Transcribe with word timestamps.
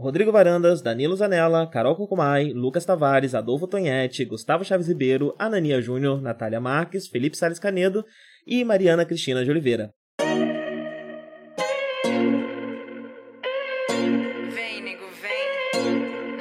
Rodrigo 0.00 0.32
Varandas, 0.32 0.80
Danilo 0.80 1.14
Zanella, 1.14 1.66
Carol 1.66 1.94
Cocumai, 1.94 2.54
Lucas 2.54 2.86
Tavares, 2.86 3.34
Adolfo 3.34 3.66
Tonhete, 3.66 4.24
Gustavo 4.24 4.64
Chaves 4.64 4.88
Ribeiro, 4.88 5.34
Anania 5.38 5.82
Júnior, 5.82 6.22
Natália 6.22 6.58
Marques, 6.58 7.06
Felipe 7.06 7.36
Salles 7.36 7.58
Canedo 7.58 8.02
e 8.46 8.64
Mariana 8.64 9.04
Cristina 9.04 9.44
de 9.44 9.50
Oliveira. 9.50 9.92
Vem, 14.54 14.82
nego, 14.82 15.04
vem. 15.20 16.40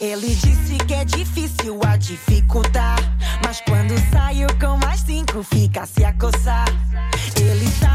Ele 0.00 0.28
disse 0.28 0.78
que 0.86 0.94
é 0.94 1.04
difícil 1.04 1.80
a 1.84 1.96
dificultar, 1.96 2.98
mas 3.44 3.60
quando 3.62 3.98
saiu 4.12 4.46
com 4.60 4.76
mais 4.78 5.00
cinco 5.00 5.42
fica 5.42 5.82
a 5.82 5.86
se 5.86 6.04
acossar. 6.04 6.66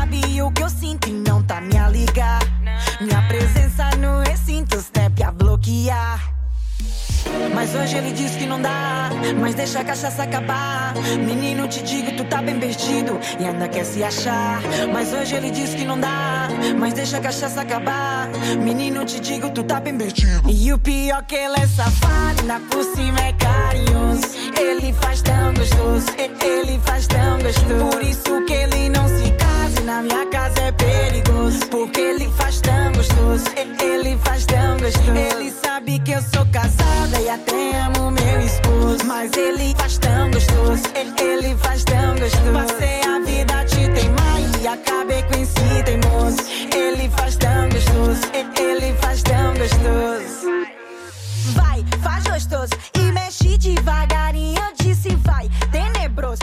Sabe 0.02 0.42
o 0.42 0.52
que 0.52 0.64
eu 0.64 0.70
sinto 0.70 1.10
e 1.10 1.14
não 1.14 1.44
tá 1.44 1.62
me 1.62 1.78
a 1.78 1.88
ligar. 1.88 2.42
Minha 3.00 3.22
presença 3.28 3.90
no 3.98 4.22
recinto, 4.28 4.82
step 4.82 5.22
a 5.22 5.32
bloquear. 5.32 6.34
Mas 7.54 7.76
hoje 7.76 7.98
ele 7.98 8.12
diz 8.12 8.32
que 8.36 8.48
não 8.48 8.60
dá, 8.60 9.10
mas 9.40 9.54
deixa 9.54 9.82
a 9.82 9.84
cachaça 9.84 10.24
acabar. 10.24 10.94
Menino, 11.24 11.68
te 11.68 11.84
digo, 11.84 12.12
tu 12.18 12.26
tá 12.26 12.42
bem 12.42 12.60
perdido 12.60 13.20
e 13.40 13.46
ainda 13.46 13.68
quer 13.68 13.86
se 13.86 14.04
achar. 14.04 14.60
Mas 14.92 15.14
hoje 15.14 15.36
ele 15.36 15.52
diz 15.52 15.76
que 15.76 15.86
não 15.86 16.00
dá, 16.00 16.48
mas 16.80 16.94
deixa 16.94 17.18
a 17.18 17.22
cachaça 17.22 17.62
acabar. 17.62 18.28
Menino, 18.60 19.06
te 19.06 19.20
digo, 19.20 19.52
tu 19.52 19.64
tá 19.64 19.80
bem 19.80 19.96
perdido. 19.96 20.50
E 20.50 20.74
o 20.74 20.80
pior 20.80 21.24
que 21.24 21.36
ele 21.36 21.60
é 21.60 21.68
safado, 21.68 22.44
na 22.46 22.60
por 22.60 22.84
cima 22.84 23.20
é 23.20 23.34
carinhoso. 23.34 24.24
Ele 24.60 24.92
faz 24.94 25.22
tão 25.22 25.54
gostoso, 25.54 26.08
ele 26.18 26.80
faz 26.84 27.06
tão 27.06 27.38
gostoso. 27.38 27.92
Por 27.92 28.02
isso 28.02 28.46
que 28.46 28.54
ele 28.54 28.90
não 28.90 29.08
se 29.08 29.31
na 29.92 30.02
minha 30.02 30.26
casa 30.28 30.62
é 30.62 30.72
perigoso. 30.72 31.60
Porque 31.70 32.00
ele 32.00 32.30
faz 32.38 32.62
tão 32.62 32.92
gostoso, 32.94 33.46
ele 33.58 34.18
faz 34.24 34.46
tão 34.46 34.78
gostoso. 34.78 35.18
Ele 35.18 35.52
sabe 35.52 36.00
que 36.00 36.12
eu 36.12 36.22
sou 36.22 36.46
casada 36.52 37.20
e 37.20 37.30
até 37.30 37.82
amo 37.82 38.12
meu 38.12 38.40
esposo. 38.40 39.06
Mas 39.06 39.32
ele 39.34 39.76
faz 39.78 39.98
tão 39.98 40.32
gostoso, 40.32 40.84
ele 40.96 41.56
faz 41.58 41.84
tão 41.84 42.16
gostoso. 42.16 42.54
Passei 42.54 43.02
a 43.14 43.20
vida 43.20 43.66
te 43.66 43.82
teimar 43.96 44.40
e 44.62 44.68
acabei 44.68 45.24
com 45.24 45.36
esse 45.42 45.84
teimoso. 45.84 46.38
Ele 46.74 47.10
faz 47.18 47.36
tão 47.36 47.70
gostoso, 47.70 48.22
ele 48.34 48.94
faz 49.02 49.22
tão 49.24 49.54
gostoso. 49.62 50.52
Vai, 51.56 51.84
faz 52.02 52.24
gostoso 52.24 52.74
e 52.98 53.12
mexe 53.12 53.58
devagarinho. 53.58 54.58
Eu 54.58 54.86
disse 54.86 55.16
vai, 55.18 55.50
tenebroso. 55.72 56.42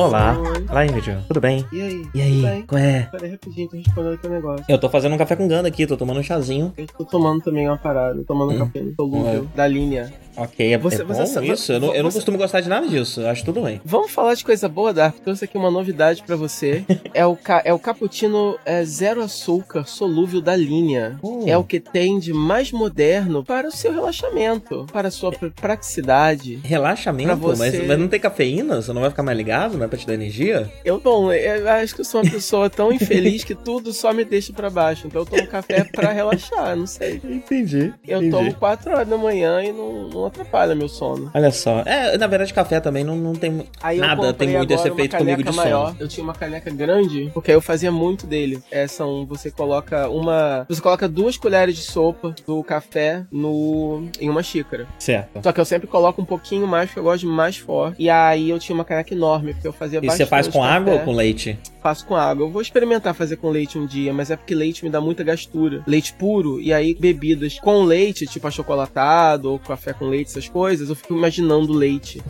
Olá, 0.00 0.34
olá 0.70 0.86
Ingrid, 0.86 1.14
tudo 1.28 1.42
bem? 1.42 1.62
E 1.70 1.78
aí? 1.82 2.08
E 2.14 2.22
aí, 2.22 2.40
bem? 2.42 2.62
qual 2.66 2.80
é? 2.80 3.02
Peraí, 3.12 3.32
rapidinho, 3.32 3.68
tô 3.68 3.76
respondendo 3.76 4.14
aqui 4.14 4.26
um 4.26 4.30
negócio. 4.30 4.64
Eu 4.66 4.78
tô 4.78 4.88
fazendo 4.88 5.14
um 5.14 5.18
café 5.18 5.36
com 5.36 5.46
ganda 5.46 5.68
aqui, 5.68 5.86
tô 5.86 5.94
tomando 5.94 6.18
um 6.20 6.22
chazinho. 6.22 6.72
Eu 6.74 6.86
tô 6.86 7.04
tomando 7.04 7.42
também 7.42 7.68
uma 7.68 7.76
parada, 7.76 8.24
tomando 8.26 8.52
um 8.52 8.54
Hum. 8.54 8.58
café 8.60 8.82
solúvel 8.96 9.46
da 9.54 9.66
linha. 9.66 10.10
Ok, 10.40 10.72
é, 10.72 10.78
Você- 10.78 11.02
é 11.02 11.04
bom 11.04 11.14
você 11.14 11.44
isso? 11.44 11.72
Eu 11.72 11.80
não, 11.80 11.94
eu 11.94 12.02
não 12.02 12.10
costumo 12.10 12.38
gostar 12.38 12.60
de 12.60 12.68
nada 12.68 12.88
disso, 12.88 13.24
acho 13.26 13.44
tudo 13.44 13.60
bem. 13.62 13.80
Vamos 13.84 14.10
falar 14.10 14.34
de 14.34 14.44
coisa 14.44 14.68
boa, 14.68 14.92
Dark. 14.92 15.16
Trouxe 15.22 15.44
aqui 15.44 15.56
uma 15.58 15.70
novidade 15.70 16.22
pra 16.26 16.34
você. 16.36 16.84
é, 17.12 17.26
o 17.26 17.36
é 17.64 17.72
o 17.74 17.78
cappuccino 17.78 18.58
é, 18.64 18.84
zero 18.84 19.22
açúcar 19.22 19.84
solúvel 19.86 20.40
da 20.40 20.56
linha. 20.56 21.18
Hum. 21.22 21.44
É 21.46 21.56
o 21.58 21.64
que 21.64 21.78
tem 21.78 22.18
de 22.18 22.32
mais 22.32 22.72
moderno 22.72 23.44
para 23.44 23.68
o 23.68 23.72
seu 23.72 23.92
relaxamento, 23.92 24.86
para 24.92 25.08
a 25.08 25.10
sua 25.10 25.30
pr- 25.30 25.48
praticidade. 25.50 26.60
Relaxamento, 26.64 27.36
você- 27.36 27.58
mas, 27.78 27.86
mas 27.88 27.98
não 27.98 28.08
tem 28.08 28.20
cafeína? 28.20 28.80
Você 28.80 28.92
não 28.92 29.00
vai 29.02 29.10
ficar 29.10 29.22
mais 29.22 29.36
ligado? 29.36 29.76
Não 29.76 29.84
é 29.84 29.88
pra 29.88 29.98
te 29.98 30.06
dar 30.06 30.14
energia? 30.14 30.70
Eu, 30.84 31.00
bom, 31.00 31.32
eu 31.32 31.68
acho 31.68 31.94
que 31.94 32.00
eu 32.00 32.04
sou 32.04 32.22
uma 32.22 32.30
pessoa 32.30 32.70
tão 32.70 32.90
infeliz 32.92 33.44
que 33.44 33.54
tudo 33.54 33.92
só 33.92 34.12
me 34.12 34.24
deixa 34.24 34.52
pra 34.52 34.70
baixo. 34.70 35.06
Então 35.06 35.22
eu 35.22 35.26
tomo 35.26 35.46
café 35.46 35.84
pra 35.84 36.12
relaxar, 36.12 36.76
não 36.76 36.86
sei. 36.86 37.20
Entendi. 37.24 37.92
Eu 38.06 38.30
tomo 38.30 38.54
4 38.54 38.90
horas 38.92 39.08
da 39.08 39.16
manhã 39.16 39.62
e 39.62 39.72
não, 39.72 40.08
não 40.08 40.24
atrapalha 40.30 40.74
meu 40.74 40.88
sono. 40.88 41.30
Olha 41.34 41.50
só. 41.50 41.80
É, 41.80 42.16
na 42.16 42.26
verdade, 42.26 42.52
café 42.54 42.80
também 42.80 43.04
não, 43.04 43.16
não 43.16 43.34
tem. 43.34 43.66
Aí 43.82 43.98
eu 43.98 44.06
Nada 44.06 44.32
tem 44.32 44.48
muito 44.48 44.72
esse 44.72 44.88
efeito 44.88 45.16
comigo 45.16 45.42
de 45.42 45.52
maior. 45.52 45.88
sono. 45.88 45.96
Eu 46.00 46.08
tinha 46.08 46.24
uma 46.24 46.32
caneca 46.34 46.70
grande, 46.70 47.30
porque 47.34 47.50
aí 47.50 47.56
eu 47.56 47.60
fazia 47.60 47.92
muito 47.92 48.26
dele. 48.26 48.62
É, 48.70 48.86
são, 48.86 49.26
você 49.26 49.50
coloca 49.50 50.08
uma. 50.08 50.64
Você 50.68 50.80
coloca 50.80 51.08
duas 51.08 51.36
colheres 51.36 51.76
de 51.76 51.82
sopa 51.82 52.34
do 52.46 52.62
café 52.64 53.24
no 53.30 54.08
em 54.20 54.28
uma 54.28 54.42
xícara. 54.42 54.86
Certo. 54.98 55.40
Só 55.42 55.52
que 55.52 55.60
eu 55.60 55.64
sempre 55.64 55.86
coloco 55.86 56.20
um 56.22 56.24
pouquinho 56.24 56.66
mais, 56.66 56.86
porque 56.88 57.00
eu 57.00 57.04
gosto 57.04 57.20
de 57.20 57.26
mais 57.26 57.56
forte. 57.56 57.96
E 57.98 58.08
aí 58.08 58.50
eu 58.50 58.58
tinha 58.58 58.74
uma 58.74 58.84
caneca 58.84 59.12
enorme, 59.14 59.52
porque 59.54 59.68
eu 59.68 59.72
fazia 59.72 59.98
E 59.98 60.02
bastante. 60.06 60.18
você 60.18 60.26
faz 60.26 60.48
com 60.48 60.60
café. 60.60 60.72
água 60.74 60.92
ou 60.94 61.00
com 61.00 61.12
leite? 61.12 61.58
Faço 61.82 62.06
com 62.06 62.14
água. 62.14 62.44
Eu 62.46 62.50
vou 62.50 62.60
experimentar 62.62 63.14
fazer 63.14 63.36
com 63.36 63.48
leite 63.50 63.78
um 63.78 63.86
dia, 63.86 64.12
mas 64.12 64.30
é 64.30 64.36
porque 64.36 64.54
leite 64.54 64.84
me 64.84 64.90
dá 64.90 65.00
muita 65.00 65.24
gastura. 65.24 65.82
Leite 65.86 66.12
puro, 66.12 66.60
e 66.60 66.72
aí 66.72 66.94
bebidas 66.94 67.58
com 67.58 67.82
leite, 67.84 68.26
tipo 68.26 68.46
achocolatado 68.46 69.50
ou 69.50 69.58
café 69.58 69.92
com 69.92 70.08
leite, 70.10 70.28
essas 70.30 70.48
coisas, 70.48 70.88
eu 70.88 70.94
fico 70.94 71.14
imaginando 71.14 71.72
leite. 71.72 72.22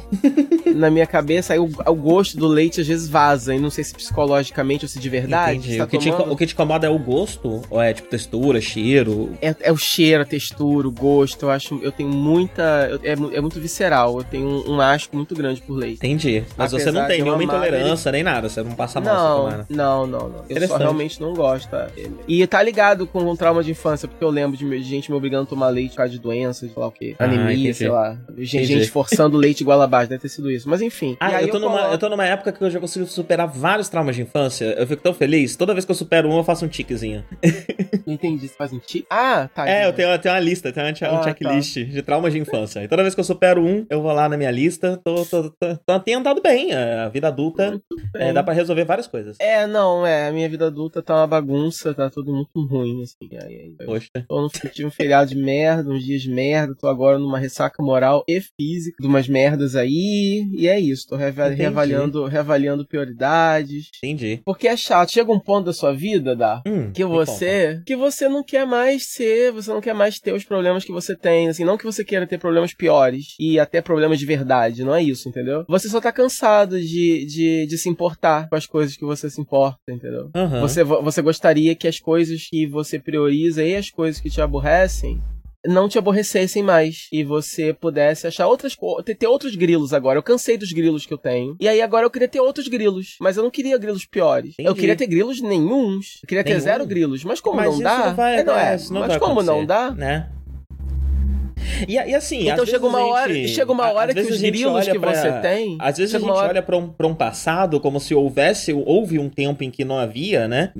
Na 0.74 0.90
minha 0.90 1.06
cabeça, 1.06 1.52
aí 1.52 1.58
o, 1.58 1.64
o 1.64 1.94
gosto 1.94 2.36
do 2.36 2.46
leite 2.46 2.80
às 2.80 2.86
vezes 2.86 3.08
vaza, 3.08 3.54
e 3.54 3.58
não 3.58 3.70
sei 3.70 3.82
se 3.84 3.94
psicologicamente 3.94 4.84
ou 4.84 4.88
se 4.88 4.98
de 4.98 5.08
verdade. 5.08 5.58
Entendi. 5.58 5.78
tá 5.78 5.84
o, 5.84 5.86
que 5.88 5.98
te, 5.98 6.10
o 6.10 6.36
que 6.36 6.46
te 6.46 6.54
incomoda 6.54 6.86
é 6.86 6.90
o 6.90 6.98
gosto? 6.98 7.62
Ou 7.68 7.80
é 7.82 7.92
tipo 7.92 8.08
textura, 8.08 8.60
cheiro? 8.60 9.30
É, 9.42 9.54
é 9.60 9.72
o 9.72 9.76
cheiro, 9.76 10.22
a 10.22 10.26
textura, 10.26 10.86
o 10.86 10.90
gosto. 10.90 11.46
Eu 11.46 11.50
acho. 11.50 11.80
Eu 11.82 11.92
tenho 11.92 12.08
muita. 12.10 13.00
É, 13.02 13.12
é 13.12 13.40
muito 13.40 13.60
visceral. 13.60 14.18
Eu 14.18 14.24
tenho 14.24 14.46
um, 14.46 14.74
um 14.76 14.80
asco 14.80 15.16
muito 15.16 15.34
grande 15.34 15.60
por 15.60 15.74
leite. 15.74 15.96
Entendi. 15.96 16.44
Mas 16.56 16.72
você 16.72 16.90
não 16.90 17.00
Apesar 17.02 17.06
tem 17.08 17.18
de 17.18 17.22
nenhuma 17.24 17.44
intolerância 17.44 18.12
nem 18.12 18.22
nada, 18.22 18.48
você 18.48 18.62
não 18.62 18.72
passa 18.72 19.00
mal 19.00 19.14
Não, 19.14 19.36
tomar. 19.50 19.66
não, 19.68 20.06
não, 20.06 20.28
não. 20.28 20.44
Eu 20.48 20.68
só 20.68 20.76
realmente 20.76 21.20
não 21.20 21.34
gosto. 21.34 21.74
é. 21.74 21.88
E 22.28 22.46
tá 22.46 22.62
ligado 22.62 23.06
com 23.06 23.24
o 23.24 23.36
trauma 23.36 23.62
de 23.62 23.70
infância, 23.72 24.06
porque 24.06 24.22
eu 24.24 24.30
lembro 24.30 24.56
de 24.56 24.70
de 24.70 24.88
gente 24.88 25.10
me 25.10 25.16
obrigando 25.16 25.44
a 25.44 25.46
tomar 25.46 25.68
leite 25.68 25.90
por 25.90 25.96
causa 25.98 26.12
de 26.12 26.18
doenças, 26.18 26.70
sei 26.70 26.72
lá 26.76 26.86
o 26.86 26.92
quê. 26.92 27.14
Ah, 27.18 27.24
Anemia, 27.24 27.69
entendi. 27.70 27.78
sei 27.78 27.88
lá. 27.88 28.18
Gente, 28.38 28.56
Entendi. 28.56 28.78
gente 28.80 28.90
forçando 28.90 29.36
leite 29.36 29.60
igual 29.62 29.80
abaixo, 29.80 30.08
deve 30.10 30.22
ter 30.22 30.28
sido 30.28 30.50
isso. 30.50 30.68
Mas 30.68 30.80
enfim. 30.80 31.16
Ah, 31.20 31.40
eu 31.42 31.48
tô, 31.48 31.58
numa, 31.58 31.76
coloco- 31.76 31.92
eu 31.94 31.98
tô 31.98 32.08
numa 32.08 32.26
época 32.26 32.52
que 32.52 32.62
eu 32.62 32.70
já 32.70 32.78
consigo 32.80 33.06
superar 33.06 33.46
vários 33.46 33.88
traumas 33.88 34.16
de 34.16 34.22
infância. 34.22 34.64
Eu 34.78 34.86
fico 34.86 35.02
tão 35.02 35.14
feliz. 35.14 35.56
Toda 35.56 35.72
vez 35.72 35.84
que 35.84 35.90
eu 35.90 35.94
supero 35.96 36.28
um, 36.28 36.36
eu 36.36 36.44
faço 36.44 36.64
um 36.64 36.68
tiquezinho. 36.68 37.24
Não 38.06 38.14
entendi. 38.14 38.48
Você 38.48 38.54
faz 38.54 38.72
um 38.72 38.78
tique? 38.78 39.06
Ah, 39.10 39.48
tá. 39.54 39.68
É, 39.68 39.86
eu 39.86 39.92
tenho, 39.92 40.08
eu 40.08 40.18
tenho 40.18 40.34
uma 40.34 40.40
lista, 40.40 40.72
tenho 40.72 40.86
um 40.86 40.90
Ah, 41.18 41.22
checklist 41.22 41.74
de 41.78 42.02
traumas 42.02 42.32
de 42.32 42.38
infância. 42.38 42.82
E 42.82 42.88
toda 42.88 43.02
vez 43.02 43.14
que 43.14 43.20
eu 43.20 43.24
supero 43.24 43.62
um, 43.64 43.86
eu 43.90 44.00
vou 44.02 44.12
lá 44.12 44.28
na 44.28 44.36
minha 44.36 44.50
lista. 44.50 45.00
Tô, 45.04 45.24
tô, 45.24 45.50
tô, 45.50 45.76
tô- 45.86 46.00
tem 46.00 46.14
andado 46.14 46.40
bem. 46.42 46.72
A 46.72 47.08
vida 47.08 47.28
adulta 47.28 47.80
é, 48.16 48.32
dá 48.32 48.42
pra 48.42 48.52
resolver 48.54 48.84
várias 48.84 49.06
coisas. 49.06 49.36
É, 49.40 49.66
não, 49.66 50.06
é. 50.06 50.28
A 50.28 50.32
minha 50.32 50.48
vida 50.48 50.66
adulta 50.66 51.02
tá 51.02 51.14
uma 51.16 51.26
bagunça, 51.26 51.92
tá 51.94 52.08
tudo 52.10 52.32
muito 52.32 52.66
ruim, 52.66 53.02
assim. 53.02 53.16
Aí, 53.32 53.38
aí, 53.56 53.74
eu 53.78 53.86
Poxa. 53.86 54.08
Tô 54.28 54.40
no 54.40 54.48
tive 54.48 54.86
um 54.86 54.90
feriado 54.90 55.30
de 55.30 55.36
merda, 55.36 55.90
uns 55.90 56.04
dias 56.04 56.22
de 56.22 56.30
merda, 56.30 56.74
tô 56.74 56.86
agora 56.88 57.18
numa 57.18 57.38
ressaca 57.38 57.59
moral 57.80 58.24
e 58.28 58.40
física 58.40 58.96
de 59.00 59.06
umas 59.06 59.28
merdas 59.28 59.76
aí, 59.76 60.48
e 60.52 60.68
é 60.68 60.78
isso, 60.78 61.06
tô 61.08 61.16
Entendi. 61.16 61.56
reavaliando, 61.56 62.24
reavaliando 62.26 62.86
prioridades. 62.86 63.88
Entendi. 64.02 64.40
Porque 64.44 64.68
é 64.68 64.76
chato, 64.76 65.12
chega 65.12 65.32
um 65.32 65.38
ponto 65.40 65.66
da 65.66 65.72
sua 65.72 65.92
vida, 65.92 66.34
Dá, 66.36 66.62
Hum, 66.66 66.92
que 66.92 67.04
você, 67.04 67.82
que 67.84 67.96
você 67.96 68.28
não 68.28 68.42
quer 68.44 68.66
mais 68.66 69.06
ser, 69.12 69.52
você 69.52 69.70
não 69.70 69.80
quer 69.80 69.94
mais 69.94 70.18
ter 70.18 70.32
os 70.32 70.44
problemas 70.44 70.84
que 70.84 70.92
você 70.92 71.16
tem, 71.16 71.48
assim, 71.48 71.64
não 71.64 71.76
que 71.76 71.84
você 71.84 72.04
queira 72.04 72.26
ter 72.26 72.38
problemas 72.38 72.72
piores 72.74 73.34
e 73.38 73.58
até 73.58 73.80
problemas 73.80 74.18
de 74.18 74.26
verdade, 74.26 74.84
não 74.84 74.94
é 74.94 75.02
isso, 75.02 75.28
entendeu? 75.28 75.64
Você 75.68 75.88
só 75.88 76.00
tá 76.00 76.12
cansado 76.12 76.80
de, 76.80 77.26
de, 77.26 77.66
de 77.66 77.78
se 77.78 77.88
importar 77.88 78.48
com 78.48 78.56
as 78.56 78.66
coisas 78.66 78.96
que 78.96 79.04
você 79.04 79.28
se 79.28 79.40
importa, 79.40 79.80
entendeu? 79.88 80.30
Aham. 80.34 80.60
Você, 80.60 80.84
você 80.84 81.22
gostaria 81.22 81.74
que 81.74 81.88
as 81.88 81.98
coisas 81.98 82.46
que 82.48 82.66
você 82.66 82.98
prioriza 82.98 83.64
e 83.64 83.74
as 83.74 83.90
coisas 83.90 84.20
que 84.20 84.30
te 84.30 84.40
aborrecem 84.40 85.20
não 85.66 85.88
te 85.88 85.98
aborrecessem 85.98 86.62
mais 86.62 87.06
e 87.12 87.22
você 87.22 87.72
pudesse 87.72 88.26
achar 88.26 88.46
outras 88.46 88.74
coisas, 88.74 89.04
ter, 89.04 89.14
ter 89.14 89.26
outros 89.26 89.54
grilos 89.54 89.92
agora. 89.92 90.18
Eu 90.18 90.22
cansei 90.22 90.56
dos 90.56 90.72
grilos 90.72 91.04
que 91.06 91.12
eu 91.12 91.18
tenho. 91.18 91.56
E 91.60 91.68
aí 91.68 91.80
agora 91.82 92.06
eu 92.06 92.10
queria 92.10 92.28
ter 92.28 92.40
outros 92.40 92.68
grilos, 92.68 93.16
mas 93.20 93.36
eu 93.36 93.42
não 93.42 93.50
queria 93.50 93.76
grilos 93.78 94.04
piores. 94.06 94.54
Eu 94.58 94.64
Entendi. 94.64 94.80
queria 94.80 94.96
ter 94.96 95.06
grilos 95.06 95.40
nenhuns. 95.40 96.20
Eu 96.22 96.28
queria 96.28 96.44
ter 96.44 96.50
Nenhum? 96.50 96.62
zero 96.62 96.86
grilos, 96.86 97.24
mas 97.24 97.40
como 97.40 97.56
Mas 97.56 97.74
não 97.74 97.80
dá, 97.80 98.06
não 98.06 98.14
vai, 98.14 98.38
é, 98.38 98.44
não 98.44 98.58
é. 98.58 98.76
não 98.90 99.00
mas 99.00 99.16
como 99.18 99.42
não 99.42 99.64
dá, 99.66 99.90
Né? 99.90 100.30
E, 101.88 101.94
e 101.94 102.14
assim, 102.14 102.48
então 102.48 102.64
chega 102.66 102.86
uma, 102.86 103.00
gente, 103.00 103.10
hora, 103.10 103.48
chega 103.48 103.72
uma 103.72 103.92
hora 103.92 104.14
que 104.14 104.20
os 104.20 104.40
grilos 104.40 104.88
que 104.88 104.98
pra, 104.98 105.14
você 105.14 105.32
tem. 105.40 105.76
Às 105.80 105.98
vezes 105.98 106.14
a 106.14 106.18
gente 106.18 106.30
hora... 106.30 106.48
olha 106.48 106.62
para 106.62 106.76
um, 106.76 106.88
pra 106.88 107.06
um 107.06 107.14
passado 107.14 107.80
como 107.80 108.00
se 108.00 108.14
houvesse, 108.14 108.72
houve 108.72 109.18
um 109.18 109.28
tempo 109.28 109.64
em 109.64 109.70
que 109.70 109.84
não 109.84 109.98
havia, 109.98 110.46
né? 110.48 110.72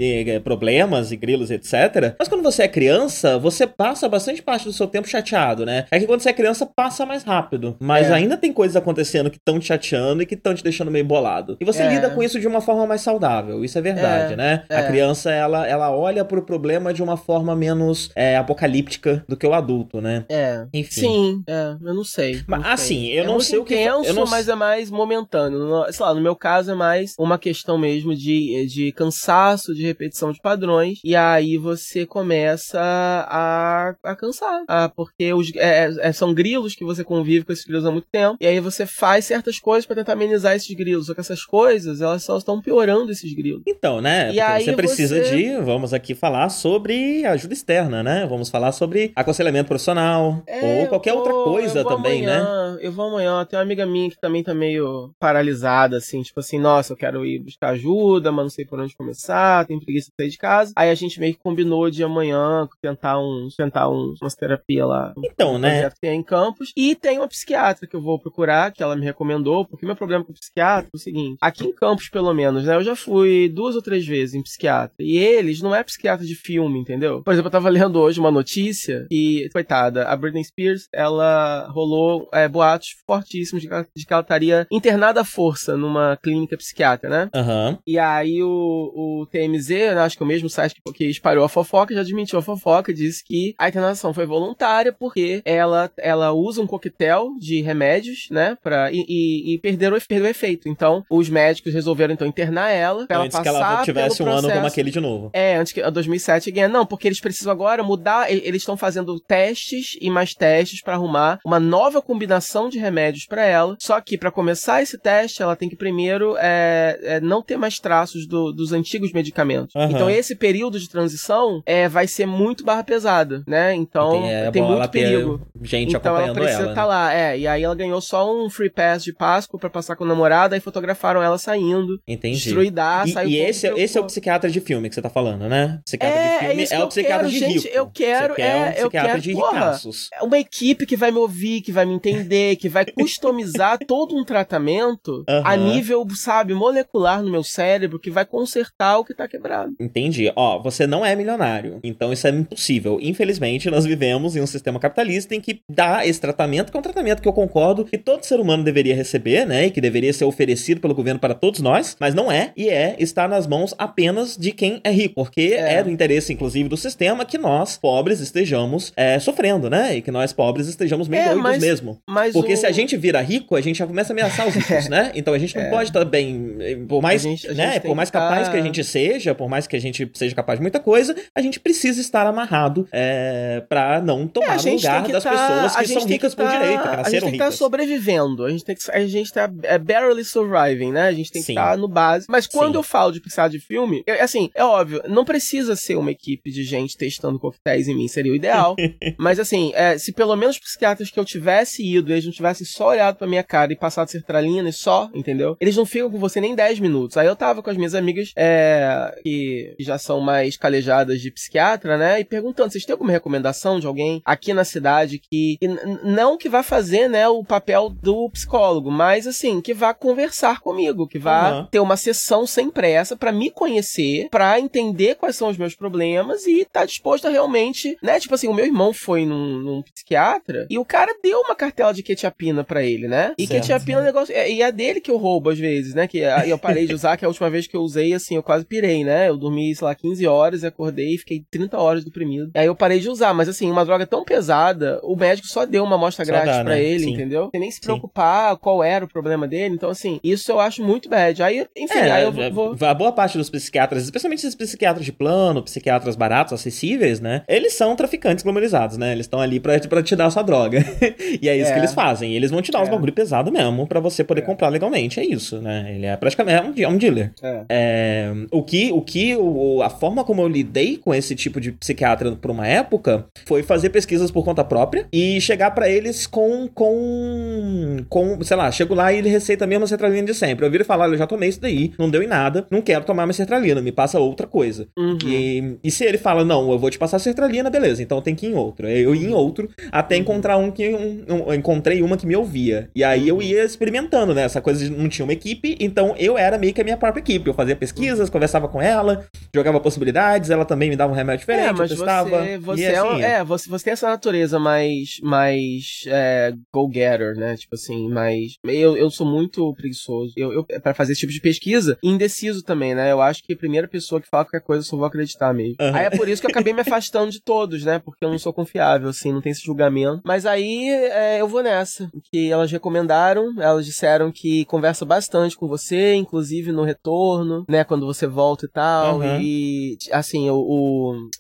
Problemas 0.44 1.12
e 1.12 1.16
grilos, 1.16 1.50
etc. 1.50 2.14
Mas 2.18 2.28
quando 2.28 2.42
você 2.42 2.64
é 2.64 2.68
criança, 2.68 3.38
você 3.38 3.66
passa 3.66 4.08
bastante 4.08 4.42
parte 4.42 4.64
do 4.64 4.72
seu 4.72 4.86
tempo 4.86 5.08
chateado, 5.08 5.64
né? 5.64 5.86
É 5.90 5.98
que 5.98 6.06
quando 6.06 6.20
você 6.20 6.30
é 6.30 6.32
criança, 6.32 6.66
passa 6.66 7.04
mais 7.06 7.22
rápido. 7.22 7.76
Mas 7.80 8.08
é. 8.08 8.14
ainda 8.14 8.36
tem 8.36 8.52
coisas 8.52 8.76
acontecendo 8.76 9.30
que 9.30 9.36
estão 9.36 9.58
te 9.58 9.66
chateando 9.66 10.22
e 10.22 10.26
que 10.26 10.34
estão 10.34 10.54
te 10.54 10.62
deixando 10.62 10.90
meio 10.90 11.04
bolado. 11.04 11.56
E 11.60 11.64
você 11.64 11.82
é. 11.82 11.88
lida 11.88 12.10
com 12.10 12.22
isso 12.22 12.38
de 12.38 12.46
uma 12.46 12.60
forma 12.60 12.86
mais 12.86 13.00
saudável. 13.00 13.64
Isso 13.64 13.78
é 13.78 13.80
verdade, 13.80 14.34
é. 14.34 14.36
né? 14.36 14.64
A 14.68 14.80
é. 14.80 14.86
criança, 14.86 15.30
ela, 15.30 15.66
ela 15.66 15.90
olha 15.90 16.24
pro 16.24 16.42
problema 16.42 16.92
de 16.92 17.02
uma 17.02 17.16
forma 17.16 17.54
menos 17.54 18.10
é, 18.14 18.36
apocalíptica 18.36 19.24
do 19.28 19.36
que 19.36 19.46
o 19.46 19.54
adulto, 19.54 20.00
né? 20.00 20.24
É. 20.28 20.66
Enfim. 20.80 21.00
Sim, 21.00 21.42
é, 21.46 21.76
eu 21.82 21.94
não 21.94 22.04
sei. 22.04 22.42
Mas, 22.46 22.62
não 22.62 22.70
assim, 22.70 23.06
eu 23.08 23.24
é 23.24 23.26
não 23.26 23.40
sei 23.40 23.58
o 23.58 23.64
que. 23.64 23.74
Intenso, 23.74 24.08
eu 24.08 24.14
não... 24.14 24.26
mas 24.26 24.48
é 24.48 24.54
mais 24.54 24.90
momentâneo. 24.90 25.84
Sei 25.90 26.04
lá, 26.04 26.14
no 26.14 26.20
meu 26.20 26.36
caso 26.36 26.70
é 26.70 26.74
mais 26.74 27.14
uma 27.18 27.38
questão 27.38 27.78
mesmo 27.78 28.14
de, 28.14 28.66
de 28.66 28.92
cansaço, 28.92 29.74
de 29.74 29.82
repetição 29.82 30.32
de 30.32 30.40
padrões. 30.40 30.98
E 31.04 31.14
aí 31.16 31.56
você 31.56 32.06
começa 32.06 32.80
a, 32.80 33.94
a 34.02 34.16
cansar. 34.16 34.64
Ah, 34.68 34.90
porque 34.94 35.32
os, 35.32 35.50
é, 35.56 35.90
é, 36.00 36.12
são 36.12 36.34
grilos 36.34 36.74
que 36.74 36.84
você 36.84 37.04
convive 37.04 37.44
com 37.44 37.52
esses 37.52 37.64
grilos 37.64 37.86
há 37.86 37.90
muito 37.90 38.08
tempo. 38.10 38.36
E 38.40 38.46
aí 38.46 38.60
você 38.60 38.86
faz 38.86 39.24
certas 39.24 39.58
coisas 39.58 39.86
para 39.86 39.96
tentar 39.96 40.12
amenizar 40.14 40.54
esses 40.54 40.74
grilos. 40.74 41.06
Só 41.06 41.14
que 41.14 41.20
essas 41.20 41.44
coisas, 41.44 42.00
elas 42.00 42.22
só 42.24 42.36
estão 42.36 42.60
piorando 42.60 43.10
esses 43.12 43.32
grilos. 43.34 43.62
Então, 43.66 44.00
né? 44.00 44.32
E 44.32 44.40
aí 44.40 44.64
você 44.64 44.72
precisa 44.72 45.22
você... 45.22 45.36
de. 45.36 45.56
Vamos 45.62 45.92
aqui 45.92 46.14
falar 46.14 46.48
sobre 46.48 47.24
ajuda 47.24 47.54
externa, 47.54 48.02
né? 48.02 48.26
Vamos 48.28 48.48
falar 48.48 48.72
sobre 48.72 49.12
aconselhamento 49.14 49.68
profissional. 49.68 50.42
É, 50.46 50.60
ou 50.78 50.86
qualquer 50.88 51.12
outra 51.14 51.32
coisa 51.32 51.84
também, 51.84 52.22
né? 52.22 52.38
amanhã, 52.38 52.72
né? 52.74 52.78
Eu 52.82 52.92
vou 52.92 53.06
amanhã. 53.06 53.44
Tem 53.44 53.58
uma 53.58 53.62
amiga 53.62 53.86
minha 53.86 54.10
que 54.10 54.20
também 54.20 54.42
tá 54.42 54.54
meio 54.54 55.12
paralisada, 55.18 55.96
assim, 55.96 56.22
tipo 56.22 56.40
assim, 56.40 56.58
nossa, 56.58 56.92
eu 56.92 56.96
quero 56.96 57.24
ir 57.24 57.38
buscar 57.40 57.70
ajuda, 57.70 58.30
mas 58.32 58.44
não 58.44 58.50
sei 58.50 58.64
por 58.64 58.80
onde 58.80 58.96
começar, 58.96 59.66
tenho 59.66 59.80
preguiça 59.80 60.10
de 60.10 60.14
sair 60.16 60.30
de 60.30 60.38
casa. 60.38 60.72
Aí 60.76 60.90
a 60.90 60.94
gente 60.94 61.20
meio 61.20 61.34
que 61.34 61.40
combinou 61.40 61.90
de 61.90 62.02
amanhã 62.02 62.68
tentar 62.80 63.18
um, 63.18 63.48
tentar 63.56 63.88
um, 63.88 64.14
umas 64.20 64.34
terapia 64.34 64.86
lá. 64.86 65.12
Então, 65.18 65.54
um 65.54 65.58
né? 65.58 65.90
Que 66.00 66.08
em 66.08 66.22
campus. 66.22 66.72
E 66.76 66.94
tem 66.94 67.18
uma 67.18 67.28
psiquiatra 67.28 67.86
que 67.86 67.94
eu 67.94 68.02
vou 68.02 68.18
procurar, 68.18 68.72
que 68.72 68.82
ela 68.82 68.96
me 68.96 69.04
recomendou, 69.04 69.64
porque 69.64 69.86
meu 69.86 69.96
problema 69.96 70.24
com 70.24 70.32
o 70.32 70.34
psiquiatra 70.34 70.88
é 70.92 70.96
o 70.96 70.98
seguinte: 70.98 71.36
aqui 71.40 71.64
em 71.64 71.72
campus, 71.72 72.08
pelo 72.08 72.32
menos, 72.32 72.64
né? 72.64 72.74
Eu 72.76 72.82
já 72.82 72.96
fui 72.96 73.48
duas 73.48 73.74
ou 73.74 73.82
três 73.82 74.06
vezes 74.06 74.34
em 74.34 74.42
psiquiatra. 74.42 74.94
E 75.00 75.18
eles 75.18 75.60
não 75.60 75.74
é 75.74 75.82
psiquiatra 75.82 76.26
de 76.26 76.34
filme, 76.34 76.78
entendeu? 76.78 77.22
Por 77.22 77.32
exemplo, 77.32 77.48
eu 77.48 77.52
tava 77.52 77.68
lendo 77.68 78.00
hoje 78.00 78.20
uma 78.20 78.30
notícia 78.30 79.06
e, 79.10 79.48
coitada, 79.52 80.06
a 80.06 80.16
Britney 80.16 80.44
Spears, 80.44 80.59
ela 80.92 81.68
rolou 81.70 82.28
é, 82.32 82.48
boatos 82.48 82.96
fortíssimos 83.06 83.62
de 83.62 83.68
que, 83.68 83.74
ela, 83.74 83.86
de 83.94 84.06
que 84.06 84.12
ela 84.12 84.22
estaria 84.22 84.66
internada 84.70 85.20
à 85.20 85.24
força 85.24 85.76
numa 85.76 86.16
clínica 86.22 86.56
psiquiatra, 86.56 87.08
né? 87.08 87.30
Uhum. 87.34 87.78
E 87.86 87.98
aí 87.98 88.42
o, 88.42 88.48
o 88.48 89.26
TMZ, 89.26 89.68
né, 89.68 89.98
acho 90.00 90.16
que 90.16 90.22
é 90.22 90.26
o 90.26 90.28
mesmo 90.28 90.48
site 90.48 90.74
que, 90.74 90.92
que 90.92 91.04
espalhou 91.06 91.44
a 91.44 91.48
fofoca, 91.48 91.94
já 91.94 92.00
admitiu 92.00 92.38
a 92.38 92.42
fofoca, 92.42 92.92
disse 92.92 93.24
que 93.24 93.54
a 93.58 93.68
internação 93.68 94.12
foi 94.12 94.26
voluntária 94.26 94.92
porque 94.92 95.42
ela, 95.44 95.90
ela 95.98 96.32
usa 96.32 96.62
um 96.62 96.66
coquetel 96.66 97.30
de 97.38 97.60
remédios, 97.62 98.28
né? 98.30 98.56
Pra, 98.62 98.90
e, 98.92 99.04
e, 99.08 99.54
e 99.54 99.58
perdeu 99.58 99.92
o 99.92 100.26
efeito. 100.26 100.68
Então, 100.68 101.04
os 101.10 101.28
médicos 101.28 101.72
resolveram 101.72 102.14
então 102.14 102.26
internar 102.26 102.70
ela 102.70 103.06
pra 103.06 103.18
antes 103.18 103.34
ela 103.34 103.44
passar 103.44 103.58
que 103.58 103.68
ela 103.68 103.84
tivesse 103.84 104.22
um 104.22 104.28
ano 104.28 104.50
como 104.50 104.66
aquele 104.66 104.90
de 104.90 105.00
novo. 105.00 105.30
É, 105.32 105.56
antes 105.56 105.72
que 105.72 105.82
a 105.82 105.90
2007 105.90 106.50
ganha. 106.50 106.68
Não, 106.68 106.86
porque 106.86 107.08
eles 107.08 107.20
precisam 107.20 107.52
agora 107.52 107.82
mudar, 107.82 108.30
eles 108.30 108.62
estão 108.62 108.76
fazendo 108.76 109.18
testes 109.20 109.96
e 110.00 110.10
mais 110.10 110.34
testes 110.40 110.80
para 110.80 110.94
arrumar 110.94 111.38
uma 111.44 111.60
nova 111.60 112.00
combinação 112.00 112.70
de 112.70 112.78
remédios 112.78 113.26
para 113.26 113.44
ela. 113.44 113.76
Só 113.78 114.00
que 114.00 114.16
para 114.16 114.30
começar 114.30 114.82
esse 114.82 114.98
teste, 114.98 115.42
ela 115.42 115.54
tem 115.54 115.68
que 115.68 115.76
primeiro 115.76 116.34
é, 116.38 116.98
é, 117.02 117.20
não 117.20 117.42
ter 117.42 117.58
mais 117.58 117.78
traços 117.78 118.26
do, 118.26 118.50
dos 118.50 118.72
antigos 118.72 119.12
medicamentos. 119.12 119.74
Uhum. 119.74 119.90
Então 119.90 120.10
esse 120.10 120.34
período 120.34 120.80
de 120.80 120.88
transição 120.88 121.60
é, 121.66 121.86
vai 121.88 122.06
ser 122.06 122.24
muito 122.24 122.64
barra 122.64 122.82
pesada, 122.82 123.42
né? 123.46 123.74
Então 123.74 124.24
é, 124.24 124.50
tem 124.50 124.62
muito 124.62 124.88
perigo. 124.88 125.46
Gente 125.60 125.94
então 125.94 126.16
ela 126.16 126.32
precisa 126.32 126.62
estar 126.62 126.74
tá 126.74 126.84
lá, 126.86 127.12
é. 127.12 127.38
E 127.38 127.46
aí 127.46 127.62
ela 127.62 127.74
ganhou 127.74 128.00
só 128.00 128.32
um 128.32 128.48
free 128.48 128.70
pass 128.70 129.04
de 129.04 129.12
Páscoa 129.12 129.60
para 129.60 129.68
passar 129.68 129.94
com 129.96 130.04
a 130.04 130.06
namorada 130.06 130.56
e 130.56 130.60
fotografaram 130.60 131.22
ela 131.22 131.36
saindo. 131.36 132.00
Entendi. 132.08 132.38
Destruidar, 132.38 133.06
e, 133.06 133.28
e 133.28 133.36
esse, 133.36 133.66
é, 133.66 133.78
esse 133.78 133.98
é 133.98 134.00
o 134.00 134.04
psiquiatra 134.04 134.48
de 134.48 134.60
filme 134.60 134.88
que 134.88 134.94
você 134.94 135.02
tá 135.02 135.10
falando, 135.10 135.48
né? 135.48 135.80
Psiquiatra 135.84 136.18
é, 136.18 136.32
de 136.32 136.46
filme 136.46 136.62
é, 136.70 136.74
é 136.74 136.84
o 136.84 136.88
psiquiatra 136.88 137.18
quero, 137.18 137.30
de 137.30 137.38
gente, 137.38 137.64
rico. 137.64 137.68
Eu 137.76 137.86
quero, 137.90 138.34
você 138.34 138.42
é, 138.42 138.56
um 138.56 138.72
psiquiatra 138.72 138.82
eu 138.82 138.90
quero, 138.90 139.20
de 139.20 139.32
porra, 139.32 139.52
ricaços. 139.52 140.08
Uma 140.30 140.38
equipe 140.38 140.86
que 140.86 140.96
vai 140.96 141.10
me 141.10 141.18
ouvir, 141.18 141.60
que 141.60 141.72
vai 141.72 141.84
me 141.84 141.92
entender, 141.92 142.54
que 142.54 142.68
vai 142.68 142.86
customizar 142.86 143.78
todo 143.84 144.16
um 144.16 144.24
tratamento 144.24 145.24
uhum. 145.28 145.42
a 145.44 145.56
nível, 145.56 146.06
sabe, 146.14 146.54
molecular 146.54 147.20
no 147.20 147.30
meu 147.30 147.42
cérebro, 147.42 147.98
que 147.98 148.12
vai 148.12 148.24
consertar 148.24 148.98
o 148.98 149.04
que 149.04 149.12
tá 149.12 149.26
quebrado. 149.26 149.74
Entendi. 149.80 150.32
Ó, 150.36 150.62
você 150.62 150.86
não 150.86 151.04
é 151.04 151.16
milionário, 151.16 151.80
então 151.82 152.12
isso 152.12 152.28
é 152.28 152.30
impossível. 152.30 152.98
Infelizmente, 153.02 153.68
nós 153.68 153.84
vivemos 153.84 154.36
em 154.36 154.40
um 154.40 154.46
sistema 154.46 154.78
capitalista 154.78 155.34
em 155.34 155.40
que 155.40 155.62
dá 155.68 156.06
esse 156.06 156.20
tratamento, 156.20 156.70
que 156.70 156.76
é 156.76 156.80
um 156.80 156.82
tratamento 156.82 157.20
que 157.20 157.28
eu 157.28 157.32
concordo 157.32 157.84
que 157.84 157.98
todo 157.98 158.24
ser 158.24 158.38
humano 158.38 158.62
deveria 158.62 158.94
receber, 158.94 159.44
né, 159.44 159.66
e 159.66 159.70
que 159.70 159.80
deveria 159.80 160.12
ser 160.12 160.24
oferecido 160.24 160.80
pelo 160.80 160.94
governo 160.94 161.18
para 161.18 161.34
todos 161.34 161.60
nós, 161.60 161.96
mas 161.98 162.14
não 162.14 162.30
é, 162.30 162.52
e 162.56 162.68
é 162.68 162.94
estar 162.98 163.28
nas 163.28 163.46
mãos 163.46 163.74
apenas 163.76 164.36
de 164.36 164.52
quem 164.52 164.80
é 164.84 164.90
rico, 164.90 165.14
porque 165.16 165.54
é, 165.54 165.74
é 165.74 165.82
do 165.82 165.90
interesse, 165.90 166.32
inclusive, 166.32 166.68
do 166.68 166.76
sistema 166.76 167.24
que 167.24 167.38
nós, 167.38 167.76
pobres, 167.76 168.20
estejamos 168.20 168.92
é, 168.96 169.18
sofrendo, 169.18 169.68
né, 169.68 169.96
e 169.96 170.02
que 170.02 170.10
nós, 170.10 170.19
pobres, 170.32 170.68
estejamos 170.68 171.08
meio 171.08 171.22
é, 171.22 171.26
doidos 171.26 171.42
mas, 171.42 171.62
mesmo. 171.62 172.02
Mas 172.08 172.32
porque 172.32 172.52
o... 172.52 172.56
se 172.56 172.66
a 172.66 172.72
gente 172.72 172.96
vira 172.96 173.20
rico, 173.20 173.56
a 173.56 173.60
gente 173.60 173.78
já 173.78 173.86
começa 173.86 174.12
a 174.12 174.14
ameaçar 174.14 174.46
os 174.46 174.54
ricos, 174.54 174.88
né? 174.90 175.12
Então 175.14 175.34
a 175.34 175.38
gente 175.38 175.56
não 175.56 175.64
é. 175.64 175.70
pode 175.70 175.90
estar 175.90 176.04
bem, 176.04 176.86
por 176.88 177.02
mais, 177.02 177.24
a 177.24 177.28
gente, 177.28 177.48
a 177.48 177.54
né, 177.54 177.80
por 177.80 177.94
mais 177.94 178.10
capaz 178.10 178.40
que, 178.40 178.44
tá... 178.46 178.50
que 178.52 178.58
a 178.58 178.62
gente 178.62 178.84
seja, 178.84 179.34
por 179.34 179.48
mais 179.48 179.66
que 179.66 179.76
a 179.76 179.80
gente 179.80 180.10
seja 180.14 180.34
capaz 180.34 180.58
de 180.58 180.62
muita 180.62 180.80
coisa, 180.80 181.14
a 181.34 181.40
gente 181.40 181.58
precisa 181.58 182.00
estar 182.00 182.26
amarrado 182.26 182.88
é, 182.92 183.62
para 183.68 184.00
não 184.00 184.26
tomar 184.26 184.58
o 184.58 184.70
lugar 184.70 185.06
das 185.08 185.22
tá... 185.22 185.30
pessoas 185.30 185.76
que 185.76 185.86
são 185.86 186.06
ricas 186.06 186.34
que 186.34 186.42
tá... 186.42 186.50
por 186.50 186.60
direito, 186.60 186.82
que 186.82 186.96
nasceram 186.96 186.96
ricas. 186.96 187.06
A 187.06 187.10
gente 187.10 187.22
tem 187.22 187.30
que 187.30 187.36
estar 187.36 187.50
sobrevivendo, 187.52 188.44
a 188.44 188.50
gente 188.50 188.64
tem 188.64 188.76
que 188.76 188.90
a 188.90 189.06
gente 189.06 189.32
tá 189.32 189.50
é, 189.62 189.78
barely 189.78 190.24
surviving, 190.24 190.92
né? 190.92 191.02
A 191.02 191.12
gente 191.12 191.30
tem 191.30 191.42
que 191.42 191.52
estar 191.52 191.76
no 191.76 191.88
base. 191.88 192.26
Mas 192.28 192.46
quando 192.46 192.72
Sim. 192.72 192.78
eu 192.78 192.82
falo 192.82 193.12
de 193.12 193.20
pensar 193.20 193.48
de 193.48 193.58
filme, 193.58 194.02
eu, 194.06 194.22
assim, 194.22 194.50
é 194.54 194.64
óbvio, 194.64 195.02
não 195.08 195.24
precisa 195.24 195.76
ser 195.76 195.96
uma 195.96 196.10
equipe 196.10 196.50
de 196.50 196.64
gente 196.64 196.96
testando 196.96 197.38
coquetéis 197.38 197.88
em 197.88 197.94
mim, 197.94 198.08
seria 198.08 198.32
o 198.32 198.36
ideal. 198.36 198.76
mas 199.18 199.38
assim, 199.38 199.72
é, 199.74 199.98
se 199.98 200.09
pelo 200.12 200.36
menos 200.36 200.56
os 200.56 200.62
psiquiatras 200.62 201.10
que 201.10 201.18
eu 201.18 201.24
tivesse 201.24 201.82
ido, 201.82 202.12
eles 202.12 202.24
não 202.24 202.32
tivessem 202.32 202.66
só 202.66 202.88
olhado 202.88 203.16
pra 203.16 203.26
minha 203.26 203.42
cara 203.42 203.72
e 203.72 203.76
passado 203.76 204.10
sertralina 204.10 204.68
e 204.68 204.72
só, 204.72 205.10
entendeu? 205.14 205.56
Eles 205.60 205.76
não 205.76 205.86
ficam 205.86 206.10
com 206.10 206.18
você 206.18 206.40
nem 206.40 206.54
10 206.54 206.80
minutos. 206.80 207.16
Aí 207.16 207.26
eu 207.26 207.36
tava 207.36 207.62
com 207.62 207.70
as 207.70 207.76
minhas 207.76 207.94
amigas 207.94 208.32
é, 208.36 209.18
que 209.22 209.74
já 209.80 209.98
são 209.98 210.20
mais 210.20 210.56
calejadas 210.56 211.20
de 211.20 211.30
psiquiatra, 211.30 211.96
né? 211.96 212.20
E 212.20 212.24
perguntando, 212.24 212.72
vocês 212.72 212.84
têm 212.84 212.92
alguma 212.92 213.12
recomendação 213.12 213.78
de 213.78 213.86
alguém 213.86 214.22
aqui 214.24 214.52
na 214.52 214.64
cidade 214.64 215.18
que, 215.18 215.56
que 215.60 215.68
não 216.04 216.36
que 216.36 216.48
vá 216.48 216.62
fazer, 216.62 217.08
né, 217.08 217.28
o 217.28 217.44
papel 217.44 217.90
do 217.90 218.28
psicólogo, 218.30 218.90
mas 218.90 219.26
assim, 219.26 219.60
que 219.60 219.74
vá 219.74 219.92
conversar 219.92 220.60
comigo, 220.60 221.06
que 221.06 221.18
vá 221.18 221.50
uhum. 221.60 221.66
ter 221.66 221.80
uma 221.80 221.96
sessão 221.96 222.46
sem 222.46 222.70
pressa 222.70 223.16
para 223.16 223.32
me 223.32 223.50
conhecer, 223.50 224.28
para 224.30 224.58
entender 224.58 225.16
quais 225.16 225.36
são 225.36 225.48
os 225.48 225.56
meus 225.56 225.74
problemas 225.74 226.46
e 226.46 226.64
tá 226.64 226.84
disposto 226.84 227.26
a 227.26 227.30
realmente, 227.30 227.96
né? 228.02 228.18
Tipo 228.18 228.34
assim, 228.34 228.48
o 228.48 228.54
meu 228.54 228.64
irmão 228.64 228.92
foi 228.92 229.24
num, 229.24 229.58
num 229.58 229.82
psiquiatra 230.00 230.66
e 230.68 230.78
o 230.78 230.84
cara 230.84 231.14
deu 231.22 231.40
uma 231.40 231.54
cartela 231.54 231.92
de 231.92 232.02
quetiapina 232.02 232.64
para 232.64 232.82
ele, 232.82 233.06
né? 233.06 233.34
E 233.38 233.46
certo. 233.46 233.62
quetiapina 233.62 233.98
é 233.98 234.02
um 234.02 234.04
negócio. 234.04 234.34
E 234.34 234.62
é 234.62 234.72
dele 234.72 235.00
que 235.00 235.10
eu 235.10 235.16
roubo 235.16 235.50
às 235.50 235.58
vezes, 235.58 235.94
né? 235.94 236.06
Que 236.06 236.18
eu 236.46 236.58
parei 236.58 236.86
de 236.86 236.94
usar, 236.94 237.16
que 237.16 237.24
a 237.24 237.28
última 237.28 237.50
vez 237.50 237.66
que 237.66 237.76
eu 237.76 237.82
usei, 237.82 238.12
assim, 238.12 238.36
eu 238.36 238.42
quase 238.42 238.64
pirei, 238.64 239.04
né? 239.04 239.28
Eu 239.28 239.36
dormi, 239.36 239.74
sei 239.74 239.86
lá, 239.86 239.94
15 239.94 240.26
horas 240.26 240.62
e 240.62 240.66
acordei 240.66 241.14
e 241.14 241.18
fiquei 241.18 241.44
30 241.50 241.78
horas 241.78 242.04
deprimido. 242.04 242.50
Aí 242.54 242.66
eu 242.66 242.74
parei 242.74 242.98
de 242.98 243.08
usar, 243.08 243.34
mas 243.34 243.48
assim, 243.48 243.70
uma 243.70 243.84
droga 243.84 244.06
tão 244.06 244.24
pesada, 244.24 245.00
o 245.02 245.16
médico 245.16 245.46
só 245.46 245.64
deu 245.64 245.84
uma 245.84 245.96
amostra 245.96 246.24
só 246.24 246.30
grátis 246.30 246.56
dá, 246.56 246.64
pra 246.64 246.74
né? 246.74 246.82
ele, 246.82 247.04
Sim. 247.04 247.14
entendeu? 247.14 247.48
Sem 247.50 247.60
nem 247.60 247.70
se 247.70 247.80
preocupar 247.80 248.54
Sim. 248.54 248.58
qual 248.60 248.82
era 248.82 249.04
o 249.04 249.08
problema 249.08 249.46
dele. 249.46 249.74
Então, 249.74 249.90
assim, 249.90 250.18
isso 250.22 250.50
eu 250.50 250.60
acho 250.60 250.82
muito 250.82 251.08
bad. 251.08 251.42
Aí, 251.42 251.66
enfim, 251.76 251.98
é, 251.98 252.10
aí 252.10 252.24
eu 252.24 252.32
vou. 252.52 252.76
A 252.80 252.94
boa 252.94 253.12
parte 253.12 253.36
dos 253.36 253.50
psiquiatras, 253.50 254.04
especialmente 254.04 254.40
esses 254.40 254.54
psiquiatras 254.54 255.04
de 255.04 255.12
plano, 255.12 255.62
psiquiatras 255.62 256.16
baratos, 256.16 256.52
acessíveis, 256.52 257.20
né? 257.20 257.42
Eles 257.48 257.74
são 257.74 257.94
traficantes 257.96 258.42
glamorizados, 258.42 258.96
né? 258.96 259.12
Eles 259.12 259.26
estão 259.26 259.40
ali 259.40 259.60
pra, 259.60 259.78
pra 259.90 260.02
te 260.02 260.16
dar 260.16 260.26
a 260.26 260.30
sua 260.30 260.42
droga. 260.42 260.82
e 261.42 261.46
é 261.48 261.56
isso 261.56 261.70
é. 261.70 261.74
que 261.74 261.80
eles 261.80 261.92
fazem. 261.92 262.34
Eles 262.34 262.50
vão 262.50 262.62
te 262.62 262.70
dar 262.72 262.80
uns 262.82 262.88
É. 262.88 262.90
bagulho 262.90 263.12
pesado 263.12 263.52
mesmo 263.52 263.86
pra 263.86 264.00
você 264.00 264.24
poder 264.24 264.40
É. 264.40 264.44
comprar 264.44 264.68
legalmente. 264.70 265.20
É 265.20 265.24
isso, 265.24 265.60
né? 265.60 265.92
Ele 265.94 266.06
é 266.06 266.16
praticamente 266.16 266.82
é 266.82 266.88
um, 266.88 266.90
é 266.92 266.94
um 266.94 266.96
dealer. 266.96 267.32
É. 267.42 267.64
É, 267.68 268.32
o 268.50 268.62
que, 268.62 268.90
o 268.92 269.02
que 269.02 269.36
o, 269.36 269.82
a 269.82 269.90
forma 269.90 270.24
como 270.24 270.40
eu 270.40 270.48
lidei 270.48 270.96
com 270.96 271.14
esse 271.14 271.34
tipo 271.34 271.60
de 271.60 271.72
psiquiatra 271.72 272.32
por 272.32 272.50
uma 272.50 272.66
época 272.66 273.26
foi 273.44 273.62
fazer 273.62 273.90
pesquisas 273.90 274.30
por 274.30 274.44
conta 274.44 274.64
própria 274.64 275.06
e 275.12 275.40
chegar 275.40 275.72
pra 275.72 275.88
eles 275.88 276.26
com, 276.26 276.68
com, 276.68 277.96
com, 278.08 278.42
sei 278.42 278.56
lá, 278.56 278.70
chego 278.70 278.94
lá 278.94 279.12
e 279.12 279.18
ele 279.18 279.28
receita 279.28 279.64
a 279.64 279.66
mesma 279.68 279.86
sertralina 279.86 280.26
de 280.26 280.34
sempre. 280.34 280.64
Eu 280.64 280.70
viro 280.70 280.82
e 280.82 280.86
falo, 280.86 281.02
olha, 281.02 281.14
eu 281.14 281.18
já 281.18 281.26
tomei 281.26 281.48
isso 281.48 281.60
daí, 281.60 281.92
não 281.98 282.08
deu 282.08 282.22
em 282.22 282.26
nada, 282.26 282.66
não 282.70 282.80
quero 282.80 283.04
tomar 283.04 283.26
mais 283.26 283.36
sertralina, 283.36 283.80
me 283.80 283.92
passa 283.92 284.18
outra 284.18 284.46
coisa. 284.46 284.86
Uhum. 284.96 285.18
E, 285.26 285.76
e 285.82 285.90
se 285.90 286.04
ele 286.04 286.18
fala, 286.18 286.44
não, 286.44 286.70
eu 286.70 286.78
vou 286.78 286.90
te 286.90 286.98
passar 286.98 287.18
sertralina, 287.18 287.70
beleza, 287.70 288.02
então 288.02 288.20
tem 288.22 288.34
que 288.34 288.46
ir 288.46 288.50
em 288.50 288.54
outro. 288.54 288.88
Eu 288.88 289.14
ia 289.14 289.28
em 289.28 289.32
outro 289.34 289.68
até 289.92 290.16
encontrar 290.16 290.56
um 290.56 290.70
que. 290.70 290.88
Um, 290.94 291.24
um- 291.48 291.54
encontrei 291.54 292.02
uma 292.02 292.16
que 292.16 292.26
me 292.26 292.36
ouvia. 292.36 292.90
E 292.94 293.02
aí 293.04 293.28
eu 293.28 293.40
ia 293.42 293.64
experimentando, 293.64 294.34
né? 294.34 294.42
Essa 294.42 294.60
coisa 294.60 294.84
de 294.84 294.90
não 294.90 295.08
tinha 295.08 295.24
uma 295.24 295.32
equipe, 295.32 295.76
então 295.80 296.14
eu 296.18 296.36
era 296.38 296.58
meio 296.58 296.72
que 296.72 296.80
a 296.80 296.84
minha 296.84 296.96
própria 296.96 297.20
equipe. 297.20 297.48
Eu 297.48 297.54
fazia 297.54 297.76
pesquisas, 297.76 298.30
conversava 298.30 298.68
com 298.68 298.80
ela, 298.80 299.26
jogava 299.54 299.80
possibilidades, 299.80 300.50
ela 300.50 300.64
também 300.64 300.88
me 300.90 300.96
dava 300.96 301.12
um 301.12 301.16
remédio 301.16 301.40
diferente, 301.40 301.68
É, 301.68 301.72
mas 301.72 301.90
eu 301.90 301.96
testava. 301.96 302.30
você, 302.30 302.58
você 302.58 302.82
é, 302.84 302.96
assim, 302.98 303.08
um- 303.08 303.18
é, 303.20 303.44
você, 303.44 303.68
você 303.68 303.84
tem 303.84 303.92
essa 303.92 304.08
natureza 304.08 304.58
mais, 304.58 305.18
mais 305.22 306.02
é, 306.06 306.52
go-getter, 306.72 307.34
né? 307.36 307.56
Tipo 307.56 307.74
assim, 307.74 308.08
mais. 308.08 308.54
Eu, 308.64 308.96
eu 308.96 309.10
sou 309.10 309.26
muito 309.26 309.72
preguiçoso. 309.74 310.32
Eu, 310.36 310.52
eu, 310.52 310.64
para 310.82 310.94
fazer 310.94 311.12
esse 311.12 311.20
tipo 311.20 311.32
de 311.32 311.40
pesquisa, 311.40 311.98
indeciso 312.02 312.62
também, 312.62 312.94
né? 312.94 313.10
Eu 313.12 313.20
acho 313.20 313.42
que 313.42 313.52
a 313.52 313.56
primeira 313.56 313.88
pessoa 313.88 314.20
que 314.20 314.28
fala 314.28 314.44
qualquer 314.44 314.60
coisa 314.64 314.80
eu 314.82 314.86
só 314.86 314.96
vou 314.96 315.06
acreditar 315.06 315.52
mesmo. 315.52 315.76
Aham. 315.80 315.96
Aí 315.98 316.06
é 316.06 316.10
por 316.10 316.28
isso 316.28 316.40
que 316.42 316.46
eu 316.46 316.50
acabei 316.50 316.72
me 316.72 316.80
afastando 316.80 317.30
de 317.30 317.40
todos, 317.42 317.84
né? 317.84 317.98
Porque 317.98 318.24
eu 318.24 318.30
não 318.30 318.38
sou 318.38 318.52
confiável, 318.52 319.08
assim, 319.08 319.32
não 319.32 319.40
tem 319.40 319.52
julgamento. 319.70 320.20
Mas 320.24 320.46
aí 320.46 320.88
é, 320.88 321.40
eu 321.40 321.48
vou 321.48 321.62
nessa. 321.62 322.10
Que 322.32 322.50
elas 322.50 322.70
recomendaram, 322.70 323.54
elas 323.60 323.86
disseram 323.86 324.30
que 324.32 324.64
conversa 324.66 325.04
bastante 325.04 325.56
com 325.56 325.66
você, 325.66 326.14
inclusive 326.14 326.72
no 326.72 326.82
retorno, 326.82 327.64
né? 327.68 327.84
Quando 327.84 328.06
você 328.06 328.26
volta 328.26 328.66
e 328.66 328.68
tal. 328.68 329.20
Aham. 329.20 329.38
E 329.40 329.96
assim, 330.12 330.48
o, 330.50 330.56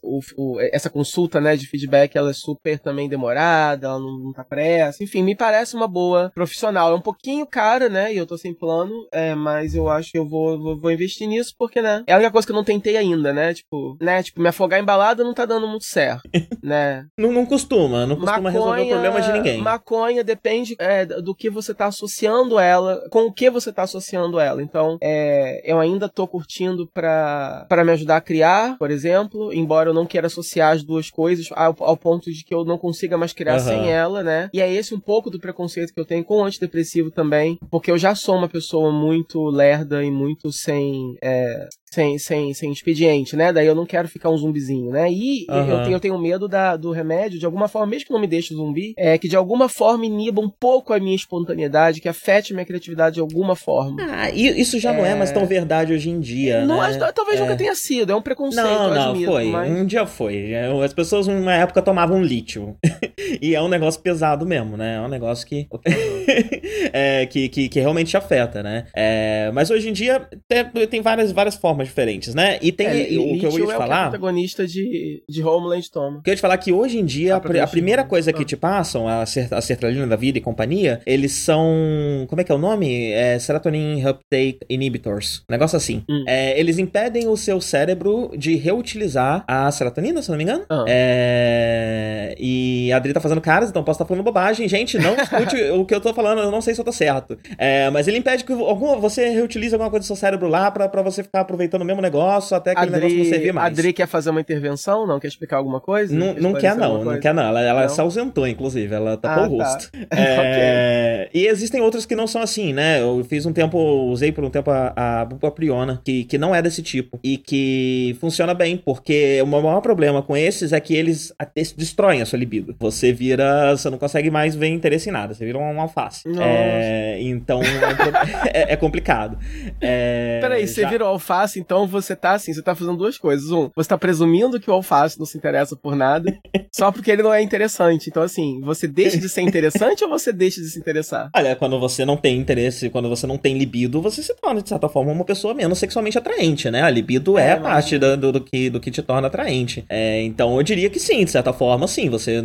o- 0.02 0.20
o- 0.36 0.60
essa 0.72 0.90
consulta, 0.90 1.40
né, 1.40 1.56
de 1.56 1.66
feedback, 1.66 2.16
ela 2.16 2.30
é 2.30 2.34
super 2.34 2.78
também 2.78 3.08
demorada, 3.08 3.86
ela 3.88 3.98
não, 3.98 4.18
não 4.18 4.32
tá 4.32 4.44
pressa. 4.44 5.02
Enfim, 5.02 5.22
me 5.22 5.34
parece 5.34 5.74
uma 5.74 5.88
boa 5.88 6.30
profissional. 6.34 6.92
É 6.92 6.94
um 6.94 7.00
pouquinho 7.00 7.46
cara, 7.46 7.88
né? 7.88 8.12
E 8.12 8.16
eu 8.16 8.26
tô 8.26 8.36
sem 8.36 8.54
plano, 8.54 8.92
é, 9.12 9.34
mas 9.34 9.74
eu 9.74 9.88
acho 9.88 10.10
que 10.12 10.18
eu 10.18 10.28
vou, 10.28 10.58
vou, 10.60 10.80
vou 10.80 10.90
investir 10.92 11.26
nisso, 11.28 11.54
porque, 11.58 11.80
né? 11.82 12.02
É 12.06 12.12
a 12.12 12.16
única 12.16 12.30
coisa 12.30 12.46
que 12.46 12.52
eu 12.52 12.56
não 12.56 12.64
tentei 12.64 12.96
ainda, 12.96 13.32
né? 13.32 13.54
Tipo, 13.54 13.96
né? 14.00 14.22
Tipo, 14.22 14.40
me 14.40 14.48
afogar 14.48 14.80
em 14.80 14.84
balada 14.84 15.24
não 15.24 15.34
tá 15.34 15.44
dando 15.44 15.66
muito 15.68 15.84
certo, 15.84 16.22
né? 16.62 17.06
Não, 17.18 17.32
não 17.32 17.46
costuma, 17.46 18.06
não 18.10 18.16
costuma 18.16 18.50
resolver 18.50 18.82
o 18.82 18.88
problema 18.88 19.20
de 19.20 19.32
ninguém. 19.32 19.60
Maconha 19.60 20.22
depende 20.22 20.76
é, 20.78 21.04
do 21.06 21.34
que 21.34 21.50
você 21.50 21.74
tá 21.74 21.86
associando 21.86 22.58
ela, 22.58 23.08
com 23.10 23.22
o 23.22 23.32
que 23.32 23.50
você 23.50 23.72
tá 23.72 23.82
associando 23.82 24.38
ela. 24.38 24.62
Então, 24.62 24.98
é, 25.00 25.60
eu 25.64 25.78
ainda 25.78 26.08
tô 26.08 26.26
curtindo 26.26 26.86
pra, 26.92 27.66
pra 27.68 27.84
me 27.84 27.92
ajudar 27.92 28.16
a 28.16 28.20
criar, 28.20 28.76
por 28.78 28.90
exemplo, 28.90 29.52
embora 29.52 29.90
eu 29.90 29.94
não 29.94 30.06
queira 30.06 30.26
associar 30.26 30.72
as 30.72 30.82
duas 30.82 31.10
coisas 31.10 31.48
ao, 31.52 31.74
ao 31.80 31.96
ponto 31.96 32.30
de 32.30 32.44
que 32.44 32.54
eu 32.54 32.64
não 32.64 32.78
consiga 32.78 33.16
mais 33.16 33.32
criar 33.32 33.54
Aham. 33.54 33.60
sem 33.60 33.90
ela, 33.90 34.22
né? 34.22 34.50
E 34.52 34.60
é 34.60 34.72
esse 34.72 34.94
um 34.94 35.00
pouco 35.00 35.30
do 35.30 35.38
preconceito 35.38 35.92
que 35.92 36.00
eu 36.00 36.04
tenho 36.04 36.24
com 36.24 36.38
o 36.38 36.44
antidepressivo 36.44 37.10
também, 37.10 37.58
porque 37.70 37.90
eu 37.90 37.98
já 37.98 38.14
sou 38.14 38.36
uma 38.36 38.48
pessoa 38.48 38.92
muito 38.92 39.44
lerda 39.44 40.02
e 40.04 40.10
muito 40.10 40.52
sem, 40.52 41.16
é, 41.22 41.68
sem, 41.92 42.18
sem, 42.18 42.54
sem 42.54 42.70
expediente, 42.70 43.34
né? 43.34 43.52
Daí 43.52 43.66
eu 43.66 43.74
não 43.74 43.84
quero 43.84 44.06
ficar 44.06 44.30
um 44.30 44.36
zumbizinho, 44.36 44.92
né? 44.92 45.10
E 45.10 45.44
eu, 45.48 45.54
Aham. 45.54 45.82
tenho, 45.82 45.96
eu 45.96 46.00
tenho 46.00 46.18
medo 46.18 46.46
da, 46.46 46.76
do 46.76 46.92
remédio, 46.92 47.38
de 47.38 47.44
alguma 47.44 47.66
forma, 47.66 47.88
mesmo 47.88 48.06
que 48.06 48.12
não 48.12 48.20
me 48.20 48.28
deixe 48.28 48.54
zumbi, 48.54 48.94
é 48.96 49.18
que 49.18 49.28
de 49.28 49.34
alguma 49.34 49.68
forma 49.68 50.06
iniba 50.06 50.40
um 50.40 50.48
pouco 50.48 50.92
a 50.92 51.00
minha 51.00 51.16
espontaneidade, 51.16 52.00
que 52.00 52.08
afete 52.08 52.52
a 52.52 52.54
minha 52.54 52.64
criatividade 52.64 53.14
de 53.14 53.20
alguma 53.20 53.56
forma. 53.56 53.96
Ah, 54.08 54.30
e 54.30 54.60
isso 54.60 54.78
já 54.78 54.92
não 54.92 55.04
é 55.04 55.10
É. 55.10 55.14
mais 55.16 55.32
tão 55.32 55.44
verdade 55.46 55.92
hoje 55.92 56.10
em 56.10 56.20
dia, 56.20 56.64
não, 56.64 56.76
né? 56.80 56.96
talvez 57.12 57.38
É. 57.40 57.42
nunca 57.42 57.56
tenha 57.56 57.74
sido, 57.74 58.12
é 58.12 58.14
um 58.14 58.22
preconceito, 58.22 58.64
Não, 58.64 58.88
eu 58.88 58.94
não, 58.94 59.10
admito, 59.10 59.30
foi. 59.32 59.44
mas... 59.46 59.70
Um 59.72 59.84
dia 59.84 60.06
foi. 60.06 60.52
É, 60.52 60.70
As 60.84 60.92
pessoas, 60.92 61.26
numa 61.26 61.54
época, 61.54 61.82
tomavam 61.82 62.22
lítio. 62.22 62.76
e 63.42 63.54
é 63.54 63.60
um 63.60 63.68
negócio 63.68 64.00
pesado 64.00 64.46
mesmo, 64.46 64.76
né? 64.76 64.94
É 64.96 65.00
um 65.00 65.08
negócio 65.08 65.44
que. 65.46 65.66
é, 66.92 67.26
que, 67.26 67.48
que, 67.48 67.68
que 67.68 67.80
realmente 67.80 68.16
afeta, 68.16 68.62
né? 68.62 68.86
É, 68.94 69.50
mas 69.52 69.70
hoje 69.70 69.88
em 69.88 69.92
dia 69.92 70.26
tem, 70.48 70.86
tem 70.86 71.00
várias, 71.02 71.32
várias 71.32 71.56
formas 71.56 71.79
diferentes, 71.88 72.34
né? 72.34 72.58
E 72.62 72.70
tem 72.72 72.86
É, 72.86 72.90
o 73.18 73.38
que 73.38 73.46
eu 73.46 73.50
vou 73.50 73.60
te 73.60 73.70
é 73.70 73.74
o 73.74 73.78
falar. 73.78 74.10
protagonista 74.10 74.66
de, 74.66 75.22
de 75.28 75.42
Homeland 75.42 75.90
toma. 75.90 76.18
O 76.18 76.22
que 76.22 76.30
eu 76.30 76.32
ia 76.32 76.36
te 76.36 76.40
falar 76.42 76.56
que 76.58 76.72
hoje 76.72 76.98
em 76.98 77.04
dia, 77.04 77.34
a, 77.34 77.38
a 77.38 77.66
primeira 77.66 78.04
coisa 78.04 78.32
que 78.32 78.44
te 78.44 78.56
passam, 78.56 79.08
a, 79.08 79.24
cer- 79.26 79.52
a 79.52 79.60
sertralina 79.60 80.06
da 80.06 80.16
vida 80.16 80.38
e 80.38 80.40
companhia, 80.40 81.00
eles 81.06 81.32
são. 81.32 82.26
Como 82.28 82.40
é 82.40 82.44
que 82.44 82.52
é 82.52 82.54
o 82.54 82.58
nome? 82.58 83.10
É 83.12 83.38
Serotonin 83.38 84.04
Uptake 84.06 84.60
Inhibitors. 84.68 85.42
Um 85.48 85.52
negócio 85.52 85.76
assim. 85.76 86.02
Hum. 86.08 86.24
É, 86.26 86.58
eles 86.58 86.78
impedem 86.78 87.28
o 87.28 87.36
seu 87.36 87.60
cérebro 87.60 88.30
de 88.36 88.56
reutilizar 88.56 89.44
a 89.46 89.70
serotonina, 89.70 90.22
se 90.22 90.30
não 90.30 90.36
me 90.36 90.44
engano. 90.44 90.64
Ah. 90.68 90.84
É, 90.88 92.34
E 92.38 92.90
a 92.92 92.96
Adri 92.96 93.12
tá 93.12 93.20
fazendo 93.20 93.40
caras, 93.40 93.70
então 93.70 93.82
posso 93.84 93.96
estar 93.96 94.06
falando 94.06 94.24
bobagem. 94.24 94.68
Gente, 94.68 94.98
não 94.98 95.14
escute 95.20 95.56
o 95.72 95.84
que 95.84 95.94
eu 95.94 96.00
tô 96.00 96.12
falando, 96.14 96.40
eu 96.40 96.50
não 96.50 96.60
sei 96.60 96.74
se 96.74 96.80
eu 96.80 96.84
tô 96.84 96.92
certo. 96.92 97.38
É, 97.58 97.88
mas 97.90 98.08
ele 98.08 98.18
impede 98.18 98.44
que 98.44 98.52
você 98.54 99.28
reutilize 99.30 99.74
alguma 99.74 99.90
coisa 99.90 100.04
do 100.04 100.06
seu 100.06 100.16
cérebro 100.16 100.48
lá 100.48 100.70
pra 100.70 101.02
você 101.02 101.22
ficar 101.22 101.40
aproveitando 101.40 101.69
o 101.78 101.84
mesmo 101.84 102.02
negócio 102.02 102.56
até 102.56 102.72
aquele 102.72 102.90
negócio 102.90 103.16
não 103.16 103.24
servir 103.24 103.36
Adri, 103.48 103.52
mais. 103.52 103.72
Adri 103.78 103.92
quer 103.92 104.06
fazer 104.06 104.30
uma 104.30 104.40
intervenção? 104.40 105.06
Não? 105.06 105.20
Quer 105.20 105.28
explicar 105.28 105.56
alguma 105.58 105.80
coisa? 105.80 106.14
Não, 106.14 106.34
não 106.34 106.52
quer, 106.54 106.74
não, 106.76 107.04
não 107.04 107.18
quer, 107.20 107.32
não. 107.34 107.42
Ela, 107.42 107.60
ela 107.62 107.82
Não? 107.82 107.88
se 107.88 108.00
ausentou, 108.00 108.46
inclusive. 108.46 108.94
Ela 108.94 109.16
tapou 109.16 109.44
Ah, 109.44 109.48
o 109.48 109.58
tá. 109.58 109.64
rosto. 109.64 109.90
É, 110.12 111.28
E 111.32 111.46
existem 111.46 111.80
outras 111.80 112.04
que 112.06 112.14
não 112.16 112.26
são 112.26 112.40
assim, 112.42 112.72
né? 112.72 113.00
Eu 113.00 113.24
fiz 113.28 113.46
um 113.46 113.52
tempo, 113.52 113.78
usei 113.78 114.32
por 114.32 114.44
um 114.44 114.50
tempo 114.50 114.70
a, 114.70 114.92
a 115.20 115.24
bupropiona, 115.24 116.00
que, 116.04 116.24
que 116.24 116.38
não 116.38 116.54
é 116.54 116.60
desse 116.62 116.82
tipo. 116.82 117.18
E 117.22 117.36
que 117.36 118.16
funciona 118.20 118.54
bem, 118.54 118.76
porque 118.76 119.40
o 119.42 119.46
maior 119.46 119.80
problema 119.80 120.22
com 120.22 120.36
esses 120.36 120.72
é 120.72 120.80
que 120.80 120.94
eles 120.94 121.32
destroem 121.76 122.22
a 122.22 122.26
sua 122.26 122.38
libido. 122.38 122.74
Você 122.78 123.12
vira. 123.12 123.76
Você 123.76 123.88
não 123.90 123.98
consegue 123.98 124.30
mais 124.30 124.54
ver 124.54 124.68
interesse 124.68 125.08
em 125.08 125.12
nada. 125.12 125.34
Você 125.34 125.44
vira 125.44 125.58
um 125.58 125.80
alface. 125.80 126.22
É, 126.40 127.18
então 127.20 127.60
é, 127.62 128.50
é- 128.70 128.72
é 128.72 128.76
complicado. 128.76 129.38
É, 129.80 130.38
Peraí, 130.40 130.66
você 130.66 130.82
já- 130.82 130.88
virou 130.88 131.08
alface, 131.08 131.59
então 131.60 131.86
você 131.86 132.16
tá 132.16 132.32
assim, 132.32 132.52
você 132.52 132.62
tá 132.62 132.74
fazendo 132.74 132.96
duas 132.96 133.18
coisas. 133.18 133.50
Um, 133.50 133.70
você 133.74 133.88
tá 133.88 133.98
presumindo 133.98 134.58
que 134.60 134.70
o 134.70 134.74
alface 134.74 135.18
não 135.18 135.26
se 135.26 135.36
interessa 135.36 135.76
por 135.76 135.94
nada, 135.94 136.36
só 136.74 136.90
porque 136.90 137.10
ele 137.10 137.22
não 137.22 137.32
é 137.32 137.42
interessante. 137.42 138.08
Então, 138.08 138.22
assim, 138.22 138.60
você 138.62 138.86
deixa 138.86 139.18
de 139.18 139.28
ser 139.28 139.42
interessante 139.42 140.04
ou 140.04 140.10
você 140.10 140.32
deixa 140.32 140.60
de 140.60 140.68
se 140.68 140.78
interessar? 140.78 141.30
Olha, 141.36 141.54
quando 141.56 141.78
você 141.78 142.04
não 142.04 142.16
tem 142.16 142.38
interesse, 142.38 142.90
quando 142.90 143.08
você 143.08 143.26
não 143.26 143.36
tem 143.36 143.56
libido, 143.56 144.00
você 144.00 144.22
se 144.22 144.34
torna, 144.34 144.62
de 144.62 144.68
certa 144.68 144.88
forma, 144.88 145.12
uma 145.12 145.24
pessoa 145.24 145.54
menos 145.54 145.78
sexualmente 145.78 146.18
atraente, 146.18 146.70
né? 146.70 146.82
A 146.82 146.90
libido 146.90 147.38
é, 147.38 147.50
É, 147.50 147.56
parte 147.56 147.98
do, 147.98 148.32
do, 148.32 148.40
que, 148.40 148.70
do 148.70 148.80
que 148.80 148.90
te 148.90 149.02
torna 149.02 149.28
atraente. 149.28 149.84
É, 149.88 150.22
então 150.22 150.56
eu 150.56 150.62
diria 150.62 150.88
que 150.90 150.98
sim, 150.98 151.24
de 151.24 151.30
certa 151.30 151.52
forma, 151.52 151.86
sim. 151.86 152.08
Você 152.10 152.44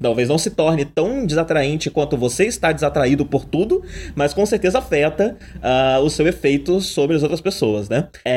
talvez 0.00 0.28
não 0.28 0.38
se 0.38 0.50
torne 0.50 0.84
tão 0.84 1.26
desatraente 1.26 1.90
quanto 1.90 2.16
você 2.16 2.44
está 2.44 2.72
desatraído 2.72 3.24
por 3.24 3.44
tudo, 3.44 3.82
mas 4.14 4.32
com 4.32 4.44
certeza 4.46 4.78
afeta 4.78 5.36
ah, 5.62 6.00
o 6.02 6.10
seu 6.10 6.26
efeito 6.26 6.80
sobre 6.80 7.16
as 7.16 7.22
outras 7.22 7.40
pessoas, 7.40 7.88
né? 7.88 8.08
É, 8.24 8.35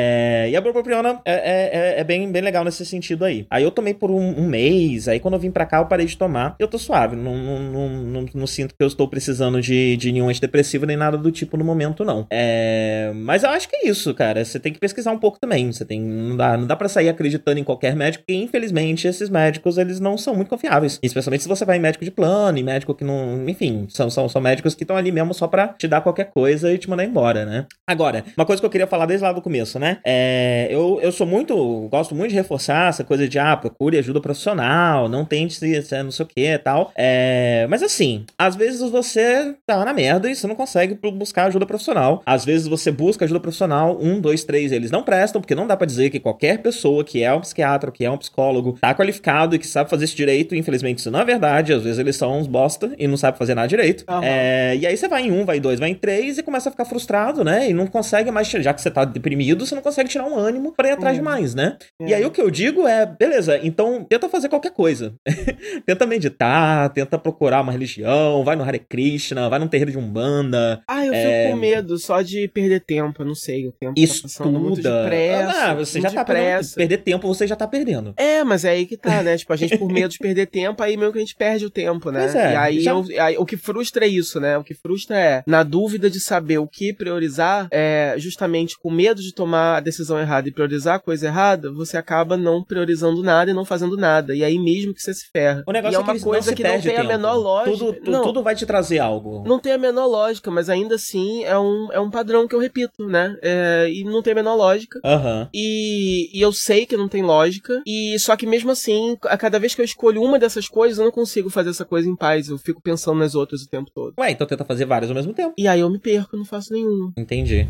e 0.51 0.55
a 0.55 0.61
bupropiona 0.61 1.19
é, 1.25 1.33
é, 1.33 1.69
é- 1.97 1.99
é 1.99 2.03
bem, 2.03 2.31
bem 2.31 2.41
legal 2.41 2.63
nesse 2.63 2.85
sentido 2.85 3.25
aí. 3.25 3.45
Aí 3.49 3.63
eu 3.63 3.71
tomei 3.71 3.93
por 3.93 4.09
um, 4.11 4.39
um 4.39 4.47
mês, 4.47 5.07
aí 5.07 5.19
quando 5.19 5.33
eu 5.35 5.39
vim 5.39 5.51
pra 5.51 5.65
cá 5.65 5.77
eu 5.79 5.85
parei 5.85 6.05
de 6.05 6.17
tomar. 6.17 6.55
Eu 6.59 6.67
tô 6.67 6.77
suave, 6.77 7.15
não, 7.15 7.35
não, 7.37 7.59
não, 7.59 7.89
não, 7.89 8.25
não 8.33 8.47
sinto 8.47 8.73
que 8.75 8.83
eu 8.83 8.87
estou 8.87 9.07
precisando 9.07 9.61
de, 9.61 9.97
de 9.97 10.11
nenhum 10.11 10.29
antidepressivo 10.29 10.85
nem 10.85 10.97
nada 10.97 11.17
do 11.17 11.31
tipo 11.31 11.57
no 11.57 11.63
momento, 11.65 12.03
não. 12.05 12.25
É, 12.31 13.11
mas 13.15 13.43
eu 13.43 13.49
acho 13.49 13.67
que 13.69 13.75
é 13.75 13.87
isso, 13.89 14.13
cara. 14.13 14.43
Você 14.43 14.59
tem 14.59 14.71
que 14.73 14.79
pesquisar 14.79 15.11
um 15.11 15.17
pouco 15.19 15.39
também. 15.39 15.71
Você 15.71 15.83
tem. 15.85 15.99
Não 16.01 16.35
dá, 16.37 16.57
não 16.57 16.67
dá 16.67 16.75
pra 16.75 16.87
sair 16.89 17.09
acreditando 17.09 17.59
em 17.59 17.63
qualquer 17.63 17.95
médico, 17.95 18.23
porque 18.25 18.39
infelizmente 18.41 19.07
esses 19.07 19.29
médicos 19.29 19.77
eles 19.77 19.99
não 19.99 20.17
são 20.17 20.35
muito 20.35 20.49
confiáveis. 20.49 20.99
Especialmente 21.01 21.43
se 21.43 21.49
você 21.49 21.65
vai 21.65 21.77
em 21.77 21.81
médico 21.81 22.03
de 22.05 22.11
plano, 22.11 22.57
em 22.57 22.63
médico 22.63 22.93
que 22.93 23.03
não. 23.03 23.47
Enfim, 23.47 23.85
são, 23.89 24.09
são, 24.09 24.27
são 24.29 24.41
médicos 24.41 24.75
que 24.75 24.83
estão 24.83 24.95
ali 24.97 25.11
mesmo 25.11 25.33
só 25.33 25.47
pra 25.47 25.69
te 25.69 25.87
dar 25.87 26.01
qualquer 26.01 26.25
coisa 26.31 26.71
e 26.71 26.77
te 26.77 26.89
mandar 26.89 27.05
embora, 27.05 27.45
né? 27.45 27.65
Agora, 27.87 28.23
uma 28.37 28.45
coisa 28.45 28.61
que 28.61 28.65
eu 28.65 28.69
queria 28.69 28.87
falar 28.87 29.05
desde 29.05 29.23
lá 29.25 29.31
do 29.31 29.41
começo, 29.41 29.79
né? 29.79 29.88
É, 30.05 30.67
eu, 30.69 30.99
eu 31.01 31.11
sou 31.11 31.25
muito. 31.25 31.87
Gosto 31.89 32.15
muito 32.15 32.29
de 32.29 32.35
reforçar 32.35 32.89
essa 32.89 33.03
coisa 33.03 33.27
de, 33.27 33.39
ah, 33.39 33.55
procure 33.57 33.97
ajuda 33.97 34.21
profissional, 34.21 35.09
não 35.09 35.25
tente 35.25 35.55
se, 35.55 36.03
não 36.03 36.11
sei 36.11 36.25
o 36.25 36.27
que 36.27 36.45
e 36.45 36.57
tal. 36.57 36.91
É, 36.95 37.65
mas 37.69 37.83
assim, 37.83 38.25
às 38.37 38.55
vezes 38.55 38.81
você 38.89 39.55
tá 39.65 39.83
na 39.83 39.93
merda 39.93 40.29
e 40.29 40.35
você 40.35 40.47
não 40.47 40.55
consegue 40.55 40.97
buscar 41.13 41.45
ajuda 41.45 41.65
profissional. 41.65 42.21
Às 42.25 42.45
vezes 42.45 42.67
você 42.67 42.91
busca 42.91 43.25
ajuda 43.25 43.39
profissional, 43.39 43.97
um, 44.01 44.19
dois, 44.19 44.43
três, 44.43 44.71
eles 44.71 44.91
não 44.91 45.03
prestam, 45.03 45.41
porque 45.41 45.55
não 45.55 45.67
dá 45.67 45.75
pra 45.75 45.85
dizer 45.85 46.09
que 46.09 46.19
qualquer 46.19 46.59
pessoa 46.59 47.03
que 47.03 47.23
é 47.23 47.33
um 47.33 47.41
psiquiatra, 47.41 47.91
que 47.91 48.05
é 48.05 48.11
um 48.11 48.17
psicólogo, 48.17 48.77
tá 48.79 48.93
qualificado 48.93 49.55
e 49.55 49.59
que 49.59 49.67
sabe 49.67 49.89
fazer 49.89 50.05
isso 50.05 50.15
direito. 50.15 50.55
Infelizmente, 50.55 50.99
isso 50.99 51.11
não 51.11 51.19
é 51.19 51.25
verdade. 51.25 51.73
Às 51.73 51.83
vezes 51.83 51.99
eles 51.99 52.15
são 52.15 52.37
uns 52.37 52.47
bosta 52.47 52.91
e 52.97 53.07
não 53.07 53.17
sabem 53.17 53.37
fazer 53.37 53.55
nada 53.55 53.67
direito. 53.67 54.03
Aham. 54.07 54.21
É, 54.23 54.75
e 54.77 54.85
aí 54.85 54.95
você 54.95 55.07
vai 55.07 55.23
em 55.23 55.31
um, 55.31 55.45
vai 55.45 55.57
em 55.57 55.61
dois, 55.61 55.79
vai 55.79 55.89
em 55.89 55.95
três 55.95 56.37
e 56.37 56.43
começa 56.43 56.69
a 56.69 56.71
ficar 56.71 56.85
frustrado, 56.85 57.43
né? 57.43 57.69
E 57.69 57.73
não 57.73 57.87
consegue 57.87 58.31
mais, 58.31 58.47
já 58.49 58.73
que 58.73 58.81
você 58.81 58.91
tá 58.91 59.05
deprimido, 59.05 59.65
você 59.69 59.75
não 59.75 59.81
consegue 59.81 60.09
tirar 60.09 60.25
um 60.25 60.37
ânimo 60.37 60.73
para 60.75 60.89
ir 60.89 60.91
atrás 60.91 61.15
É. 61.15 61.19
de 61.19 61.23
mais, 61.23 61.53
né? 61.55 61.77
É. 62.01 62.07
E 62.09 62.13
aí 62.13 62.25
o 62.25 62.31
que 62.31 62.41
eu 62.41 62.49
digo 62.49 62.87
é, 62.87 63.05
beleza, 63.05 63.59
então 63.63 64.03
tenta 64.03 64.27
fazer 64.29 64.49
qualquer 64.49 64.71
coisa. 64.71 65.13
tenta 65.85 66.05
meditar, 66.05 66.89
tenta 66.89 67.17
procurar 67.17 67.61
uma 67.61 67.71
religião, 67.71 68.43
vai 68.43 68.55
no 68.55 68.63
Hare 68.63 68.79
Krishna, 68.79 69.49
vai 69.49 69.59
num 69.59 69.67
terreiro 69.67 69.91
de 69.91 69.97
Umbanda. 69.97 70.81
Ah, 70.87 71.05
eu 71.05 71.13
É. 71.13 71.43
fico 71.43 71.51
com 71.53 71.59
medo 71.59 71.97
só 71.97 72.21
de 72.21 72.47
perder 72.47 72.81
tempo, 72.81 73.21
eu 73.21 73.25
não 73.25 73.35
sei, 73.35 73.67
o 73.67 73.71
tempo 73.71 73.93
Isso 73.97 74.23
tá 74.23 74.27
passando 74.27 74.59
muito 74.59 74.81
tudo. 74.81 74.89
depressa. 75.01 75.65
Ah, 75.69 75.73
você 75.75 75.99
já 76.01 76.09
muito 76.09 76.15
tá 76.15 76.23
depressa. 76.23 76.75
Perder 76.75 76.97
tempo, 76.99 77.27
você 77.27 77.47
já 77.47 77.55
tá 77.55 77.67
perdendo. 77.67 78.13
É, 78.17 78.43
mas 78.43 78.65
é 78.65 78.69
aí 78.71 78.85
que 78.85 78.97
tá, 78.97 79.21
né? 79.23 79.37
Tipo, 79.37 79.53
a 79.53 79.55
gente 79.55 79.77
por 79.77 79.89
medo 79.91 80.09
de 80.11 80.17
perder 80.19 80.47
tempo, 80.47 80.81
aí 80.83 80.97
meio 80.97 81.11
que 81.11 81.17
a 81.17 81.21
gente 81.21 81.35
perde 81.35 81.65
o 81.65 81.69
tempo, 81.69 82.11
né? 82.11 82.21
Pois 82.21 82.35
é, 82.35 82.53
e 82.53 82.55
aí, 82.55 82.79
já- 82.81 82.91
eu- 82.91 83.05
aí 83.23 83.37
o 83.37 83.45
que 83.45 83.57
frustra 83.57 84.05
é 84.05 84.07
isso, 84.07 84.39
né? 84.39 84.57
O 84.57 84.63
que 84.63 84.73
frustra 84.73 85.17
é, 85.17 85.43
na 85.47 85.63
dúvida 85.63 86.09
de 86.09 86.19
saber 86.19 86.57
o 86.57 86.67
que 86.67 86.93
priorizar, 86.93 87.67
é 87.71 88.15
justamente 88.17 88.77
com 88.77 88.89
medo 88.91 89.21
de 89.21 89.33
tomar 89.33 89.58
a 89.77 89.79
decisão 89.79 90.19
errada 90.19 90.47
e 90.47 90.51
priorizar 90.51 90.95
a 90.95 90.99
coisa 90.99 91.27
errada, 91.27 91.71
você 91.71 91.97
acaba 91.97 92.35
não 92.37 92.63
priorizando 92.63 93.21
nada 93.23 93.51
e 93.51 93.53
não 93.53 93.65
fazendo 93.65 93.95
nada. 93.97 94.35
E 94.35 94.43
aí 94.43 94.57
mesmo 94.59 94.93
que 94.93 95.01
você 95.01 95.13
se 95.13 95.25
ferra. 95.31 95.63
O 95.67 95.71
negócio 95.71 95.95
e 95.95 95.97
é 95.97 95.99
é 95.99 96.03
que 96.03 96.09
uma 96.09 96.13
não 96.13 96.23
coisa 96.23 96.49
se 96.49 96.55
que 96.55 96.63
não 96.63 96.81
tem 96.81 96.91
a 96.91 96.95
tempo. 96.95 97.07
menor 97.07 97.35
lógica. 97.35 97.71
Tudo, 97.77 97.93
tu- 97.93 98.11
não, 98.11 98.23
tudo 98.23 98.43
vai 98.43 98.55
te 98.55 98.65
trazer 98.65 98.99
algo. 98.99 99.43
não 99.45 99.59
tem 99.59 99.73
a 99.73 99.77
menor 99.77 100.05
lógica, 100.07 100.49
mas 100.51 100.69
ainda 100.69 100.95
assim 100.95 101.43
é 101.43 101.57
um, 101.57 101.89
é 101.91 101.99
um 101.99 102.09
padrão 102.09 102.47
que 102.47 102.55
eu 102.55 102.59
repito, 102.59 103.05
né? 103.07 103.37
É, 103.41 103.89
e 103.91 104.03
não 104.03 104.21
tem 104.21 104.33
a 104.33 104.35
menor 104.35 104.55
lógica. 104.55 104.99
Aham. 105.03 105.49
E, 105.53 106.29
e 106.37 106.41
eu 106.41 106.51
sei 106.51 106.85
que 106.85 106.97
não 106.97 107.07
tem 107.07 107.21
lógica. 107.23 107.81
E 107.85 108.17
só 108.19 108.35
que 108.35 108.45
mesmo 108.47 108.71
assim, 108.71 109.17
a 109.25 109.37
cada 109.37 109.59
vez 109.59 109.75
que 109.75 109.81
eu 109.81 109.85
escolho 109.85 110.21
uma 110.21 110.39
dessas 110.39 110.67
coisas, 110.67 110.97
eu 110.97 111.05
não 111.05 111.11
consigo 111.11 111.49
fazer 111.49 111.69
essa 111.71 111.85
coisa 111.85 112.07
em 112.09 112.15
paz. 112.15 112.49
Eu 112.49 112.57
fico 112.57 112.81
pensando 112.81 113.19
nas 113.19 113.35
outras 113.35 113.61
o 113.61 113.69
tempo 113.69 113.89
todo. 113.93 114.13
Ué, 114.19 114.31
então 114.31 114.45
tenta 114.47 114.63
fazer 114.65 114.85
várias 114.85 115.09
ao 115.11 115.15
mesmo 115.15 115.33
tempo. 115.33 115.53
E 115.57 115.67
aí 115.67 115.79
eu 115.79 115.89
me 115.89 115.99
perco, 115.99 116.37
não 116.37 116.45
faço 116.45 116.73
nenhuma. 116.73 117.11
Entendi. 117.17 117.67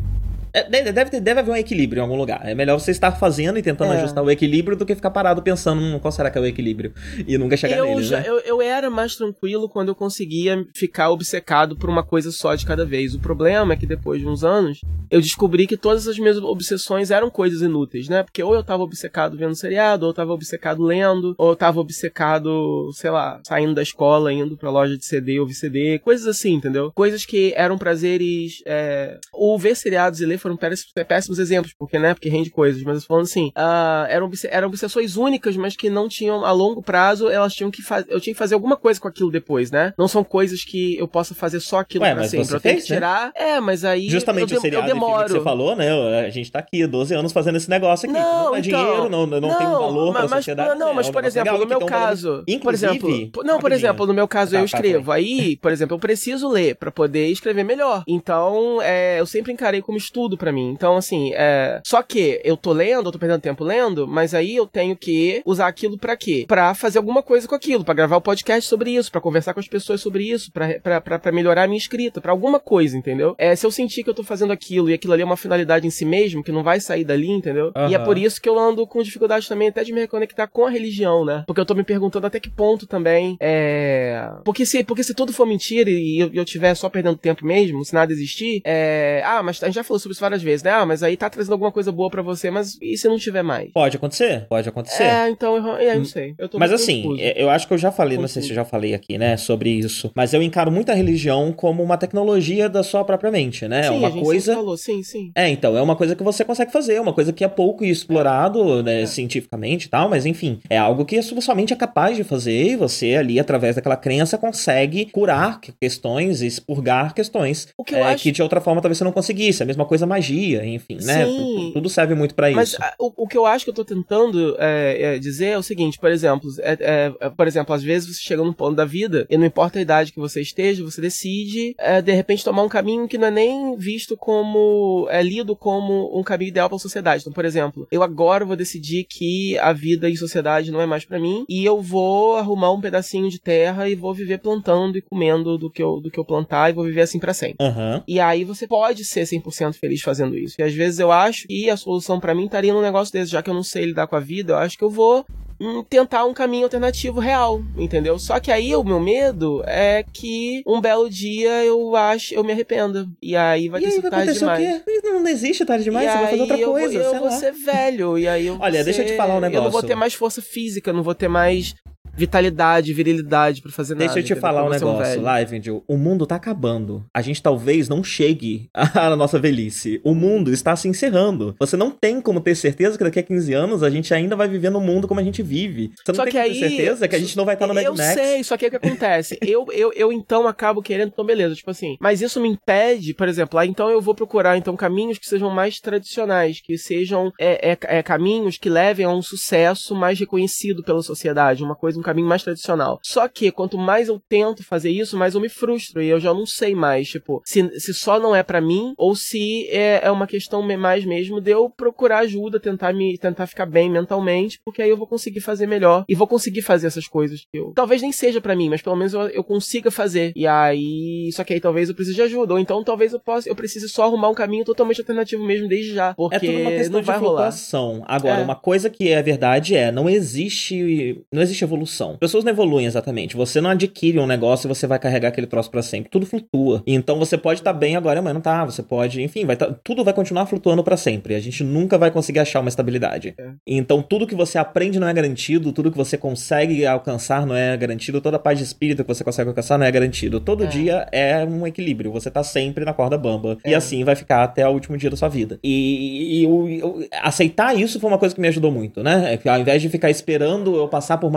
É, 0.54 0.70
deve, 0.70 0.92
deve, 0.92 1.12
ter- 1.12 1.22
deve 1.22 1.40
haver 1.40 1.52
um 1.52 1.56
equilíbrio 1.56 2.00
em 2.00 2.04
algum 2.04 2.16
lugar. 2.18 2.42
É 2.44 2.56
melhor 2.56 2.80
você 2.80 2.92
estar 2.92 3.12
fazendo 3.12 3.58
e 3.60 3.62
tentando 3.62 3.94
É. 3.94 3.98
ajustar 3.98 4.24
o 4.24 4.32
equilíbrio 4.32 4.76
do 4.78 4.86
que 4.86 4.96
ficar 4.96 5.12
parado 5.12 5.42
pensando 5.42 5.82
hum, 5.82 6.00
qual 6.00 6.12
será 6.12 6.30
que 6.32 6.38
é 6.38 6.42
o 6.42 6.46
equilíbrio 6.46 6.94
e 7.28 7.38
nunca 7.38 7.56
chegar 7.58 7.78
Eu, 7.78 7.86
nele, 7.86 8.04
já- 8.04 8.20
né? 8.20 8.24
eu, 8.28 8.40
eu 8.40 8.62
era 8.62 8.90
mais 8.90 9.16
tranquilo 9.16 9.70
quando 9.70 9.90
eu 9.90 9.96
conseguia 9.96 10.66
ficar 10.76 11.10
obcecado 11.12 11.76
por 11.76 11.90
uma 11.90 12.04
coisa 12.04 12.32
só 12.32 12.56
de 12.56 12.66
cada 12.66 12.86
vez. 12.86 13.14
O 13.14 13.20
problema 13.20 13.74
é 13.74 13.76
que 13.76 13.86
depois 13.86 14.22
de 14.22 14.28
uns 14.28 14.44
anos, 14.44 14.82
eu 15.12 15.22
descobri 15.22 15.68
que 15.68 15.78
todas 15.78 16.08
as 16.08 16.18
minhas 16.18 16.38
obsessões 16.38 17.12
eram 17.12 17.30
coisas 17.30 17.62
inúteis, 17.62 18.08
né? 18.10 18.24
Porque 18.24 18.42
ou 18.42 18.54
eu 18.56 18.64
tava 18.64 18.84
obcecado 18.84 19.38
vendo 19.38 19.56
seriado, 19.56 20.06
ou 20.06 20.12
eu 20.12 20.16
tava 20.16 20.34
obcecado 20.34 20.84
lendo, 20.84 21.36
ou 21.38 21.50
eu 21.52 21.56
tava 21.56 21.80
obcecado, 21.80 22.90
sei 22.94 23.10
lá, 23.10 23.40
saindo 23.48 23.74
da 23.74 23.82
escola, 23.82 24.32
indo 24.34 24.58
pra 24.58 24.70
loja 24.70 24.98
de 24.98 25.06
CD, 25.06 25.40
ouvir 25.40 25.54
CD, 25.54 26.00
coisas 26.00 26.26
assim, 26.28 26.54
entendeu? 26.54 26.92
Coisas 26.94 27.26
que 27.26 27.54
eram 27.56 27.78
prazeres. 27.78 28.62
É... 28.66 29.18
O 29.34 29.58
ver 29.58 29.76
seriados 29.76 30.20
e 30.22 30.26
ler 30.26 30.39
foram 30.40 30.58
péssimos, 30.58 30.92
péssimos 31.08 31.40
exemplos, 31.40 31.74
porque, 31.78 32.00
né? 32.00 32.14
Porque 32.14 32.30
rende 32.30 32.50
coisas, 32.50 32.82
mas 32.84 32.96
eu 32.96 33.02
tô 33.02 33.08
falando 33.08 33.24
assim, 33.24 33.52
ah, 33.56 34.06
eram, 34.10 34.30
eram 34.50 34.68
obsessões 34.68 35.16
únicas, 35.18 35.56
mas 35.58 35.76
que 35.76 35.90
não 35.90 36.08
tinham 36.08 36.46
a 36.46 36.52
longo 36.52 36.82
prazo, 36.82 37.30
elas 37.30 37.54
tinham 37.54 37.70
que 37.72 37.82
fazer. 37.82 38.08
Eu 38.10 38.20
tinha 38.20 38.34
que 38.34 38.38
fazer 38.40 38.56
alguma 38.56 38.76
coisa 38.78 39.00
com 39.00 39.08
aquilo 39.08 39.32
depois, 39.32 39.72
né? 39.72 39.94
Não 39.98 40.08
são 40.08 40.24
coisas 40.24 40.64
que 40.64 40.98
eu 40.98 41.08
possa 41.08 41.34
fazer 41.36 41.60
só 41.60 41.80
aquilo 41.80 42.04
Ué, 42.04 42.14
pra 42.16 42.24
sempre. 42.26 42.54
eu 42.56 42.60
tenho 42.60 42.76
fez, 42.76 42.86
que 42.86 42.92
né? 42.92 42.96
tirar. 42.98 43.32
É, 43.36 43.60
mas 43.60 43.84
aí. 43.86 44.10
Justamente 44.10 44.54
eu, 44.54 44.58
o 44.60 44.62
seriado 44.62 44.88
eu 44.88 44.94
demoro. 44.94 45.26
que 45.26 45.32
você 45.32 45.42
falou, 45.42 45.76
né? 45.76 45.90
A 46.26 46.30
gente 46.30 46.52
tá 46.52 46.60
aqui 46.60 46.86
12 46.86 47.14
anos 47.14 47.32
fazendo 47.32 47.58
esse 47.58 47.70
negócio 47.70 48.10
aqui. 48.10 48.18
Não, 48.20 48.46
não 48.46 48.56
é 48.56 48.60
então, 48.60 48.80
dinheiro, 48.84 49.10
não, 49.10 49.26
não, 49.28 49.58
tem 49.58 49.68
um 49.68 49.72
valor 49.72 50.12
pra 50.12 50.22
mas, 50.22 50.32
mas- 50.32 50.40
sociedade. 50.46 50.80
Não, 50.80 50.88
né? 50.90 50.94
mas 50.96 51.08
É 51.08 51.10
um 51.10 51.14
por 51.14 51.26
exemplo, 51.26 51.52
legal 51.54 51.64
no 51.64 51.70
meu 51.70 51.78
um 51.80 51.86
caso, 51.90 52.44
por 52.46 52.52
Inclusive, 52.54 52.92
exemplo, 52.98 53.32
po- 53.32 53.44
não, 53.44 53.60
por 53.60 53.72
exemplo, 53.72 54.06
no 54.08 54.14
meu 54.14 54.28
caso 54.28 54.52
Tá, 54.52 54.58
eu 54.58 54.62
tá, 54.62 54.66
escrevo. 54.78 55.12
Aí, 55.12 55.58
por 55.58 55.72
exemplo, 55.72 55.96
eu 55.96 56.00
preciso 56.00 56.48
ler 56.50 56.76
pra 56.76 56.92
poder 56.92 57.28
escrever 57.28 57.64
melhor. 57.64 58.04
Então, 58.08 58.82
é, 58.82 59.20
eu 59.20 59.26
sempre 59.26 59.52
encarei 59.52 59.82
como 59.82 59.98
estudo 59.98 60.29
pra 60.38 60.52
mim. 60.52 60.72
Então, 60.72 60.98
assim, 60.98 61.32
é, 61.34 61.82
só 61.86 62.02
que 62.02 62.42
eu 62.44 62.58
tô 62.58 62.72
lendo, 62.72 63.08
eu 63.08 63.12
tô 63.12 63.20
perdendo 63.20 63.42
tempo 63.42 63.64
lendo, 63.64 64.08
mas 64.08 64.34
aí 64.34 64.56
eu 64.56 64.66
tenho 64.66 64.96
que 64.96 65.42
usar 65.46 65.68
aquilo 65.68 65.98
pra 65.98 66.16
quê? 66.16 66.46
Pra 66.48 66.74
fazer 66.74 66.98
alguma 66.98 67.22
coisa 67.22 67.48
com 67.48 67.56
aquilo, 67.56 67.84
pra 67.84 67.94
gravar 67.94 68.18
o 68.18 68.22
podcast 68.22 68.68
sobre 68.68 68.92
isso, 68.92 69.12
pra 69.12 69.22
conversar 69.22 69.54
com 69.54 69.60
as 69.60 69.68
pessoas 69.68 70.02
sobre 70.02 70.24
isso, 70.24 70.52
pra 70.52 71.32
melhorar 71.32 71.64
a 71.64 71.68
minha 71.68 71.78
escrita, 71.78 72.22
pra 72.22 72.32
alguma 72.32 72.60
coisa, 72.60 72.98
entendeu? 72.98 73.36
É, 73.38 73.56
se 73.56 73.66
eu 73.66 73.72
sentir 73.72 74.04
que 74.04 74.10
eu 74.10 74.14
tô 74.14 74.24
fazendo 74.24 74.52
aquilo 74.52 74.90
e 74.90 74.94
aquilo 74.94 75.14
ali 75.14 75.22
é 75.22 75.26
uma 75.26 75.38
finalidade 75.38 75.86
em 75.86 75.90
si 75.90 76.06
mesmo, 76.06 76.44
que 76.44 76.52
não 76.52 76.64
vai 76.64 76.80
sair 76.80 77.04
dali, 77.04 77.30
entendeu? 77.30 77.72
E 77.90 77.96
é 77.96 78.00
por 78.00 78.18
isso 78.18 78.42
que 78.42 78.50
eu 78.50 78.58
ando 78.58 78.86
com 78.86 79.02
dificuldade 79.02 79.48
também 79.48 79.70
até 79.70 79.84
de 79.84 79.94
me 79.94 80.00
reconectar 80.00 80.50
com 80.50 80.66
a 80.66 80.70
religião, 80.70 81.26
né? 81.26 81.44
Porque 81.46 81.62
eu 81.62 81.66
tô 81.66 81.74
me 81.74 81.84
perguntando 81.84 82.28
até 82.28 82.40
que 82.40 82.50
ponto 82.50 82.86
também 82.88 83.38
é. 83.40 84.30
Porque 84.44 84.66
se, 84.66 84.84
porque 84.84 85.04
se 85.04 85.14
tudo 85.14 85.34
for 85.34 85.46
mentira 85.46 85.90
e 85.90 86.20
eu, 86.20 86.30
eu 86.34 86.46
tiver 86.46 86.74
só 86.76 86.90
perdendo 86.90 87.18
tempo 87.18 87.46
mesmo, 87.46 87.84
se 87.84 87.94
nada 87.94 88.12
existir, 88.12 88.62
é. 88.64 89.22
Ah, 89.26 89.42
mas 89.44 89.62
a 89.64 89.68
gente 89.68 89.76
já 89.76 89.84
falou 89.84 90.00
sobre 90.00 90.18
isso 90.20 90.22
várias 90.22 90.44
vezes, 90.44 90.64
né? 90.64 90.72
Ah, 90.72 90.86
mas 90.86 91.02
aí 91.02 91.16
tá 91.18 91.30
trazendo 91.30 91.54
alguma 91.54 91.72
coisa 91.72 91.92
boa 91.92 92.10
pra 92.10 92.22
você, 92.22 92.52
mas 92.52 92.78
e 92.82 92.98
se 92.98 93.08
não 93.08 93.18
tiver 93.18 93.42
mais? 93.44 93.72
Pode 93.72 93.96
acontecer, 93.98 94.46
pode 94.50 94.68
acontecer. 94.68 95.04
É, 95.04 95.30
então 95.30 95.56
eu, 95.56 95.76
é, 95.78 95.96
eu 95.96 96.00
não 96.00 96.06
sei. 96.06 96.36
Eu 96.38 96.50
Mas 96.58 96.72
assim, 96.72 97.02
confuso. 97.04 97.22
é- 97.22 97.42
eu 97.42 97.50
acho 97.50 97.68
que 97.68 97.74
eu 97.74 97.78
já 97.78 97.92
falei, 97.92 98.18
não 98.18 98.28
sei 98.28 98.42
se 98.42 98.50
eu 98.50 98.56
já 98.56 98.66
falei 98.66 98.94
aqui, 98.94 99.18
né, 99.18 99.38
sobre 99.38 99.70
isso. 99.70 100.12
Mas 100.16 100.34
eu 100.34 100.42
encaro 100.42 100.72
muito 100.72 100.92
a 100.92 100.94
religião 100.96 101.52
como 101.52 101.82
uma 101.82 101.98
tecnologia 101.98 102.68
da 102.70 102.84
sua 102.84 103.04
própria 103.04 103.32
mente, 103.32 103.68
né? 103.68 103.80
É 103.80 103.84
sim, 103.84 103.90
a 103.90 103.94
uma 103.94 104.12
gente 104.12 104.24
coisa. 104.24 104.54
falou, 104.54 104.78
sim, 104.78 105.02
sim. 105.04 105.32
É, 105.36 105.48
então, 105.50 105.78
é 105.78 105.82
uma 105.82 105.96
coisa 105.96 106.16
que 106.16 106.24
você 106.24 106.44
consegue 106.44 106.72
fazer, 106.72 106.96
é 106.96 107.02
uma 107.02 107.14
coisa 107.14 107.32
que 107.32 107.44
é 107.44 107.48
pouco 107.48 107.84
explorado, 107.86 108.84
né, 108.84 109.06
cientificamente 109.06 109.86
e 109.86 109.90
tal, 109.90 110.10
mas 110.10 110.26
enfim, 110.26 110.60
é 110.70 110.78
algo 110.78 111.06
que 111.06 111.18
a 111.18 111.24
sua 111.24 111.56
mente 111.56 111.74
é 111.74 111.76
capaz 111.76 112.18
de 112.18 112.24
fazer 112.24 112.64
e 112.72 112.76
você 112.76 113.16
ali, 113.16 113.40
através 113.40 113.76
daquela 113.76 113.96
crença, 113.96 114.38
consegue 114.38 115.06
curar 115.06 115.62
que- 115.62 115.72
questões, 115.80 116.42
expurgar 116.42 117.14
questões 117.14 117.68
O 117.78 117.84
que 117.84 117.96
eu 117.96 118.00
é, 118.00 118.14
acho- 118.14 118.24
que 118.24 118.32
de 118.32 118.42
outra 118.42 118.60
forma 118.60 118.82
talvez 118.82 118.98
você 118.98 119.04
não 119.04 119.12
conseguisse. 119.12 119.64
A 119.64 119.66
mesma 119.66 119.86
coisa 119.86 120.06
magia, 120.10 120.66
enfim, 120.66 120.98
né? 121.02 121.26
Sim. 121.26 121.56
Tu- 121.70 121.74
Tudo 121.74 121.90
serve 121.90 122.16
muito 122.16 122.36
pra 122.36 122.50
Mas 122.52 122.70
isso. 122.70 122.78
a- 122.84 122.94
o, 123.00 123.24
o 123.24 123.28
que 123.28 123.38
eu 123.38 123.46
acho 123.46 123.64
que 123.64 123.70
eu 123.72 123.76
tô 123.76 123.86
tentando 123.86 124.56
é, 124.60 125.16
é, 125.16 125.20
dizer 125.20 125.48
é 125.48 125.58
o 125.58 125.64
seguinte, 125.64 125.98
por 126.00 126.12
exemplo, 126.12 126.50
é- 126.60 126.78
é- 126.80 127.14
é, 127.22 127.30
por 127.30 127.48
exemplo, 127.48 127.74
às 127.74 127.84
vezes 127.84 128.16
você 128.18 128.22
chega 128.24 128.44
num 128.44 128.54
ponto 128.54 128.76
da 128.76 128.86
vida 128.86 129.26
e 129.30 129.38
não 129.38 129.46
importa 129.46 129.80
a 129.80 129.82
idade 129.82 130.12
que 130.12 130.20
você 130.20 130.42
esteja, 130.42 130.84
você 130.84 131.00
decide 131.02 131.76
é, 131.78 132.02
de 132.02 132.12
repente 132.12 132.44
tomar 132.44 132.64
um 132.64 132.70
caminho 132.70 133.08
que 133.08 133.18
não 133.18 133.28
é 133.28 133.32
nem 133.32 133.76
visto 133.78 134.18
como 134.18 135.08
é 135.10 135.22
lido 135.22 135.56
como 135.56 136.18
um 136.18 136.24
caminho 136.24 136.50
ideal 136.50 136.70
pra 136.70 136.78
sociedade. 136.80 137.22
Então, 137.22 137.34
por 137.34 137.46
exemplo, 137.46 137.88
eu 137.92 138.02
agora 138.04 138.46
vou 138.46 138.56
decidir 138.56 139.04
que 139.04 139.58
a 139.60 139.72
vida 139.74 140.10
em 140.10 140.16
sociedade 140.16 140.72
não 140.72 140.82
é 140.82 140.86
mais 140.86 141.06
pra 141.06 141.20
mim 141.20 141.46
e 141.48 141.64
eu 141.66 141.82
vou 141.82 142.36
arrumar 142.38 142.72
um 142.72 142.82
pedacinho 142.82 143.30
de 143.30 143.40
terra 143.40 143.88
e 143.90 143.96
vou 143.96 144.14
viver 144.14 144.40
plantando 144.40 144.98
e 144.98 145.02
comendo 145.02 145.58
do 145.58 145.70
que 145.70 145.82
eu, 145.84 146.00
do 146.00 146.10
que 146.10 146.20
eu 146.20 146.26
plantar 146.26 146.70
e 146.70 146.74
vou 146.74 146.86
viver 146.86 147.02
assim 147.02 147.20
pra 147.20 147.34
sempre. 147.34 147.58
Aham. 147.66 148.04
E 148.08 148.20
aí 148.20 148.44
você 148.44 148.66
pode 148.68 149.04
ser 149.06 149.26
100% 149.26 149.74
feliz 149.76 149.99
fazendo 150.04 150.38
isso. 150.38 150.56
E 150.60 150.64
às 150.64 150.74
vezes 150.74 151.00
eu 151.00 151.12
acho 151.12 151.48
que 151.48 151.70
a 151.70 151.78
solução 151.78 152.20
pra 152.20 152.34
mim 152.36 152.46
estaria 152.46 152.74
num 152.74 152.82
negócio 152.82 153.12
desse, 153.14 153.32
já 153.32 153.42
que 153.42 153.50
eu 153.50 153.54
não 153.54 153.64
sei 153.64 153.86
lidar 153.86 154.08
com 154.08 154.16
a 154.16 154.20
vida, 154.20 154.54
eu 154.54 154.58
acho 154.58 154.78
que 154.78 154.84
eu 154.84 154.90
vou 154.90 155.26
hum, 155.62 155.84
tentar 155.90 156.24
um 156.26 156.34
caminho 156.34 156.64
alternativo 156.64 157.20
real, 157.20 157.62
entendeu? 157.78 158.18
Só 158.18 158.40
que 158.40 158.50
aí 158.52 158.74
o 158.76 158.84
meu 158.84 159.00
medo 159.00 159.62
é 159.68 160.06
que 160.14 160.64
um 160.66 160.80
belo 160.80 161.10
dia 161.10 161.66
eu 161.66 161.96
acho, 161.98 162.34
eu 162.34 162.44
me 162.46 162.54
arrependa. 162.54 163.06
E 163.22 163.36
aí 163.36 163.68
vai 163.68 163.82
E 163.82 163.84
ter 163.84 163.90
aí 163.92 164.00
vai 164.02 164.10
tarde 164.12 164.30
acontecer 164.32 164.46
o 164.46 164.56
demais. 164.58 164.84
quê? 164.86 165.02
Não, 165.04 165.20
não 165.20 165.28
existe 165.30 165.66
tarde 165.66 165.84
demais, 165.84 166.08
E 166.08 166.12
você 166.12 166.18
vai 166.18 166.30
fazer 166.30 166.42
outra 166.42 166.58
eu 166.58 166.66
vou- 166.68 166.80
coisa, 166.80 166.98
Eu, 166.98 167.10
sei 167.10 167.20
vou 167.20 167.28
lá. 167.28 167.32
ser 167.36 167.52
velho, 167.52 168.18
e 168.18 168.28
aí 168.28 168.48
eu 168.48 168.56
vou 168.56 168.64
Olha, 168.66 168.84
deixa 168.86 169.02
eu 169.02 169.06
te 169.06 169.10
ser- 169.12 169.18
falar 169.18 169.34
um 169.34 169.38
Eu 169.38 169.42
não 169.42 169.52
vou 169.52 169.62
negócio. 169.64 169.88
ter 169.88 169.96
mais 169.96 170.14
força 170.14 170.42
física, 170.42 170.94
não 170.94 171.04
vou 171.04 171.14
ter 171.14 171.28
mais 171.28 171.76
vitalidade, 172.16 172.94
virilidade 172.94 173.62
pra 173.62 173.72
fazer 173.72 173.94
nada. 173.96 174.06
Deixa 174.14 174.20
eu 174.20 174.36
te 174.36 174.40
falar 174.40 174.64
um 174.64 174.68
ser 174.74 174.80
negócio, 174.80 175.04
velho. 175.04 175.22
Live, 175.22 175.84
o 175.88 175.98
mundo 175.98 176.26
tá 176.26 176.36
acabando. 176.36 177.06
A 177.14 177.22
gente 177.22 177.42
talvez 177.42 177.88
não 177.90 178.04
chegue 178.04 178.70
à 178.74 179.16
nossa 179.16 179.40
velhice. 179.40 180.00
O 180.04 180.14
mundo 180.14 180.52
está 180.52 180.76
se 180.76 180.88
encerrando. 180.88 181.56
Você 181.60 181.76
não 181.78 181.92
tem 181.92 182.22
como 182.22 182.42
ter 182.42 182.56
certeza 182.56 182.98
que 182.98 183.04
daqui 183.04 183.20
a 183.20 183.24
15 183.24 183.54
anos 183.54 183.84
a 183.84 183.90
gente 183.90 184.14
ainda 184.14 184.36
vai 184.36 184.48
viver 184.48 184.70
no 184.70 184.80
mundo 184.80 185.08
como 185.08 185.20
a 185.20 185.24
gente 185.24 185.42
vive. 185.42 185.92
Você 185.96 186.12
não 186.12 186.16
Só 186.16 186.24
tem 186.24 186.32
que 186.34 186.38
como 186.40 186.50
ter 186.54 186.64
aí- 186.64 186.70
certeza 186.70 187.08
que 187.08 187.16
a 187.16 187.20
gente 187.20 187.38
não 187.38 187.46
vai 187.46 187.56
estar 187.56 187.68
no 187.68 187.74
Mad 187.74 187.84
Eu 187.86 187.96
Max. 187.96 188.14
sei, 188.14 188.44
só 188.44 188.58
que 188.58 188.68
o 188.68 188.70
que 188.70 188.76
acontece? 188.76 189.38
eu, 189.46 189.66
eu, 189.72 189.92
eu 189.96 190.12
então 190.14 190.48
acabo 190.48 190.82
querendo, 190.82 191.10
então 191.10 191.26
beleza, 191.26 191.56
tipo 191.56 191.72
assim. 191.72 191.96
Mas 192.00 192.22
isso 192.22 192.40
me 192.42 192.50
impede, 192.50 193.14
por 193.14 193.28
exemplo, 193.28 193.60
ah, 193.60 193.66
então 193.66 193.90
eu 193.90 194.02
vou 194.02 194.16
procurar 194.16 194.58
então 194.58 194.76
caminhos 194.76 195.18
que 195.18 195.26
sejam 195.28 195.50
mais 195.50 195.80
tradicionais, 195.80 196.62
que 196.62 196.78
sejam 196.78 197.32
é, 197.40 197.72
é, 197.72 197.78
é, 198.00 198.04
caminhos 198.04 198.58
que 198.58 198.70
levem 198.70 199.06
a 199.06 199.10
um 199.10 199.22
sucesso 199.22 199.96
mais 199.96 200.20
reconhecido 200.20 200.84
pela 200.84 201.02
sociedade, 201.02 201.64
uma 201.64 201.76
coisa, 201.76 201.99
um 202.00 202.04
caminho 202.04 202.28
mais 202.28 202.44
tradicional. 202.44 203.00
Só 203.04 203.28
que 203.28 203.52
quanto 203.52 203.78
mais 203.78 204.08
eu 204.08 204.20
tento 204.30 204.64
fazer 204.64 204.90
isso, 204.92 205.18
mais 205.18 205.36
eu 205.36 205.42
me 205.42 205.50
frustro 205.50 206.02
e 206.02 206.08
eu 206.10 206.20
já 206.20 206.34
não 206.34 206.46
sei 206.46 206.74
mais, 206.76 207.08
tipo, 207.10 207.42
se, 207.46 207.80
se 207.80 207.94
só 207.94 208.20
não 208.20 208.36
é 208.36 208.44
pra 208.44 208.62
mim 208.62 208.94
ou 208.98 209.16
se 209.16 209.68
é, 209.70 210.02
é 210.04 210.12
uma 210.12 210.28
questão 210.28 210.62
mais 210.62 211.04
mesmo 211.06 211.42
de 211.42 211.52
eu 211.52 211.70
procurar 211.70 212.20
ajuda, 212.20 212.60
tentar 212.60 212.94
me 212.94 213.18
tentar 213.18 213.48
ficar 213.48 213.66
bem 213.66 213.90
mentalmente, 213.90 214.60
porque 214.64 214.82
aí 214.82 214.90
eu 214.90 214.98
vou 214.98 215.08
conseguir 215.08 215.40
fazer 215.42 215.68
melhor 215.68 216.06
e 216.08 216.16
vou 216.16 216.28
conseguir 216.28 216.62
fazer 216.62 216.88
essas 216.88 217.08
coisas 217.08 217.42
que 217.52 217.58
eu 217.58 217.72
talvez 217.76 218.02
nem 218.02 218.12
seja 218.12 218.40
pra 218.40 218.56
mim, 218.56 218.70
mas 218.70 218.82
pelo 218.82 218.96
menos 218.96 219.14
eu, 219.14 219.22
eu 219.30 219.44
consiga 219.44 219.90
fazer. 219.92 220.32
E 220.36 220.46
aí, 220.46 221.30
só 221.34 221.44
que 221.44 221.54
aí 221.54 221.60
talvez 221.60 221.90
eu 221.90 221.96
precise 221.96 222.16
de 222.16 222.22
ajuda, 222.22 222.54
ou 222.54 222.60
então 222.60 222.84
talvez 222.84 223.14
eu 223.14 223.20
possa, 223.20 223.50
eu 223.50 223.56
precise 223.56 223.90
só 223.90 224.04
arrumar 224.04 224.30
um 224.30 224.34
caminho 224.34 224.64
totalmente 224.66 225.00
alternativo 225.02 225.44
mesmo 225.44 225.68
desde 225.68 225.94
já, 225.94 226.14
porque 226.14 226.36
É 226.36 226.40
tudo 226.40 226.60
uma 226.62 226.72
questão 226.72 226.94
não 226.94 227.00
de 227.02 227.06
vai 227.08 227.18
rolar. 227.18 227.52
flutuação. 227.52 228.04
Agora, 228.08 228.40
É. 228.42 228.44
uma 228.44 228.56
coisa 228.56 228.90
que 228.90 229.10
é 229.10 229.22
verdade 229.22 229.76
é, 229.76 229.92
não 229.92 230.10
existe, 230.10 231.22
não 231.32 231.42
existe 231.42 231.64
evolução 231.64 231.89
Pessoas 232.18 232.44
não 232.44 232.52
evoluem 232.52 232.86
exatamente. 232.86 233.36
Você 233.36 233.60
não 233.62 233.70
adquire 233.70 234.20
um 234.20 234.28
negócio 234.28 234.68
e 234.68 234.70
você 234.70 234.88
vai 234.88 235.00
carregar 235.00 235.30
aquele 235.30 235.48
troço 235.48 235.70
para 235.70 235.82
sempre. 235.82 236.10
Tudo 236.10 236.26
flutua. 236.26 236.84
Então 236.86 237.18
você 237.18 237.38
pode 237.38 237.60
estar 237.62 237.74
tá 237.74 237.80
bem 237.80 237.96
agora, 237.96 238.22
mas 238.22 238.34
não 238.34 238.42
tá. 238.42 238.66
Você 238.66 238.84
pode, 238.84 239.22
enfim, 239.22 239.46
vai 239.46 239.56
tá, 239.56 239.74
tudo 239.84 240.04
vai 240.04 240.14
continuar 240.14 240.46
flutuando 240.46 240.84
para 240.84 240.98
sempre. 240.98 241.36
A 241.36 241.40
gente 241.40 241.64
nunca 241.64 241.98
vai 241.98 242.12
conseguir 242.12 242.40
achar 242.40 242.60
uma 242.60 242.70
estabilidade. 242.70 243.34
É. 243.38 243.50
Então 243.68 244.02
tudo 244.02 244.28
que 244.28 244.36
você 244.36 244.58
aprende 244.58 245.00
não 245.00 245.08
é 245.08 245.14
garantido, 245.14 245.72
tudo 245.72 245.92
que 245.92 245.98
você 245.98 246.18
consegue 246.18 246.86
alcançar 246.86 247.46
não 247.46 247.56
é 247.56 247.76
garantido, 247.76 248.22
toda 248.22 248.38
a 248.38 248.40
paz 248.40 248.58
de 248.58 248.64
espírito 248.64 249.04
que 249.04 249.08
você 249.08 249.24
consegue 249.24 249.50
alcançar 249.50 249.78
não 249.78 249.86
é 249.86 249.92
garantido. 249.92 250.40
Todo 250.40 250.64
é. 250.64 250.68
dia 250.68 251.08
é 251.12 251.46
um 251.46 251.66
equilíbrio. 251.66 252.12
Você 252.12 252.30
tá 252.30 252.44
sempre 252.44 252.86
na 252.86 252.94
corda 252.94 253.18
bamba. 253.18 253.58
É. 253.64 253.72
E 253.72 253.76
assim 253.76 254.04
vai 254.04 254.16
ficar 254.16 254.44
até 254.44 254.68
o 254.68 254.72
último 254.72 254.98
dia 254.98 255.10
da 255.10 255.18
sua 255.18 255.30
vida. 255.30 255.60
E, 255.64 256.40
e 256.40 256.44
eu, 256.44 256.70
eu, 256.70 257.08
aceitar 257.22 257.76
isso 257.76 258.00
foi 258.00 258.10
uma 258.10 258.18
coisa 258.18 258.34
que 258.34 258.42
me 258.42 258.48
ajudou 258.48 258.72
muito, 258.72 259.04
né? 259.04 259.40
É 259.44 259.50
ao 259.50 259.60
invés 259.60 259.82
de 259.82 259.90
ficar 259.90 260.10
esperando 260.10 260.76
eu 260.76 260.88
passar 260.88 261.18
por 261.18 261.32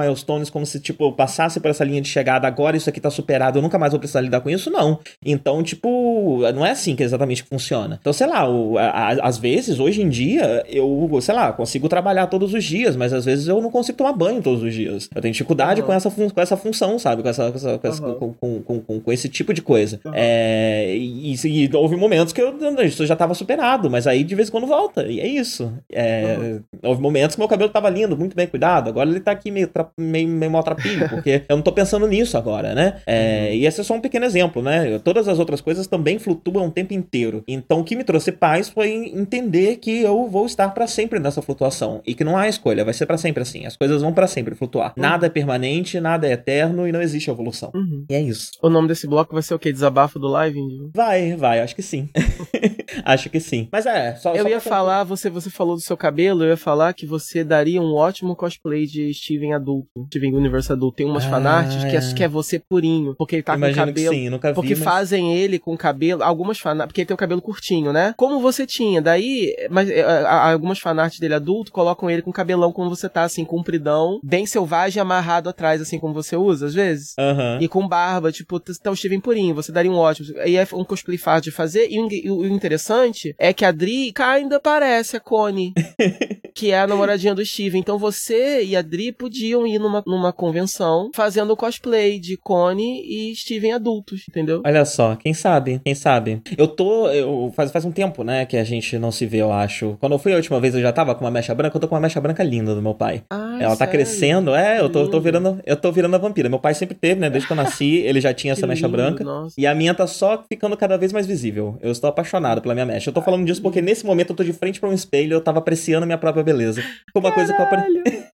como 0.50 0.66
se, 0.66 0.80
tipo, 0.80 1.12
passasse 1.12 1.60
por 1.60 1.70
essa 1.70 1.84
linha 1.84 2.00
de 2.00 2.08
chegada, 2.08 2.46
agora 2.46 2.76
isso 2.76 2.88
aqui 2.88 3.00
tá 3.00 3.10
superado, 3.10 3.58
eu 3.58 3.62
nunca 3.62 3.78
mais 3.78 3.92
vou 3.92 3.98
precisar 3.98 4.20
lidar 4.20 4.40
com 4.40 4.50
isso, 4.50 4.70
não. 4.70 4.98
Então, 5.24 5.62
tipo, 5.62 6.40
não 6.54 6.64
é 6.64 6.70
assim 6.70 6.94
que 6.96 7.02
exatamente 7.02 7.42
funciona. 7.42 7.98
Então, 8.00 8.12
sei 8.12 8.26
lá, 8.26 8.48
o, 8.48 8.78
a, 8.78 8.84
a, 8.84 9.08
às 9.28 9.38
vezes, 9.38 9.78
hoje 9.78 10.02
em 10.02 10.08
dia, 10.08 10.64
eu, 10.68 11.08
sei 11.20 11.34
lá, 11.34 11.52
consigo 11.52 11.88
trabalhar 11.88 12.26
todos 12.26 12.54
os 12.54 12.64
dias, 12.64 12.96
mas 12.96 13.12
às 13.12 13.24
vezes 13.24 13.48
eu 13.48 13.60
não 13.60 13.70
consigo 13.70 13.98
tomar 13.98 14.12
banho 14.12 14.42
todos 14.42 14.62
os 14.62 14.74
dias. 14.74 15.08
Eu 15.14 15.20
tenho 15.20 15.32
dificuldade 15.32 15.80
uhum. 15.80 15.86
com, 15.86 15.92
essa 15.92 16.10
com 16.10 16.40
essa 16.40 16.56
função, 16.56 16.98
sabe? 16.98 17.22
Com, 17.22 17.28
essa, 17.28 17.50
com, 17.50 17.56
essa, 17.56 17.78
com, 17.78 17.88
essa, 17.88 18.02
com, 18.02 18.32
com, 18.32 18.80
com, 18.80 19.00
com, 19.00 19.12
esse 19.12 19.28
tipo 19.28 19.52
de 19.52 19.62
coisa. 19.62 20.00
Uhum. 20.04 20.12
É, 20.14 20.94
e, 20.96 21.34
e, 21.34 21.70
houve 21.76 21.96
momentos 21.96 22.32
que 22.32 22.40
eu, 22.40 22.54
isso 22.82 23.06
já 23.06 23.16
tava 23.16 23.34
superado, 23.34 23.90
mas 23.90 24.06
aí 24.06 24.24
de 24.24 24.34
vez 24.34 24.48
em 24.48 24.52
quando 24.52 24.66
volta. 24.66 25.06
E 25.06 25.20
é 25.20 25.26
isso. 25.26 25.72
É, 25.90 26.36
uhum. 26.38 26.60
Houve 26.82 27.00
momentos 27.00 27.36
que 27.36 27.40
meu 27.40 27.48
cabelo 27.48 27.70
tava 27.70 27.88
lindo, 27.90 28.16
muito 28.16 28.36
bem 28.36 28.46
cuidado. 28.46 28.88
Agora 28.88 29.08
ele 29.08 29.20
tá 29.20 29.32
aqui 29.32 29.50
meio, 29.50 29.70
meio, 29.98 30.28
meio 30.32 30.52
maltrapilho, 30.52 31.08
porque 31.10 31.42
eu 31.48 31.56
não 31.56 31.62
tô 31.62 31.72
pensando 31.72 32.06
nisso 32.06 32.36
agora, 32.36 32.74
né? 32.74 33.00
É, 33.06 33.48
uhum. 33.48 33.54
E 33.54 33.66
esse 33.66 33.80
é 33.80 33.84
só 33.84 33.94
um 33.94 34.00
pequeno 34.00 34.24
exemplo, 34.24 34.62
né? 34.62 34.98
Todas 34.98 35.28
as 35.28 35.38
outras 35.38 35.60
coisas 35.60 35.86
também 35.86 36.18
flutuam 36.18 36.66
o 36.66 36.70
tempo 36.70 36.94
inteiro. 36.94 37.42
Então 37.46 37.80
o 37.80 37.84
que 37.84 37.96
me 37.96 38.04
trouxe 38.04 38.32
paz 38.32 38.68
foi 38.68 38.90
entender 39.14 39.76
que 39.76 40.02
eu 40.02 40.28
vou 40.28 40.46
estar 40.46 40.68
para 40.70 40.86
sempre 40.86 41.18
nessa 41.18 41.42
flutuação 41.42 42.00
e 42.06 42.14
que 42.14 42.24
não 42.24 42.36
há 42.36 42.48
escolha, 42.48 42.84
vai 42.84 42.94
ser 42.94 43.06
para 43.06 43.18
sempre 43.18 43.42
assim. 43.42 43.66
As 43.66 43.76
coisas 43.76 44.02
vão 44.02 44.12
para 44.12 44.26
sempre 44.26 44.54
flutuar. 44.54 44.92
Uhum. 44.96 45.02
Nada 45.02 45.26
é 45.26 45.30
permanente, 45.30 46.00
nada 46.00 46.26
é 46.26 46.32
eterno 46.32 46.86
e 46.86 46.92
não 46.92 47.02
existe 47.02 47.30
evolução. 47.30 47.70
Uhum. 47.74 48.04
E 48.08 48.14
é 48.14 48.20
isso. 48.20 48.52
O 48.62 48.68
nome 48.68 48.88
desse 48.88 49.06
bloco 49.06 49.34
vai 49.34 49.42
ser 49.42 49.54
o 49.54 49.58
quê? 49.58 49.72
Desabafo 49.72 50.18
do 50.18 50.28
live? 50.28 50.60
Vai, 50.94 51.36
vai, 51.36 51.60
acho 51.60 51.74
que 51.74 51.82
sim. 51.82 52.08
acho 53.04 53.30
que 53.30 53.40
sim. 53.40 53.68
Mas 53.70 53.86
é, 53.86 54.14
só. 54.16 54.34
Eu 54.34 54.44
só 54.44 54.48
ia 54.48 54.60
falar, 54.60 55.04
você, 55.04 55.28
você 55.28 55.50
falou 55.50 55.74
do 55.74 55.80
seu 55.80 55.96
cabelo, 55.96 56.44
eu 56.44 56.50
ia 56.50 56.56
falar 56.56 56.92
que 56.94 57.06
você 57.06 57.42
daria 57.42 57.80
um 57.80 57.94
ótimo 57.94 58.36
cosplay 58.36 58.86
de 58.86 59.12
Steven 59.12 59.52
adulto. 59.52 60.06
Steven 60.06 60.21
Universe 60.28 60.72
adulto. 60.72 60.96
Tem 60.96 61.06
umas 61.06 61.24
ah, 61.24 61.30
fanarts 61.30 61.84
é. 61.84 61.90
que 61.90 61.96
acho 61.96 62.14
que 62.14 62.22
é 62.22 62.28
você 62.28 62.58
purinho. 62.58 63.14
Porque 63.16 63.36
ele 63.36 63.42
tá 63.42 63.58
com 63.58 63.72
cabelo. 63.72 64.14
sim, 64.14 64.28
nunca 64.28 64.48
vi, 64.48 64.54
porque 64.54 64.74
mas... 64.74 64.84
fazem 64.84 65.34
ele 65.34 65.58
com 65.58 65.76
cabelo. 65.76 66.22
Algumas 66.22 66.58
fanarts. 66.58 66.88
Porque 66.88 67.00
ele 67.02 67.06
tem 67.06 67.14
o 67.14 67.18
cabelo 67.18 67.40
curtinho, 67.40 67.92
né? 67.92 68.14
Como 68.16 68.40
você 68.40 68.66
tinha. 68.66 69.00
Daí, 69.00 69.54
mas 69.70 69.88
é, 69.90 70.02
algumas 70.26 70.78
fanarts 70.78 71.18
dele 71.18 71.34
adulto 71.34 71.72
colocam 71.72 72.10
ele 72.10 72.22
com 72.22 72.32
cabelão 72.32 72.72
quando 72.72 72.90
você 72.90 73.08
tá 73.08 73.22
assim, 73.22 73.44
compridão, 73.44 74.20
bem 74.22 74.46
selvagem, 74.46 75.00
amarrado 75.00 75.48
atrás, 75.48 75.80
assim 75.80 75.98
como 75.98 76.14
você 76.14 76.36
usa, 76.36 76.66
às 76.66 76.74
vezes. 76.74 77.14
Uhum. 77.18 77.60
E 77.60 77.68
com 77.68 77.86
barba, 77.86 78.30
tipo, 78.32 78.60
tá 78.60 78.90
o 78.90 78.96
Steven 78.96 79.20
purinho. 79.20 79.54
Você 79.54 79.72
daria 79.72 79.90
um 79.90 79.96
ótimo. 79.96 80.28
E 80.44 80.56
é 80.56 80.66
um 80.72 80.84
cosplay 80.84 81.18
fácil 81.18 81.44
de 81.44 81.50
fazer. 81.50 81.88
E 81.90 82.30
o 82.30 82.46
interessante 82.46 83.34
é 83.38 83.52
que 83.52 83.64
a 83.64 83.70
Dri 83.70 84.12
ainda 84.18 84.60
parece 84.60 85.16
a 85.16 85.20
Connie. 85.20 85.72
que 86.54 86.70
é 86.70 86.80
a 86.80 86.86
namoradinha 86.86 87.34
do 87.34 87.44
Steven. 87.44 87.80
Então 87.80 87.98
você 87.98 88.62
e 88.62 88.76
a 88.76 88.82
Dri 88.82 89.12
podiam 89.12 89.66
ir 89.66 89.78
numa, 89.78 90.02
numa 90.12 90.32
convenção 90.32 91.10
fazendo 91.14 91.56
cosplay 91.56 92.18
de 92.18 92.36
Connie 92.36 93.30
e 93.30 93.34
Steven 93.34 93.72
adultos, 93.72 94.24
entendeu? 94.28 94.62
Olha 94.64 94.84
só, 94.84 95.16
quem 95.16 95.32
sabe, 95.32 95.80
quem 95.84 95.94
sabe. 95.94 96.42
Eu 96.56 96.68
tô. 96.68 97.08
Eu, 97.08 97.52
faz, 97.56 97.70
faz 97.70 97.84
um 97.84 97.90
tempo, 97.90 98.22
né, 98.22 98.44
que 98.44 98.56
a 98.56 98.64
gente 98.64 98.98
não 98.98 99.10
se 99.10 99.26
vê, 99.26 99.38
eu 99.38 99.52
acho. 99.52 99.96
Quando 100.00 100.12
eu 100.12 100.18
fui 100.18 100.32
a 100.32 100.36
última 100.36 100.60
vez, 100.60 100.74
eu 100.74 100.80
já 100.82 100.92
tava 100.92 101.14
com 101.14 101.24
uma 101.24 101.30
mecha 101.30 101.54
branca, 101.54 101.76
eu 101.76 101.80
tô 101.80 101.88
com 101.88 101.94
uma 101.94 102.00
mecha 102.00 102.20
branca 102.20 102.42
linda 102.42 102.74
do 102.74 102.82
meu 102.82 102.94
pai. 102.94 103.22
Ah, 103.30 103.56
Ela 103.58 103.70
tá 103.70 103.86
sério? 103.86 103.92
crescendo, 103.92 104.54
é, 104.54 104.80
eu 104.80 104.88
tô, 104.88 105.08
tô, 105.08 105.20
virando. 105.20 105.60
Eu 105.64 105.76
tô 105.76 105.90
virando 105.90 106.14
a 106.14 106.18
vampira. 106.18 106.48
Meu 106.48 106.58
pai 106.58 106.74
sempre 106.74 106.94
teve, 106.94 107.20
né? 107.20 107.30
Desde 107.30 107.46
que 107.46 107.52
eu 107.52 107.56
nasci, 107.56 107.96
ele 108.04 108.20
já 108.20 108.34
tinha 108.34 108.52
essa 108.52 108.66
mecha 108.66 108.86
lindo, 108.86 108.96
branca. 108.96 109.24
Nossa. 109.24 109.54
E 109.58 109.66
a 109.66 109.74
minha 109.74 109.94
tá 109.94 110.06
só 110.06 110.44
ficando 110.48 110.76
cada 110.76 110.96
vez 110.98 111.12
mais 111.12 111.26
visível. 111.26 111.78
Eu 111.80 111.90
estou 111.90 112.08
apaixonado 112.08 112.60
pela 112.60 112.74
minha 112.74 112.86
mecha. 112.86 113.10
Eu 113.10 113.14
tô 113.14 113.22
falando 113.22 113.44
disso 113.46 113.62
porque 113.62 113.80
nesse 113.80 114.04
momento 114.04 114.30
eu 114.30 114.36
tô 114.36 114.44
de 114.44 114.52
frente 114.52 114.78
pra 114.78 114.88
um 114.88 114.92
espelho, 114.92 115.34
eu 115.34 115.40
tava 115.40 115.58
apreciando 115.58 116.04
a 116.04 116.06
minha 116.06 116.18
própria 116.18 116.42
beleza. 116.42 116.82
Foi 117.12 117.22
uma 117.22 117.32
coisa 117.32 117.52
que 117.52 117.60
eu 117.60 117.64
aprendi. 117.64 118.02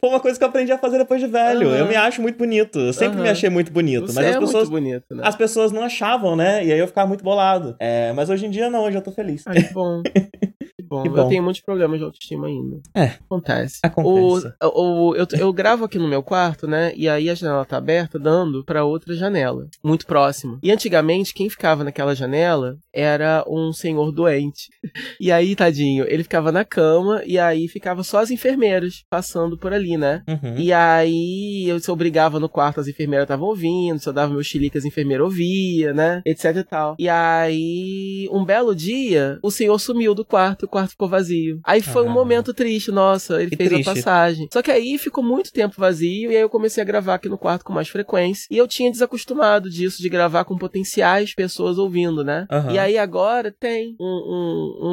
Foi 0.00 0.10
uma 0.10 0.20
coisa 0.20 0.38
que 0.38 0.44
eu 0.44 0.48
aprendi 0.48 0.72
a 0.72 0.78
fazer 0.78 0.98
depois 0.98 1.20
de 1.20 1.26
velho. 1.26 1.68
Uhum. 1.68 1.74
Eu 1.74 1.86
me 1.86 1.96
acho 1.96 2.20
muito 2.20 2.36
bonito. 2.36 2.78
Eu 2.78 2.92
sempre 2.92 3.18
uhum. 3.18 3.24
me 3.24 3.28
achei 3.28 3.48
muito 3.48 3.72
bonito. 3.72 4.06
Você 4.06 4.14
mas 4.14 4.26
as 4.26 4.36
é 4.36 4.38
pessoas. 4.38 4.68
bonito, 4.68 5.14
né? 5.14 5.22
As 5.24 5.34
pessoas 5.34 5.72
não 5.72 5.82
achavam, 5.82 6.36
né? 6.36 6.64
E 6.64 6.72
aí 6.72 6.78
eu 6.78 6.86
ficava 6.86 7.06
muito 7.06 7.24
bolado. 7.24 7.76
É, 7.78 8.12
mas 8.12 8.30
hoje 8.30 8.46
em 8.46 8.50
dia 8.50 8.70
não, 8.70 8.84
hoje 8.84 8.96
eu 8.96 9.02
tô 9.02 9.12
feliz. 9.12 9.42
Ai, 9.46 9.62
que 9.62 9.72
bom. 9.72 10.02
bom. 10.88 11.02
bom. 11.04 11.16
Eu 11.18 11.28
tenho 11.28 11.42
muitos 11.42 11.62
problemas 11.62 11.98
de 11.98 12.04
autoestima 12.04 12.46
ainda. 12.46 12.80
É. 12.94 13.04
Acontece. 13.04 13.78
Acontece. 13.82 14.54
O, 14.62 15.10
o, 15.10 15.16
eu, 15.16 15.26
eu 15.38 15.52
gravo 15.52 15.84
aqui 15.84 15.98
no 15.98 16.08
meu 16.08 16.22
quarto, 16.22 16.66
né? 16.66 16.92
E 16.96 17.08
aí 17.08 17.28
a 17.28 17.34
janela 17.34 17.64
tá 17.64 17.76
aberta, 17.76 18.18
dando 18.18 18.64
para 18.64 18.84
outra 18.84 19.14
janela, 19.14 19.68
muito 19.84 20.06
próxima. 20.06 20.58
E 20.62 20.70
antigamente, 20.70 21.34
quem 21.34 21.48
ficava 21.48 21.84
naquela 21.84 22.14
janela 22.14 22.76
era 22.92 23.44
um 23.48 23.72
senhor 23.72 24.12
doente. 24.12 24.68
E 25.18 25.32
aí, 25.32 25.56
tadinho, 25.56 26.04
ele 26.08 26.22
ficava 26.22 26.52
na 26.52 26.64
cama 26.64 27.22
e 27.24 27.38
aí 27.38 27.68
ficava 27.68 28.02
só 28.02 28.18
as 28.18 28.30
enfermeiras 28.30 29.02
passando 29.08 29.56
por 29.56 29.72
ali, 29.72 29.96
né? 29.96 30.22
Uhum. 30.28 30.56
E 30.58 30.72
aí 30.72 31.66
eu 31.68 31.80
se 31.80 31.90
obrigava 31.90 32.38
no 32.38 32.48
quarto, 32.48 32.80
as 32.80 32.88
enfermeiras 32.88 33.24
estavam 33.24 33.48
ouvindo, 33.48 33.98
se 33.98 34.08
eu 34.08 34.12
dava 34.12 34.32
meu 34.32 34.42
xilique, 34.42 34.76
as 34.76 34.84
enfermeiras 34.84 35.24
ouvia, 35.24 35.92
né? 35.92 36.22
Etc 36.24 36.56
e 36.56 36.64
tal. 36.64 36.96
E 36.98 37.08
aí, 37.08 38.28
um 38.30 38.44
belo 38.44 38.74
dia, 38.74 39.38
o 39.42 39.50
senhor 39.50 39.78
sumiu 39.78 40.14
do 40.14 40.24
quarto, 40.24 40.68
quarto 40.76 40.90
ficou 40.90 41.08
vazio. 41.08 41.58
Aí 41.64 41.80
foi 41.80 42.06
ah. 42.06 42.10
um 42.10 42.12
momento 42.12 42.52
triste, 42.52 42.92
nossa, 42.92 43.40
ele 43.40 43.50
que 43.50 43.56
fez 43.56 43.70
triste. 43.70 43.88
a 43.88 43.94
passagem. 43.94 44.48
Só 44.52 44.60
que 44.60 44.70
aí 44.70 44.98
ficou 44.98 45.24
muito 45.24 45.50
tempo 45.50 45.74
vazio 45.78 46.30
e 46.30 46.36
aí 46.36 46.42
eu 46.42 46.50
comecei 46.50 46.82
a 46.82 46.86
gravar 46.86 47.14
aqui 47.14 47.28
no 47.28 47.38
quarto 47.38 47.64
com 47.64 47.72
mais 47.72 47.88
frequência. 47.88 48.46
E 48.50 48.58
eu 48.58 48.68
tinha 48.68 48.90
desacostumado 48.90 49.70
disso, 49.70 50.02
de 50.02 50.08
gravar 50.10 50.44
com 50.44 50.58
potenciais 50.58 51.34
pessoas 51.34 51.78
ouvindo, 51.78 52.22
né? 52.22 52.46
Uhum. 52.50 52.72
E 52.72 52.78
aí 52.78 52.98
agora 52.98 53.50
tem 53.58 53.96
um, 53.98 54.04
um, 54.04 54.86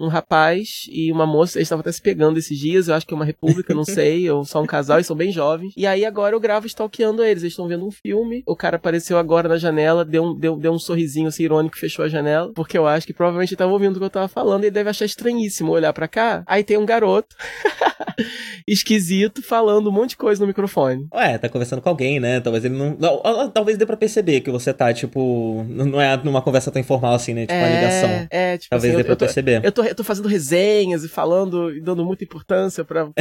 um, 0.00 0.06
um 0.06 0.08
rapaz 0.08 0.86
e 0.88 1.10
uma 1.10 1.26
moça, 1.26 1.58
eles 1.58 1.66
estavam 1.66 1.80
até 1.80 1.90
se 1.90 2.00
pegando 2.00 2.38
esses 2.38 2.56
dias, 2.56 2.86
eu 2.86 2.94
acho 2.94 3.04
que 3.04 3.12
é 3.12 3.16
uma 3.16 3.24
república, 3.24 3.74
não 3.74 3.82
sei, 3.84 4.30
ou 4.30 4.44
só 4.44 4.62
um 4.62 4.66
casal, 4.66 5.00
e 5.00 5.04
são 5.04 5.16
bem 5.16 5.32
jovens. 5.32 5.72
E 5.76 5.86
aí 5.86 6.04
agora 6.04 6.36
eu 6.36 6.40
gravo 6.40 6.66
stalkeando 6.66 7.24
eles, 7.24 7.42
eles 7.42 7.52
estão 7.52 7.66
vendo 7.66 7.84
um 7.84 7.90
filme, 7.90 8.44
o 8.46 8.54
cara 8.54 8.76
apareceu 8.76 9.18
agora 9.18 9.48
na 9.48 9.56
janela, 9.56 10.04
deu 10.04 10.24
um, 10.24 10.38
deu, 10.38 10.56
deu 10.56 10.72
um 10.72 10.78
sorrisinho 10.78 11.28
assim, 11.28 11.42
irônico, 11.42 11.76
fechou 11.76 12.04
a 12.04 12.08
janela, 12.08 12.52
porque 12.54 12.78
eu 12.78 12.86
acho 12.86 13.06
que 13.06 13.12
provavelmente 13.12 13.50
ele 13.50 13.58
tava 13.58 13.72
ouvindo 13.72 13.96
o 13.96 13.98
que 13.98 14.04
eu 14.04 14.10
tava 14.10 14.28
falando 14.28 14.62
e 14.62 14.66
ele 14.66 14.70
deve 14.70 14.90
achar 14.90 15.04
estranhíssimo 15.16 15.72
olhar 15.72 15.92
para 15.92 16.06
cá. 16.06 16.42
Aí 16.46 16.62
tem 16.62 16.76
um 16.76 16.84
garoto 16.84 17.34
esquisito 18.68 19.42
falando 19.42 19.88
um 19.88 19.92
monte 19.92 20.10
de 20.10 20.16
coisa 20.16 20.40
no 20.40 20.46
microfone. 20.46 21.08
Ué, 21.14 21.38
tá 21.38 21.48
conversando 21.48 21.80
com 21.80 21.88
alguém, 21.88 22.20
né? 22.20 22.40
Talvez 22.40 22.64
ele 22.64 22.74
não. 22.74 22.96
talvez 23.50 23.78
dê 23.78 23.86
pra 23.86 23.96
perceber 23.96 24.42
que 24.42 24.50
você 24.50 24.72
tá, 24.72 24.92
tipo. 24.92 25.64
Não 25.68 26.00
é 26.00 26.16
numa 26.22 26.42
conversa 26.42 26.70
tão 26.70 26.80
informal 26.80 27.14
assim, 27.14 27.32
né? 27.32 27.42
Tipo, 27.42 27.54
é, 27.54 27.58
uma 27.58 27.68
ligação. 27.68 28.26
É, 28.30 28.58
tipo 28.58 28.70
Talvez 28.70 28.92
assim, 28.92 28.98
dê 28.98 29.04
pra 29.04 29.12
eu 29.12 29.16
tô, 29.16 29.24
perceber. 29.24 29.64
Eu 29.64 29.72
tô, 29.72 29.82
eu 29.82 29.94
tô 29.94 30.04
fazendo 30.04 30.28
resenhas 30.28 31.04
e 31.04 31.08
falando 31.08 31.72
e 31.72 31.80
dando 31.80 32.04
muita 32.04 32.24
importância 32.24 32.84
pra, 32.84 33.06
pra, 33.08 33.14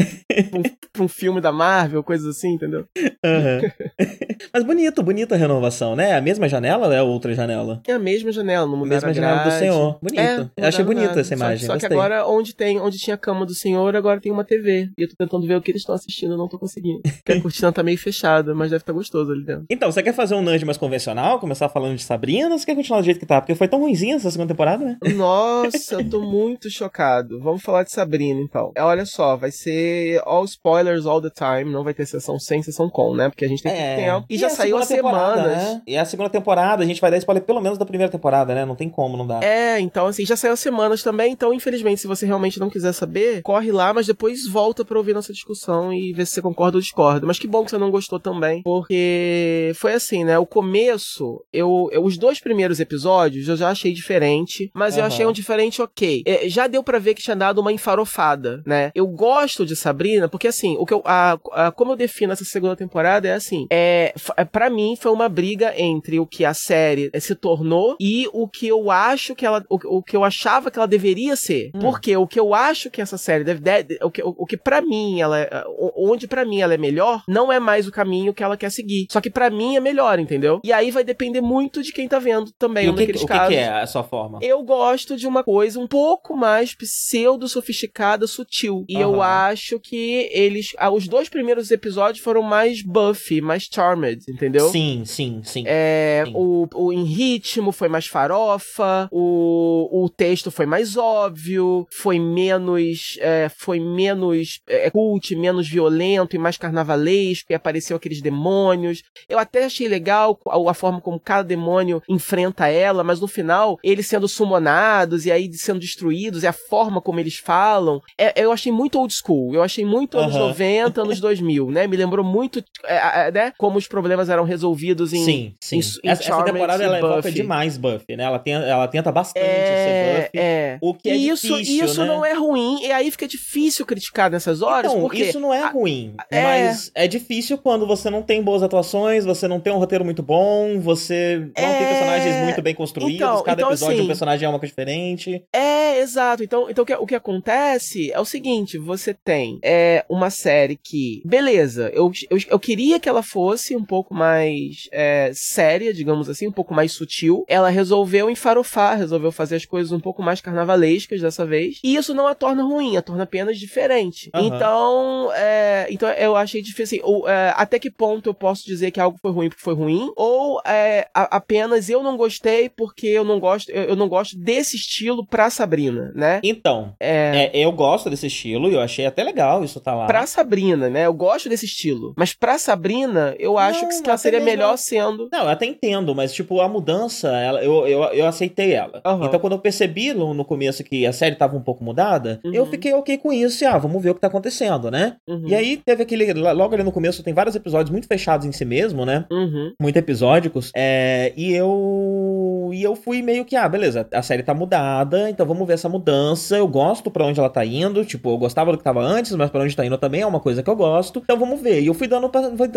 um, 0.54 0.64
pra 0.92 1.04
um 1.04 1.08
filme 1.08 1.40
da 1.40 1.52
Marvel, 1.52 2.04
coisas 2.04 2.36
assim, 2.36 2.54
entendeu? 2.54 2.86
Uhum. 2.98 3.96
Mas 4.54 4.64
bonito, 4.64 5.02
bonita 5.02 5.36
a 5.36 5.38
renovação, 5.38 5.96
né? 5.96 6.16
A 6.16 6.22
mesma 6.22 6.48
janela 6.50 6.88
ou 6.88 6.94
é 6.94 7.02
outra 7.02 7.34
janela? 7.34 7.82
É 7.88 7.94
a 7.94 8.00
mesma 8.00 8.32
janela, 8.32 8.66
não 8.66 8.78
mudaram 8.78 9.08
mesma 9.08 9.14
janela 9.14 9.44
do 9.44 9.52
Senhor. 9.52 10.00
Bonito. 10.02 10.20
É, 10.20 10.62
eu 10.62 10.68
achei 10.68 10.84
bonita 10.84 11.20
essa 11.20 11.34
imagem. 11.34 11.66
Só, 11.66 11.74
só 11.74 11.80
que 11.80 11.85
agora, 11.86 12.28
onde 12.28 12.54
tem, 12.56 12.80
onde 12.80 12.98
tinha 12.98 13.16
a 13.16 13.18
cama 13.18 13.46
do 13.46 13.54
Senhor, 13.54 13.96
agora 13.96 14.20
tem 14.20 14.32
uma 14.32 14.44
TV. 14.44 14.90
E 14.98 15.04
eu 15.04 15.10
tô 15.10 15.16
tentando 15.18 15.46
ver 15.48 15.56
o 15.56 15.62
que 15.62 15.72
eles 15.72 15.82
estão 15.82 15.96
assistindo, 15.96 16.34
eu 16.34 16.38
não 16.38 16.48
tô 16.48 16.58
conseguindo. 16.60 17.02
Porque 17.24 17.32
a 17.34 17.42
cortina 17.42 17.72
tá 17.72 17.84
meio 17.84 17.98
fechada, 17.98 18.54
mas 18.54 18.70
deve 18.72 18.82
estar 18.82 18.94
tá 18.94 18.98
gostoso 18.98 19.32
ali 19.32 19.44
dentro. 19.46 19.66
Então, 19.70 19.92
você 19.92 20.02
quer 20.04 20.14
fazer 20.14 20.36
um 20.36 20.42
nudge 20.42 20.66
mais 20.66 20.78
convencional? 20.78 21.40
Começar 21.40 21.70
falando 21.70 21.96
de 21.96 22.04
Sabrina 22.04 22.50
ou 22.52 22.58
você 22.60 22.66
quer 22.66 22.76
continuar 22.76 23.00
do 23.02 23.06
jeito 23.06 23.20
que 23.20 23.26
tá? 23.26 23.42
Porque 23.42 23.56
foi 23.56 23.68
tão 23.68 23.80
ruimzinha 23.80 24.16
essa 24.16 24.30
segunda 24.32 24.50
temporada, 24.54 24.84
né? 24.86 24.98
Nossa, 25.16 25.96
eu 25.96 26.10
tô 26.10 26.22
muito 26.22 26.70
chocado. 26.70 27.40
Vamos 27.40 27.62
falar 27.62 27.84
de 27.84 27.92
Sabrina, 27.92 28.40
então. 28.42 28.72
É, 28.76 28.84
olha 28.84 29.06
só, 29.06 29.36
vai 29.36 29.52
ser 29.52 30.22
all 30.26 30.46
spoilers 30.46 31.06
all 31.06 31.22
the 31.22 31.30
time. 31.30 31.72
Não 31.72 31.84
vai 31.84 31.94
ter 31.94 32.06
sessão 32.06 32.40
sem, 32.40 32.62
sessão 32.64 32.90
com, 32.90 33.16
né? 33.16 33.30
Porque 33.30 33.46
a 33.46 33.48
gente 33.48 33.64
tem 33.64 33.72
É. 33.72 33.96
tempo. 33.96 34.26
E, 34.30 34.36
E 34.36 34.38
já 34.38 34.48
a 34.48 34.50
saiu 34.50 34.78
há 34.78 34.84
semanas. 34.84 35.46
né? 35.46 35.82
E 35.88 35.98
a 35.98 36.06
segunda 36.06 36.30
temporada, 36.30 36.84
a 36.84 36.86
gente 36.86 37.02
vai 37.02 37.12
dar 37.12 37.18
spoiler 37.18 37.44
pelo 37.44 37.62
menos 37.62 37.78
da 37.78 37.86
primeira 37.86 38.12
temporada, 38.12 38.54
né? 38.54 38.66
Não 38.66 38.76
tem 38.76 38.90
como, 38.90 39.18
não 39.18 39.26
dá. 39.28 39.40
É, 39.44 39.80
então 39.80 40.08
assim, 40.08 40.26
já 40.26 40.36
saiu 40.36 40.54
há 40.54 40.58
semanas 40.58 41.04
também, 41.04 41.32
então 41.32 41.54
infelizmente 41.54 41.75
infelizmente, 41.76 42.02
se 42.02 42.08
você 42.08 42.26
realmente 42.26 42.60
não 42.60 42.70
quiser 42.70 42.94
saber, 42.94 43.42
corre 43.42 43.72
lá, 43.72 43.94
mas 43.94 44.08
depois 44.08 44.48
volta 44.48 44.86
pra 44.86 44.98
ouvir 44.98 45.14
nossa 45.14 45.34
discussão 45.34 45.92
e 45.94 46.14
ver 46.14 46.26
se 46.26 46.34
você 46.34 46.42
concorda 46.42 46.78
ou 46.78 46.82
discorda. 46.82 47.28
Mas 47.28 47.38
que 47.38 47.48
bom 47.48 47.64
que 47.64 47.72
você 47.72 47.78
não 47.78 47.92
gostou 47.92 48.20
também, 48.20 48.62
porque 48.64 49.72
foi 49.76 49.94
assim, 49.94 50.24
né? 50.24 50.40
O 50.40 50.46
começo, 50.46 51.44
eu, 51.52 51.90
eu 51.92 52.04
os 52.04 52.18
dois 52.18 52.40
primeiros 52.40 52.80
episódios 52.80 53.48
eu 53.48 53.58
já 53.58 53.70
achei 53.70 53.94
diferente, 53.94 54.72
mas 54.74 54.96
uhum. 54.96 55.02
eu 55.02 55.06
achei 55.06 55.26
um 55.26 55.32
diferente 55.32 55.82
ok. 55.82 56.24
É, 56.26 56.48
já 56.48 56.68
deu 56.68 56.84
para 56.84 57.00
ver 57.00 57.14
que 57.14 57.22
tinha 57.22 57.36
dado 57.36 57.60
uma 57.60 57.72
enfarofada, 57.72 58.62
né? 58.66 58.92
Eu 58.96 59.08
gosto 59.08 59.66
de 59.66 59.76
Sabrina 59.76 60.30
porque 60.30 60.48
assim, 60.48 60.76
o 60.78 60.86
que 60.86 60.94
eu, 60.94 61.02
a, 61.06 61.38
a, 61.52 61.72
como 61.72 61.92
eu 61.92 61.96
defino 61.96 62.34
essa 62.34 62.46
segunda 62.46 62.76
temporada 62.76 63.28
é 63.28 63.34
assim, 63.34 63.68
é, 63.72 64.14
é 64.38 64.46
para 64.46 64.70
mim 64.70 64.96
foi 65.00 65.12
uma 65.12 65.28
briga 65.28 65.74
entre 65.78 66.20
o 66.20 66.26
que 66.26 66.46
a 66.46 66.54
série 66.54 67.10
se 67.20 67.36
tornou 67.36 67.96
e 68.00 68.28
o 68.32 68.48
que 68.48 68.68
eu 68.68 68.92
acho 68.92 69.36
que 69.36 69.46
ela, 69.46 69.64
o, 69.70 69.98
o 69.98 70.04
que 70.04 70.16
eu 70.16 70.24
achava 70.24 70.70
que 70.70 70.78
ela 70.78 70.88
deveria 70.88 71.36
ser. 71.36 71.65
Hum. 71.74 71.80
Porque 71.80 72.16
o 72.16 72.28
que 72.28 72.40
eu 72.40 72.54
acho 72.54 72.90
que 72.90 73.02
essa 73.02 73.18
série 73.18 73.44
deve, 73.44 73.60
deve 73.60 73.98
o 74.02 74.12
que, 74.12 74.22
o, 74.22 74.36
o 74.38 74.46
que 74.46 74.58
para 74.58 74.82
mim 74.82 75.22
ela, 75.22 75.40
é, 75.40 75.64
onde 75.96 76.28
para 76.28 76.46
mim 76.46 76.62
ela 76.62 76.74
é 76.74 76.78
melhor, 76.78 77.24
não 77.28 77.52
é 77.52 77.60
mais 77.60 77.88
o 77.88 77.92
caminho 77.92 78.34
que 78.34 78.44
ela 78.44 78.58
quer 78.58 78.72
seguir. 78.72 79.08
Só 79.12 79.22
que 79.22 79.30
para 79.30 79.50
mim 79.50 79.76
é 79.76 79.80
melhor, 79.80 80.20
entendeu? 80.20 80.60
E 80.64 80.72
aí 80.72 80.92
vai 80.92 81.04
depender 81.04 81.42
muito 81.42 81.82
de 81.82 81.92
quem 81.92 82.08
tá 82.08 82.20
vendo 82.20 82.52
também. 82.58 82.86
E 82.86 82.90
o 82.90 82.96
que, 82.96 83.04
o 83.04 83.28
que, 83.28 83.48
que 83.48 83.56
é 83.56 83.70
a 83.70 83.88
sua 83.88 84.04
forma? 84.04 84.40
Eu 84.42 84.64
gosto 84.64 85.16
de 85.16 85.28
uma 85.28 85.44
coisa 85.44 85.80
um 85.80 85.88
pouco 85.88 86.36
mais 86.36 86.74
pseudo 86.74 87.48
sofisticada, 87.48 88.28
sutil. 88.28 88.86
E 88.88 88.96
uhum. 88.96 89.02
eu 89.02 89.22
acho 89.22 89.80
que 89.80 90.30
eles, 90.32 90.72
ah, 90.78 90.92
os 90.92 91.08
dois 91.08 91.30
primeiros 91.30 91.72
episódios 91.72 92.24
foram 92.24 92.42
mais 92.42 92.82
Buffy, 92.82 93.42
mais 93.42 93.68
Charmed, 93.72 94.24
entendeu? 94.30 94.70
Sim, 94.70 95.04
sim, 95.06 95.42
sim. 95.44 95.64
É, 95.66 96.24
sim. 96.26 96.34
O, 96.36 96.68
o 96.74 96.94
em 96.94 97.04
ritmo 97.04 97.72
foi 97.72 97.88
mais 97.88 98.08
farofa, 98.08 99.08
o, 99.12 100.04
o 100.04 100.10
texto 100.10 100.52
foi 100.52 100.66
mais 100.66 100.98
óbvio, 100.98 101.55
foi 101.90 102.20
menos, 102.20 103.18
é, 103.20 103.50
foi 103.50 103.80
menos 103.80 104.62
é, 104.68 104.90
cult, 104.90 105.36
menos 105.36 105.68
violento 105.68 106.36
e 106.36 106.40
mais 106.40 106.58
carnavalesco, 106.58 107.52
e 107.52 107.56
apareceu 107.56 107.98
aqueles 107.98 108.22
demônios. 108.22 109.04
Eu 109.28 109.40
até 109.40 109.66
achei 109.66 109.88
legal 109.88 110.40
a, 110.48 110.72
a 110.72 110.74
forma 110.74 111.02
como 111.02 111.20
cada 111.20 111.44
demônio 111.44 112.02
enfrenta 112.08 112.68
ela, 112.68 113.04
mas 113.04 113.20
no 113.20 113.28
final, 113.28 113.80
eles 113.84 114.08
sendo 114.08 114.28
summonados 114.28 115.26
e 115.26 115.32
aí 115.32 115.52
sendo 115.54 115.80
destruídos, 115.80 116.44
e 116.44 116.48
a 116.48 116.54
forma 116.54 117.02
como 117.02 117.20
eles 117.20 117.38
falam, 117.38 118.02
é, 118.18 118.34
eu 118.42 118.52
achei 118.52 118.72
muito 118.72 119.00
old 119.00 119.14
school, 119.14 119.54
eu 119.54 119.62
achei 119.62 119.86
muito 119.86 120.18
anos 120.18 120.36
uhum. 120.36 120.48
90, 120.48 121.02
anos 121.02 121.20
2000, 121.20 121.72
né? 121.72 121.88
Me 121.88 121.98
lembrou 121.98 122.26
muito, 122.26 122.64
é, 122.86 123.28
é, 123.28 123.32
né? 123.32 123.54
Como 123.58 123.78
os 123.78 123.88
problemas 123.88 124.30
eram 124.30 124.44
resolvidos 124.44 125.14
em. 125.14 125.24
Sim, 125.24 125.56
sim. 125.60 125.78
Em, 125.78 126.08
em 126.08 126.10
essa, 126.10 126.24
essa 126.24 126.44
temporada 126.44 126.84
ela 126.84 126.98
evoca 126.98 127.32
demais 127.32 127.78
Buffy, 127.78 128.16
né? 128.16 128.24
Ela, 128.24 128.40
tem, 128.40 128.54
ela 128.54 128.88
tenta 128.88 129.12
bastante 129.12 129.46
é, 129.46 129.76
ser 129.76 130.22
Buffy. 130.22 130.40
É. 130.40 130.78
O 130.82 130.94
que 130.94 131.10
é 131.10 131.16
e 131.16 131.32
isso, 131.54 131.86
isso 131.86 132.02
né? 132.02 132.08
não 132.08 132.26
é 132.26 132.34
ruim, 132.34 132.84
e 132.84 132.92
aí 132.92 133.10
fica 133.12 133.28
difícil 133.28 133.86
criticar 133.86 134.30
nessas 134.30 134.62
horas. 134.62 134.92
Então, 134.92 135.02
porque 135.02 135.24
isso 135.24 135.40
não 135.40 135.54
é 135.54 135.66
ruim. 135.68 136.16
É... 136.30 136.44
Mas 136.44 136.92
é 136.94 137.08
difícil 137.08 137.58
quando 137.58 137.88
você 137.88 138.10
não 138.10 138.22
tem 138.22 138.42
boas 138.42 138.64
atuações, 138.64 139.26
você 139.26 139.48
não 139.48 139.60
tem 139.60 139.72
um 139.74 139.78
roteiro 139.78 140.06
muito 140.06 140.24
bom, 140.24 140.80
você 140.80 141.38
não 141.58 141.64
é... 141.64 141.78
tem 141.78 141.88
personagens 141.88 142.44
muito 142.44 142.62
bem 142.62 142.76
construídos, 142.76 143.16
então, 143.16 143.44
cada 143.44 143.62
então, 143.62 143.72
episódio 143.72 143.96
assim, 143.96 144.04
um 144.04 144.08
personagem 144.08 144.46
é 144.46 144.50
uma 144.50 144.60
coisa 144.60 144.72
diferente. 144.72 145.44
É, 145.54 146.00
exato. 146.00 146.44
Então, 146.44 146.70
então 146.70 146.84
o, 146.84 146.86
que, 146.86 146.94
o 146.94 147.06
que 147.06 147.16
acontece 147.16 148.12
é 148.12 148.20
o 148.20 148.26
seguinte: 148.26 148.78
você 148.78 149.14
tem 149.14 149.60
é, 149.64 150.06
uma 150.10 150.30
série 150.30 150.76
que, 150.76 151.22
beleza, 151.26 151.92
eu, 151.94 152.12
eu, 152.30 152.38
eu 152.50 152.60
queria 152.60 153.00
que 153.00 153.10
ela 153.10 153.24
fosse 153.24 153.76
um 153.76 153.84
pouco 153.84 154.14
mais 154.14 154.88
é, 154.92 155.32
séria, 155.34 155.94
digamos 155.94 156.30
assim, 156.30 156.48
um 156.48 156.52
pouco 156.52 156.74
mais 156.74 156.92
sutil. 156.92 157.44
Ela 157.48 157.70
resolveu 157.70 158.30
enfarofar, 158.30 158.98
resolveu 158.98 159.32
fazer 159.32 159.56
as 159.56 159.66
coisas 159.66 159.92
um 159.92 160.00
pouco 160.00 160.22
mais 160.22 160.42
carnavalescas 160.42 161.24
dessa 161.26 161.46
vez. 161.46 161.80
E 161.84 161.96
isso 161.96 162.14
não 162.14 162.28
a 162.28 162.36
torna 162.36 162.64
ruim, 162.64 162.98
a 162.98 163.02
torna 163.02 163.24
apenas 163.24 163.58
diferente. 163.58 164.30
Uhum. 164.34 164.46
Então, 164.46 165.32
é, 165.34 165.88
então 165.90 166.10
eu 166.10 166.36
achei 166.36 166.62
difícil. 166.62 166.86
Assim, 166.86 167.02
ou, 167.04 167.28
é, 167.28 167.54
até 167.56 167.80
que 167.80 167.90
ponto 167.90 168.30
eu 168.30 168.34
posso 168.34 168.66
dizer 168.66 168.92
que 168.92 169.00
algo 169.00 169.18
foi 169.22 169.32
ruim 169.32 169.50
porque 169.50 169.64
foi 169.64 169.74
ruim? 169.74 170.12
Ou 170.16 170.62
é, 170.66 171.08
a, 171.14 171.38
apenas 171.38 171.90
eu 171.90 172.04
não 172.04 172.16
gostei 172.16 172.70
porque 172.70 173.08
eu 173.08 173.24
não 173.24 173.40
gosto, 173.40 173.70
eu, 173.70 173.84
eu, 173.84 173.96
não 173.96 174.08
gosto 174.08 174.38
desse 174.38 174.76
estilo 174.76 175.26
pra 175.26 175.50
Sabrina, 175.50 176.12
né? 176.16 176.40
Então, 176.44 176.94
é... 177.00 177.50
é 177.54 177.60
eu 177.60 177.72
gosto 177.72 178.10
desse 178.10 178.28
estilo 178.28 178.70
e 178.70 178.76
eu 178.76 178.82
achei 178.82 179.06
até 179.06 179.24
legal 179.24 179.64
isso 179.64 179.80
tá 179.80 179.94
lá. 179.94 180.06
Pra 180.06 180.26
Sabrina, 180.28 180.90
né? 180.90 181.06
Eu 181.06 181.14
gosto 181.14 181.50
desse 181.50 181.66
estilo. 181.66 182.14
Mas 182.16 182.34
pra 182.34 182.58
Sabrina, 182.58 183.36
eu 183.40 183.58
acho 183.58 183.82
não, 183.82 183.90
que 183.90 184.08
ela 184.08 184.18
seria 184.18 184.40
melhor 184.40 184.78
sendo. 184.78 185.30
Não, 185.32 185.44
eu 185.44 185.50
até 185.50 185.66
entendo, 185.66 186.14
mas 186.14 186.34
tipo, 186.34 186.62
a 186.62 186.68
mudança, 186.68 187.30
ela, 187.30 187.64
eu, 187.64 187.88
eu, 187.88 188.04
eu 188.14 188.28
aceitei 188.28 188.74
ela. 188.74 189.02
Uhum. 189.06 189.26
Então, 189.26 189.40
quando 189.40 189.54
eu 189.54 189.60
percebi 189.60 190.14
no, 190.14 190.34
no, 190.34 190.46
começo 190.46 190.84
que 190.84 191.06
a 191.06 191.14
série 191.16 191.36
tava 191.36 191.58
um 191.58 191.62
pouco 191.62 191.84
mudada, 191.84 192.40
uhum. 192.46 192.54
eu 192.54 192.66
fiquei 192.66 192.94
ok 192.94 193.18
com 193.18 193.34
isso 193.34 193.64
e, 193.64 193.68
ah, 193.68 193.78
vamos 193.78 194.02
ver 194.02 194.12
o 194.12 194.16
que 194.16 194.22
tá 194.22 194.28
acontecendo, 194.28 194.92
né? 194.92 195.16
Uhum. 195.28 195.48
E 195.48 195.56
aí 195.56 195.78
teve 195.78 196.04
aquele. 196.04 196.34
Logo 196.34 196.74
ali 196.74 196.84
no 196.84 196.92
começo 196.92 197.24
tem 197.24 197.34
vários 197.34 197.56
episódios 197.56 197.90
muito 197.90 198.08
fechados 198.08 198.46
em 198.46 198.52
si 198.52 198.66
mesmo, 198.66 199.06
né? 199.06 199.26
Uhum. 199.32 199.74
Muito 199.80 199.98
episódicos. 199.98 200.72
É, 200.76 201.34
e 201.36 201.54
eu. 201.54 202.65
E 202.74 202.84
eu 202.84 202.96
fui 202.96 203.22
meio 203.22 203.46
que, 203.46 203.56
ah, 203.56 203.68
beleza, 203.68 204.08
a 204.12 204.22
série 204.22 204.44
tá 204.44 204.54
mudada, 204.54 205.30
então 205.30 205.46
vamos 205.46 205.66
ver 205.68 205.74
essa 205.74 205.90
mudança. 205.90 206.58
Eu 206.58 206.68
gosto 206.68 207.10
para 207.10 207.26
onde 207.26 207.40
ela 207.40 207.50
tá 207.50 207.66
indo. 207.66 208.04
Tipo, 208.06 208.32
eu 208.32 208.38
gostava 208.38 208.72
do 208.72 208.78
que 208.78 208.84
tava 208.84 209.02
antes, 209.02 209.32
mas 209.34 209.50
para 209.50 209.64
onde 209.64 209.76
tá 209.76 209.86
indo 209.86 209.98
também 209.98 210.22
é 210.22 210.26
uma 210.26 210.40
coisa 210.40 210.62
que 210.62 210.70
eu 210.70 210.76
gosto. 210.76 211.22
Então 211.24 211.38
vamos 211.38 211.62
ver. 211.62 211.82
E 211.82 211.88
eu 211.88 211.94
fui 211.94 212.08
dando, 212.08 212.30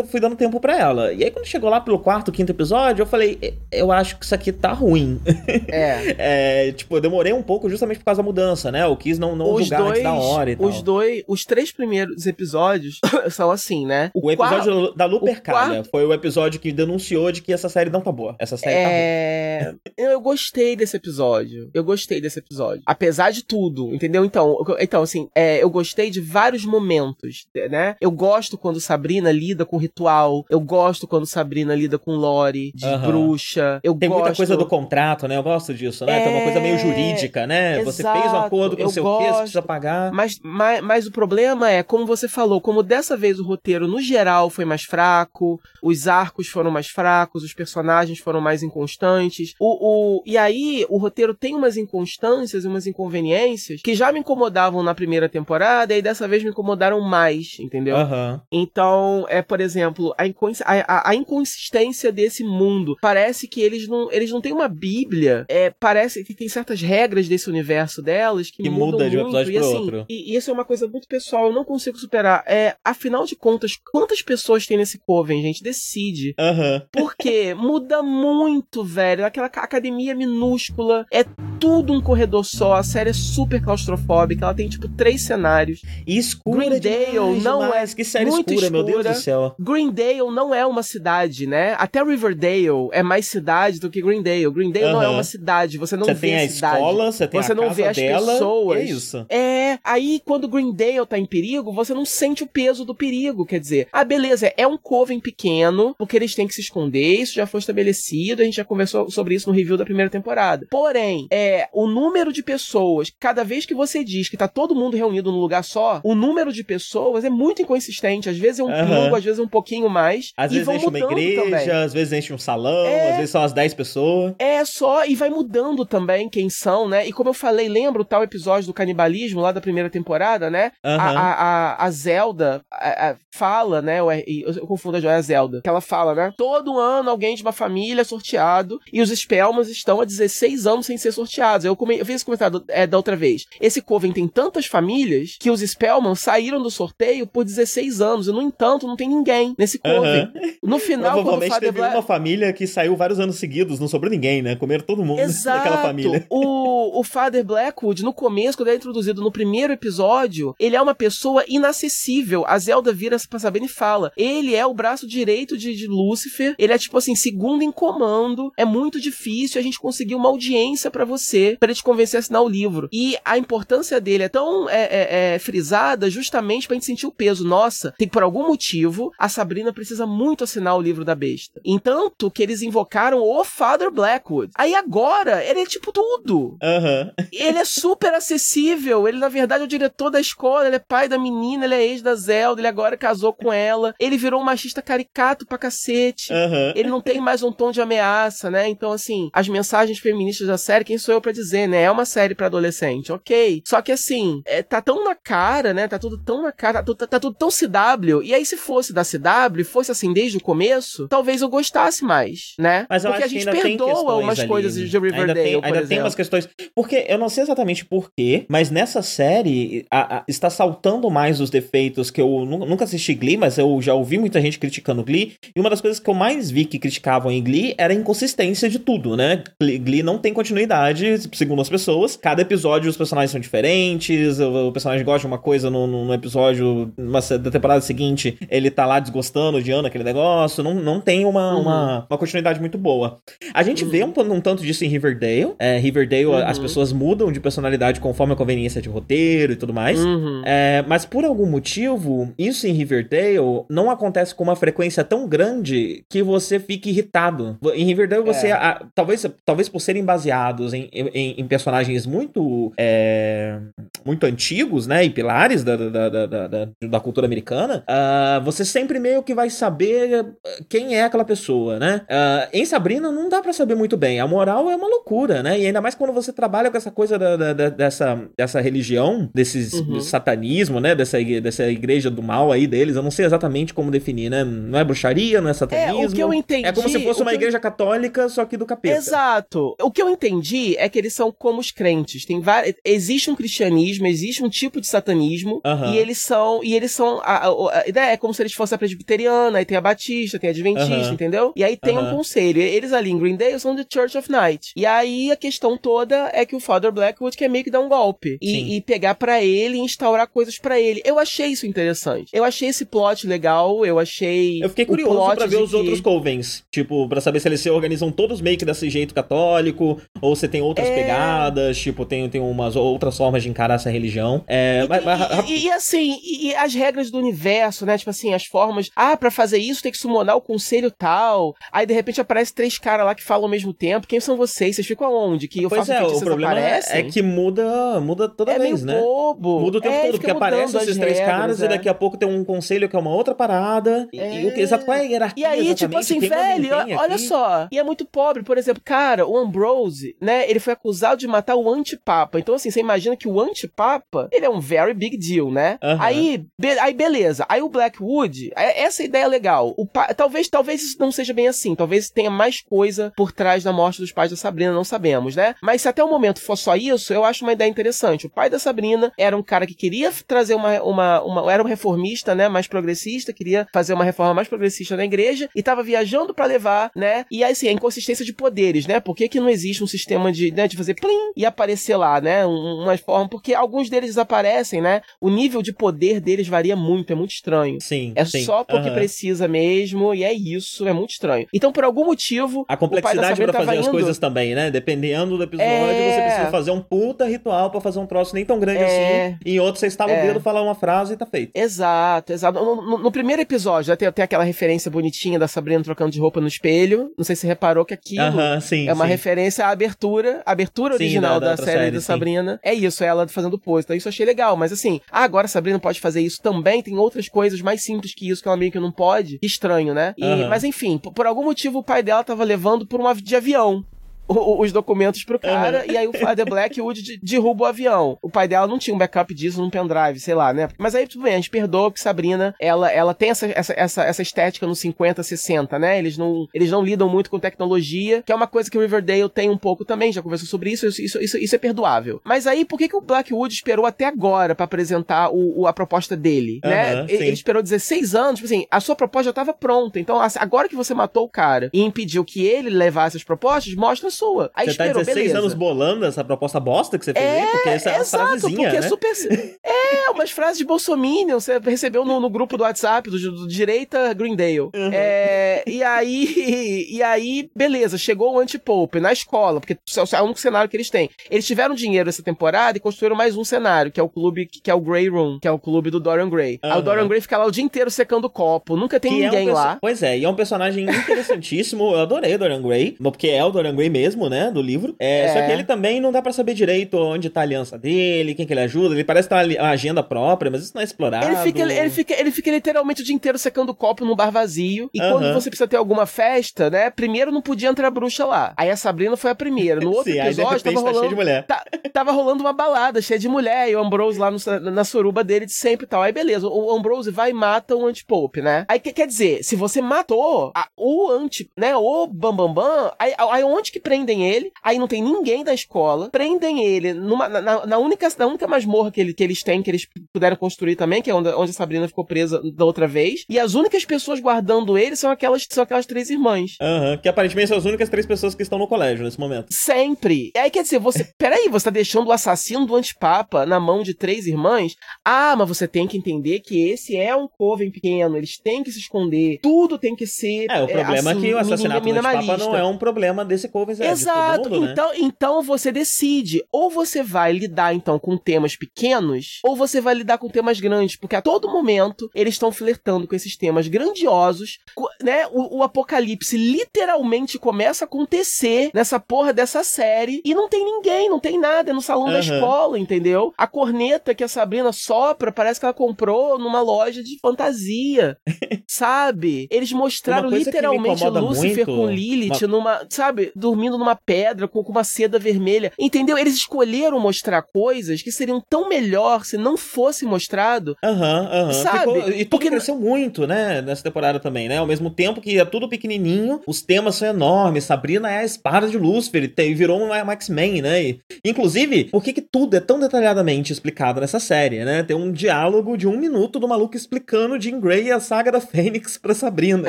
fui 0.07 0.21
dando 0.21 0.37
tempo 0.37 0.61
para 0.61 0.79
ela. 0.79 1.13
E 1.13 1.25
aí, 1.25 1.31
quando 1.31 1.47
chegou 1.47 1.71
lá 1.71 1.81
pelo 1.81 1.99
quarto, 1.99 2.33
quinto 2.33 2.53
episódio, 2.53 3.03
eu 3.03 3.07
falei, 3.07 3.59
eu 3.71 3.91
acho 3.93 4.19
que 4.19 4.25
isso 4.25 4.35
aqui 4.35 4.53
tá 4.53 4.73
ruim. 4.73 5.21
É. 5.69 6.17
é 6.69 6.73
tipo, 6.73 6.97
eu 6.97 7.01
demorei 7.01 7.33
um 7.33 7.43
pouco 7.43 7.69
justamente 7.69 7.99
por 7.99 8.05
causa 8.07 8.23
da 8.23 8.27
mudança, 8.27 8.71
né? 8.71 8.85
Eu 8.85 8.97
quis 8.97 9.19
não, 9.19 9.35
não 9.35 9.55
os 9.55 9.63
julgar 9.63 9.79
dois, 9.79 9.91
antes 9.91 10.03
da 10.03 10.15
hora 10.15 10.51
e 10.51 10.57
tal. 10.57 10.67
Os 10.67 10.83
dois, 10.83 11.23
os 11.27 11.45
três 11.45 11.73
primeiros 11.73 12.27
episódios 12.27 13.01
são 13.31 13.51
assim, 13.51 13.87
né? 13.87 14.11
O, 14.15 14.27
o 14.27 14.31
episódio 14.31 14.93
da 14.95 15.07
Lupercalha 15.07 15.75
quarto... 15.75 15.91
foi 15.91 16.05
o 16.05 16.13
episódio 16.13 16.61
que 16.61 16.73
denunciou 16.73 17.31
de 17.33 17.43
que 17.43 17.53
essa 17.53 17.69
série 17.69 17.91
não 17.91 18.01
tá 18.01 18.13
boa. 18.13 18.37
Essa 18.39 18.57
série 18.57 18.75
tá 18.75 18.91
é... 18.91 19.59
tá 19.59 19.71
ruim. 19.71 19.78
Eu 19.97 20.21
gostei 20.21 20.77
desse 20.77 20.97
episódio. 20.97 21.71
Eu 21.73 21.85
gostei 21.85 22.21
desse 22.21 22.39
episódio. 22.39 22.83
Apesar 22.87 23.31
de 23.31 23.45
tudo, 23.45 23.93
entendeu? 23.95 24.25
Então, 24.25 24.57
então 24.79 25.03
assim, 25.03 25.29
é, 25.35 25.63
eu 25.63 25.71
gostei 25.71 26.11
de 26.11 26.21
vários 26.21 26.65
momentos, 26.65 27.47
né? 27.71 27.97
Eu 28.01 28.11
gosto 28.11 28.57
quando 28.57 28.81
Sabrina 28.81 29.31
lida 29.31 29.65
com 29.65 29.77
ritual. 29.77 30.45
Eu 30.49 30.61
gosto 30.61 31.07
quando 31.07 31.27
Sabrina 31.27 31.75
lida 31.75 31.99
com 31.99 32.13
lore, 32.13 32.73
de 32.75 32.87
uhum. 32.87 33.01
bruxa. 33.01 33.81
Eu 33.83 33.95
Tem 33.95 34.09
gosto... 34.09 34.23
muita 34.23 34.37
coisa 34.37 34.57
do 34.57 34.67
contrato, 34.67 35.27
né? 35.29 35.37
Eu 35.37 35.43
gosto 35.43 35.75
disso, 35.75 36.05
né? 36.05 36.21
É... 36.21 36.25
Tem 36.25 36.35
uma 36.35 36.43
coisa 36.43 36.61
meio 36.61 36.79
jurídica, 36.79 37.47
né? 37.47 37.81
Exato. 37.81 37.85
Você 37.93 38.03
fez 38.03 38.33
um 38.33 38.37
acordo 38.37 38.77
com 38.77 38.85
o 38.85 38.91
seu 38.91 39.03
gosto. 39.03 39.29
você 39.29 39.39
precisa 39.39 39.63
pagar. 39.63 40.13
Mas, 40.13 40.39
mas, 40.43 40.83
mas 40.83 41.07
o 41.07 41.13
problema 41.13 41.71
é, 41.71 41.83
como 41.83 42.07
você 42.07 42.29
falou, 42.29 42.61
como 42.61 42.83
dessa 42.83 43.17
vez 43.17 43.39
o 43.39 43.45
roteiro, 43.45 43.87
no 43.87 44.01
geral, 44.01 44.51
foi 44.51 44.65
mais 44.65 44.83
fraco, 44.83 45.61
os 45.83 46.09
arcos 46.09 46.49
foram 46.49 46.71
mais 46.71 46.89
fracos, 46.89 47.43
os 47.43 47.55
personagens 47.55 48.19
foram 48.19 48.41
mais 48.41 48.63
inconstantes. 48.63 49.55
O, 49.61 49.68
o, 49.81 50.23
e 50.25 50.37
aí, 50.37 50.87
o 50.89 50.99
roteiro 50.99 51.35
tem 51.35 51.55
umas 51.55 51.77
inconstâncias 51.77 52.65
e 52.65 52.69
umas 52.69 52.87
inconveniências 52.87 53.81
que 53.83 53.95
já 53.95 54.13
me 54.13 54.21
incomodavam 54.21 54.83
na 54.83 54.95
primeira 54.95 55.29
temporada 55.29 55.97
e 55.97 56.03
dessa 56.03 56.29
vez 56.29 56.43
me 56.43 56.51
incomodaram 56.51 57.01
mais, 57.01 57.59
entendeu? 57.59 57.97
Uhum. 57.97 58.41
Então, 58.51 59.27
é, 59.29 59.43
por 59.43 59.61
exemplo, 59.61 60.15
a, 60.17 60.25
a, 60.65 61.11
a, 61.11 61.15
inconsistência 61.15 62.13
desse 62.13 62.45
mundo. 62.45 62.97
Parece 63.01 63.49
que 63.49 63.61
eles 63.61 63.89
não, 63.89 64.11
eles 64.13 64.31
não 64.31 64.41
têm 64.41 64.53
uma 64.53 64.69
bíblia. 64.69 65.45
É, 65.49 65.71
parece 65.71 66.25
que 66.25 66.35
tem 66.35 66.49
certas 66.49 66.81
regras 66.81 67.29
desse 67.29 67.49
universo 67.49 68.03
delas 68.03 68.51
que, 68.51 68.63
que 68.63 68.71
muda 68.71 69.09
de 69.09 69.17
um 69.19 69.23
episódio 69.23 69.53
e, 69.53 69.59
assim, 69.59 69.77
outro. 69.77 70.07
E, 70.09 70.33
e, 70.33 70.37
isso 70.37 70.51
é 70.51 70.55
uma 70.55 70.65
coisa 70.65 70.87
muito 70.87 71.09
pessoal, 71.09 71.47
eu 71.47 71.53
não 71.53 71.65
consigo 71.65 71.99
superar. 71.99 72.45
É, 72.47 72.77
afinal 72.85 73.25
de 73.25 73.37
contas, 73.37 73.77
quantas 73.91 74.23
pessoas 74.23 74.67
tem 74.67 74.77
nesse 74.77 74.99
Coven, 74.99 75.43
gente? 75.43 75.63
Decide. 75.63 76.35
Uhum. 76.39 76.83
Porque 76.93 77.55
muda 77.55 78.03
muito, 78.03 78.85
velho. 78.85 79.25
Aquela 79.25 79.49
academia 79.61 80.15
minúscula, 80.15 81.07
é 81.13 81.25
tudo 81.59 81.93
um 81.93 82.01
corredor 82.01 82.45
só, 82.45 82.75
a 82.75 82.83
série 82.83 83.11
é 83.11 83.13
super 83.13 83.63
claustrofóbica, 83.63 84.45
ela 84.45 84.55
tem 84.55 84.69
tipo 84.69 84.89
três 84.89 85.23
cenários. 85.23 85.83
E 86.07 86.17
escura 86.17 86.79
Greendale 86.79 87.13
demais, 87.13 87.43
não 87.43 87.61
demais. 87.61 87.93
é 87.93 87.97
que 87.97 88.05
série 88.05 88.27
muito 88.27 88.53
escura, 88.53 88.67
escura, 88.67 88.85
meu 88.85 89.03
Deus 89.03 89.17
do 89.17 89.23
céu. 89.23 89.55
Greendale 89.59 90.31
não 90.33 90.55
é 90.55 90.65
uma 90.65 90.83
cidade, 90.83 91.47
né? 91.47 91.75
Até 91.79 92.03
Riverdale 92.03 92.89
é 92.93 93.03
mais 93.03 93.27
cidade 93.27 93.81
do 93.81 93.91
que 93.91 94.01
Greendale. 94.01 94.51
Greendale 94.51 94.87
uhum. 94.87 94.93
não 94.93 95.03
é 95.03 95.09
uma 95.09 95.25
cidade, 95.25 95.79
você 95.79 95.97
não 95.97 96.07
você 96.07 96.15
vê 96.15 96.35
a, 96.35 96.45
a 96.45 96.49
cidade. 96.49 96.77
Escola, 96.77 97.13
você 97.13 97.27
tem 97.27 97.43
você 97.43 97.53
a 97.53 97.55
não 97.55 97.71
vê 97.71 97.85
as 97.85 97.97
dela, 97.97 98.33
pessoas. 98.33 98.79
É 98.79 98.85
isso. 98.85 99.27
É, 99.29 99.79
aí 99.83 100.21
quando 100.25 100.49
Greendale 100.49 101.07
tá 101.07 101.19
em 101.19 101.27
perigo, 101.27 101.73
você 101.73 101.93
não 101.93 102.05
sente 102.05 102.45
o 102.45 102.47
peso 102.47 102.85
do 102.85 102.95
perigo, 102.95 103.45
quer 103.45 103.59
dizer, 103.59 103.89
ah, 103.93 104.05
beleza, 104.05 104.53
é 104.57 104.67
um 104.67 104.79
coven 104.79 105.21
pequeno, 105.21 105.95
porque 105.99 106.17
eles 106.17 106.35
têm 106.35 106.47
que 106.47 106.55
se 106.55 106.61
esconder, 106.61 107.21
isso 107.21 107.35
já 107.35 107.47
foi 107.47 107.61
estabelecido, 107.61 108.43
a 108.43 108.45
gente 108.45 108.57
já 108.57 108.65
conversou 108.65 109.11
sobre 109.11 109.35
isso 109.35 109.48
no 109.49 109.57
review 109.57 109.77
da 109.77 109.85
primeira 109.85 110.11
temporada. 110.11 110.67
Porém, 110.71 111.27
é 111.31 111.69
o 111.73 111.87
número 111.87 112.33
de 112.33 112.43
pessoas, 112.43 113.13
cada 113.19 113.45
vez 113.45 113.67
que 113.67 113.75
você 113.75 114.05
diz 114.05 114.29
que 114.29 114.37
tá 114.37 114.49
todo 114.49 114.75
mundo 114.75 114.97
reunido 114.97 115.33
num 115.33 115.41
lugar 115.41 115.65
só, 115.65 116.01
o 116.05 116.15
número 116.15 116.53
de 116.53 116.63
pessoas 116.63 117.25
é 117.25 117.31
muito 117.31 117.63
inconsistente, 117.63 118.29
às 118.29 118.39
vezes 118.39 118.61
é 118.61 118.65
um 118.65 118.67
uhum. 118.67 118.87
pouco, 118.87 119.17
às 119.17 119.25
vezes 119.25 119.39
é 119.39 119.43
um 119.43 119.49
pouquinho 119.49 119.89
mais. 119.89 120.33
Às 120.37 120.53
vezes 120.53 120.69
enche 120.69 120.87
uma 120.87 120.99
igreja, 120.99 121.43
também. 121.43 121.71
às 121.71 121.93
vezes 121.93 122.13
enche 122.13 122.33
um 122.33 122.39
salão, 122.39 122.87
é... 122.87 123.11
às 123.11 123.17
vezes 123.17 123.31
são 123.31 123.43
as 123.43 123.53
10 123.53 123.75
pessoas. 123.75 124.35
É 124.39 124.65
só, 124.65 125.05
e 125.05 125.15
vai 125.15 125.31
mudando 125.31 125.85
também 125.85 126.29
quem 126.29 126.49
são, 126.51 126.89
né? 126.89 127.07
E 127.07 127.13
como 127.13 127.31
eu 127.31 127.35
falei, 127.35 127.69
lembra 127.69 128.03
o 128.03 128.05
tal 128.05 128.23
episódio 128.23 128.67
do 128.67 128.75
canibalismo 128.75 129.41
lá 129.41 129.53
da 129.53 129.61
primeira 129.61 129.91
temporada, 129.91 130.51
né? 130.51 130.73
Uhum. 130.85 131.01
A, 131.01 131.11
a, 131.11 131.33
a, 131.33 131.85
a, 131.85 131.91
Zelda 131.91 132.63
a, 132.73 133.17
fala, 133.35 133.81
né? 133.81 133.99
Eu, 133.99 134.11
eu 134.11 134.67
confundo 134.67 134.97
a 134.97 135.01
Joia 135.01 135.21
Zelda. 135.23 135.61
Que 135.63 135.69
ela 135.69 135.81
fala, 135.81 136.15
né? 136.15 136.33
Todo 136.37 136.79
ano 136.79 137.11
alguém 137.11 137.35
de 137.35 137.43
uma 137.43 137.53
família 137.53 138.03
é 138.03 138.05
sorteado 138.05 138.81
e 138.93 139.01
os 139.01 139.11
Spellmans 139.39 139.69
estão 139.69 140.01
há 140.01 140.05
16 140.05 140.67
anos 140.67 140.87
sem 140.87 140.97
ser 140.97 141.13
sorteados. 141.13 141.65
Eu, 141.65 141.77
come, 141.77 141.99
eu 141.99 142.05
fiz 142.05 142.17
esse 142.17 142.25
comentário 142.25 142.63
é, 142.69 142.87
da 142.87 142.97
outra 142.97 143.15
vez. 143.15 143.47
Esse 143.61 143.81
Coven 143.81 144.13
tem 144.13 144.27
tantas 144.27 144.67
famílias 144.67 145.37
que 145.39 145.51
os 145.51 145.61
Spellman 145.61 146.15
saíram 146.15 146.61
do 146.63 146.71
sorteio 146.71 147.27
por 147.27 147.45
16 147.45 148.01
anos. 148.01 148.27
E, 148.27 148.33
no 148.33 148.43
entanto, 148.43 148.87
não 148.87 148.97
tem 148.97 149.09
ninguém 149.09 149.55
nesse 149.57 149.79
Coven. 149.79 150.33
Uhum. 150.35 150.53
No 150.63 150.79
final, 150.79 151.13
Provavelmente 151.13 151.51
quando 151.51 151.57
o 151.57 151.67
teve 151.67 151.79
Black... 151.79 151.95
uma 151.95 152.03
família 152.03 152.53
que 152.53 152.67
saiu 152.67 152.97
vários 152.97 153.21
anos 153.21 153.37
seguidos, 153.37 153.79
não 153.79 153.89
sobrou 153.89 154.11
ninguém, 154.11 154.43
né? 154.43 154.57
Comeram 154.57 154.85
todo 154.85 155.05
mundo 155.05 155.21
Exato. 155.23 155.59
daquela 155.59 155.83
família. 155.83 156.27
O, 156.29 156.99
o 156.99 157.05
Father 157.05 157.45
Blackwood, 157.45 158.03
no 158.03 158.13
começo, 158.13 158.59
quando 158.59 158.69
ele 158.69 158.77
é 158.77 158.79
introduzido 158.79 159.23
no 159.23 159.31
primeiro 159.31 159.73
episódio, 159.73 160.55
ele 160.59 160.77
é 160.77 160.83
uma 160.83 160.95
pessoa 160.95 161.45
inacessível. 161.49 162.45
A 162.47 162.59
Zelda 162.59 162.93
vira 162.93 163.17
pra 163.29 163.39
Sabine 163.39 163.67
e 163.67 163.69
fala: 163.69 164.13
ele 164.17 164.55
é 164.55 164.67
o 164.67 164.75
braço 164.75 165.07
direito 165.07 165.57
de, 165.57 165.75
de 165.75 165.87
Lúcifer, 165.87 166.55
ele 166.59 166.73
é 166.73 166.79
tipo 166.79 166.99
assim, 166.99 167.15
segundo 167.15 167.63
em 167.63 167.71
comando. 167.71 168.53
É 168.57 168.65
muito 168.65 169.01
difícil 169.01 169.28
a 169.59 169.63
gente 169.63 169.79
conseguir 169.79 170.15
uma 170.15 170.29
audiência 170.29 170.91
para 170.91 171.05
você, 171.05 171.57
para 171.59 171.75
te 171.75 171.83
convencer 171.83 172.19
a 172.19 172.21
assinar 172.21 172.43
o 172.43 172.49
livro. 172.49 172.89
E 172.93 173.17
a 173.25 173.37
importância 173.39 174.01
dele 174.01 174.25
é 174.25 174.29
tão 174.29 174.69
é, 174.69 174.83
é, 174.83 175.35
é, 175.35 175.39
frisada 175.39 176.11
justamente 176.11 176.67
pra 176.67 176.75
gente 176.75 176.87
sentir 176.87 177.07
o 177.07 177.13
peso. 177.13 177.47
Nossa, 177.47 177.95
tem 177.99 178.09
por 178.09 178.23
algum 178.23 178.47
motivo 178.47 179.13
a 179.19 179.29
Sabrina 179.29 179.73
precisa 179.73 180.07
muito 180.07 180.45
assinar 180.45 180.77
o 180.77 180.81
livro 180.81 181.05
da 181.05 181.15
besta. 181.15 181.61
Entanto 181.65 182.31
que 182.31 182.43
eles 182.43 182.63
invocaram 182.63 183.21
o 183.21 183.45
Father 183.45 183.91
Blackwood. 183.91 184.53
Aí 184.57 184.75
agora, 184.75 185.45
ele 185.45 185.61
é 185.61 185.67
tipo 185.67 185.93
tudo. 185.93 186.57
Uhum. 186.63 187.27
Ele 187.33 187.59
é 187.59 187.65
super 187.67 188.15
acessível. 188.15 189.09
Ele, 189.09 189.19
na 189.19 189.29
verdade, 189.29 189.63
é 189.63 189.65
o 189.65 189.69
diretor 189.69 190.11
da 190.11 190.21
escola, 190.21 190.67
ele 190.67 190.77
é 190.77 190.81
pai 190.81 191.09
da 191.09 191.19
menina, 191.19 191.65
ele 191.65 191.75
é 191.75 191.87
ex 191.87 192.03
da 192.03 192.15
Zelda, 192.15 192.61
ele 192.61 192.69
agora 192.69 192.97
casou 192.97 193.33
com 193.33 193.53
ela. 193.53 193.95
Ele 193.99 194.17
virou 194.17 194.41
um 194.41 194.45
machista 194.45 194.83
caricato 194.83 195.47
pra 195.47 195.59
cacete. 195.59 196.33
Uhum. 196.33 196.73
Ele 196.75 196.89
não 196.89 197.01
tem 197.01 197.21
mais 197.21 197.43
um 197.43 197.53
tom 197.53 197.71
de 197.71 197.81
ameaça, 197.81 198.51
né? 198.51 198.69
Então, 198.69 198.93
assim, 198.93 199.18
as 199.33 199.49
mensagens 199.49 199.99
feministas 199.99 200.47
da 200.47 200.59
série, 200.59 200.85
quem 200.85 200.99
sou 200.99 201.15
eu 201.15 201.21
para 201.21 201.33
dizer, 201.33 201.67
né? 201.67 201.83
É 201.83 201.91
uma 201.91 202.05
série 202.05 202.35
para 202.35 202.47
adolescente, 202.47 203.13
ok. 203.13 203.63
Só 203.67 203.81
que, 203.83 203.93
assim, 203.93 204.43
é, 204.45 204.63
tá 204.63 204.81
tão 204.81 205.05
na 205.05 205.15
cara, 205.15 205.73
né? 205.75 205.89
Tá 205.89 205.99
tudo 205.99 206.19
tão 206.19 206.43
na 206.43 206.53
cara, 206.53 206.83
tá, 206.83 206.95
tá, 206.95 207.07
tá 207.07 207.21
tudo 207.21 207.35
tão 207.35 207.49
CW. 207.49 208.23
E 208.23 208.35
aí, 208.35 208.45
se 208.45 208.57
fosse 208.57 208.93
da 208.93 209.03
CW, 209.05 209.65
fosse 209.65 209.91
assim 209.91 210.13
desde 210.13 210.39
o 210.39 210.41
começo, 210.41 211.09
talvez 211.09 211.43
eu 211.43 211.49
gostasse 211.49 212.05
mais, 212.05 212.55
né? 212.59 212.87
Mas 212.89 213.05
eu 213.05 213.11
Porque 213.11 213.25
acho 213.25 213.35
a 213.35 213.39
gente 213.39 213.51
que 213.51 213.57
ainda 213.57 213.63
perdoa 213.85 214.17
umas 214.17 214.39
ali. 214.39 214.49
coisas 214.49 214.75
de 214.75 214.99
Riverdale, 214.99 215.21
ainda 215.31 215.35
tem, 215.35 215.55
ainda 215.55 215.69
exemplo. 215.69 215.89
tem 215.89 216.01
umas 216.01 216.15
questões. 216.15 216.49
Porque 216.75 217.07
eu 217.09 217.19
não 217.19 217.29
sei 217.29 217.43
exatamente 217.45 217.85
porquê, 217.85 218.45
mas 218.49 218.71
nessa 218.71 219.03
série 219.03 219.87
a, 219.91 220.19
a, 220.19 220.25
está 220.29 220.51
saltando 220.51 221.11
mais 221.11 221.41
os 221.41 221.51
defeitos 221.51 222.11
que 222.11 222.21
eu 222.21 222.45
nunca 222.45 222.85
assisti 222.85 223.15
Glee, 223.15 223.37
mas 223.37 223.59
eu 223.59 223.81
já 223.81 223.95
ouvi 223.95 224.19
muita 224.19 224.41
gente 224.41 224.59
criticando 224.59 225.05
Glee. 225.05 225.35
E 225.55 225.61
uma 225.61 225.71
das 225.71 225.81
coisas 225.81 226.01
que 226.01 226.09
eu 226.09 226.15
mais 226.15 226.51
vi 226.51 226.65
que 226.65 226.79
criticavam 226.79 227.31
em 227.31 227.43
Glee 227.43 227.75
era 227.79 227.93
a 227.93 227.97
inconsistência 227.97 228.69
de 228.69 228.79
tudo, 228.79 229.08
né? 229.17 229.43
Glee 229.61 230.03
não 230.03 230.19
tem 230.19 230.33
continuidade, 230.33 231.29
segundo 231.35 231.63
as 231.63 231.69
pessoas. 231.69 232.17
Cada 232.17 232.43
episódio 232.43 232.91
os 232.91 232.97
personagens 232.97 233.31
são 233.31 233.41
diferentes, 233.41 234.39
o, 234.41 234.73
personagem 234.73 235.05
gosta 235.05 235.21
de 235.21 235.27
uma 235.27 235.39
coisa 235.39 235.71
no, 235.71 235.87
no, 235.87 236.13
episódio 236.15 236.93
uma, 236.97 237.21
da 237.21 237.51
temporada 237.51 237.81
seguinte, 237.81 238.39
ele 238.51 238.71
tá 238.71 238.85
lá 238.87 238.99
desgostando, 239.01 239.59
odiando 239.59 239.87
aquele 239.87 240.05
negócio. 240.05 240.63
Não, 240.63 240.75
não 240.75 241.01
tem 241.01 241.25
uma, 241.25 241.55
Uhum. 241.55 241.61
uma, 241.63 242.07
uma 242.11 242.19
continuidade 242.19 242.61
muito 242.61 242.77
boa. 242.77 243.19
A 243.55 243.63
gente 243.63 243.85
vê 243.85 244.03
um, 244.05 244.13
um 244.33 244.41
tanto 244.41 244.63
disso 244.63 244.85
em 244.85 244.89
Riverdale. 244.89 245.53
É, 245.59 245.79
Riverdale, 245.79 246.27
Uhum. 246.27 246.35
as 246.37 246.59
pessoas 246.59 246.93
mudam 246.93 247.31
de 247.33 247.41
personalidade 247.41 248.01
conforme 248.01 248.33
a 248.33 248.37
conveniência 248.37 248.83
de 248.83 248.89
roteiro 248.89 249.53
e 249.53 249.57
tudo 249.57 249.73
mais. 249.73 249.99
Uhum. 250.03 250.43
É, 250.45 250.85
mas 250.87 251.05
por 251.05 251.25
algum 251.25 251.47
motivo, 251.47 252.33
isso 252.39 252.67
em 252.67 252.73
Riverdale 252.73 253.39
não 253.71 253.91
acontece 253.91 254.35
com 254.35 254.45
uma 254.45 254.57
frequência 254.57 255.05
tão 255.05 255.27
grande 255.29 256.05
que 256.09 256.23
você 256.23 256.59
fique 256.59 256.91
irritado. 256.91 257.57
Em 257.75 257.85
Riverdale, 257.85 258.23
você. 258.23 258.49
É. 258.49 258.53
a- 258.53 258.83
talvez, 258.95 259.27
talvez 259.45 259.69
por 259.69 259.81
serem 259.81 260.05
baseados 260.05 260.73
em, 260.75 260.89
em- 260.93 261.35
em 261.39 261.47
personagens 261.47 262.07
muito. 262.07 262.73
é, 262.77 263.59
muito 264.05 264.25
antigos, 264.27 264.87
né? 264.87 265.05
E 265.05 265.11
pilares 265.11 265.63
da, 265.65 265.77
da, 265.77 266.09
da, 266.09 266.27
da, 266.27 266.69
da- 266.83 267.01
cultura 267.01 267.27
americana, 267.27 267.85
ah, 267.87 268.41
você 268.45 268.65
sempre 268.65 268.99
meio 268.99 269.23
que 269.23 269.35
vai 269.35 269.51
saber 269.51 270.25
ah, 270.45 270.49
quem 270.69 270.95
é 270.97 271.05
aquela 271.05 271.25
pessoa, 271.25 271.79
né? 271.79 272.03
Ah, 272.09 272.49
em 272.53 272.65
Sabrina 272.65 273.11
não 273.13 273.29
dá 273.29 273.41
pra 273.43 273.53
saber 273.53 273.75
muito 273.75 273.97
bem. 273.97 274.21
A 274.21 274.27
moral 274.27 274.69
é 274.71 274.77
uma 274.77 274.89
loucura, 274.89 275.43
né? 275.43 275.59
E 275.59 275.67
ainda 275.67 275.81
mais 275.81 275.95
quando 275.95 276.13
você 276.13 276.33
trabalha 276.33 276.71
com 276.71 276.77
essa 276.77 276.91
coisa 276.91 277.19
da, 277.19 277.37
da- 277.37 277.69
dessa, 277.69 278.21
dessa 278.37 278.61
religião, 278.61 279.29
desses 279.35 279.73
Uhum. 279.75 280.01
satanismo, 280.01 280.81
né? 280.81 280.95
Dessa, 280.95 281.19
dessa 281.43 281.65
igreja 281.71 282.11
do 282.11 282.23
mal 282.23 282.51
aí 282.51 282.67
deles. 282.67 282.97
Eu 282.97 283.03
não 283.03 283.11
sei 283.11 283.25
exatamente 283.27 283.73
como 283.75 283.91
definir, 283.91 284.31
né? 284.31 284.45
Não 284.45 284.79
é 284.79 284.85
bruxaria, 284.85 285.41
não 285.41 285.51
é 285.51 285.55
satanismo. 285.55 286.03
É, 286.03 286.07
o 286.07 286.11
que 286.13 286.21
eu 286.23 286.33
entendi. 286.35 286.67
É 286.67 286.73
como 286.73 286.89
se 286.89 286.99
fosse 287.05 287.23
uma 287.23 287.31
eu- 287.33 287.37
igreja 287.37 287.59
católica, 287.61 288.29
só 288.29 288.45
que 288.45 288.57
do 288.57 288.67
capeta. 288.79 288.97
Exato. 288.97 289.75
O 289.83 289.91
que 289.91 290.01
eu 290.03 290.09
entendi 290.09 290.77
é 290.79 290.89
que 290.89 290.99
eles 290.99 291.13
são 291.15 291.31
como 291.33 291.61
os 291.61 291.71
crentes. 291.71 292.25
Tem 292.25 292.41
várias, 292.41 292.75
existe 292.85 293.31
um 293.31 293.35
cristianismo, 293.37 294.07
existe 294.07 294.43
um 294.45 294.49
tipo 294.49 294.81
de 294.81 294.87
satanismo 294.87 295.61
e 295.93 295.97
eles 295.99 296.19
são 296.19 296.63
e 296.63 296.75
eles 296.75 296.93
são 296.93 297.21
a, 297.23 297.47
a- 297.49 297.81
a 297.81 297.89
ideia 297.89 298.13
é 298.13 298.17
como 298.17 298.33
se 298.35 298.43
eles 298.43 298.53
fossem 298.53 298.77
a 298.77 298.79
presbiteriana, 298.79 299.59
aí 299.59 299.65
tem 299.65 299.77
a 299.77 299.81
batista, 299.81 300.39
tem 300.39 300.49
a 300.49 300.53
adventista, 300.53 301.13
entendeu? 301.13 301.53
E 301.57 301.65
aí 301.65 301.77
tem 301.77 301.97
um 301.99 302.11
conselho. 302.11 302.61
Eles 302.61 302.93
ali 302.93 303.11
em 303.11 303.19
Green 303.19 303.37
Day 303.37 303.59
são 303.59 303.75
The 303.77 303.85
Church 303.93 304.17
of 304.19 304.31
Night. 304.31 304.73
E 304.77 304.85
aí 304.87 305.31
a 305.31 305.37
questão 305.37 305.77
toda 305.77 306.31
é 306.33 306.45
que 306.47 306.57
o 306.57 306.61
Father 306.61 306.93
Blackwood 306.93 307.37
quer 307.37 307.49
meio 307.49 307.65
que 307.65 307.71
dar 307.71 307.81
um 307.81 307.89
golpe 307.89 308.39
e, 308.41 308.77
e 308.77 308.81
pegar 308.81 309.15
pra 309.15 309.43
ele 309.43 309.77
e 309.77 309.81
instaurar 309.81 310.29
coisas 310.29 310.59
pra 310.59 310.79
ele. 310.81 311.01
Eu 311.05 311.19
achei 311.19 311.47
isso 311.49 311.67
interessante. 311.67 312.31
Eu 312.33 312.45
achei 312.45 312.69
esse 312.69 312.85
plot 312.85 313.27
legal, 313.27 313.85
eu 313.85 313.99
achei 313.99 314.63
Eu 314.63 314.69
fiquei 314.69 314.85
curioso 314.87 315.35
pra 315.37 315.47
ver 315.47 315.57
os 315.63 315.71
que- 315.71 315.77
outros 315.77 316.01
covens. 316.01 316.65
Tipo, 316.71 317.09
pra 317.09 317.21
saber 317.21 317.41
se 317.41 317.49
eles 317.49 317.61
se 317.61 317.71
organizam 317.71 318.11
todos 318.11 318.41
meio 318.41 318.57
que 318.59 318.65
desse 318.69 318.89
jeito 318.91 319.15
católico, 319.15 320.01
ou 320.21 320.35
se 320.37 320.47
tem 320.49 320.61
outras 320.63 320.89
É. 320.89 320.95
pegadas, 320.95 321.79
tipo, 321.79 322.05
tem, 322.05 322.29
tem 322.29 322.41
umas 322.41 322.77
outras 322.77 323.17
formas 323.17 323.43
de 323.43 323.49
encarar 323.49 323.75
essa 323.75 323.91
religião. 323.91 324.45
É, 324.47 324.83
E, 324.85 324.89
mas- 324.89 325.05
mas- 325.05 325.49
e- 325.51 325.67
e- 325.67 325.71
assim, 325.71 326.19
e, 326.23 326.55
as 326.55 326.75
regras 326.75 327.11
do 327.11 327.19
universo, 327.19 327.85
né? 327.87 327.97
Tipo 327.99 328.11
assim, 328.11 328.35
as 328.35 328.45
formas. 328.45 328.91
Ah, 328.95 329.17
pra 329.17 329.31
fazer 329.31 329.59
isso 329.59 329.83
tem 329.83 329.93
que 329.93 329.99
summonar 329.99 330.37
o 330.37 330.41
conselho 330.41 330.91
tal. 330.91 331.55
Aí 331.73 331.87
de 331.87 331.95
repente 331.95 332.21
aparece 332.21 332.55
três 332.55 332.79
caras 332.79 333.07
lá 333.07 333.15
que 333.15 333.23
falam 333.23 333.45
ao 333.45 333.51
mesmo 333.51 333.73
tempo. 333.73 334.07
Quem 334.07 334.21
são 334.21 334.37
vocês? 334.37 334.77
Vocês 334.77 334.87
ficam 334.87 335.07
aonde? 335.07 335.49
Que 335.49 335.63
eu 335.63 335.69
pois 335.69 335.87
faço 335.87 335.93
é, 335.93 336.03
o 336.07 336.21
problema 336.21 336.53
é, 336.53 336.67
aparecem? 336.67 336.97
é 336.99 337.03
que 337.05 337.23
muda, 337.23 338.01
muda 338.01 338.29
toda 338.29 338.53
é 338.53 338.59
vez, 338.59 338.83
meio 338.83 338.87
né? 338.97 339.01
bobo. 339.01 339.61
Muda 339.61 339.79
o 339.79 339.81
tempo 339.81 339.95
É, 339.95 340.01
todo, 340.07 340.11
porque 340.13 340.31
aparecem 340.31 340.81
esses 340.81 340.97
três 340.97 341.19
regras, 341.19 341.37
caras 341.39 341.63
é. 341.63 341.65
e 341.65 341.69
daqui 341.69 341.89
a 341.89 341.95
pouco 341.95 342.17
tem 342.17 342.29
um 342.29 342.45
conselho 342.45 342.89
que 342.89 342.97
é 342.97 342.99
uma 342.99 343.11
outra 343.15 343.35
parada. 343.35 344.09
E, 344.13 344.19
É. 344.21 344.43
e 344.43 344.47
o 344.49 344.55
que, 344.55 344.61
exato, 344.61 344.85
qual 344.85 344.97
é 344.97 345.01
a 345.01 345.05
hierarquia 345.05 345.43
E 345.43 345.45
aí, 345.47 345.75
tipo 345.75 345.97
assim, 345.97 346.17
em 346.17 346.21
velho, 346.21 346.75
olha 346.75 346.97
aqui? 347.15 347.19
só. 347.19 347.69
E 347.73 347.79
é 347.79 347.83
muito 347.83 348.05
pobre, 348.05 348.43
por 348.43 348.58
exemplo, 348.59 348.83
cara, 348.85 349.27
o 349.27 349.37
Ambrose, 349.37 350.17
né? 350.21 350.49
Ele 350.51 350.59
foi 350.61 350.73
acusado 350.73 351.19
de 351.19 351.27
matar 351.27 351.57
o 351.57 351.71
antipapa. 351.73 352.39
Então, 352.39 352.55
assim, 352.55 352.71
você 352.71 352.81
imagina 352.81 353.17
que 353.17 353.29
o 353.29 353.41
antipapa, 353.41 354.29
ele 354.33 354.45
é 354.47 354.51
um 354.51 354.61
very 354.61 354.95
big 354.95 355.17
deal, 355.17 355.51
né? 355.51 355.79
Aham. 355.83 356.03
Aí, 356.05 356.45
be- 356.59 356.79
aí, 356.79 356.95
beleza. 356.95 357.45
Aí 357.49 357.63
o 357.63 357.69
Blackwood, 357.69 358.51
é- 358.57 358.83
essa 358.83 359.03
ideia 359.03 359.25
é 359.25 359.29
legal. 359.29 359.75
Talvez, 360.17 360.49
talvez 360.49 360.83
isso 360.83 360.97
não 360.99 361.11
seja 361.13 361.33
bem 361.33 361.49
assim. 361.49 361.75
Talvez 361.75 362.11
tenha 362.11 362.31
mais 362.31 362.61
coisa 362.61 363.13
por 363.17 363.33
trás 363.33 363.63
da 363.65 363.73
morte 363.73 364.01
dos 364.01 364.13
pais 364.13 364.31
da 364.31 364.37
Sabrina, 364.37 364.73
não 364.73 364.85
sabemos, 364.85 365.37
né? 365.37 365.55
Mas 365.63 365.83
se 365.83 365.89
até 365.89 366.03
o 366.03 366.09
momento 366.09 366.41
for 366.41 366.57
só 366.57 366.77
isso, 366.77 367.13
eu 367.13 367.25
acho 367.25 367.45
uma 367.45 367.53
ideia 367.53 367.69
interessante. 367.69 368.27
O 368.27 368.31
pai 368.31 368.51
da 368.51 368.59
Sabrina 368.59 369.13
era 369.19 369.37
um 369.37 369.43
cara 369.43 369.67
que 369.67 369.75
queria 369.75 370.13
trazer 370.27 370.55
uma, 370.55 370.83
uma, 370.83 371.23
uma 371.23 371.53
era 371.53 371.63
um 371.63 371.67
reformista, 371.67 372.35
né, 372.35 372.49
mais 372.49 372.67
progressista, 372.67 373.33
queria 373.33 373.67
fazer 373.73 373.95
uma 373.95 374.05
reforma 374.05 374.35
mais 374.35 374.49
progressista 374.49 374.97
na 374.97 375.05
igreja 375.05 375.49
e 375.55 375.63
tava 375.63 375.83
viajando 375.83 376.35
pra 376.35 376.47
levar, 376.47 376.91
né? 376.95 377.25
E 377.31 377.43
aí 377.45 377.53
assim, 377.53 377.69
a 377.69 377.73
inconsistência 377.73 378.25
de 378.25 378.33
poderes, 378.49 378.87
né? 378.87 378.99
Por 379.01 379.15
que, 379.15 379.29
que 379.29 379.39
não 379.41 379.49
existe 379.49 379.85
um 379.85 379.87
sistema 379.87 380.33
de, 380.33 380.51
né, 380.51 380.67
de 380.67 380.77
fazer 380.77 380.95
plim 380.95 381.33
e 381.37 381.45
aparecer 381.45 381.97
lá, 381.97 382.21
né? 382.21 382.47
Um- 382.47 382.83
uma 382.83 382.97
forma, 382.97 383.29
porque 383.29 383.55
alguns 383.55 383.91
deles 383.91 384.11
desaparecem, 384.11 384.81
né? 384.81 385.03
O 385.21 385.29
nível 385.29 385.63
de 385.63 385.73
poder 385.73 386.21
deles 386.21 386.49
varia 386.49 386.75
muito, 386.75 387.13
é 387.13 387.17
muito 387.17 387.31
estranho. 387.33 387.79
Sim, 387.81 388.13
É 388.17 388.25
sim. 388.25 388.43
só 388.45 388.65
porque 388.65 388.89
aham. 388.89 388.95
precisa 388.95 389.47
mesmo, 389.47 390.15
e 390.15 390.25
é 390.25 390.33
isso, 390.33 390.87
é 390.89 390.93
muito 390.93 391.11
estranho. 391.11 391.47
Então, 391.53 391.73
por 391.73 391.85
algum 391.85 392.05
motivo, 392.05 392.65
A 392.69 392.77
complexidade 392.77 393.41
pra 393.43 393.53
fazer 393.53 393.79
as 393.79 393.87
indo... 393.87 393.91
coisas 393.91 394.19
também, 394.19 394.55
né? 394.55 394.71
Dependendo 394.71 395.37
do 395.37 395.43
episódio, 395.43 395.71
É. 395.73 396.15
você 396.15 396.23
precisa 396.23 396.51
fazer 396.51 396.71
um 396.71 396.81
puta 396.81 397.27
ritual 397.27 397.71
pra 397.71 397.81
fazer 397.81 397.99
um 397.99 398.07
troço 398.07 398.35
nem 398.35 398.45
tão 398.45 398.59
grande 398.59 398.83
É. 398.83 399.27
assim. 399.27 399.37
E 399.45 399.55
em 399.57 399.61
outro, 399.61 399.79
você 399.81 399.87
estala 399.87 400.11
É. 400.13 400.23
o 400.23 400.27
dedo, 400.27 400.41
fala 400.41 400.63
uma 400.63 400.75
frase 400.75 401.15
e 401.15 401.17
tá 401.17 401.27
feito. 401.27 401.51
Exato, 401.55 402.33
exato. 402.33 402.59
No, 402.59 402.77
no- 402.83 402.99
no 402.99 403.13
primeiro 403.13 403.43
episódio, 403.43 403.91
né, 403.91 403.97
tem, 403.97 404.11
tem 404.11 404.23
aquela 404.25 404.45
referência 404.45 404.91
bonitinha 404.91 405.39
da 405.39 405.47
Sabrina 405.49 405.83
trocando 405.83 406.11
de 406.11 406.21
roupa 406.21 406.41
no 406.41 406.47
espelho. 406.49 407.11
Não 407.17 407.25
sei 407.25 407.35
se 407.37 407.43
você 407.43 407.47
reparou 407.47 407.85
que 407.85 407.95
aquilo 407.95 408.38
Aham, 408.39 408.61
sim. 408.61 408.89
é 408.89 408.93
uma 408.93 409.05
sim. 409.05 409.11
referência 409.11 409.67
à 409.67 409.71
abertura, 409.71 410.43
a 410.45 410.53
abertura 410.53 410.97
Sim, 410.97 411.05
original 411.05 411.41
da- 411.41 411.49
da 411.51 411.55
da, 411.57 411.65
série, 411.65 411.79
série, 411.79 411.91
da. 411.93 412.01
Sabrina. 412.01 412.61
É 412.63 412.73
isso, 412.75 413.03
é 413.03 413.07
ela 413.07 413.27
fazendo 413.29 413.59
pose. 413.59 413.85
Então 413.85 413.97
isso 413.97 414.09
eu 414.09 414.11
achei 414.11 414.25
legal. 414.27 414.57
Mas 414.57 414.73
assim, 414.73 415.01
ah, 415.11 415.23
agora 415.25 415.47
a 415.47 415.49
Sabrina 415.49 415.79
pode 415.79 416.01
fazer 416.01 416.21
isso 416.21 416.41
também. 416.43 416.83
Tem 416.83 416.97
outras 416.97 417.29
coisas 417.29 417.61
mais 417.61 417.83
simples 417.85 418.15
que 418.15 418.29
isso 418.31 418.43
que 418.43 418.49
ela 418.49 418.57
meio 418.57 418.71
que 418.73 418.79
não 418.81 418.93
pode. 418.93 419.39
Que 419.39 419.47
Estranho, 419.47 419.93
né? 419.95 420.15
E-. 420.17 420.47
Mas 420.49 420.65
enfim, 420.65 420.99
por, 420.99 421.27
algum 421.27 421.45
motivo 421.45 421.79
o 421.79 421.85
pai 421.85 422.03
dela 422.03 422.23
tava 422.25 422.45
levando 422.45 422.87
por 422.87 423.01
um 423.01 423.07
av- 423.07 423.21
de 423.21 423.35
avião. 423.37 423.85
O, 424.29 424.63
os 424.63 424.73
documentos 424.73 425.25
pro 425.25 425.39
cara, 425.39 425.85
uhum. 425.87 425.93
e 425.93 425.97
aí 425.97 426.07
o 426.07 426.13
Father 426.13 426.47
Blackwood 426.47 427.19
derruba 427.23 427.65
o 427.65 427.67
avião. 427.67 428.19
O 428.23 428.31
pai 428.31 428.47
dela 428.47 428.67
não 428.67 428.79
tinha 428.79 428.95
um 428.95 428.99
backup 428.99 429.33
disso 429.35 429.61
num 429.61 429.71
pendrive, 429.71 430.21
sei 430.21 430.35
lá, 430.35 430.53
né? 430.53 430.69
Mas 430.79 430.95
aí 430.95 431.07
tudo 431.07 431.23
bem, 431.23 431.33
a 431.33 431.37
gente 431.37 431.51
perdoa 431.51 431.91
que 431.93 432.01
Sabrina, 432.01 432.55
ela, 432.61 432.91
ela 432.91 433.15
tem 433.15 433.31
essa, 433.31 433.47
essa, 433.47 433.73
essa, 433.77 434.05
essa 434.05 434.23
estética 434.23 434.67
nos 434.67 434.79
50, 434.79 435.23
60, 435.23 435.79
né? 435.79 435.99
Eles 435.99 436.17
não, 436.17 436.47
eles 436.53 436.71
não 436.71 436.83
lidam 436.83 437.09
muito 437.09 437.31
com 437.31 437.39
tecnologia, 437.39 438.23
que 438.23 438.33
é 438.33 438.35
uma 438.35 438.47
coisa 438.47 438.71
que 438.71 438.77
o 438.77 438.81
Riverdale 438.81 439.29
tem 439.29 439.51
um 439.51 439.59
pouco 439.59 439.85
também, 439.85 440.13
já 440.13 440.23
conversou 440.23 440.49
sobre 440.49 440.71
isso, 440.71 440.87
isso, 440.87 441.19
isso, 441.21 441.39
isso 441.39 441.55
é 441.55 441.59
perdoável. 441.59 442.21
Mas 442.25 442.47
aí, 442.47 442.65
por 442.65 442.79
que, 442.79 442.89
que 442.89 442.97
o 442.97 443.01
Blackwood 443.01 443.55
esperou 443.55 443.87
até 443.87 444.05
agora 444.05 444.55
para 444.55 444.65
apresentar 444.65 445.31
o, 445.31 445.61
o, 445.61 445.67
a 445.67 445.73
proposta 445.73 446.17
dele, 446.17 446.61
uhum, 446.65 446.71
né? 446.71 447.07
Ele, 447.09 447.25
ele, 447.25 447.33
esperou 447.33 447.63
16 447.63 448.15
anos, 448.15 448.35
tipo 448.37 448.47
assim, 448.47 448.67
a 448.71 448.81
sua 448.81 448.95
proposta 448.95 449.25
já 449.25 449.31
estava 449.31 449.53
pronta. 449.53 449.99
Então, 449.99 450.21
agora 450.37 450.69
que 450.69 450.77
você 450.77 450.95
matou 450.95 451.25
o 451.25 451.29
cara 451.29 451.71
e 451.73 451.83
impediu 451.83 452.25
que 452.25 452.45
ele 452.45 452.71
levasse 452.71 453.17
as 453.17 453.25
propostas, 453.25 453.75
mostra 453.75 454.11
a 454.19 454.29
sua. 454.29 454.51
Aí 454.55 454.67
você 454.67 454.77
tá 454.77 454.87
esperou, 454.87 455.05
tá 455.05 455.07
16 455.07 455.15
beleza. 455.17 455.39
anos 455.39 455.55
bolando 455.55 456.05
essa 456.05 456.25
proposta 456.25 456.59
bosta 456.59 456.99
que 456.99 457.05
você 457.05 457.13
fez 457.13 457.25
é, 457.25 457.41
aí, 457.41 457.47
porque 457.49 457.69
essa 457.69 457.91
é 457.91 458.01
exato, 458.01 458.17
uma 458.17 458.29
frasezinha, 458.29 458.57
porque 458.57 458.77
é 458.77 458.81
né? 458.81 458.87
é 458.87 458.89
super... 458.89 459.13
é, 459.65 460.11
umas 460.11 460.31
frases 460.31 460.59
de 460.59 460.65
Bolsominion, 460.65 461.39
você 461.41 461.59
recebeu 461.59 462.05
no, 462.05 462.21
no 462.21 462.31
grupo 462.31 462.57
do 462.57 462.63
WhatsApp 462.63 463.11
do, 463.11 463.19
do 463.19 463.49
direita 463.49 464.13
Greendale. 464.15 464.61
Uhum. 464.61 464.91
É, 464.93 465.63
e 465.67 465.83
aí, 465.83 466.87
e 466.91 467.03
aí, 467.03 467.51
beleza, 467.55 467.97
chegou 467.97 468.35
o 468.35 468.39
anti-pope 468.39 469.01
na 469.01 469.13
escola, 469.13 469.61
porque 469.61 469.75
é 469.75 470.21
o 470.21 470.25
único 470.25 470.41
cenário 470.41 470.69
que 470.69 470.77
eles 470.77 470.91
têm. 470.91 471.11
Eles 471.31 471.47
tiveram 471.47 471.75
dinheiro 471.75 472.09
essa 472.09 472.23
temporada 472.23 472.77
e 472.77 472.81
construíram 472.81 473.17
mais 473.17 473.37
um 473.37 473.45
cenário, 473.45 473.93
que 473.93 474.01
é 474.01 474.03
o 474.03 474.09
clube, 474.09 474.47
que 474.47 474.71
é 474.71 474.75
o 474.75 474.81
Grey 474.81 475.09
Room, 475.09 475.39
que 475.41 475.49
é 475.49 475.51
o 475.51 475.59
clube 475.59 475.91
do 475.91 476.01
Dorian 476.01 476.29
Gray. 476.29 476.59
Uhum. 476.63 476.73
Aí 476.73 476.79
o 476.79 476.83
Dorian 476.83 477.09
Gray 477.09 477.21
fica 477.21 477.39
lá 477.39 477.47
o 477.47 477.51
dia 477.51 477.65
inteiro 477.65 477.91
secando 477.91 478.29
copo, 478.29 478.77
nunca 478.77 478.99
tem 478.99 479.13
que 479.13 479.21
ninguém 479.21 479.49
é 479.49 479.53
um 479.53 479.55
lá. 479.55 479.79
Pois 479.81 480.03
é, 480.03 480.19
e 480.19 480.25
é 480.25 480.29
um 480.29 480.35
personagem 480.35 480.85
interessantíssimo, 480.85 481.93
eu 481.93 482.01
adorei 482.01 482.35
o 482.35 482.39
Dorian 482.39 482.63
Gray, 482.63 482.97
porque 483.03 483.29
é 483.29 483.45
o 483.45 483.51
Dorian 483.51 483.75
Gray 483.75 483.91
mesmo, 483.91 484.08
né, 484.29 484.51
do 484.51 484.63
livro. 484.63 484.95
É, 484.99 485.25
é. 485.25 485.29
Só 485.33 485.43
que 485.47 485.53
ele 485.53 485.65
também 485.65 486.01
não 486.01 486.13
dá 486.13 486.23
para 486.23 486.33
saber 486.33 486.55
direito 486.55 486.97
onde 486.97 487.31
tá 487.31 487.41
a 487.41 487.43
aliança 487.43 487.79
dele, 487.79 488.35
quem 488.35 488.47
que 488.47 488.53
ele 488.53 488.61
ajuda, 488.61 488.95
ele 488.95 489.05
parece 489.05 489.29
ter 489.29 489.35
uma 489.35 489.71
agenda 489.71 490.03
própria, 490.03 490.51
mas 490.51 490.63
isso 490.63 490.73
não 490.75 490.81
é 490.81 490.85
explorado. 490.85 491.27
Ele 491.27 491.37
fica, 491.37 491.63
ele 491.63 491.91
fica, 491.91 492.21
ele 492.21 492.31
fica 492.31 492.51
literalmente 492.51 493.03
o 493.03 493.05
dia 493.05 493.15
inteiro 493.15 493.39
secando 493.39 493.75
copo 493.75 494.05
num 494.05 494.17
bar 494.17 494.31
vazio, 494.31 494.91
e 494.95 495.01
uhum. 495.01 495.13
quando 495.13 495.35
você 495.35 495.51
precisa 495.51 495.69
ter 495.69 495.77
alguma 495.77 496.07
festa, 496.07 496.71
né, 496.71 496.91
primeiro 496.91 497.31
não 497.31 497.43
podia 497.43 497.69
entrar 497.69 497.91
bruxa 497.91 498.25
lá. 498.25 498.53
Aí 498.57 498.71
a 498.71 498.77
Sabrina 498.77 499.17
foi 499.17 499.31
a 499.31 499.35
primeira. 499.35 499.81
No 499.81 499.91
outro 499.93 500.13
Sim, 500.13 500.21
episódio 500.21 500.63
tava 500.63 500.81
rolando... 500.81 500.93
Tá 500.93 501.01
cheio 501.01 501.11
de 501.11 501.17
mulher. 501.17 501.47
Tá, 501.47 501.65
tava 501.93 502.13
rolando 502.13 502.41
uma 502.43 502.53
balada 502.53 503.03
cheia 503.03 503.19
de 503.19 503.29
mulher, 503.29 503.71
e 503.71 503.77
o 503.77 503.81
Ambrose 503.81 504.19
lá 504.19 504.31
no, 504.31 504.39
na 504.71 504.85
suruba 504.85 505.23
dele 505.23 505.47
de 505.47 505.53
sempre 505.53 505.85
e 505.85 505.89
tal. 505.89 506.03
Aí 506.03 506.13
beleza, 506.13 506.49
o 506.49 506.71
Ambrose 506.71 507.11
vai 507.11 507.31
e 507.31 507.35
mata 507.35 507.77
o 507.77 507.87
Antipope, 507.87 508.41
né? 508.41 508.65
Aí 508.69 508.79
que, 508.79 508.93
quer 508.93 509.07
dizer, 509.07 509.43
se 509.43 509.57
você 509.57 509.81
matou 509.81 510.53
a, 510.55 510.69
o 510.77 511.11
anti, 511.11 511.51
né, 511.57 511.77
o 511.77 512.07
Bambambam, 512.07 512.55
Bam, 512.55 512.65
Bam, 512.69 512.93
aí, 512.99 513.15
aí 513.17 513.45
onde 513.45 513.73
que 513.73 513.81
prendem 513.99 514.29
ele? 514.29 514.53
Aí 514.63 514.79
não 514.79 514.87
tem 514.87 515.03
ninguém 515.03 515.43
da 515.43 515.53
escola, 515.53 516.09
prendem 516.11 516.65
ele 516.65 516.93
numa, 516.93 517.29
na, 517.29 517.67
na, 517.67 517.79
única, 517.79 518.09
na 518.19 518.27
única 518.27 518.47
masmorra 518.47 518.91
que, 518.91 519.01
ele, 519.01 519.13
que 519.13 519.25
eles 519.25 519.43
têm, 519.43 519.63
que 519.63 519.71
eles 519.71 519.87
puderam 520.13 520.37
construir 520.37 520.77
também, 520.77 521.03
que 521.03 521.11
é 521.11 521.15
onde, 521.15 521.29
onde 521.31 521.51
a 521.51 521.55
Sabrina 521.55 521.89
ficou 521.89 522.05
presa 522.05 522.41
da 522.55 522.65
outra 522.65 522.87
vez, 522.87 523.25
e 523.29 523.39
as 523.39 523.55
únicas 523.55 523.85
pessoas 523.85 524.21
guardando 524.21 524.79
ele 524.79 524.95
são 524.95 525.11
aquelas, 525.11 525.47
são 525.51 525.65
aquelas 525.65 525.87
três 525.87 526.11
irmãs. 526.11 526.57
Aham, 526.61 526.91
uhum, 526.91 526.99
que 526.99 527.09
aparentemente 527.09 527.49
são 527.49 527.59
as 527.59 527.65
únicas 527.65 527.89
três 527.89 528.07
pessoas 528.07 528.35
que 528.35 528.43
estão 528.43 528.59
no 528.59 528.69
colégio 528.69 529.05
nesse 529.05 529.19
momento. 529.19 529.47
Sempre. 529.51 530.31
E 530.35 530.39
aí 530.39 530.51
quer 530.51 530.63
dizer, 530.63 530.79
você, 530.79 531.09
peraí, 531.19 531.49
você 531.49 531.65
tá 531.65 531.71
deixando 531.71 532.09
o 532.09 532.13
assassino 532.13 532.67
do 532.67 532.77
antipapa 532.77 533.45
na 533.45 533.59
mão 533.59 533.83
de 533.83 533.95
três 533.95 534.27
irmãs? 534.27 534.75
Ah, 535.05 535.35
mas 535.37 535.49
você 535.49 535.67
tem 535.67 535.87
que 535.87 535.97
entender 535.97 536.41
que 536.41 536.69
esse 536.69 536.97
é 536.97 537.15
um 537.17 537.29
coven 537.29 537.71
pequeno, 537.71 538.17
eles 538.17 538.39
têm 538.39 538.63
que 538.63 538.71
se 538.71 538.79
esconder, 538.79 539.39
tudo 539.43 539.79
tem 539.79 539.97
que 539.97 540.07
ser. 540.07 540.47
É, 540.51 540.63
o 540.63 540.69
problema 540.69 541.11
assim, 541.11 541.19
é 541.19 541.23
que 541.23 541.35
o 541.35 541.39
assassinato 541.39 541.85
do 541.85 541.91
antipapa 541.91 542.37
não 542.37 542.57
é 542.57 542.65
um 542.65 542.77
problema 542.77 543.25
desse 543.25 543.49
coven 543.49 543.77
é, 543.81 543.88
Exato. 543.91 544.51
Mundo, 544.51 544.67
né? 544.67 544.73
então, 544.73 544.91
então 544.95 545.43
você 545.43 545.71
decide, 545.71 546.45
ou 546.53 546.71
você 546.71 547.03
vai 547.03 547.33
lidar 547.33 547.75
então 547.75 547.99
com 547.99 548.17
temas 548.17 548.57
pequenos, 548.57 549.41
ou 549.45 549.57
você 549.57 549.81
vai 549.81 549.95
lidar 549.95 550.19
com 550.19 550.29
temas 550.29 550.61
grandes, 550.61 550.97
porque 550.97 551.17
a 551.17 551.23
todo 551.23 551.51
momento 551.51 552.11
eles 552.15 552.35
estão 552.35 552.53
flertando 552.53 553.07
com 553.07 553.15
esses 553.15 553.37
temas 553.37 553.69
grandiosos, 553.69 554.59
né? 555.03 555.27
O, 555.29 555.59
o 555.59 555.63
apocalipse 555.63 556.37
literalmente 556.37 557.39
começa 557.39 557.85
a 557.85 557.87
acontecer 557.87 558.71
nessa 558.75 558.99
porra 558.99 559.33
dessa 559.33 559.63
série 559.63 560.21
e 560.25 560.35
não 560.35 560.49
tem 560.49 560.65
ninguém, 560.65 561.09
não 561.09 561.21
tem 561.21 561.39
nada, 561.39 561.71
é 561.71 561.73
no 561.73 561.83
salão 561.83 562.07
uhum. 562.07 562.13
da 562.13 562.21
escola, 562.21 562.79
entendeu? 562.79 563.33
A 563.37 563.47
corneta 563.47 564.15
que 564.15 564.25
a 564.25 564.29
Sabrina 564.29 564.73
sopra 564.73 565.33
parece 565.33 565.61
que 565.61 565.67
ela 565.67 565.75
comprou 565.75 566.39
numa 566.39 566.61
loja 566.61 567.03
de 567.03 567.19
fantasia, 567.21 568.17
sabe? 568.67 569.47
Eles 569.51 569.73
mostraram 569.73 570.29
literalmente 570.29 571.05
Lúcifer 571.05 571.67
muito, 571.67 571.81
com 571.81 571.91
Lilith 571.91 572.45
uma... 572.45 572.49
numa, 572.49 572.87
sabe, 572.91 573.33
dormindo 573.35 573.78
numa 573.79 573.97
pedra 573.97 574.47
com, 574.49 574.61
uma 574.61 574.85
seda 574.85 575.19
vermelha, 575.19 575.73
entendeu? 575.79 576.19
Eles 576.19 576.35
escolheram 576.35 577.01
mostrar 577.01 577.43
coisas 577.43 578.03
que 578.03 578.13
seriam 578.13 578.43
tão 578.49 578.69
melhor 578.69 579.25
se 579.25 579.37
não 579.37 579.57
fosse 579.57 580.05
mostrado. 580.05 580.77
Aham, 580.85 581.21
uhum, 581.21 581.27
aham. 581.27 581.47
Uhum. 581.47 581.53
Sabe? 581.53 581.79
Ficou... 581.79 582.09
E 582.11 582.25
tudo 582.25 582.29
Porque... 582.29 582.51
cresceu 582.51 582.77
muito, 582.77 583.27
né, 583.27 583.63
nessa 583.63 583.83
temporada 583.83 584.21
também, 584.21 584.49
né? 584.49 584.59
Ao 584.59 584.67
mesmo 584.67 584.91
tempo 584.91 585.21
que 585.21 585.39
é 585.39 585.45
tudo 585.45 585.69
pequenininho, 585.69 586.41
os 586.47 586.63
temas 586.63 586.97
são 586.97 587.09
enormes. 587.09 587.65
Sabrina 587.65 588.11
é 588.11 588.19
a 588.19 588.25
espada 588.25 588.69
de 588.69 588.77
Lúcifer 588.77 589.33
e 589.39 589.55
virou 589.55 589.81
um 589.81 589.93
X-Men, 589.93 590.63
né? 590.63 590.83
E, 590.83 591.01
inclusive, 591.25 591.85
por 591.85 592.03
que 592.03 592.13
que 592.13 592.23
tudo 592.23 592.57
é 592.57 592.61
tão 592.61 592.79
detalhadamente 592.79 593.53
explicado 593.53 594.01
nessa 594.01 594.21
série, 594.21 594.65
né? 594.65 594.83
Tem 594.83 594.97
um 594.97 595.13
diálogo 595.13 595.77
de 595.77 595.87
um 595.87 595.97
minuto 595.97 596.39
do 596.39 596.49
maluco 596.49 596.77
explicando 596.77 597.41
Jean 597.41 597.61
Grey 597.61 597.87
e 597.87 597.93
a 597.93 598.01
saga 598.01 598.33
da 598.33 598.41
Fênix 598.41 598.97
pra 598.99 599.15
Sabrina. 599.15 599.69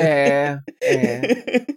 É, 0.00 0.58
é. 0.82 1.20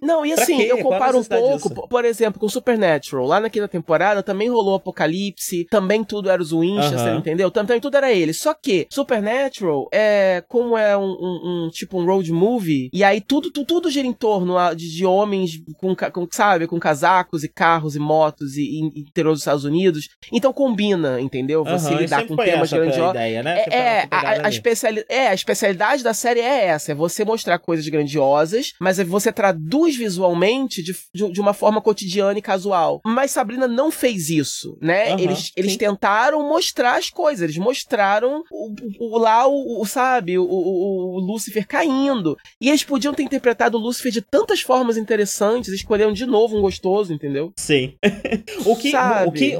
Não, 0.02 0.26
e 0.26 0.34
assim, 0.34 0.62
eu 0.62 0.80
comparo 0.80 1.20
um 1.20 1.24
pouco, 1.24 1.70
disso? 1.70 1.88
por 1.88 2.06
exemplo, 2.06 2.13
com 2.40 2.50
Supernatural. 2.50 3.26
Lá 3.26 3.40
naquela 3.40 3.68
temporada 3.68 4.24
também 4.24 4.50
rolou 4.50 4.76
Apocalipse, 4.76 5.66
também 5.70 6.04
tudo 6.04 6.30
era 6.30 6.42
os 6.42 6.52
Winchester, 6.52 7.16
entendeu? 7.16 7.50
Também 7.52 7.80
tudo 7.80 7.98
era 7.98 8.12
ele. 8.12 8.34
Só 8.34 8.54
que 8.54 8.88
Supernatural 8.90 9.88
é 9.92 10.44
como 10.48 10.78
é 10.78 10.98
um, 10.98 11.04
um, 11.04 11.66
um 11.66 11.70
tipo 11.70 12.00
um 12.00 12.06
road 12.06 12.32
movie, 12.32 12.90
e 12.94 13.04
aí 13.04 13.22
tudo, 13.22 13.52
tudo, 13.52 13.66
tudo 13.66 13.90
gira 13.90 14.08
em 14.08 14.14
torno 14.14 14.56
de, 14.76 14.90
de 14.90 15.06
homens 15.06 15.52
com, 15.78 15.96
com, 15.96 16.28
sabe, 16.32 16.68
com 16.68 16.80
casacos 16.80 17.44
e 17.44 17.50
carros 17.50 17.96
e 17.96 18.00
motos 18.00 18.56
e, 18.58 18.64
e 18.64 19.02
interior 19.02 19.32
dos 19.32 19.42
Estados 19.42 19.64
Unidos. 19.64 20.10
Então 20.32 20.54
combina, 20.54 21.20
entendeu? 21.20 21.64
Você 21.64 21.90
uhum, 21.90 22.00
lidar 22.00 22.28
com 22.28 22.36
temas 22.36 22.72
grandiosos. 22.72 23.12
Ideia, 23.12 23.44
né? 23.44 23.66
É, 23.70 23.76
é, 23.76 24.08
a, 24.10 24.48
a, 24.48 24.50
especiali 24.50 25.06
é, 25.10 25.28
a 25.28 25.34
especialidade 25.34 26.04
da 26.04 26.14
série 26.14 26.40
é 26.40 26.66
essa: 26.66 26.92
é 26.92 26.96
você 26.96 27.26
mostrar 27.26 27.60
coisas 27.60 27.88
grandiosas, 27.88 28.74
mas 28.80 29.00
é 29.00 29.04
você 29.04 29.32
traduz 29.32 29.96
visualmente 29.96 30.82
de, 30.82 30.94
de, 31.14 31.32
de 31.32 31.42
uma 31.42 31.54
forma 31.54 31.82
cotidiana 31.82 32.03
e 32.04 32.42
casual. 32.42 33.02
Mas 33.06 33.32
Sabrina 33.32 33.68
não 33.68 33.92
fez 33.92 34.30
isso, 34.30 34.78
né? 34.82 35.14
Uhum, 35.14 35.20
eles, 35.20 35.52
eles 35.56 35.78
tentaram 35.78 36.48
mostrar 36.48 36.98
as 36.98 37.10
coisas, 37.10 37.42
eles 37.42 37.58
mostraram 37.58 38.44
o, 38.52 38.74
o, 39.00 39.18
lá 39.18 39.48
o, 39.48 39.82
o 39.82 39.86
sabe, 39.86 40.38
o, 40.38 40.44
o, 40.44 41.16
o 41.16 41.20
Lúcifer 41.20 41.68
caindo. 41.68 42.38
E 42.60 42.70
eles 42.70 42.84
podiam 42.84 43.14
ter 43.14 43.24
interpretado 43.24 43.78
o 43.78 43.82
Lúcifer 43.82 44.12
de 44.12 44.22
tantas 44.22 44.62
formas 44.62 44.98
interessantes, 44.98 45.74
escolheram 45.74 46.14
de 46.14 46.26
novo 46.26 46.58
um 46.58 46.62
gostoso, 46.62 47.14
entendeu? 47.14 47.52
Sim. 47.58 47.94
o 48.66 48.76
que, 48.76 48.92
Sabe? 48.92 49.28
o 49.28 49.32
que 49.32 49.58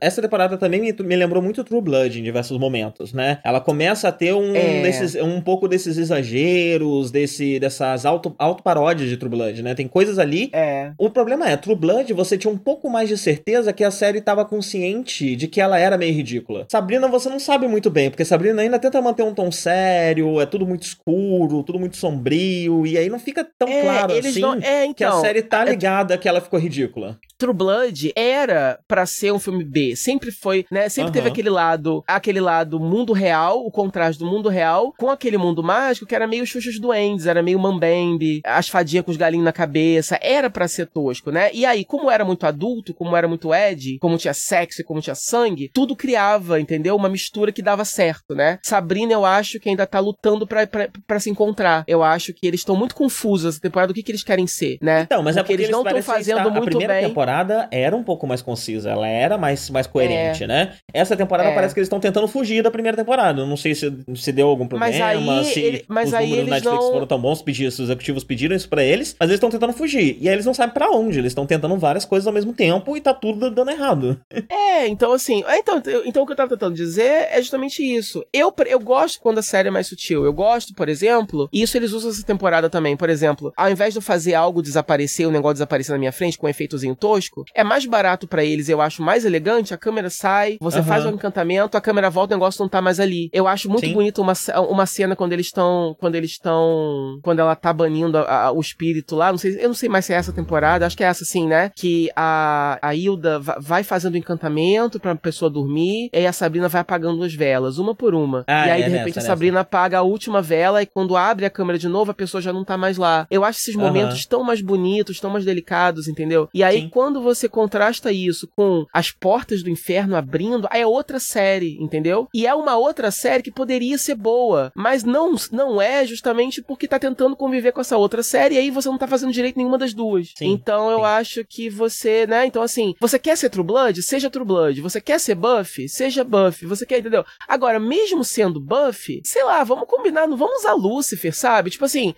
essa 0.00 0.22
temporada 0.22 0.56
também 0.56 0.80
me, 0.80 0.92
me, 0.92 1.16
lembrou 1.16 1.42
muito 1.42 1.64
True 1.64 1.80
Blood 1.80 2.20
em 2.20 2.22
diversos 2.22 2.58
momentos, 2.58 3.12
né? 3.12 3.40
Ela 3.44 3.60
começa 3.60 4.08
a 4.08 4.12
ter 4.12 4.34
um, 4.34 4.54
é. 4.54 4.82
desses, 4.82 5.14
um 5.16 5.40
pouco 5.40 5.68
desses 5.68 5.98
exageros, 5.98 7.10
desse, 7.10 7.58
dessas 7.58 8.04
auto, 8.06 8.34
auto 8.38 8.62
paródias 8.62 9.08
de 9.08 9.16
True 9.16 9.30
Blood, 9.30 9.62
né? 9.62 9.74
Tem 9.74 9.88
coisas 9.88 10.18
ali. 10.18 10.50
É. 10.52 10.92
O 10.98 11.10
problema 11.10 11.48
é, 11.48 11.56
True 11.56 11.71
Blood, 11.76 12.12
você 12.12 12.36
tinha 12.38 12.52
um 12.52 12.58
pouco 12.58 12.88
mais 12.88 13.08
de 13.08 13.16
certeza 13.16 13.72
que 13.72 13.84
a 13.84 13.90
série 13.90 14.18
estava 14.18 14.44
consciente 14.44 15.36
de 15.36 15.48
que 15.48 15.60
ela 15.60 15.78
era 15.78 15.98
meio 15.98 16.14
ridícula. 16.14 16.66
Sabrina, 16.70 17.08
você 17.08 17.28
não 17.28 17.38
sabe 17.38 17.66
muito 17.66 17.90
bem, 17.90 18.10
porque 18.10 18.24
Sabrina 18.24 18.62
ainda 18.62 18.78
tenta 18.78 19.00
manter 19.00 19.22
um 19.22 19.34
tom 19.34 19.50
sério, 19.50 20.40
é 20.40 20.46
tudo 20.46 20.66
muito 20.66 20.82
escuro, 20.82 21.62
tudo 21.62 21.78
muito 21.78 21.96
sombrio, 21.96 22.86
e 22.86 22.96
aí 22.96 23.08
não 23.08 23.18
fica 23.18 23.46
tão 23.58 23.68
é, 23.68 23.82
claro 23.82 24.12
assim 24.18 24.40
não... 24.40 24.54
é, 24.54 24.84
então, 24.84 24.94
que 24.94 25.04
a 25.04 25.08
então, 25.08 25.20
série 25.20 25.42
tá 25.42 25.64
ligada 25.64 26.18
que 26.18 26.28
ela 26.28 26.40
ficou 26.40 26.58
ridícula. 26.58 27.18
True 27.38 27.54
Blood 27.54 28.12
era 28.14 28.78
para 28.86 29.04
ser 29.04 29.32
um 29.32 29.38
filme 29.38 29.64
B, 29.64 29.96
sempre 29.96 30.30
foi, 30.30 30.64
né? 30.70 30.88
Sempre 30.88 31.08
uhum. 31.08 31.12
teve 31.12 31.28
aquele 31.28 31.50
lado, 31.50 32.04
aquele 32.06 32.40
lado 32.40 32.78
mundo 32.78 33.12
real, 33.12 33.64
o 33.66 33.70
contraste 33.70 34.22
do 34.22 34.30
mundo 34.30 34.48
real, 34.48 34.92
com 34.96 35.10
aquele 35.10 35.36
mundo 35.36 35.62
mágico 35.62 36.06
que 36.06 36.14
era 36.14 36.26
meio 36.26 36.46
Xuxas 36.46 36.78
Duendes, 36.78 37.26
era 37.26 37.42
meio 37.42 37.58
Mambembe, 37.58 38.40
as 38.44 38.68
fadinhas 38.68 39.04
com 39.04 39.10
os 39.10 39.16
galinhos 39.16 39.44
na 39.44 39.52
cabeça, 39.52 40.18
era 40.22 40.48
para 40.48 40.68
ser 40.68 40.86
tosco, 40.86 41.30
né? 41.30 41.50
E 41.52 41.61
aí, 41.64 41.84
como 41.84 42.10
era 42.10 42.24
muito 42.24 42.46
adulto, 42.46 42.94
como 42.94 43.16
era 43.16 43.28
muito 43.28 43.54
Ed, 43.54 43.98
como 44.00 44.18
tinha 44.18 44.34
sexo 44.34 44.80
e 44.80 44.84
como 44.84 45.00
tinha 45.00 45.14
sangue, 45.14 45.70
tudo 45.72 45.96
criava, 45.96 46.60
entendeu? 46.60 46.96
Uma 46.96 47.08
mistura 47.08 47.52
que 47.52 47.62
dava 47.62 47.84
certo, 47.84 48.34
né? 48.34 48.58
Sabrina, 48.62 49.12
eu 49.12 49.24
acho 49.24 49.58
que 49.60 49.68
ainda 49.68 49.86
tá 49.86 50.00
lutando 50.00 50.46
para 50.46 51.20
se 51.20 51.30
encontrar. 51.30 51.84
Eu 51.86 52.02
acho 52.02 52.32
que 52.32 52.46
eles 52.46 52.60
estão 52.60 52.76
muito 52.76 52.94
confusos 52.94 53.54
essa 53.54 53.60
temporada 53.60 53.92
do 53.92 53.94
que, 53.94 54.02
que 54.02 54.12
eles 54.12 54.22
querem 54.22 54.46
ser, 54.46 54.78
né? 54.80 55.02
Então, 55.02 55.22
mas 55.22 55.34
porque 55.34 55.40
é 55.40 55.42
porque 55.42 55.52
eles, 55.52 55.66
eles 55.66 55.76
não 55.76 55.82
estão 55.82 56.02
fazendo 56.02 56.38
estar... 56.38 56.50
muito 56.50 56.78
bem. 56.78 56.84
A 56.84 56.88
primeira 56.88 57.08
temporada 57.08 57.68
era 57.70 57.96
um 57.96 58.02
pouco 58.02 58.26
mais 58.26 58.42
concisa, 58.42 58.90
ela 58.90 59.06
era 59.06 59.38
mais, 59.38 59.70
mais 59.70 59.86
coerente, 59.86 60.44
é. 60.44 60.46
né? 60.46 60.74
Essa 60.92 61.16
temporada 61.16 61.50
é. 61.50 61.54
parece 61.54 61.74
que 61.74 61.80
eles 61.80 61.86
estão 61.86 62.00
tentando 62.00 62.28
fugir 62.28 62.62
da 62.62 62.70
primeira 62.70 62.96
temporada. 62.96 63.44
Não 63.44 63.56
sei 63.56 63.74
se, 63.74 63.92
se 64.14 64.32
deu 64.32 64.48
algum 64.48 64.66
problema, 64.66 64.92
mas 64.92 65.00
aí, 65.00 65.44
se 65.44 65.60
ele, 65.60 65.84
mas 65.88 66.08
os 66.08 66.14
aí 66.14 66.30
números 66.30 66.48
eles 66.48 66.62
Netflix 66.62 66.84
não... 66.84 66.92
foram 66.92 67.06
tão 67.06 67.20
bons, 67.20 67.42
pedir, 67.42 67.66
os 67.66 67.78
executivos 67.78 68.24
pediram 68.24 68.54
isso 68.56 68.68
para 68.68 68.82
eles, 68.82 69.16
mas 69.18 69.28
eles 69.28 69.36
estão 69.36 69.50
tentando 69.50 69.72
fugir. 69.72 70.16
E 70.20 70.28
aí 70.28 70.34
eles 70.34 70.46
não 70.46 70.54
sabem 70.54 70.74
para 70.74 70.90
onde, 70.90 71.18
eles 71.18 71.30
estão 71.30 71.46
tentando 71.52 71.76
várias 71.76 72.04
coisas 72.04 72.26
ao 72.26 72.32
mesmo 72.32 72.52
tempo 72.52 72.96
e 72.96 73.00
tá 73.00 73.12
tudo 73.12 73.50
dando 73.50 73.70
errado. 73.70 74.20
É, 74.48 74.86
então 74.86 75.12
assim, 75.12 75.44
é, 75.46 75.58
então, 75.58 75.82
então 76.04 76.22
o 76.22 76.26
que 76.26 76.32
eu 76.32 76.36
tava 76.36 76.50
tentando 76.50 76.74
dizer 76.74 77.28
é 77.30 77.40
justamente 77.40 77.82
isso. 77.82 78.24
Eu, 78.32 78.52
eu 78.66 78.80
gosto 78.80 79.20
quando 79.20 79.38
a 79.38 79.42
série 79.42 79.68
é 79.68 79.70
mais 79.70 79.86
sutil. 79.86 80.24
Eu 80.24 80.32
gosto, 80.32 80.74
por 80.74 80.88
exemplo, 80.88 81.48
e 81.52 81.62
isso 81.62 81.76
eles 81.76 81.92
usam 81.92 82.10
essa 82.10 82.24
temporada 82.24 82.70
também, 82.70 82.96
por 82.96 83.10
exemplo, 83.10 83.52
ao 83.56 83.70
invés 83.70 83.92
de 83.92 83.98
eu 83.98 84.02
fazer 84.02 84.34
algo 84.34 84.62
desaparecer, 84.62 85.26
o 85.26 85.30
negócio 85.30 85.54
desaparecer 85.54 85.92
na 85.92 85.98
minha 85.98 86.12
frente 86.12 86.38
com 86.38 86.46
um 86.46 86.50
efeitozinho 86.50 86.96
tosco, 86.96 87.44
é 87.54 87.62
mais 87.62 87.84
barato 87.84 88.26
para 88.26 88.44
eles, 88.44 88.68
eu 88.68 88.80
acho 88.80 89.02
mais 89.02 89.24
elegante, 89.24 89.74
a 89.74 89.78
câmera 89.78 90.08
sai, 90.08 90.56
você 90.60 90.78
uhum. 90.78 90.84
faz 90.84 91.04
o 91.04 91.08
um 91.08 91.12
encantamento, 91.12 91.76
a 91.76 91.80
câmera 91.80 92.08
volta, 92.08 92.34
o 92.34 92.38
negócio 92.38 92.62
não 92.62 92.68
tá 92.68 92.80
mais 92.80 92.98
ali. 92.98 93.28
Eu 93.32 93.46
acho 93.46 93.68
muito 93.68 93.86
Sim. 93.86 93.94
bonito 93.94 94.22
uma, 94.22 94.32
uma 94.68 94.86
cena 94.86 95.14
quando 95.14 95.32
eles 95.32 95.46
estão, 95.46 95.96
quando 96.00 96.14
eles 96.14 96.30
estão, 96.30 97.18
quando 97.22 97.40
ela 97.40 97.54
tá 97.54 97.72
banindo 97.72 98.18
a, 98.18 98.46
a, 98.46 98.52
o 98.52 98.60
espírito 98.60 99.14
lá, 99.16 99.30
não 99.30 99.38
sei, 99.38 99.58
eu 99.60 99.68
não 99.68 99.74
sei 99.74 99.88
mais 99.88 100.04
se 100.04 100.12
é 100.12 100.16
essa 100.16 100.32
temporada, 100.32 100.86
acho 100.86 100.96
que 100.96 101.04
é 101.04 101.06
essa 101.06 101.24
sim, 101.24 101.41
né? 101.46 101.70
Que 101.74 102.10
a, 102.14 102.78
a 102.80 102.94
Hilda 102.94 103.38
vai 103.38 103.82
fazendo 103.82 104.14
o 104.14 104.18
encantamento 104.18 105.00
pra 105.00 105.14
pessoa 105.14 105.50
dormir, 105.50 106.10
e 106.12 106.26
a 106.26 106.32
Sabrina 106.32 106.68
vai 106.68 106.80
apagando 106.80 107.22
as 107.22 107.34
velas, 107.34 107.78
uma 107.78 107.94
por 107.94 108.14
uma. 108.14 108.44
Ah, 108.46 108.66
e 108.66 108.70
aí, 108.70 108.82
é, 108.82 108.84
de 108.84 108.90
repente, 108.90 109.16
nessa, 109.16 109.28
a 109.28 109.32
Sabrina 109.32 109.52
nessa. 109.54 109.62
apaga 109.62 109.98
a 109.98 110.02
última 110.02 110.42
vela, 110.42 110.82
e 110.82 110.86
quando 110.86 111.16
abre 111.16 111.44
a 111.44 111.50
câmera 111.50 111.78
de 111.78 111.88
novo, 111.88 112.10
a 112.10 112.14
pessoa 112.14 112.40
já 112.40 112.52
não 112.52 112.64
tá 112.64 112.76
mais 112.76 112.98
lá. 112.98 113.26
Eu 113.30 113.44
acho 113.44 113.60
esses 113.60 113.76
momentos 113.76 114.22
uhum. 114.22 114.28
tão 114.28 114.44
mais 114.44 114.60
bonitos, 114.60 115.20
tão 115.20 115.30
mais 115.30 115.44
delicados, 115.44 116.08
entendeu? 116.08 116.48
E 116.52 116.62
aí, 116.62 116.82
sim. 116.82 116.88
quando 116.88 117.22
você 117.22 117.48
contrasta 117.48 118.12
isso 118.12 118.48
com 118.56 118.84
as 118.92 119.10
portas 119.10 119.62
do 119.62 119.70
inferno 119.70 120.16
abrindo, 120.16 120.68
aí 120.70 120.82
é 120.82 120.86
outra 120.86 121.18
série, 121.18 121.78
entendeu? 121.80 122.28
E 122.34 122.46
é 122.46 122.54
uma 122.54 122.76
outra 122.76 123.10
série 123.10 123.42
que 123.42 123.50
poderia 123.50 123.96
ser 123.96 124.14
boa, 124.14 124.70
mas 124.74 125.04
não, 125.04 125.34
não 125.50 125.80
é 125.80 126.04
justamente 126.04 126.60
porque 126.60 126.88
tá 126.88 126.98
tentando 126.98 127.36
conviver 127.36 127.72
com 127.72 127.80
essa 127.80 127.96
outra 127.96 128.22
série, 128.22 128.56
e 128.56 128.58
aí 128.58 128.70
você 128.70 128.88
não 128.88 128.98
tá 128.98 129.06
fazendo 129.06 129.32
direito 129.32 129.56
nenhuma 129.56 129.78
das 129.78 129.94
duas. 129.94 130.32
Sim, 130.36 130.50
então 130.50 130.90
eu 130.90 130.98
sim. 130.98 131.04
acho 131.04 131.31
que 131.48 131.68
você, 131.70 132.26
né? 132.26 132.46
Então 132.46 132.62
assim, 132.62 132.94
você 133.00 133.18
quer 133.18 133.36
ser 133.36 133.50
True 133.50 133.64
Blood? 133.64 134.02
Seja 134.02 134.30
True 134.30 134.44
Blood. 134.44 134.80
Você 134.80 135.00
quer 135.00 135.18
ser 135.18 135.34
Buffy? 135.34 135.88
Seja 135.88 136.24
Buffy. 136.24 136.66
Você 136.66 136.84
quer, 136.84 136.98
entendeu? 136.98 137.24
Agora, 137.48 137.80
mesmo 137.80 138.24
sendo 138.24 138.60
Buffy, 138.60 139.22
sei 139.24 139.44
lá, 139.44 139.64
vamos 139.64 139.88
combinar, 139.88 140.26
não 140.26 140.36
vamos 140.36 140.60
usar 140.60 140.74
Lucifer, 140.74 141.34
sabe? 141.34 141.70
Tipo 141.70 141.84
assim, 141.84 142.14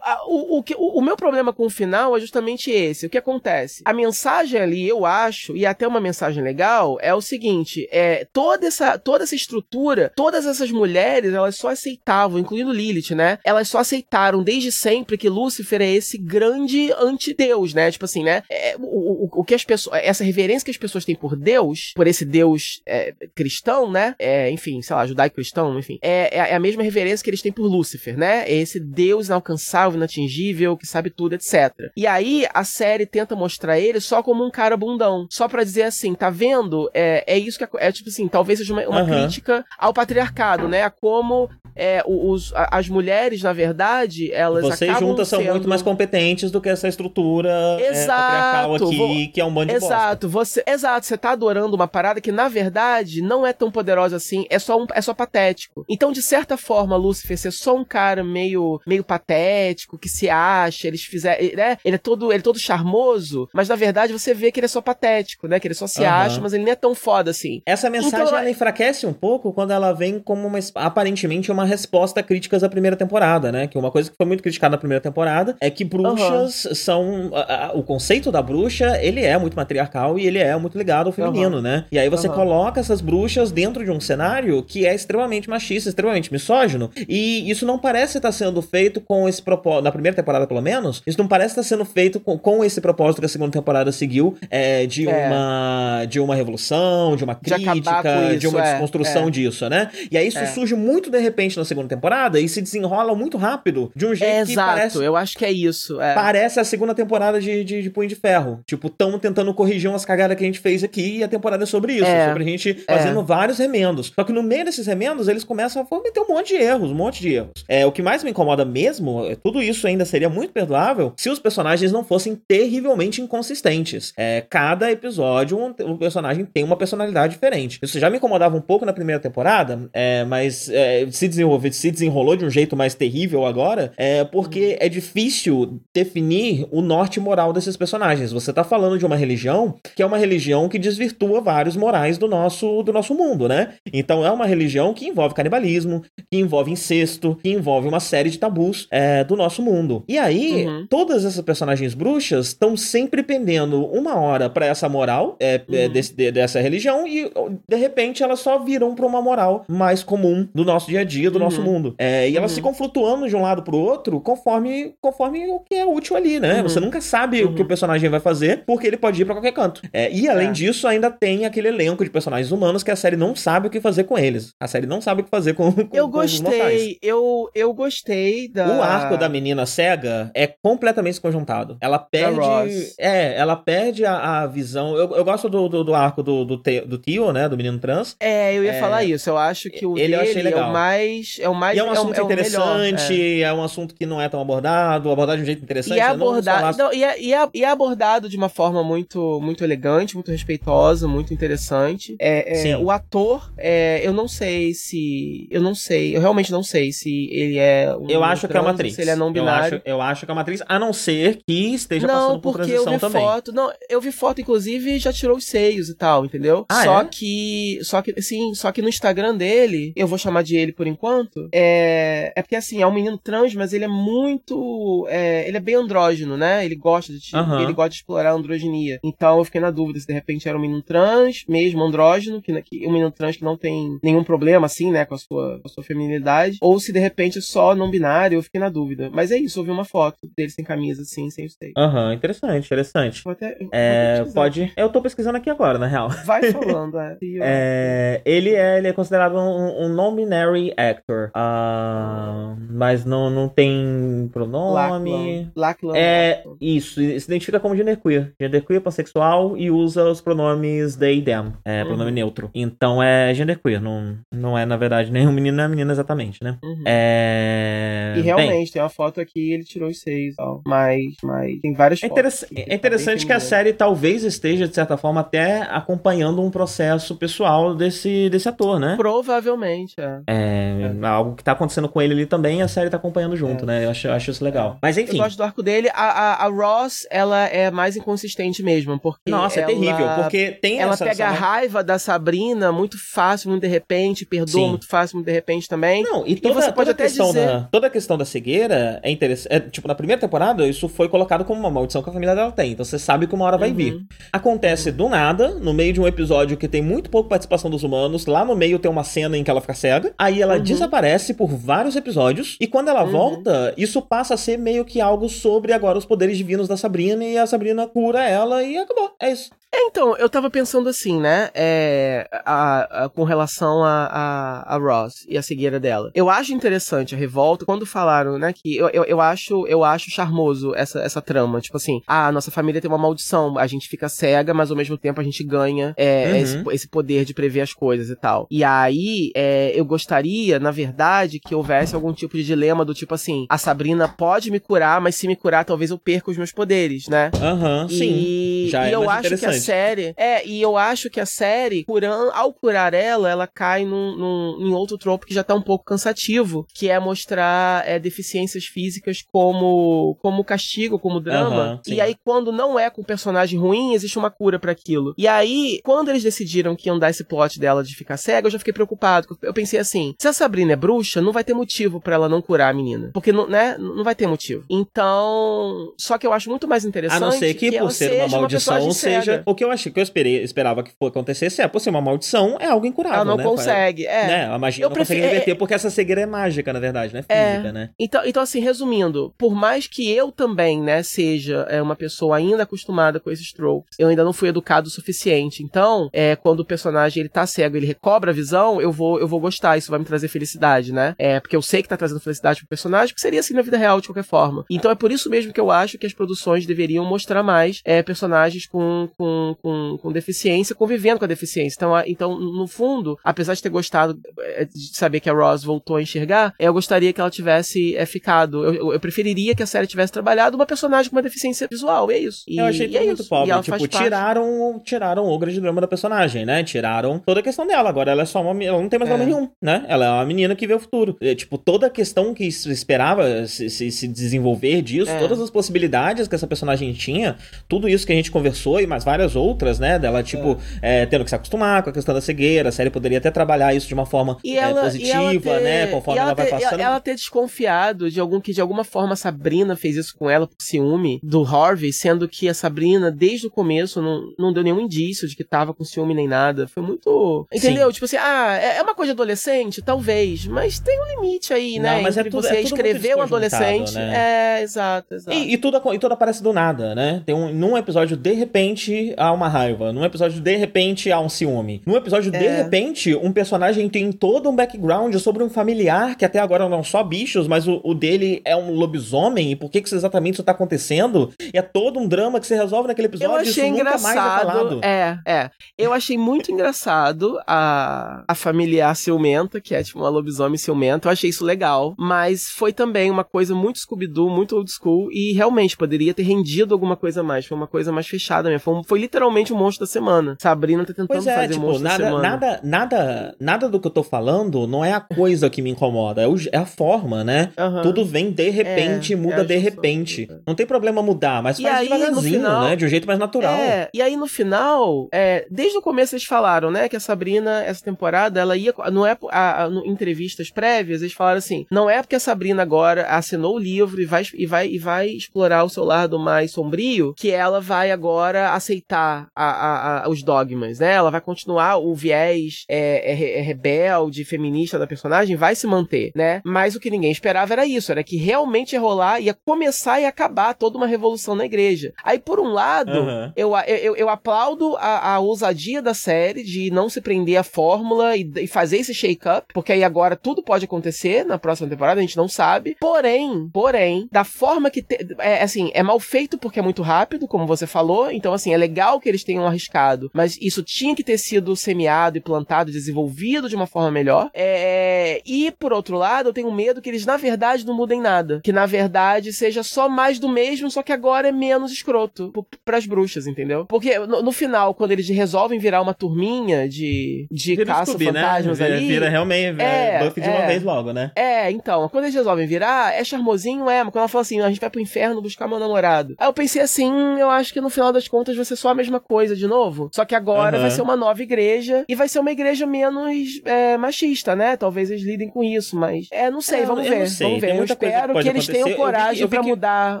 a, 0.02 0.26
o, 0.26 0.58
o, 0.58 0.64
o, 0.76 0.98
o 0.98 1.02
meu 1.02 1.16
problema 1.16 1.52
com 1.52 1.66
o 1.66 1.70
final 1.70 2.16
é 2.16 2.20
justamente 2.20 2.70
esse. 2.70 3.06
O 3.06 3.10
que 3.10 3.18
acontece? 3.18 3.82
A 3.84 3.92
mensagem 3.92 4.60
ali, 4.60 4.88
eu 4.88 5.04
acho, 5.04 5.56
e 5.56 5.66
até 5.66 5.86
uma 5.86 6.00
mensagem 6.00 6.42
legal, 6.42 6.98
é 7.00 7.14
o 7.14 7.20
seguinte: 7.20 7.88
é 7.90 8.26
toda 8.32 8.66
essa, 8.66 8.98
toda 8.98 9.24
essa 9.24 9.34
estrutura, 9.34 10.12
todas 10.14 10.46
essas 10.46 10.70
mulheres, 10.70 11.32
elas 11.32 11.56
só 11.56 11.68
aceitavam, 11.68 12.38
incluindo 12.38 12.72
Lilith, 12.72 13.14
né? 13.14 13.38
Elas 13.44 13.68
só 13.68 13.78
aceitaram 13.78 14.42
desde 14.42 14.72
sempre 14.72 15.18
que 15.18 15.28
Lúcifer 15.28 15.80
é 15.80 15.90
esse 15.90 16.18
grande 16.18 16.92
antideus, 16.92 17.74
né? 17.74 17.90
Tipo 17.90 18.04
assim, 18.04 18.22
né? 18.22 18.42
É, 18.50 18.76
o, 18.78 19.24
o, 19.24 19.40
o 19.40 19.44
que 19.44 19.54
as 19.54 19.64
pessoas. 19.64 20.00
Essa 20.02 20.24
reverência 20.24 20.64
que 20.64 20.70
as 20.70 20.76
pessoas 20.76 21.04
têm 21.04 21.14
por 21.14 21.36
Deus, 21.36 21.92
por 21.94 22.06
esse 22.06 22.24
Deus 22.24 22.80
é, 22.86 23.14
cristão, 23.34 23.90
né? 23.90 24.14
É, 24.18 24.50
enfim, 24.50 24.80
sei 24.82 24.96
lá, 24.96 25.06
judaico-cristão, 25.06 25.78
enfim. 25.78 25.98
É, 26.02 26.38
é, 26.38 26.54
a 26.54 26.60
mesma 26.60 26.82
reverência 26.82 27.22
que 27.22 27.30
eles 27.30 27.42
têm 27.42 27.52
por 27.52 27.66
Lúcifer, 27.66 28.16
né? 28.16 28.44
É 28.46 28.54
esse 28.54 28.80
Deus 28.80 29.26
inalcançável, 29.26 29.98
inatingível, 30.00 30.76
que 30.76 30.86
sabe 30.86 31.10
tudo, 31.10 31.34
etc. 31.34 31.72
E 31.96 32.06
aí 32.06 32.46
a 32.52 32.64
série 32.64 33.06
tenta 33.06 33.36
mostrar 33.36 33.78
ele 33.78 34.00
só 34.00 34.22
como 34.22 34.44
um 34.44 34.50
cara 34.50 34.76
bundão. 34.76 35.26
Só 35.30 35.48
para 35.48 35.64
dizer 35.64 35.82
assim, 35.82 36.14
tá 36.14 36.30
vendo? 36.30 36.90
É, 36.92 37.24
é 37.26 37.38
isso 37.38 37.58
que 37.58 37.64
é, 37.64 37.88
é 37.88 37.92
tipo 37.92 38.08
assim, 38.08 38.28
talvez 38.28 38.58
seja 38.58 38.72
uma, 38.72 38.86
uma 38.86 39.02
uhum. 39.02 39.06
crítica 39.06 39.64
ao 39.78 39.94
patriarcado, 39.94 40.68
né? 40.68 40.82
A 40.82 40.90
como 40.90 41.48
é, 41.74 42.02
os, 42.06 42.52
as 42.54 42.88
mulheres, 42.88 43.42
na 43.42 43.52
verdade, 43.52 44.32
elas 44.32 44.62
Vocês 44.64 44.98
juntas 44.98 45.28
sendo... 45.28 45.42
são 45.42 45.52
muito 45.52 45.68
mais 45.68 45.82
competentes 45.82 46.50
do 46.50 46.60
que 46.60 46.68
essa 46.68 46.88
estrutura 46.88 47.50
é, 47.80 48.06
patriarcal 48.06 48.74
aqui, 48.74 48.96
vou... 48.96 49.32
que 49.32 49.40
é 49.40 49.44
um 49.44 49.52
bando 49.52 49.68
de 49.68 49.74
Exato, 49.74 50.28
você, 50.28 50.62
exato, 50.66 51.06
você 51.06 51.16
tá 51.16 51.30
adorando 51.30 51.74
uma 51.74 51.88
parada 51.88 52.20
que, 52.20 52.32
na 52.32 52.48
verdade, 52.48 53.22
não 53.22 53.46
é 53.46 53.52
tão 53.52 53.70
poderosa 53.70 54.16
assim, 54.16 54.46
é 54.50 54.58
só, 54.58 54.80
um, 54.80 54.86
é 54.92 55.00
só 55.00 55.14
patético. 55.14 55.84
Então, 55.88 56.12
de 56.12 56.22
certa 56.22 56.56
forma, 56.56 56.96
Lúcifer 56.96 57.38
ser 57.38 57.50
só 57.50 57.76
um 57.76 57.84
cara 57.84 58.22
meio, 58.22 58.80
meio 58.86 59.02
patético, 59.02 59.98
que 59.98 60.08
se 60.08 60.28
acha, 60.28 60.86
eles 60.86 61.02
fizeram, 61.02 61.44
né? 61.56 61.76
Ele 61.84 61.96
é 61.96 61.98
todo, 61.98 62.32
ele 62.32 62.40
é 62.40 62.42
todo 62.42 62.58
charmoso, 62.58 63.48
mas 63.52 63.68
na 63.68 63.76
verdade 63.76 64.12
você 64.12 64.34
vê 64.34 64.52
que 64.52 64.60
ele 64.60 64.66
é 64.66 64.68
só 64.68 64.80
patético, 64.80 65.46
né? 65.46 65.58
Que 65.58 65.66
ele 65.66 65.74
só 65.74 65.86
se 65.86 66.00
uhum. 66.00 66.08
acha, 66.08 66.40
mas 66.40 66.52
ele 66.52 66.64
nem 66.64 66.72
é 66.72 66.76
tão 66.76 66.94
foda 66.94 67.30
assim. 67.30 67.62
Essa 67.66 67.90
mensagem 67.90 68.20
então, 68.20 68.38
ela 68.38 68.50
enfraquece 68.50 69.06
um 69.06 69.12
pouco 69.12 69.52
quando 69.52 69.72
ela 69.72 69.92
vem 69.92 70.18
como 70.18 70.46
uma 70.46 70.58
aparentemente 70.74 71.50
uma 71.50 71.59
resposta 71.64 72.20
a 72.20 72.22
críticas 72.22 72.62
da 72.62 72.68
primeira 72.68 72.96
temporada, 72.96 73.50
né? 73.52 73.66
Que 73.66 73.78
uma 73.78 73.90
coisa 73.90 74.10
que 74.10 74.16
foi 74.16 74.26
muito 74.26 74.42
criticada 74.42 74.72
na 74.72 74.78
primeira 74.78 75.00
temporada 75.00 75.56
é 75.60 75.70
que 75.70 75.84
bruxas 75.84 76.64
uhum. 76.64 76.74
são 76.74 77.30
a, 77.34 77.66
a, 77.66 77.72
o 77.72 77.82
conceito 77.82 78.30
da 78.30 78.42
bruxa, 78.42 78.98
ele 79.02 79.24
é 79.24 79.36
muito 79.38 79.54
matriarcal 79.56 80.18
e 80.18 80.26
ele 80.26 80.38
é 80.38 80.56
muito 80.56 80.76
ligado 80.76 81.08
ao 81.08 81.12
feminino, 81.12 81.56
uhum. 81.56 81.62
né? 81.62 81.84
E 81.90 81.98
aí 81.98 82.08
você 82.08 82.28
coloca 82.28 82.80
essas 82.80 83.00
bruxas 83.00 83.50
dentro 83.50 83.84
de 83.84 83.90
um 83.90 84.00
cenário 84.00 84.62
que 84.62 84.86
é 84.86 84.94
extremamente 84.94 85.48
machista, 85.48 85.88
extremamente 85.88 86.32
misógino, 86.32 86.90
e 87.08 87.50
isso 87.50 87.66
não 87.66 87.78
parece 87.78 88.18
estar 88.18 88.32
sendo 88.32 88.60
feito 88.62 89.00
com 89.00 89.28
esse 89.28 89.42
propósito, 89.42 89.84
na 89.84 89.92
primeira 89.92 90.16
temporada 90.16 90.46
pelo 90.46 90.60
menos, 90.60 91.02
isso 91.06 91.18
não 91.18 91.28
parece 91.28 91.52
estar 91.52 91.62
sendo 91.62 91.84
feito 91.84 92.20
com, 92.20 92.38
com 92.38 92.64
esse 92.64 92.80
propósito 92.80 93.20
que 93.20 93.26
a 93.26 93.28
segunda 93.28 93.52
temporada 93.52 93.90
seguiu, 93.92 94.36
é, 94.50 94.86
de 94.86 95.08
é. 95.08 95.26
uma 95.26 96.06
de 96.08 96.20
uma 96.20 96.34
revolução, 96.34 97.16
de 97.16 97.24
uma 97.24 97.34
crítica, 97.34 97.72
de, 97.72 98.30
isso, 98.30 98.38
de 98.38 98.48
uma 98.48 98.60
é, 98.60 98.70
desconstrução 98.72 99.28
é. 99.28 99.30
disso, 99.30 99.68
né? 99.68 99.90
E 100.10 100.16
aí 100.16 100.26
isso 100.26 100.38
é. 100.38 100.46
surge 100.46 100.74
muito 100.74 101.10
de 101.10 101.18
repente 101.18 101.49
na 101.58 101.64
segunda 101.64 101.88
temporada 101.88 102.40
e 102.40 102.48
se 102.48 102.60
desenrola 102.60 103.14
muito 103.14 103.36
rápido, 103.36 103.90
de 103.94 104.06
um 104.06 104.14
jeito 104.14 104.30
é, 104.30 104.44
que 104.44 104.52
exato, 104.52 104.68
parece... 104.70 104.98
eu 105.04 105.16
acho 105.16 105.36
que 105.36 105.44
é 105.44 105.52
isso. 105.52 106.00
É. 106.00 106.14
Parece 106.14 106.60
a 106.60 106.64
segunda 106.64 106.94
temporada 106.94 107.40
de, 107.40 107.64
de, 107.64 107.82
de 107.82 107.90
Punho 107.90 108.08
de 108.08 108.14
Ferro. 108.14 108.60
Tipo, 108.66 108.88
tão 108.88 109.18
tentando 109.18 109.52
corrigir 109.54 109.88
umas 109.88 110.04
cagadas 110.04 110.36
que 110.36 110.44
a 110.44 110.46
gente 110.46 110.60
fez 110.60 110.84
aqui 110.84 111.18
e 111.18 111.24
a 111.24 111.28
temporada 111.28 111.62
é 111.64 111.66
sobre 111.66 111.94
isso, 111.94 112.04
é. 112.04 112.26
sobre 112.26 112.44
a 112.44 112.46
gente 112.46 112.74
fazendo 112.86 113.22
vários 113.22 113.58
remendos. 113.58 114.12
Só 114.14 114.24
que 114.24 114.32
no 114.32 114.42
meio 114.42 114.64
desses 114.64 114.86
remendos, 114.86 115.28
eles 115.28 115.44
começam 115.44 115.82
a 115.82 115.84
cometer 115.84 116.20
um 116.20 116.28
monte 116.28 116.48
de 116.48 116.62
erros, 116.62 116.90
um 116.90 116.94
monte 116.94 117.20
de 117.20 117.34
erros. 117.34 117.64
É, 117.68 117.86
o 117.86 117.92
que 117.92 118.02
mais 118.02 118.22
me 118.22 118.30
incomoda 118.30 118.64
mesmo, 118.64 119.26
é, 119.26 119.34
tudo 119.36 119.62
isso 119.62 119.86
ainda 119.86 120.04
seria 120.04 120.28
muito 120.28 120.52
perdoável 120.52 121.12
se 121.16 121.28
os 121.28 121.38
personagens 121.38 121.92
não 121.92 122.04
fossem 122.04 122.34
terrivelmente 122.48 123.20
inconsistentes. 123.20 124.12
É, 124.16 124.44
cada 124.48 124.90
episódio, 124.90 125.58
um, 125.58 125.74
um 125.86 125.96
personagem 125.96 126.44
tem 126.44 126.64
uma 126.64 126.76
personalidade 126.76 127.34
diferente. 127.34 127.78
Isso 127.82 127.98
já 127.98 128.10
me 128.10 128.16
incomodava 128.16 128.56
um 128.56 128.60
pouco 128.60 128.84
na 128.84 128.92
primeira 128.92 129.20
temporada, 129.20 129.88
é, 129.92 130.24
mas 130.24 130.68
é, 130.68 131.06
se, 131.10 131.28
se 131.72 131.90
desenrolou 131.90 132.36
de 132.36 132.44
um 132.44 132.50
jeito 132.50 132.76
mais 132.76 132.94
terrível 132.94 133.46
agora, 133.46 133.92
é 133.96 134.24
porque 134.24 134.76
é 134.80 134.88
difícil 134.88 135.80
definir 135.94 136.66
o 136.70 136.80
norte 136.80 137.20
moral 137.20 137.52
desses 137.52 137.76
personagens. 137.76 138.32
Você 138.32 138.52
tá 138.52 138.64
falando 138.64 138.98
de 138.98 139.06
uma 139.06 139.16
religião 139.16 139.76
que 139.94 140.02
é 140.02 140.06
uma 140.06 140.18
religião 140.18 140.68
que 140.68 140.78
desvirtua 140.78 141.40
vários 141.40 141.76
morais 141.76 142.18
do 142.18 142.28
nosso, 142.28 142.82
do 142.82 142.92
nosso 142.92 143.14
mundo, 143.14 143.48
né? 143.48 143.74
Então 143.92 144.24
é 144.24 144.30
uma 144.30 144.46
religião 144.46 144.92
que 144.94 145.06
envolve 145.06 145.34
canibalismo, 145.34 146.02
que 146.30 146.38
envolve 146.38 146.70
incesto, 146.70 147.36
que 147.42 147.50
envolve 147.50 147.88
uma 147.88 148.00
série 148.00 148.30
de 148.30 148.38
tabus 148.38 148.86
é, 148.90 149.24
do 149.24 149.36
nosso 149.36 149.62
mundo. 149.62 150.04
E 150.08 150.18
aí, 150.18 150.66
uhum. 150.66 150.86
todas 150.88 151.24
essas 151.24 151.42
personagens 151.44 151.94
bruxas 151.94 152.48
estão 152.48 152.76
sempre 152.76 153.22
pendendo 153.22 153.84
uma 153.86 154.16
hora 154.16 154.48
para 154.48 154.66
essa 154.66 154.88
moral 154.88 155.36
é, 155.40 155.60
é, 155.70 155.86
uhum. 155.86 155.92
desse, 155.92 156.14
de, 156.14 156.32
dessa 156.32 156.60
religião 156.60 157.06
e 157.06 157.30
de 157.68 157.76
repente 157.76 158.22
elas 158.22 158.40
só 158.40 158.58
viram 158.58 158.94
para 158.94 159.06
uma 159.06 159.22
moral 159.22 159.64
mais 159.68 160.02
comum 160.02 160.46
do 160.54 160.64
nosso 160.64 160.88
dia 160.88 161.00
a 161.00 161.04
dia, 161.04 161.29
do 161.30 161.38
uhum. 161.38 161.44
nosso 161.44 161.62
mundo. 161.62 161.94
É, 161.98 162.28
e 162.28 162.36
elas 162.36 162.50
uhum. 162.52 162.56
ficam 162.56 162.74
flutuando 162.74 163.28
de 163.28 163.36
um 163.36 163.42
lado 163.42 163.62
pro 163.62 163.76
outro 163.76 164.20
conforme, 164.20 164.94
conforme 165.00 165.48
o 165.48 165.60
que 165.60 165.74
é 165.74 165.86
útil 165.86 166.16
ali, 166.16 166.40
né? 166.40 166.56
Uhum. 166.56 166.62
Você 166.64 166.80
nunca 166.80 167.00
sabe 167.00 167.42
o 167.44 167.54
que 167.54 167.62
o 167.62 167.66
personagem 167.66 168.08
vai 168.08 168.20
fazer 168.20 168.64
porque 168.66 168.86
ele 168.86 168.96
pode 168.96 169.20
ir 169.20 169.24
para 169.24 169.34
qualquer 169.34 169.52
canto. 169.52 169.82
É, 169.92 170.10
e 170.12 170.28
além 170.28 170.48
é. 170.48 170.52
disso, 170.52 170.86
ainda 170.86 171.10
tem 171.10 171.44
aquele 171.46 171.68
elenco 171.68 172.04
de 172.04 172.10
personagens 172.10 172.50
humanos 172.50 172.82
que 172.82 172.90
a 172.90 172.96
série 172.96 173.16
não 173.16 173.34
sabe 173.34 173.66
o 173.66 173.70
que 173.70 173.80
fazer 173.80 174.04
com 174.04 174.18
eles. 174.18 174.52
A 174.60 174.66
série 174.66 174.86
não 174.86 175.00
sabe 175.00 175.20
o 175.20 175.24
que 175.24 175.30
fazer 175.30 175.54
com, 175.54 175.72
com 175.72 175.96
Eu 175.96 176.08
gostei, 176.08 176.98
eu, 177.02 177.50
eu 177.54 177.72
gostei 177.72 178.48
da. 178.48 178.68
O 178.68 178.82
arco 178.82 179.16
da 179.16 179.28
menina 179.28 179.66
cega 179.66 180.30
é 180.34 180.46
completamente 180.46 181.14
desconjuntado. 181.14 181.76
Ela 181.80 181.98
perde. 181.98 182.94
É, 182.98 183.36
ela 183.36 183.56
perde 183.56 184.04
a, 184.04 184.42
a 184.42 184.46
visão. 184.46 184.96
Eu, 184.96 185.14
eu 185.16 185.24
gosto 185.24 185.48
do, 185.48 185.68
do, 185.68 185.84
do 185.84 185.94
arco 185.94 186.22
do, 186.22 186.44
do, 186.44 186.56
do, 186.56 186.98
tio, 186.98 187.32
né? 187.32 187.48
Do 187.48 187.56
menino 187.56 187.78
trans. 187.78 188.16
É, 188.20 188.54
eu 188.54 188.64
ia 188.64 188.72
é, 188.72 188.80
falar 188.80 189.04
isso. 189.04 189.28
Eu 189.28 189.38
acho 189.38 189.70
que 189.70 189.86
o 189.86 189.98
ele 189.98 190.16
dele 190.16 190.50
é 190.50 190.56
o 190.56 190.72
mais 190.72 191.19
mais. 191.20 191.38
É 191.38 191.48
o 191.48 191.54
mais. 191.54 191.76
E 191.76 191.80
é 191.80 191.84
um 191.84 191.90
assunto 191.90 192.18
é 192.18 192.22
o, 192.22 192.24
interessante, 192.24 193.12
melhor, 193.12 193.48
é. 193.48 193.50
é. 193.50 193.52
um 193.52 193.62
assunto 193.62 193.94
que 193.94 194.06
não 194.06 194.20
é 194.20 194.28
tão 194.28 194.40
abordado, 194.40 195.10
abordado 195.10 195.38
de 195.38 195.42
um 195.42 195.46
jeito 195.46 195.62
interessante. 195.62 195.96
E 195.96 196.00
é, 196.00 196.04
abordado, 196.04 196.78
não, 196.78 196.92
e, 196.92 197.04
é, 197.04 197.20
e, 197.20 197.34
é, 197.34 197.48
e 197.54 197.64
é 197.64 197.68
abordado 197.68 198.28
de 198.28 198.36
uma 198.36 198.48
forma 198.48 198.82
muito, 198.82 199.40
muito 199.40 199.62
elegante, 199.62 200.14
muito 200.14 200.30
respeitosa, 200.30 201.06
muito 201.06 201.32
interessante. 201.32 202.16
É, 202.18 202.70
é 202.70 202.76
o 202.76 202.90
ator, 202.90 203.52
é, 203.56 204.00
eu 204.02 204.12
não 204.12 204.28
sei 204.28 204.74
se. 204.74 205.46
Eu 205.50 205.62
não 205.62 205.74
sei, 205.74 206.16
eu 206.16 206.20
realmente 206.20 206.50
não 206.50 206.62
sei 206.62 206.92
se 206.92 207.28
ele 207.30 207.58
é. 207.58 207.94
Um 207.96 208.08
eu 208.08 208.24
acho 208.24 208.42
trans, 208.42 208.52
que 208.52 208.56
é 208.56 208.60
uma 208.60 208.70
atriz. 208.70 208.94
Se 208.94 209.02
ele 209.02 209.10
é 209.10 209.16
não 209.16 209.32
binário. 209.32 209.82
Eu 209.84 209.96
acho, 209.96 210.00
eu 210.00 210.02
acho 210.02 210.26
que 210.26 210.30
é 210.30 210.34
uma 210.34 210.42
atriz, 210.42 210.62
a 210.66 210.78
não 210.78 210.92
ser 210.92 211.40
que 211.46 211.74
esteja 211.74 212.06
não, 212.06 212.14
passando 212.14 212.40
por 212.40 212.54
transição 212.54 212.84
eu 212.84 212.92
vi 212.92 212.98
também. 212.98 213.22
Foto, 213.22 213.52
não, 213.52 213.72
eu 213.88 214.00
vi 214.00 214.12
foto, 214.12 214.40
inclusive, 214.40 214.98
já 214.98 215.12
tirou 215.12 215.36
os 215.36 215.44
seios 215.44 215.88
e 215.88 215.94
tal, 215.94 216.24
entendeu? 216.24 216.64
Ah, 216.68 216.84
só 216.84 217.00
é? 217.02 217.04
que. 217.04 217.78
Só 217.82 218.02
que, 218.02 218.20
sim, 218.22 218.54
só 218.54 218.72
que 218.72 218.82
no 218.82 218.88
Instagram 218.88 219.36
dele, 219.36 219.92
eu 219.96 220.06
vou 220.06 220.18
chamar 220.18 220.42
de 220.42 220.56
ele 220.56 220.72
por 220.72 220.86
enquanto, 220.86 221.09
é. 221.52 222.32
É 222.36 222.42
porque 222.42 222.56
assim, 222.56 222.82
é 222.82 222.86
um 222.86 222.92
menino 222.92 223.18
trans, 223.18 223.54
mas 223.54 223.72
ele 223.72 223.84
é 223.84 223.88
muito. 223.88 225.06
É, 225.08 225.46
ele 225.46 225.56
é 225.56 225.60
bem 225.60 225.74
andrógeno, 225.74 226.36
né? 226.36 226.64
Ele 226.64 226.76
gosta 226.76 227.12
de. 227.12 227.34
Uhum. 227.34 227.60
Ele 227.60 227.72
gosta 227.72 227.90
de 227.90 227.96
explorar 227.96 228.30
a 228.30 228.34
androginia. 228.34 228.98
Então 229.04 229.38
eu 229.38 229.44
fiquei 229.44 229.60
na 229.60 229.70
dúvida 229.70 230.00
se 230.00 230.06
de 230.06 230.12
repente 230.12 230.48
era 230.48 230.56
um 230.56 230.60
menino 230.60 230.82
trans, 230.82 231.44
mesmo 231.48 231.82
andrógeno, 231.82 232.40
que, 232.40 232.62
que 232.62 232.86
um 232.86 232.92
menino 232.92 233.10
trans 233.10 233.36
que 233.36 233.44
não 233.44 233.56
tem 233.56 233.98
nenhum 234.02 234.24
problema, 234.24 234.66
assim, 234.66 234.90
né, 234.90 235.04
com 235.04 235.14
a 235.14 235.18
sua, 235.18 235.60
com 235.60 235.66
a 235.66 235.68
sua 235.68 235.84
feminilidade, 235.84 236.58
ou 236.60 236.78
se 236.78 236.92
de 236.92 236.98
repente 236.98 237.38
é 237.38 237.40
só 237.40 237.74
não 237.74 237.90
binário, 237.90 238.36
eu 238.36 238.42
fiquei 238.42 238.60
na 238.60 238.68
dúvida. 238.68 239.10
Mas 239.12 239.30
é 239.30 239.36
isso, 239.36 239.60
eu 239.60 239.64
vi 239.64 239.70
uma 239.70 239.84
foto 239.84 240.18
dele 240.36 240.50
sem 240.50 240.64
camisa, 240.64 241.02
assim, 241.02 241.30
sem 241.30 241.46
o 241.46 241.50
Aham, 241.76 242.08
uhum, 242.08 242.12
interessante, 242.12 242.66
interessante. 242.66 243.22
Vou 243.24 243.32
até, 243.32 243.56
é, 243.72 244.24
pode. 244.34 244.72
Eu 244.76 244.88
tô 244.88 245.02
pesquisando 245.02 245.36
aqui 245.36 245.50
agora, 245.50 245.78
na 245.78 245.86
real. 245.86 246.08
Vai 246.24 246.42
falando, 246.52 246.98
é. 246.98 247.18
é 247.22 248.22
ele, 248.24 248.50
é 248.50 248.78
ele 248.78 248.88
é 248.88 248.92
considerado 248.92 249.36
um, 249.36 249.84
um 249.84 249.88
non-binary 249.88 250.72
Uh, 251.08 252.56
mas 252.70 253.04
não, 253.04 253.30
não 253.30 253.48
tem 253.48 254.28
pronome. 254.32 255.50
Lachlan. 255.54 255.96
É 255.96 256.42
isso, 256.60 256.94
se 256.94 257.26
identifica 257.26 257.60
como 257.60 257.76
genderqueer. 257.76 258.32
Genderqueer, 258.40 258.80
pansexual 258.80 259.56
e 259.56 259.70
usa 259.70 260.04
os 260.04 260.20
pronomes 260.20 260.96
they 260.96 261.18
e 261.18 261.22
them. 261.22 261.52
É, 261.64 261.84
pronome 261.84 262.10
uhum. 262.10 262.14
neutro. 262.14 262.50
Então 262.54 263.02
é 263.02 263.32
genderqueer, 263.34 263.80
não, 263.80 264.16
não 264.32 264.58
é, 264.58 264.64
na 264.64 264.76
verdade, 264.76 265.10
nem 265.12 265.26
um 265.26 265.32
menino 265.32 265.56
nem 265.56 265.66
uma 265.66 265.68
menina 265.68 265.92
exatamente, 265.92 266.42
né? 266.42 266.58
Uhum. 266.62 266.82
É... 266.86 268.14
E 268.16 268.20
realmente, 268.20 268.50
Bem, 268.50 268.66
tem 268.66 268.82
uma 268.82 268.88
foto 268.88 269.20
aqui 269.20 269.52
ele 269.52 269.64
tirou 269.64 269.88
os 269.88 270.00
seios 270.00 270.34
e 270.34 270.36
tal. 270.36 270.62
Mas, 270.66 271.16
mas 271.22 271.60
tem 271.60 271.74
várias 271.74 272.02
é 272.02 272.08
fotos. 272.08 272.44
Aqui, 272.44 272.64
é 272.66 272.74
interessante 272.74 273.26
que 273.26 273.32
a 273.32 273.40
série 273.40 273.72
talvez 273.72 274.24
esteja, 274.24 274.66
de 274.66 274.74
certa 274.74 274.96
forma, 274.96 275.20
até 275.20 275.62
acompanhando 275.62 276.42
um 276.42 276.50
processo 276.50 277.16
pessoal 277.16 277.74
desse, 277.74 278.28
desse 278.30 278.48
ator, 278.48 278.78
né? 278.78 278.96
Provavelmente, 278.96 279.94
é. 279.98 280.20
É, 280.26 280.82
é. 280.82 280.89
Algo 281.02 281.34
que 281.34 281.44
tá 281.44 281.52
acontecendo 281.52 281.88
com 281.88 282.00
ele 282.00 282.14
ali 282.14 282.26
também, 282.26 282.62
a 282.62 282.68
série 282.68 282.90
tá 282.90 282.96
acompanhando 282.96 283.36
junto, 283.36 283.64
é. 283.64 283.66
né? 283.66 283.84
Eu 283.84 283.90
acho, 283.90 284.06
eu 284.06 284.12
acho 284.12 284.30
isso 284.30 284.44
legal. 284.44 284.78
Mas 284.82 284.96
enfim. 284.98 285.16
Eu 285.16 285.24
gosto 285.24 285.36
do 285.36 285.42
arco 285.42 285.62
dele. 285.62 285.88
A, 285.94 286.04
a, 286.04 286.46
a 286.46 286.48
Ross, 286.48 287.06
ela 287.10 287.46
é 287.46 287.70
mais 287.70 287.96
inconsistente 287.96 288.62
mesmo, 288.62 288.98
porque. 288.98 289.30
Nossa, 289.30 289.60
ela, 289.60 289.70
é 289.70 289.74
terrível, 289.74 290.08
porque 290.16 290.52
tem 290.52 290.80
ela 290.80 290.94
essa. 290.94 291.04
Ela 291.04 291.12
pega 291.12 291.28
a 291.28 291.32
raiva 291.32 291.82
da 291.82 291.98
Sabrina 291.98 292.72
muito 292.72 292.96
fácil, 293.12 293.50
muito 293.50 293.62
de 293.62 293.68
repente, 293.68 294.24
perdoa 294.24 294.62
Sim. 294.62 294.68
muito 294.68 294.86
fácil, 294.86 295.16
muito 295.16 295.26
de 295.26 295.32
repente 295.32 295.68
também. 295.68 296.02
Não, 296.02 296.26
e, 296.26 296.36
toda, 296.36 296.58
e 296.58 296.62
você 296.62 296.72
pode 296.72 296.90
até 296.90 297.06
dizer. 297.06 297.32
Da, 297.32 297.68
toda 297.70 297.86
a 297.86 297.90
questão 297.90 298.16
da 298.16 298.24
cegueira 298.24 299.00
é 299.02 299.10
interessante. 299.10 299.52
É, 299.52 299.60
tipo, 299.60 299.86
na 299.88 299.94
primeira 299.94 300.20
temporada, 300.20 300.66
isso 300.66 300.88
foi 300.88 301.08
colocado 301.08 301.44
como 301.44 301.60
uma 301.60 301.70
maldição 301.70 302.02
que 302.02 302.10
a 302.10 302.12
família 302.12 302.34
dela 302.34 302.52
tem. 302.52 302.72
Então 302.72 302.84
você 302.84 302.98
sabe 302.98 303.26
que 303.26 303.34
uma 303.34 303.44
hora 303.44 303.58
vai 303.58 303.70
uhum. 303.70 303.76
vir. 303.76 304.06
Acontece 304.32 304.90
do 304.90 305.08
nada, 305.08 305.54
no 305.54 305.72
meio 305.72 305.92
de 305.92 306.00
um 306.00 306.06
episódio 306.06 306.56
que 306.56 306.68
tem 306.68 306.82
muito 306.82 307.10
pouco 307.10 307.28
participação 307.28 307.70
dos 307.70 307.82
humanos. 307.82 308.26
Lá 308.26 308.44
no 308.44 308.56
meio 308.56 308.78
tem 308.78 308.90
uma 308.90 309.04
cena 309.04 309.36
em 309.36 309.44
que 309.44 309.50
ela 309.50 309.60
fica 309.60 309.74
cega. 309.74 310.12
Aí 310.18 310.40
ela 310.40 310.56
uhum. 310.56 310.62
Desaparece 310.80 311.34
por 311.34 311.48
vários 311.48 311.94
episódios. 311.96 312.56
E 312.60 312.66
quando 312.66 312.88
ela 312.88 313.04
uhum. 313.04 313.10
volta, 313.10 313.74
isso 313.76 314.00
passa 314.00 314.34
a 314.34 314.36
ser 314.36 314.58
meio 314.58 314.84
que 314.84 315.00
algo 315.00 315.28
sobre 315.28 315.72
agora 315.72 315.98
os 315.98 316.06
poderes 316.06 316.36
divinos 316.36 316.66
da 316.66 316.76
Sabrina. 316.76 317.24
E 317.24 317.36
a 317.36 317.46
Sabrina 317.46 317.86
cura 317.86 318.24
ela 318.24 318.62
e 318.62 318.76
acabou. 318.76 319.14
É 319.20 319.30
isso. 319.30 319.50
É, 319.72 319.82
então, 319.86 320.16
eu 320.16 320.28
tava 320.28 320.50
pensando 320.50 320.88
assim, 320.88 321.20
né? 321.20 321.48
É, 321.54 322.28
a, 322.44 323.04
a, 323.04 323.08
com 323.08 323.22
relação 323.22 323.84
a, 323.84 324.06
a, 324.06 324.74
a, 324.74 324.78
Ross 324.78 325.24
e 325.28 325.38
a 325.38 325.42
cegueira 325.42 325.78
dela. 325.78 326.10
Eu 326.12 326.28
acho 326.28 326.52
interessante 326.52 327.14
a 327.14 327.18
revolta 327.18 327.64
quando 327.64 327.86
falaram, 327.86 328.36
né? 328.36 328.52
Que 328.52 328.76
eu, 328.76 328.88
eu, 328.88 329.04
eu, 329.04 329.20
acho, 329.20 329.66
eu 329.68 329.84
acho 329.84 330.10
charmoso 330.10 330.74
essa, 330.74 331.00
essa 331.00 331.22
trama. 331.22 331.60
Tipo 331.60 331.76
assim, 331.76 332.00
ah, 332.06 332.32
nossa 332.32 332.50
família 332.50 332.80
tem 332.80 332.90
uma 332.90 332.98
maldição, 332.98 333.56
a 333.58 333.66
gente 333.68 333.88
fica 333.88 334.08
cega, 334.08 334.52
mas 334.52 334.72
ao 334.72 334.76
mesmo 334.76 334.98
tempo 334.98 335.20
a 335.20 335.24
gente 335.24 335.44
ganha 335.44 335.94
é, 335.96 336.30
uhum. 336.30 336.36
esse, 336.36 336.62
esse, 336.72 336.88
poder 336.88 337.24
de 337.24 337.32
prever 337.32 337.60
as 337.60 337.72
coisas 337.72 338.10
e 338.10 338.16
tal. 338.16 338.48
E 338.50 338.64
aí, 338.64 339.30
é, 339.36 339.72
eu 339.74 339.84
gostaria, 339.84 340.58
na 340.58 340.72
verdade, 340.72 341.38
que 341.38 341.54
houvesse 341.54 341.94
algum 341.94 342.12
tipo 342.12 342.36
de 342.36 342.42
dilema 342.42 342.84
do 342.84 342.92
tipo 342.94 343.14
assim: 343.14 343.46
a 343.48 343.56
Sabrina 343.56 344.08
pode 344.08 344.50
me 344.50 344.58
curar, 344.58 345.00
mas 345.00 345.14
se 345.14 345.28
me 345.28 345.36
curar, 345.36 345.64
talvez 345.64 345.92
eu 345.92 345.98
perca 345.98 346.30
os 346.30 346.36
meus 346.36 346.50
poderes, 346.50 347.06
né? 347.06 347.30
Aham, 347.40 347.82
uhum, 347.82 347.88
sim. 347.88 348.66
Já 348.68 348.88
e 348.88 348.90
é 348.90 348.94
eu 348.96 349.08
acho 349.08 349.36
que 349.36 349.46
a 349.46 349.59
série. 349.60 350.14
É, 350.16 350.46
e 350.46 350.60
eu 350.60 350.76
acho 350.76 351.10
que 351.10 351.20
a 351.20 351.26
série, 351.26 351.84
curando, 351.84 352.30
ao 352.32 352.52
curar 352.52 352.94
ela, 352.94 353.28
ela 353.28 353.46
cai 353.46 353.84
num, 353.84 354.16
num, 354.16 354.66
em 354.66 354.74
outro 354.74 354.98
tropo 354.98 355.26
que 355.26 355.34
já 355.34 355.44
tá 355.44 355.54
um 355.54 355.62
pouco 355.62 355.84
cansativo, 355.84 356.66
que 356.74 356.88
é 356.88 356.98
mostrar 356.98 357.86
é, 357.86 357.98
deficiências 357.98 358.64
físicas 358.64 359.22
como, 359.30 360.16
como 360.20 360.44
castigo, 360.44 360.98
como 360.98 361.20
drama. 361.20 361.80
Uhum, 361.86 361.94
e 361.94 362.00
aí, 362.00 362.14
quando 362.24 362.52
não 362.52 362.78
é 362.78 362.90
com 362.90 363.02
personagem 363.02 363.58
ruim, 363.58 363.94
existe 363.94 364.18
uma 364.18 364.30
cura 364.30 364.58
para 364.58 364.72
aquilo. 364.72 365.14
E 365.16 365.26
aí, 365.26 365.80
quando 365.84 366.08
eles 366.08 366.22
decidiram 366.22 366.76
que 366.76 366.88
iam 366.88 366.98
dar 366.98 367.10
esse 367.10 367.24
plot 367.24 367.58
dela 367.58 367.82
de 367.82 367.94
ficar 367.94 368.16
cega, 368.16 368.46
eu 368.46 368.50
já 368.50 368.58
fiquei 368.58 368.72
preocupado. 368.72 369.26
Eu 369.42 369.52
pensei 369.52 369.78
assim: 369.78 370.14
se 370.18 370.28
a 370.28 370.32
Sabrina 370.32 370.72
é 370.72 370.76
bruxa, 370.76 371.20
não 371.20 371.32
vai 371.32 371.44
ter 371.44 371.54
motivo 371.54 372.00
para 372.00 372.14
ela 372.14 372.28
não 372.28 372.42
curar 372.42 372.70
a 372.70 372.74
menina. 372.74 373.10
Porque, 373.12 373.32
não, 373.32 373.48
né, 373.48 373.76
não 373.78 374.04
vai 374.04 374.14
ter 374.14 374.26
motivo. 374.26 374.64
Então. 374.68 375.92
Só 375.98 376.18
que 376.18 376.26
eu 376.26 376.32
acho 376.32 376.48
muito 376.50 376.66
mais 376.66 376.84
interessante. 376.84 377.22
A 377.22 377.26
não 377.26 377.32
ser 377.32 377.54
que, 377.54 377.70
que 377.70 377.78
por 377.78 377.92
ser 377.92 378.12
uma 378.12 378.28
maldição, 378.28 378.90
seja. 378.92 379.42
O 379.50 379.54
que 379.54 379.64
eu 379.64 379.70
achei 379.72 379.90
que 379.90 379.98
eu 379.98 380.02
esperei, 380.02 380.42
esperava 380.42 380.82
que 380.84 380.92
acontecesse 381.00 381.60
é, 381.60 381.66
por 381.66 381.80
ser 381.80 381.90
uma 381.90 382.00
maldição, 382.00 382.56
é 382.60 382.66
algo 382.66 382.86
incurável. 382.86 383.16
Ela 383.16 383.24
não 383.24 383.36
né? 383.36 383.42
consegue, 383.42 384.06
é. 384.06 384.26
Né? 384.26 384.46
A 384.46 384.56
magia 384.58 384.84
eu 384.84 384.88
não 384.88 384.94
prefiro, 384.94 385.18
consegue 385.18 385.34
reverter, 385.34 385.50
é, 385.50 385.54
porque 385.56 385.74
essa 385.74 385.90
cegueira 385.90 386.20
é 386.20 386.26
mágica, 386.26 386.72
na 386.72 386.78
verdade, 386.78 387.12
né? 387.12 387.22
Física, 387.22 387.68
é. 387.68 387.72
né? 387.72 387.90
Então, 387.98 388.22
então, 388.24 388.42
assim, 388.42 388.60
resumindo, 388.60 389.34
por 389.36 389.52
mais 389.52 389.88
que 389.88 390.08
eu 390.08 390.30
também, 390.30 390.80
né, 390.80 391.02
seja 391.02 391.66
é, 391.68 391.82
uma 391.82 391.96
pessoa 391.96 392.36
ainda 392.36 392.62
acostumada 392.62 393.18
com 393.18 393.28
esses 393.28 393.52
tropes, 393.52 393.96
eu 393.98 394.06
ainda 394.06 394.22
não 394.22 394.32
fui 394.32 394.48
educado 394.48 394.86
o 394.86 394.90
suficiente. 394.90 395.64
Então, 395.64 396.08
é, 396.12 396.36
quando 396.36 396.60
o 396.60 396.64
personagem 396.64 397.20
ele 397.20 397.28
tá 397.28 397.44
cego, 397.44 397.76
ele 397.76 397.86
recobra 397.86 398.30
a 398.30 398.34
visão, 398.34 398.80
eu 398.80 398.92
vou, 398.92 399.18
eu 399.18 399.26
vou 399.26 399.40
gostar, 399.40 399.76
isso 399.76 399.90
vai 399.90 399.98
me 399.98 400.04
trazer 400.04 400.28
felicidade, 400.28 400.92
né? 400.92 401.16
É, 401.18 401.40
porque 401.40 401.56
eu 401.56 401.62
sei 401.62 401.82
que 401.82 401.88
tá 401.88 401.96
trazendo 401.96 402.20
felicidade 402.20 402.60
pro 402.60 402.68
personagem, 402.68 403.12
que 403.12 403.20
seria 403.20 403.40
assim 403.40 403.54
na 403.54 403.62
vida 403.62 403.76
real 403.76 404.00
de 404.00 404.06
qualquer 404.06 404.24
forma. 404.24 404.64
Então 404.70 404.90
é 404.90 404.94
por 404.94 405.10
isso 405.10 405.28
mesmo 405.28 405.52
que 405.52 405.60
eu 405.60 405.70
acho 405.70 405.98
que 405.98 406.06
as 406.06 406.12
produções 406.12 406.66
deveriam 406.66 407.04
mostrar 407.04 407.42
mais 407.42 407.80
é, 407.84 408.02
personagens 408.02 408.66
com, 408.66 409.08
com, 409.16 409.39
com, 409.62 409.98
com 410.00 410.12
deficiência 410.12 410.74
convivendo 410.74 411.18
com 411.18 411.24
a 411.24 411.28
deficiência. 411.28 411.76
Então, 411.76 412.02
então, 412.06 412.38
no 412.38 412.66
fundo, 412.66 413.18
apesar 413.24 413.54
de 413.54 413.62
ter 413.62 413.68
gostado 413.68 414.18
é, 414.40 414.64
de 414.64 414.96
saber 414.96 415.20
que 415.20 415.28
a 415.28 415.32
Ross 415.32 415.64
voltou 415.64 415.96
a 415.96 416.02
enxergar, 416.02 416.54
eu 416.58 416.72
gostaria 416.72 417.12
que 417.12 417.20
ela 417.20 417.30
tivesse 417.30 417.96
é, 417.96 418.06
ficado. 418.06 418.64
Eu, 418.64 418.92
eu, 418.92 419.00
preferiria 419.00 419.54
que 419.54 419.62
a 419.62 419.66
série 419.66 419.86
tivesse 419.86 420.12
trabalhado 420.12 420.56
uma 420.56 420.66
personagem 420.66 421.10
com 421.10 421.16
uma 421.16 421.22
deficiência 421.22 421.66
visual. 421.70 422.10
É 422.10 422.18
isso. 422.18 422.44
E, 422.48 422.58
eu 422.58 422.64
achei 422.64 422.86
tudo 422.86 422.96
é 422.96 423.04
muito 423.04 423.20
isso. 423.20 423.28
pobre. 423.28 423.62
Tipo, 423.62 423.88
tiraram, 423.88 424.80
tiraram 424.84 425.26
o 425.26 425.38
grande 425.38 425.60
drama 425.60 425.80
da 425.80 425.88
personagem, 425.88 426.44
né? 426.44 426.62
Tiraram 426.62 427.18
toda 427.18 427.40
a 427.40 427.42
questão 427.42 427.66
dela. 427.66 427.88
Agora 427.88 428.10
ela 428.10 428.22
é 428.22 428.26
só 428.26 428.40
uma. 428.40 428.62
Ela 428.62 428.80
não 428.80 428.88
tem 428.88 428.98
mais 428.98 429.10
é. 429.10 429.14
nome 429.14 429.26
nenhum, 429.26 429.48
né? 429.60 429.84
Ela 429.88 430.06
é 430.06 430.10
uma 430.10 430.24
menina 430.24 430.54
que 430.54 430.66
vê 430.66 430.74
o 430.74 430.80
futuro. 430.80 431.16
É, 431.20 431.34
tipo, 431.34 431.58
toda 431.58 431.86
a 431.86 431.90
questão 431.90 432.34
que 432.34 432.44
esperava 432.44 433.46
se, 433.46 433.68
se, 433.70 433.90
se 433.90 434.08
desenvolver 434.08 434.82
disso, 434.82 435.10
é. 435.10 435.18
todas 435.18 435.40
as 435.40 435.50
possibilidades 435.50 436.28
que 436.28 436.34
essa 436.34 436.46
personagem 436.46 436.92
tinha, 436.92 437.36
tudo 437.68 437.88
isso 437.88 438.06
que 438.06 438.12
a 438.12 438.16
gente 438.16 438.30
conversou 438.30 438.80
e 438.80 438.86
mais 438.86 439.04
várias 439.04 439.29
outras, 439.36 439.78
né? 439.78 439.98
Dela, 439.98 440.22
tipo, 440.22 440.56
é, 440.82 441.06
tendo 441.06 441.24
que 441.24 441.30
se 441.30 441.36
acostumar 441.36 441.82
com 441.82 441.90
a 441.90 441.92
questão 441.92 442.14
da 442.14 442.20
cegueira. 442.20 442.68
A 442.68 442.72
série 442.72 442.90
poderia 442.90 443.18
até 443.18 443.30
trabalhar 443.30 443.74
isso 443.74 443.86
de 443.86 443.94
uma 443.94 444.06
forma 444.06 444.36
é, 444.44 444.54
ela, 444.56 444.82
positiva, 444.82 445.54
ter, 445.54 445.62
né? 445.62 445.86
Conforme 445.86 446.20
ela, 446.20 446.30
ela 446.30 446.34
vai 446.34 446.46
ter, 446.46 446.50
passando. 446.52 446.80
Ela, 446.80 447.00
ter 447.00 447.14
desconfiado 447.14 448.10
de 448.10 448.20
algum 448.20 448.40
que 448.40 448.52
de 448.52 448.60
alguma 448.60 448.84
forma 448.84 449.14
a 449.14 449.16
Sabrina 449.16 449.76
fez 449.76 449.96
isso 449.96 450.16
com 450.16 450.28
ela 450.28 450.46
por 450.46 450.56
ciúme 450.60 451.20
do 451.22 451.42
Harvey, 451.44 451.92
sendo 451.92 452.28
que 452.28 452.48
a 452.48 452.54
Sabrina, 452.54 453.10
desde 453.10 453.46
o 453.46 453.50
começo, 453.50 454.00
não, 454.02 454.32
não 454.38 454.52
deu 454.52 454.62
nenhum 454.62 454.80
indício 454.80 455.28
de 455.28 455.36
que 455.36 455.44
tava 455.44 455.74
com 455.74 455.84
ciúme 455.84 456.14
nem 456.14 456.28
nada. 456.28 456.66
Foi 456.68 456.82
muito. 456.82 457.46
Entendeu? 457.52 457.86
Sim. 457.88 457.92
Tipo 457.92 458.04
assim, 458.04 458.16
ah, 458.16 458.58
é, 458.60 458.78
é 458.78 458.82
uma 458.82 458.94
coisa 458.94 459.12
de 459.12 459.16
adolescente? 459.16 459.82
Talvez. 459.82 460.46
Mas 460.46 460.78
tem 460.78 460.98
um 461.00 461.20
limite 461.20 461.52
aí, 461.52 461.78
né? 461.78 461.96
Não, 461.96 462.02
mas 462.02 462.16
é 462.16 462.24
tudo, 462.24 462.42
você 462.42 462.56
é 462.56 462.62
escrever 462.62 463.16
um 463.16 463.22
adolescente. 463.22 463.94
Né? 463.94 464.58
É, 464.58 464.62
exato, 464.62 465.14
exato. 465.14 465.36
E, 465.36 465.54
e, 465.54 465.58
tudo, 465.58 465.80
e 465.92 465.98
tudo 465.98 466.12
aparece 466.12 466.42
do 466.42 466.52
nada, 466.52 466.94
né? 466.94 467.22
Tem 467.24 467.34
um, 467.34 467.52
num 467.52 467.76
episódio, 467.76 468.16
de 468.16 468.32
repente, 468.32 469.14
há 469.20 469.32
uma 469.32 469.48
raiva. 469.48 469.92
Num 469.92 470.04
episódio, 470.04 470.40
de 470.40 470.56
repente, 470.56 471.12
há 471.12 471.20
um 471.20 471.28
ciúme. 471.28 471.82
Num 471.84 471.96
episódio, 471.96 472.34
é. 472.34 472.38
de 472.38 472.48
repente, 472.48 473.14
um 473.14 473.30
personagem 473.30 473.88
tem 473.88 474.10
todo 474.10 474.48
um 474.48 474.56
background 474.56 475.14
sobre 475.16 475.44
um 475.44 475.50
familiar 475.50 476.16
que 476.16 476.24
até 476.24 476.38
agora 476.38 476.68
não 476.68 476.82
só 476.82 477.04
bichos, 477.04 477.46
mas 477.46 477.68
o, 477.68 477.80
o 477.84 477.94
dele 477.94 478.40
é 478.44 478.56
um 478.56 478.72
lobisomem. 478.72 479.52
E 479.52 479.56
por 479.56 479.70
que, 479.70 479.82
que 479.82 479.94
exatamente 479.94 480.34
isso 480.34 480.42
tá 480.42 480.52
acontecendo? 480.52 481.30
E 481.52 481.58
é 481.58 481.62
todo 481.62 482.00
um 482.00 482.08
drama 482.08 482.40
que 482.40 482.46
se 482.46 482.54
resolve 482.54 482.88
naquele 482.88 483.08
episódio. 483.08 483.34
Eu 483.34 483.40
achei 483.40 483.66
engraçado. 483.66 484.80
É, 484.82 485.18
é, 485.26 485.32
é. 485.32 485.50
Eu 485.76 485.92
achei 485.92 486.16
muito 486.16 486.50
engraçado 486.50 487.38
a, 487.46 488.24
a 488.26 488.34
familiar 488.34 488.96
ciumenta, 488.96 489.60
que 489.60 489.74
é 489.74 489.82
tipo 489.82 489.98
uma 489.98 490.08
lobisomem 490.08 490.56
ciumenta. 490.56 491.08
Eu 491.08 491.12
achei 491.12 491.28
isso 491.28 491.44
legal. 491.44 491.94
Mas 491.98 492.48
foi 492.48 492.72
também 492.72 493.10
uma 493.10 493.24
coisa 493.24 493.54
muito 493.54 493.78
Scooby-Doo, 493.78 494.30
muito 494.30 494.56
old 494.56 494.70
school. 494.70 495.10
E 495.12 495.32
realmente 495.32 495.76
poderia 495.76 496.14
ter 496.14 496.22
rendido 496.22 496.72
alguma 496.72 496.96
coisa 496.96 497.22
mais. 497.22 497.44
Foi 497.44 497.56
uma 497.56 497.66
coisa 497.66 497.92
mais 497.92 498.06
fechada 498.06 498.48
mesmo. 498.48 498.60
Foi, 498.60 498.82
foi 498.86 498.99
literalmente 499.00 499.52
o 499.52 499.56
monstro 499.56 499.86
da 499.86 499.90
semana. 499.90 500.36
Sabrina 500.40 500.84
tá 500.84 500.92
tentando 500.92 501.08
pois 501.08 501.26
é, 501.26 501.34
fazer 501.34 501.54
tipo, 501.54 501.66
monstro 501.66 501.84
nada, 501.84 501.98
da 501.98 502.04
semana. 502.04 502.28
Nada, 502.28 502.60
nada, 502.62 503.36
nada 503.40 503.68
do 503.68 503.80
que 503.80 503.86
eu 503.86 503.90
tô 503.90 504.02
falando 504.02 504.66
não 504.66 504.84
é 504.84 504.92
a 504.92 505.00
coisa 505.00 505.48
que 505.50 505.62
me 505.62 505.70
incomoda. 505.70 506.22
É, 506.22 506.28
o, 506.28 506.36
é 506.52 506.58
a 506.58 506.66
forma, 506.66 507.24
né? 507.24 507.50
Uhum. 507.58 507.82
Tudo 507.82 508.04
vem 508.04 508.30
de 508.30 508.50
repente, 508.50 509.12
é, 509.12 509.16
muda 509.16 509.44
de 509.44 509.56
repente. 509.56 510.28
Não 510.46 510.54
tem 510.54 510.66
problema 510.66 511.02
mudar, 511.02 511.42
mas 511.42 511.58
e 511.58 511.62
faz 511.62 511.76
aí, 511.76 511.88
devagarzinho, 511.88 512.40
final, 512.40 512.64
né? 512.64 512.76
De 512.76 512.84
um 512.84 512.88
jeito 512.88 513.06
mais 513.06 513.18
natural. 513.18 513.54
É, 513.54 513.88
e 513.92 514.02
aí 514.02 514.16
no 514.16 514.26
final, 514.26 515.08
é, 515.12 515.46
desde 515.50 515.78
o 515.78 515.82
começo 515.82 516.14
eles 516.14 516.24
falaram, 516.24 516.70
né, 516.70 516.88
que 516.88 516.96
a 516.96 517.00
Sabrina, 517.00 517.62
essa 517.64 517.84
temporada, 517.84 518.40
ela 518.40 518.56
ia. 518.56 518.74
Não 518.92 519.06
é. 519.06 519.16
A, 519.30 519.64
a, 519.64 519.70
no, 519.70 519.86
entrevistas 519.86 520.50
prévias, 520.50 521.00
eles 521.00 521.14
falaram 521.14 521.38
assim: 521.38 521.66
não 521.70 521.88
é 521.88 522.00
porque 522.02 522.16
a 522.16 522.20
Sabrina 522.20 522.62
agora 522.62 523.06
assinou 523.06 523.56
o 523.56 523.58
livro 523.58 524.00
e 524.00 524.04
vai, 524.04 524.22
e 524.34 524.46
vai, 524.46 524.68
e 524.68 524.78
vai 524.78 525.08
explorar 525.08 525.64
o 525.64 525.68
seu 525.68 525.84
lado 525.84 526.18
mais 526.18 526.52
sombrio 526.52 527.14
que 527.16 527.30
ela 527.30 527.60
vai 527.60 527.90
agora 527.90 528.52
aceitar 528.52 528.89
a, 528.98 530.04
a, 530.04 530.08
os 530.08 530.22
dogmas, 530.22 530.78
né? 530.78 530.92
Ela 530.92 531.10
vai 531.10 531.20
continuar 531.20 531.78
o 531.78 531.94
viés 531.94 532.64
é, 532.68 533.12
é, 533.12 533.38
é 533.38 533.40
rebelde, 533.40 534.24
feminista 534.24 534.78
da 534.78 534.86
personagem, 534.86 535.36
vai 535.36 535.54
se 535.54 535.66
manter, 535.66 536.12
né? 536.14 536.40
Mas 536.44 536.74
o 536.74 536.80
que 536.80 536.90
ninguém 536.90 537.10
esperava 537.10 537.52
era 537.52 537.66
isso: 537.66 537.92
era 537.92 538.04
que 538.04 538.16
realmente 538.16 538.72
ia 538.72 538.80
rolar, 538.80 539.20
ia 539.20 539.36
começar 539.44 540.00
e 540.00 540.06
acabar 540.06 540.54
toda 540.54 540.76
uma 540.76 540.86
revolução 540.86 541.34
na 541.34 541.44
igreja. 541.44 541.92
Aí, 542.04 542.18
por 542.18 542.40
um 542.40 542.48
lado, 542.48 542.92
uhum. 542.92 543.32
eu, 543.36 543.52
eu, 543.66 543.96
eu 543.96 544.08
aplaudo 544.08 544.76
a, 544.76 545.14
a 545.14 545.18
ousadia 545.18 545.82
da 545.82 545.94
série 545.94 546.42
de 546.42 546.70
não 546.70 546.88
se 546.88 547.00
prender 547.00 547.36
à 547.36 547.42
fórmula 547.42 548.16
e, 548.16 548.30
e 548.36 548.46
fazer 548.46 548.78
esse 548.78 548.94
shake-up, 548.94 549.46
porque 549.52 549.72
aí 549.72 549.84
agora 549.84 550.16
tudo 550.16 550.42
pode 550.42 550.64
acontecer 550.64 551.24
na 551.24 551.38
próxima 551.38 551.68
temporada, 551.68 552.00
a 552.00 552.02
gente 552.02 552.16
não 552.16 552.28
sabe. 552.28 552.76
Porém, 552.80 553.48
porém, 553.52 554.08
da 554.10 554.24
forma 554.24 554.70
que. 554.70 554.82
Te, 554.82 554.98
é 555.18 555.42
assim, 555.42 555.70
é 555.74 555.82
mal 555.82 555.98
feito 556.00 556.38
porque 556.38 556.58
é 556.58 556.62
muito 556.62 556.82
rápido, 556.82 557.28
como 557.28 557.46
você 557.46 557.66
falou. 557.66 558.10
Então, 558.10 558.32
assim, 558.32 558.52
é 558.52 558.56
legal 558.56 558.79
que 559.00 559.08
eles 559.08 559.24
tenham 559.24 559.46
arriscado, 559.46 560.10
mas 560.12 560.38
isso 560.40 560.62
tinha 560.62 560.94
que 560.94 561.04
ter 561.04 561.18
sido 561.18 561.54
semeado 561.56 562.18
e 562.18 562.20
plantado, 562.20 562.72
desenvolvido 562.72 563.48
de 563.48 563.56
uma 563.56 563.66
forma 563.66 563.90
melhor. 563.90 564.30
É, 564.32 565.20
e, 565.26 565.50
por 565.50 565.72
outro 565.72 565.96
lado, 565.96 566.28
eu 566.28 566.32
tenho 566.32 566.50
medo 566.52 566.80
que 566.80 566.88
eles, 566.88 567.04
na 567.04 567.16
verdade, 567.16 567.66
não 567.66 567.74
mudem 567.74 568.00
nada. 568.00 568.40
Que, 568.42 568.52
na 568.52 568.66
verdade, 568.66 569.32
seja 569.32 569.62
só 569.62 569.88
mais 569.88 570.18
do 570.18 570.28
mesmo, 570.28 570.70
só 570.70 570.82
que 570.82 570.92
agora 570.92 571.28
é 571.28 571.32
menos 571.32 571.72
escroto 571.72 572.32
pras 572.64 572.86
bruxas, 572.86 573.26
entendeu? 573.26 573.66
Porque 573.66 573.98
no, 573.98 574.22
no 574.22 574.32
final, 574.32 574.74
quando 574.74 574.92
eles 574.92 575.08
resolvem 575.08 575.58
virar 575.58 575.82
uma 575.82 575.94
turminha 575.94 576.68
de, 576.68 577.26
de 577.30 577.56
caça-fantasmas 577.64 578.58
né? 578.58 578.66
ali. 578.66 578.86
Vira 578.86 579.08
realmente 579.08 579.60
é, 579.60 580.04
Buffy 580.04 580.22
de 580.22 580.28
é, 580.28 580.32
uma 580.32 580.46
vez 580.46 580.62
logo, 580.62 580.92
né? 580.92 581.12
É, 581.14 581.50
então, 581.50 581.88
quando 581.88 582.04
eles 582.04 582.14
resolvem 582.14 582.46
virar, 582.46 582.94
é 582.94 583.04
charmosinho, 583.04 583.68
é, 583.68 583.82
mas 583.82 583.92
quando 583.92 584.02
ela 584.02 584.08
fala 584.08 584.22
assim, 584.22 584.40
a 584.40 584.48
gente 584.48 584.60
vai 584.60 584.70
pro 584.70 584.80
inferno 584.80 585.22
buscar 585.22 585.48
meu 585.48 585.58
namorado. 585.58 586.14
Aí 586.18 586.26
eu 586.26 586.32
pensei 586.32 586.62
assim, 586.62 586.90
eu 587.18 587.30
acho 587.30 587.52
que 587.52 587.60
no 587.60 587.70
final 587.70 587.92
das 587.92 588.08
contas 588.08 588.36
vai 588.36 588.44
ser 588.44 588.56
só 588.70 588.72
a 588.72 588.74
mesma 588.74 589.00
coisa 589.00 589.34
de 589.34 589.46
novo. 589.46 589.90
Só 589.92 590.04
que 590.04 590.14
agora 590.14 590.56
uhum. 590.56 590.62
vai 590.62 590.70
ser 590.70 590.82
uma 590.82 590.96
nova 590.96 591.20
igreja 591.22 591.84
e 591.88 591.94
vai 591.94 592.08
ser 592.08 592.20
uma 592.20 592.30
igreja 592.30 592.66
menos 592.66 593.40
é, 593.44 593.76
machista, 593.76 594.36
né? 594.36 594.56
Talvez 594.56 594.90
eles 594.90 595.02
lidem 595.02 595.28
com 595.28 595.42
isso, 595.42 595.76
mas. 595.76 596.06
É, 596.10 596.30
não 596.30 596.40
sei, 596.40 596.60
é, 596.60 596.66
vamos 596.66 596.88
ver. 596.88 597.08
Sei. 597.08 597.26
Vamos 597.26 597.40
ver. 597.40 597.56
Eu 597.56 597.64
espero 597.64 598.14
que, 598.14 598.22
que 598.22 598.28
eles 598.28 598.46
tenham 598.46 598.72
coragem 598.74 599.26
para 599.26 599.42
mudar 599.42 600.00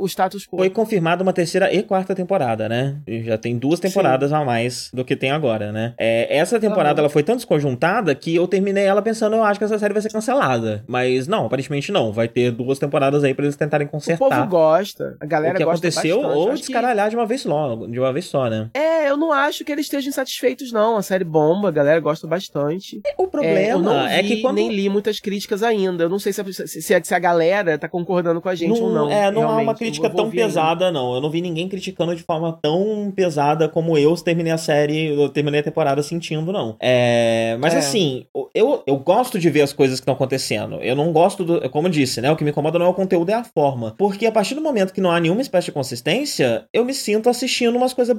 o 0.00 0.06
status 0.06 0.46
quo. 0.46 0.58
Foi 0.58 0.70
confirmada 0.70 1.22
uma 1.22 1.32
terceira 1.32 1.72
e 1.72 1.82
quarta 1.82 2.14
temporada, 2.14 2.68
né? 2.68 2.96
Já 3.24 3.38
tem 3.38 3.56
duas 3.56 3.78
temporadas 3.78 4.30
Sim. 4.30 4.36
a 4.36 4.44
mais 4.44 4.90
do 4.92 5.04
que 5.04 5.14
tem 5.14 5.30
agora, 5.30 5.70
né? 5.70 5.94
É, 5.98 6.36
essa 6.36 6.58
temporada 6.58 7.00
ela 7.00 7.08
foi 7.08 7.22
tão 7.22 7.36
desconjuntada 7.36 8.14
que 8.14 8.34
eu 8.34 8.48
terminei 8.48 8.84
ela 8.84 9.02
pensando, 9.02 9.36
eu 9.36 9.44
acho 9.44 9.58
que 9.58 9.64
essa 9.64 9.78
série 9.78 9.92
vai 9.92 10.02
ser 10.02 10.10
cancelada. 10.10 10.84
Mas 10.86 11.28
não, 11.28 11.46
aparentemente 11.46 11.92
não. 11.92 12.12
Vai 12.12 12.28
ter 12.28 12.50
duas 12.50 12.78
temporadas 12.78 13.22
aí 13.22 13.34
pra 13.34 13.44
eles 13.44 13.56
tentarem 13.56 13.86
consertar. 13.86 14.26
O 14.26 14.28
povo 14.28 14.46
gosta. 14.46 15.16
A 15.20 15.26
galera 15.26 15.54
o 15.54 15.56
que 15.56 15.64
gosta 15.64 15.86
aconteceu 15.86 16.22
bastante. 16.22 16.38
ou 16.38 16.54
descaralhar 16.54 17.06
que... 17.06 17.10
de 17.10 17.16
uma 17.16 17.26
vez 17.26 17.44
logo, 17.44 17.86
de 17.86 17.98
uma 17.98 18.12
vez 18.12 18.26
só, 18.26 18.48
né? 18.48 18.55
É, 18.74 19.08
eu 19.08 19.16
não 19.16 19.32
acho 19.32 19.64
que 19.64 19.72
eles 19.72 19.86
estejam 19.86 20.08
insatisfeitos, 20.08 20.72
não. 20.72 20.96
A 20.96 21.02
série 21.02 21.24
bomba, 21.24 21.68
a 21.68 21.72
galera 21.72 22.00
gosta 22.00 22.26
bastante. 22.26 23.00
O 23.16 23.26
problema 23.26 23.58
é, 23.58 23.72
eu 23.72 23.78
não 23.78 24.06
vi, 24.06 24.14
é 24.14 24.22
que 24.22 24.40
quando... 24.42 24.56
nem 24.56 24.70
li 24.70 24.88
muitas 24.88 25.20
críticas 25.20 25.62
ainda. 25.62 26.04
Eu 26.04 26.08
não 26.08 26.18
sei 26.18 26.32
se 26.32 26.40
a, 26.40 26.44
se, 26.44 26.82
se 26.82 27.14
a 27.14 27.18
galera 27.18 27.78
tá 27.78 27.88
concordando 27.88 28.40
com 28.40 28.48
a 28.48 28.54
gente 28.54 28.80
não, 28.80 28.86
ou 28.86 28.92
não. 28.92 29.10
É, 29.10 29.30
não 29.30 29.48
há 29.48 29.56
uma 29.58 29.74
crítica 29.74 30.10
tão 30.10 30.30
pesada, 30.30 30.90
não. 30.90 31.14
Eu 31.14 31.20
não 31.20 31.30
vi 31.30 31.40
ninguém 31.40 31.68
criticando 31.68 32.14
de 32.14 32.22
forma 32.22 32.58
tão 32.60 33.12
pesada 33.14 33.68
como 33.68 33.96
eu 33.96 34.14
terminei 34.16 34.52
a 34.52 34.58
série, 34.58 35.14
eu 35.14 35.28
terminei 35.28 35.60
a 35.60 35.62
temporada 35.62 36.02
sentindo, 36.02 36.52
não. 36.52 36.76
É, 36.80 37.56
mas 37.60 37.74
é. 37.74 37.78
assim, 37.78 38.26
eu, 38.54 38.82
eu 38.86 38.96
gosto 38.96 39.38
de 39.38 39.50
ver 39.50 39.62
as 39.62 39.72
coisas 39.72 39.98
que 39.98 40.02
estão 40.02 40.14
acontecendo. 40.14 40.76
Eu 40.76 40.96
não 40.96 41.12
gosto 41.12 41.44
do. 41.44 41.68
Como 41.70 41.88
eu 41.88 41.92
disse, 41.92 42.20
né? 42.20 42.30
O 42.30 42.36
que 42.36 42.44
me 42.44 42.50
incomoda 42.50 42.78
não 42.78 42.86
é 42.86 42.88
o 42.88 42.94
conteúdo, 42.94 43.30
é 43.30 43.34
a 43.34 43.44
forma. 43.44 43.94
Porque 43.96 44.26
a 44.26 44.32
partir 44.32 44.54
do 44.54 44.60
momento 44.60 44.92
que 44.92 45.00
não 45.00 45.10
há 45.10 45.20
nenhuma 45.20 45.40
espécie 45.40 45.66
de 45.66 45.72
consistência, 45.72 46.64
eu 46.72 46.84
me 46.84 46.94
sinto 46.94 47.28
assistindo 47.28 47.76
umas 47.76 47.92
coisas 47.92 48.14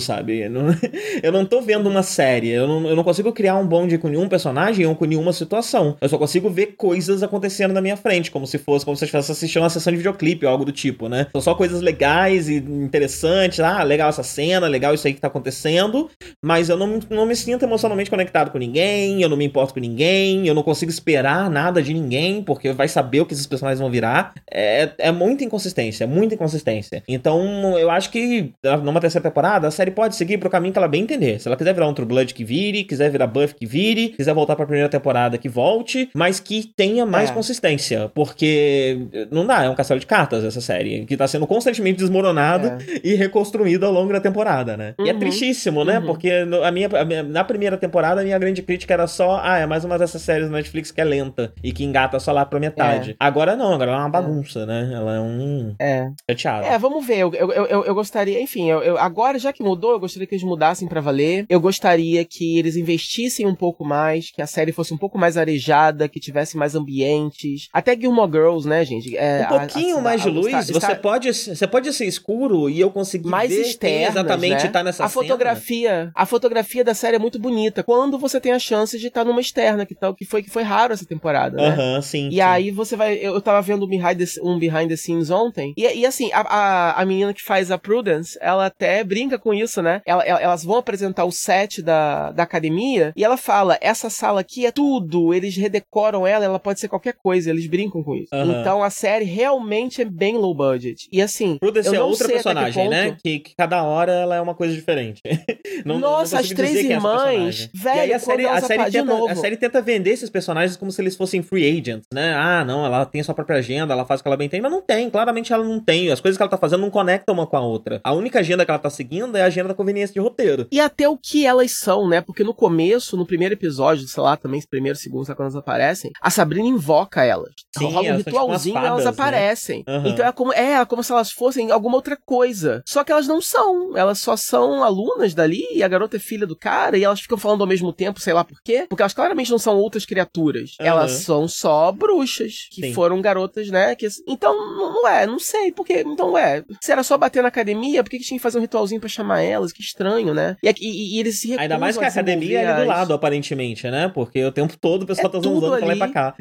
sabe? 0.00 0.40
Eu 1.22 1.32
não, 1.32 1.44
tô 1.44 1.60
vendo 1.60 1.88
uma 1.88 2.02
série. 2.02 2.50
Eu 2.50 2.66
não, 2.66 2.88
eu 2.88 2.96
não 2.96 3.04
consigo 3.04 3.32
criar 3.32 3.56
um 3.56 3.66
bonde 3.66 3.98
com 3.98 4.08
nenhum 4.08 4.28
personagem 4.28 4.86
ou 4.86 4.94
com 4.94 5.04
nenhuma 5.04 5.32
situação. 5.32 5.96
Eu 6.00 6.08
só 6.08 6.18
consigo 6.18 6.48
ver 6.48 6.74
coisas 6.76 7.22
acontecendo 7.22 7.72
na 7.72 7.80
minha 7.80 7.96
frente, 7.96 8.30
como 8.30 8.46
se 8.46 8.58
fosse, 8.58 8.84
como 8.84 8.96
se 8.96 9.04
eu 9.04 9.06
estivesse 9.06 9.32
assistindo 9.32 9.62
uma 9.62 9.70
sessão 9.70 9.92
de 9.92 9.96
videoclipe 9.96 10.46
ou 10.46 10.52
algo 10.52 10.64
do 10.64 10.72
tipo, 10.72 11.08
né? 11.08 11.26
São 11.32 11.40
só 11.40 11.54
coisas 11.54 11.80
legais 11.80 12.48
e 12.48 12.56
interessantes. 12.56 13.60
Ah, 13.60 13.82
legal 13.82 14.08
essa 14.08 14.22
cena, 14.22 14.66
legal 14.66 14.94
isso 14.94 15.06
aí 15.06 15.14
que 15.14 15.20
tá 15.20 15.28
acontecendo. 15.28 16.10
Mas 16.42 16.68
eu 16.68 16.76
não, 16.76 17.00
não 17.10 17.26
me 17.26 17.34
sinto 17.36 17.64
emocionalmente 17.64 18.10
conectado 18.10 18.50
com 18.50 18.58
ninguém, 18.58 19.22
eu 19.22 19.28
não 19.28 19.36
me 19.36 19.44
importo 19.44 19.74
com 19.74 19.80
ninguém, 19.80 20.46
eu 20.46 20.54
não 20.54 20.62
consigo 20.62 20.90
esperar 20.90 21.50
nada 21.50 21.82
de 21.82 21.92
ninguém, 21.92 22.42
porque 22.42 22.72
vai 22.72 22.88
saber 22.88 23.20
o 23.20 23.26
que 23.26 23.34
esses 23.34 23.46
personagens 23.46 23.80
vão 23.80 23.90
virar. 23.90 24.34
É, 24.50 24.90
é 24.98 25.12
muita 25.12 25.44
inconsistência, 25.44 26.04
é 26.04 26.06
muita 26.06 26.34
inconsistência. 26.34 27.02
Então, 27.08 27.78
eu 27.78 27.90
acho 27.90 28.10
que 28.10 28.52
numa 28.82 29.00
terceira 29.00 29.28
temporada, 29.28 29.67
a 29.68 29.70
série 29.70 29.90
pode 29.90 30.16
seguir 30.16 30.38
pro 30.38 30.50
caminho 30.50 30.72
que 30.72 30.78
ela 30.78 30.88
bem 30.88 31.02
entender. 31.02 31.40
Se 31.40 31.48
ela 31.48 31.56
quiser 31.56 31.72
virar 31.72 31.88
um 31.88 31.94
True 31.94 32.06
Blood, 32.06 32.34
que 32.34 32.44
vire, 32.44 32.84
quiser 32.84 33.10
virar 33.10 33.26
Buff, 33.26 33.54
que 33.54 33.66
vire, 33.66 34.10
quiser 34.10 34.34
voltar 34.34 34.56
pra 34.56 34.66
primeira 34.66 34.88
temporada, 34.88 35.38
que 35.38 35.48
volte, 35.48 36.10
mas 36.14 36.40
que 36.40 36.72
tenha 36.76 37.06
mais 37.06 37.30
é. 37.30 37.32
consistência, 37.32 38.10
porque 38.14 38.98
não 39.30 39.46
dá, 39.46 39.64
é 39.64 39.70
um 39.70 39.74
castelo 39.74 40.00
de 40.00 40.06
cartas 40.06 40.44
essa 40.44 40.60
série, 40.60 41.04
que 41.04 41.16
tá 41.16 41.26
sendo 41.26 41.46
constantemente 41.46 41.98
desmoronado 41.98 42.68
é. 42.68 42.78
e 43.04 43.14
reconstruído 43.14 43.86
ao 43.86 43.92
longo 43.92 44.12
da 44.12 44.20
temporada, 44.20 44.76
né? 44.76 44.94
Uhum. 44.98 45.06
E 45.06 45.10
é 45.10 45.12
uhum. 45.12 45.18
tristíssimo, 45.18 45.84
né? 45.84 45.98
Uhum. 45.98 46.06
Porque 46.06 46.30
a 46.30 46.70
minha, 46.70 46.88
a 46.88 47.04
minha, 47.04 47.22
na 47.22 47.44
primeira 47.44 47.76
temporada, 47.76 48.20
a 48.20 48.24
minha 48.24 48.38
grande 48.38 48.62
crítica 48.62 48.94
era 48.94 49.06
só, 49.06 49.40
ah, 49.42 49.58
é 49.58 49.66
mais 49.66 49.84
uma 49.84 49.98
dessas 49.98 50.22
séries 50.22 50.48
do 50.48 50.52
Netflix 50.52 50.90
que 50.90 51.00
é 51.00 51.04
lenta 51.04 51.52
e 51.62 51.72
que 51.72 51.84
engata 51.84 52.18
só 52.18 52.32
lá 52.32 52.44
pra 52.44 52.58
metade. 52.58 53.12
É. 53.12 53.16
Agora 53.20 53.54
não, 53.54 53.72
agora 53.72 53.90
ela 53.90 54.00
é 54.00 54.04
uma 54.04 54.10
bagunça, 54.10 54.60
é. 54.60 54.66
né? 54.66 54.90
Ela 54.94 55.16
é 55.16 55.20
um. 55.20 55.74
É. 55.78 56.10
Chateado. 56.28 56.66
É, 56.66 56.78
vamos 56.78 57.06
ver. 57.06 57.18
Eu, 57.18 57.34
eu, 57.34 57.52
eu, 57.52 57.84
eu 57.84 57.94
gostaria, 57.94 58.40
enfim, 58.40 58.70
eu, 58.70 58.82
eu, 58.82 58.98
agora 58.98 59.38
já 59.38 59.52
que 59.52 59.57
mudou, 59.62 59.92
eu 59.92 60.00
gostaria 60.00 60.26
que 60.26 60.34
eles 60.34 60.44
mudassem 60.44 60.88
para 60.88 61.00
valer. 61.00 61.46
Eu 61.48 61.60
gostaria 61.60 62.24
que 62.24 62.58
eles 62.58 62.76
investissem 62.76 63.46
um 63.46 63.54
pouco 63.54 63.84
mais, 63.84 64.30
que 64.30 64.42
a 64.42 64.46
série 64.46 64.72
fosse 64.72 64.92
um 64.92 64.98
pouco 64.98 65.18
mais 65.18 65.36
arejada, 65.36 66.08
que 66.08 66.20
tivesse 66.20 66.56
mais 66.56 66.74
ambientes. 66.74 67.68
Até 67.72 67.98
Gilmore 67.98 68.30
Girls, 68.30 68.68
né, 68.68 68.84
gente? 68.84 69.16
É, 69.16 69.46
um 69.50 69.58
pouquinho 69.58 69.96
a, 69.96 69.98
a, 70.00 70.02
mais 70.02 70.22
de 70.22 70.30
luz. 70.30 70.46
Está, 70.46 70.62
você, 70.62 70.72
está... 70.72 70.94
Pode, 70.96 71.32
você 71.32 71.66
pode 71.66 71.92
ser 71.92 72.06
escuro 72.06 72.68
e 72.68 72.80
eu 72.80 72.90
conseguir 72.90 73.28
mais 73.28 73.50
ver 73.50 73.62
externas, 73.62 74.10
exatamente 74.10 74.64
né? 74.64 74.70
tá 74.70 74.82
nessa 74.82 75.04
a 75.04 75.08
fotografia, 75.08 76.10
a 76.14 76.26
fotografia 76.26 76.84
da 76.84 76.94
série 76.94 77.16
é 77.16 77.18
muito 77.18 77.38
bonita. 77.38 77.82
Quando 77.82 78.18
você 78.18 78.40
tem 78.40 78.52
a 78.52 78.58
chance 78.58 78.98
de 78.98 79.06
estar 79.06 79.20
tá 79.20 79.24
numa 79.24 79.40
externa, 79.40 79.86
que 79.86 79.94
tal 79.94 80.14
que 80.14 80.24
foi 80.24 80.42
que 80.42 80.50
foi 80.50 80.62
raro 80.62 80.92
essa 80.92 81.04
temporada, 81.04 81.56
né? 81.56 81.68
Aham, 81.68 81.76
uh 81.76 81.98
-huh, 81.98 82.02
sim. 82.02 82.28
E 82.28 82.32
sim. 82.32 82.40
aí 82.40 82.70
você 82.70 82.96
vai, 82.96 83.14
eu 83.14 83.40
tava 83.40 83.60
vendo 83.62 83.84
um 83.84 83.88
behind 83.88 84.18
the, 84.18 84.40
um 84.42 84.58
behind 84.58 84.88
the 84.88 84.96
scenes 84.96 85.30
ontem. 85.30 85.72
E, 85.76 85.82
e 85.82 86.06
assim, 86.06 86.30
a, 86.32 86.40
a, 86.40 87.02
a, 87.02 87.06
menina 87.06 87.32
que 87.32 87.42
faz 87.42 87.70
a 87.70 87.78
Prudence, 87.78 88.38
ela 88.40 88.66
até 88.66 89.02
brinca 89.04 89.37
com 89.38 89.54
isso, 89.54 89.82
né? 89.82 90.02
Ela, 90.06 90.24
elas 90.24 90.64
vão 90.64 90.76
apresentar 90.76 91.24
o 91.24 91.32
set 91.32 91.82
da, 91.82 92.32
da 92.32 92.42
academia 92.42 93.12
e 93.16 93.24
ela 93.24 93.36
fala: 93.36 93.78
essa 93.80 94.10
sala 94.10 94.40
aqui 94.40 94.66
é 94.66 94.72
tudo. 94.72 95.32
Eles 95.32 95.56
redecoram 95.56 96.26
ela, 96.26 96.44
ela 96.44 96.58
pode 96.58 96.80
ser 96.80 96.88
qualquer 96.88 97.14
coisa. 97.14 97.50
Eles 97.50 97.66
brincam 97.66 98.02
com 98.02 98.14
isso. 98.14 98.28
Uh 98.32 98.38
-huh. 98.38 98.60
Então 98.60 98.82
a 98.82 98.90
série 98.90 99.24
realmente 99.24 100.02
é 100.02 100.04
bem 100.04 100.36
low 100.36 100.54
budget. 100.54 101.08
E 101.12 101.22
assim, 101.22 101.56
Prudence 101.58 101.94
é 101.94 102.00
outra 102.00 102.28
personagem, 102.28 102.88
né? 102.88 103.16
Que, 103.22 103.40
que, 103.40 103.54
cada 103.56 103.82
hora 103.82 104.12
ela 104.12 104.36
é 104.36 104.40
uma 104.40 104.54
coisa 104.54 104.74
diferente. 104.74 105.20
não, 105.84 105.98
Nossa, 105.98 106.36
não 106.36 106.42
as 106.42 106.48
três 106.48 106.76
é 106.76 106.92
irmãs, 106.92 107.70
velho, 107.74 107.96
e 107.96 108.00
aí 108.00 108.12
a 108.12 108.18
série, 108.18 108.46
a 108.46 108.60
série, 108.60 108.90
tenta, 108.90 109.32
a 109.32 109.36
série 109.36 109.56
tenta 109.56 109.82
vender 109.82 110.10
esses 110.10 110.30
personagens 110.30 110.76
como 110.76 110.90
se 110.90 111.00
eles 111.00 111.16
fossem 111.16 111.42
free 111.42 111.68
agents, 111.68 112.06
né? 112.12 112.34
Ah, 112.34 112.64
não, 112.64 112.84
ela 112.84 113.04
tem 113.04 113.22
sua 113.22 113.34
própria 113.34 113.58
agenda, 113.58 113.92
ela 113.92 114.04
faz 114.04 114.20
o 114.20 114.22
que 114.22 114.28
ela 114.28 114.36
bem 114.36 114.48
tem, 114.48 114.60
mas 114.60 114.70
não 114.70 114.82
tem, 114.82 115.10
claramente 115.10 115.52
ela 115.52 115.64
não 115.64 115.80
tem. 115.80 116.10
As 116.10 116.20
coisas 116.20 116.36
que 116.36 116.42
ela 116.42 116.50
tá 116.50 116.56
fazendo 116.56 116.80
não 116.80 116.90
conectam 116.90 117.34
uma 117.34 117.46
com 117.46 117.56
a 117.56 117.60
outra. 117.60 118.00
A 118.04 118.12
única 118.12 118.40
agenda 118.40 118.64
que 118.64 118.70
ela 118.70 118.78
tá 118.78 118.90
seguindo 118.90 119.27
ainda 119.28 119.38
é 119.38 119.42
a 119.42 119.46
agenda 119.46 119.68
da 119.68 119.74
conveniência 119.74 120.12
de 120.12 120.20
roteiro. 120.20 120.66
E 120.70 120.80
até 120.80 121.08
o 121.08 121.16
que 121.16 121.46
elas 121.46 121.72
são, 121.72 122.08
né? 122.08 122.20
Porque 122.20 122.42
no 122.42 122.54
começo, 122.54 123.16
no 123.16 123.26
primeiro 123.26 123.54
episódio, 123.54 124.06
sei 124.08 124.22
lá, 124.22 124.36
também 124.36 124.60
primeiro, 124.68 124.98
segundo, 124.98 125.24
sabe 125.24 125.36
quando 125.36 125.46
elas 125.46 125.56
aparecem, 125.56 126.10
a 126.20 126.30
Sabrina 126.30 126.66
invoca 126.66 127.24
elas. 127.24 127.52
Sim, 127.76 127.86
Rola 127.92 128.00
um 128.00 128.16
tipo 128.18 128.30
ritualzinho 128.30 128.74
umas 128.74 128.84
e 128.84 128.88
elas 128.88 129.04
fadas, 129.04 129.04
né? 129.04 129.10
aparecem. 129.10 129.84
Aham. 129.86 130.08
Então 130.08 130.26
é 130.26 130.32
como, 130.32 130.52
é, 130.52 130.84
como 130.84 131.02
se 131.02 131.12
elas 131.12 131.30
fossem 131.30 131.70
alguma 131.70 131.96
outra 131.96 132.18
coisa. 132.24 132.82
Só 132.86 133.04
que 133.04 133.12
elas 133.12 133.26
não 133.26 133.40
são. 133.40 133.96
Elas 133.96 134.18
só 134.18 134.36
são 134.36 134.82
alunas 134.82 135.34
dali 135.34 135.64
e 135.72 135.82
a 135.82 135.88
garota 135.88 136.16
é 136.16 136.20
filha 136.20 136.46
do 136.46 136.56
cara 136.56 136.96
e 136.96 137.04
elas 137.04 137.20
ficam 137.20 137.38
falando 137.38 137.60
ao 137.60 137.66
mesmo 137.66 137.92
tempo, 137.92 138.20
sei 138.20 138.32
lá 138.32 138.44
por 138.44 138.60
quê. 138.62 138.86
Porque 138.88 139.02
elas 139.02 139.14
claramente 139.14 139.50
não 139.50 139.58
são 139.58 139.76
outras 139.76 140.04
criaturas. 140.04 140.72
Aham. 140.80 140.88
Elas 140.88 141.10
são 141.12 141.46
só 141.46 141.92
bruxas 141.92 142.68
que 142.70 142.82
Sim. 142.82 142.94
foram 142.94 143.20
garotas, 143.20 143.68
né? 143.68 143.94
Que, 143.94 144.08
então, 144.26 144.54
não 144.76 145.06
é, 145.08 145.26
não 145.26 145.38
sei. 145.38 145.72
Porque, 145.72 146.00
então, 146.00 146.36
é. 146.36 146.64
Se 146.82 146.92
era 146.92 147.02
só 147.02 147.16
bater 147.16 147.42
na 147.42 147.48
academia, 147.48 148.02
por 148.02 148.10
que, 148.10 148.18
que 148.18 148.24
tinha 148.24 148.38
que 148.38 148.42
fazer 148.42 148.58
um 148.58 148.62
ritualzinho 148.62 149.00
pra 149.00 149.08
chamar 149.18 149.42
elas? 149.42 149.72
Que 149.72 149.82
estranho, 149.82 150.32
né? 150.34 150.56
E, 150.62 150.68
e- 150.80 151.16
e 151.16 151.20
eles 151.20 151.40
se 151.40 151.48
recusam 151.48 151.62
Ainda 151.62 151.78
mais 151.78 151.96
que 151.96 152.04
a 152.04 152.08
academia 152.08 152.60
é 152.60 152.66
ali 152.66 152.82
do 152.82 152.88
lado, 152.88 153.12
aparentemente, 153.14 153.88
né? 153.90 154.10
Porque 154.12 154.44
o 154.44 154.52
tempo 154.52 154.76
todo 154.78 155.02
o 155.02 155.06
pessoal 155.06 155.28
É 155.28 155.30
tá 155.30 155.38
zanzando 155.40 155.76
pra 155.78 155.86
lá 155.86 155.94
e 155.94 155.98
pra 155.98 156.08
cá. 156.08 156.34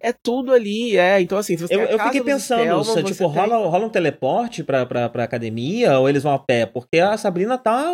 É 0.00 0.12
tudo 0.12 0.52
ali, 0.52 0.96
é. 0.96 1.20
Então, 1.20 1.38
assim, 1.38 1.56
se 1.56 1.62
você 1.66 1.74
Eu, 1.74 1.80
a 1.80 1.84
eu 1.84 1.98
fiquei 2.00 2.20
pensando, 2.22 2.84
você 2.84 3.02
tipo, 3.02 3.18
tem- 3.18 3.28
rola, 3.28 3.56
rola 3.68 3.86
um 3.86 3.88
teleporte 3.88 4.62
pra, 4.62 4.84
pra, 4.86 5.08
pra 5.08 5.24
academia 5.24 5.98
ou 5.98 6.08
eles 6.08 6.22
vão 6.22 6.32
a 6.32 6.38
pé? 6.38 6.66
Porque 6.66 6.98
a 6.98 7.16
Sabrina 7.16 7.56
tá. 7.58 7.90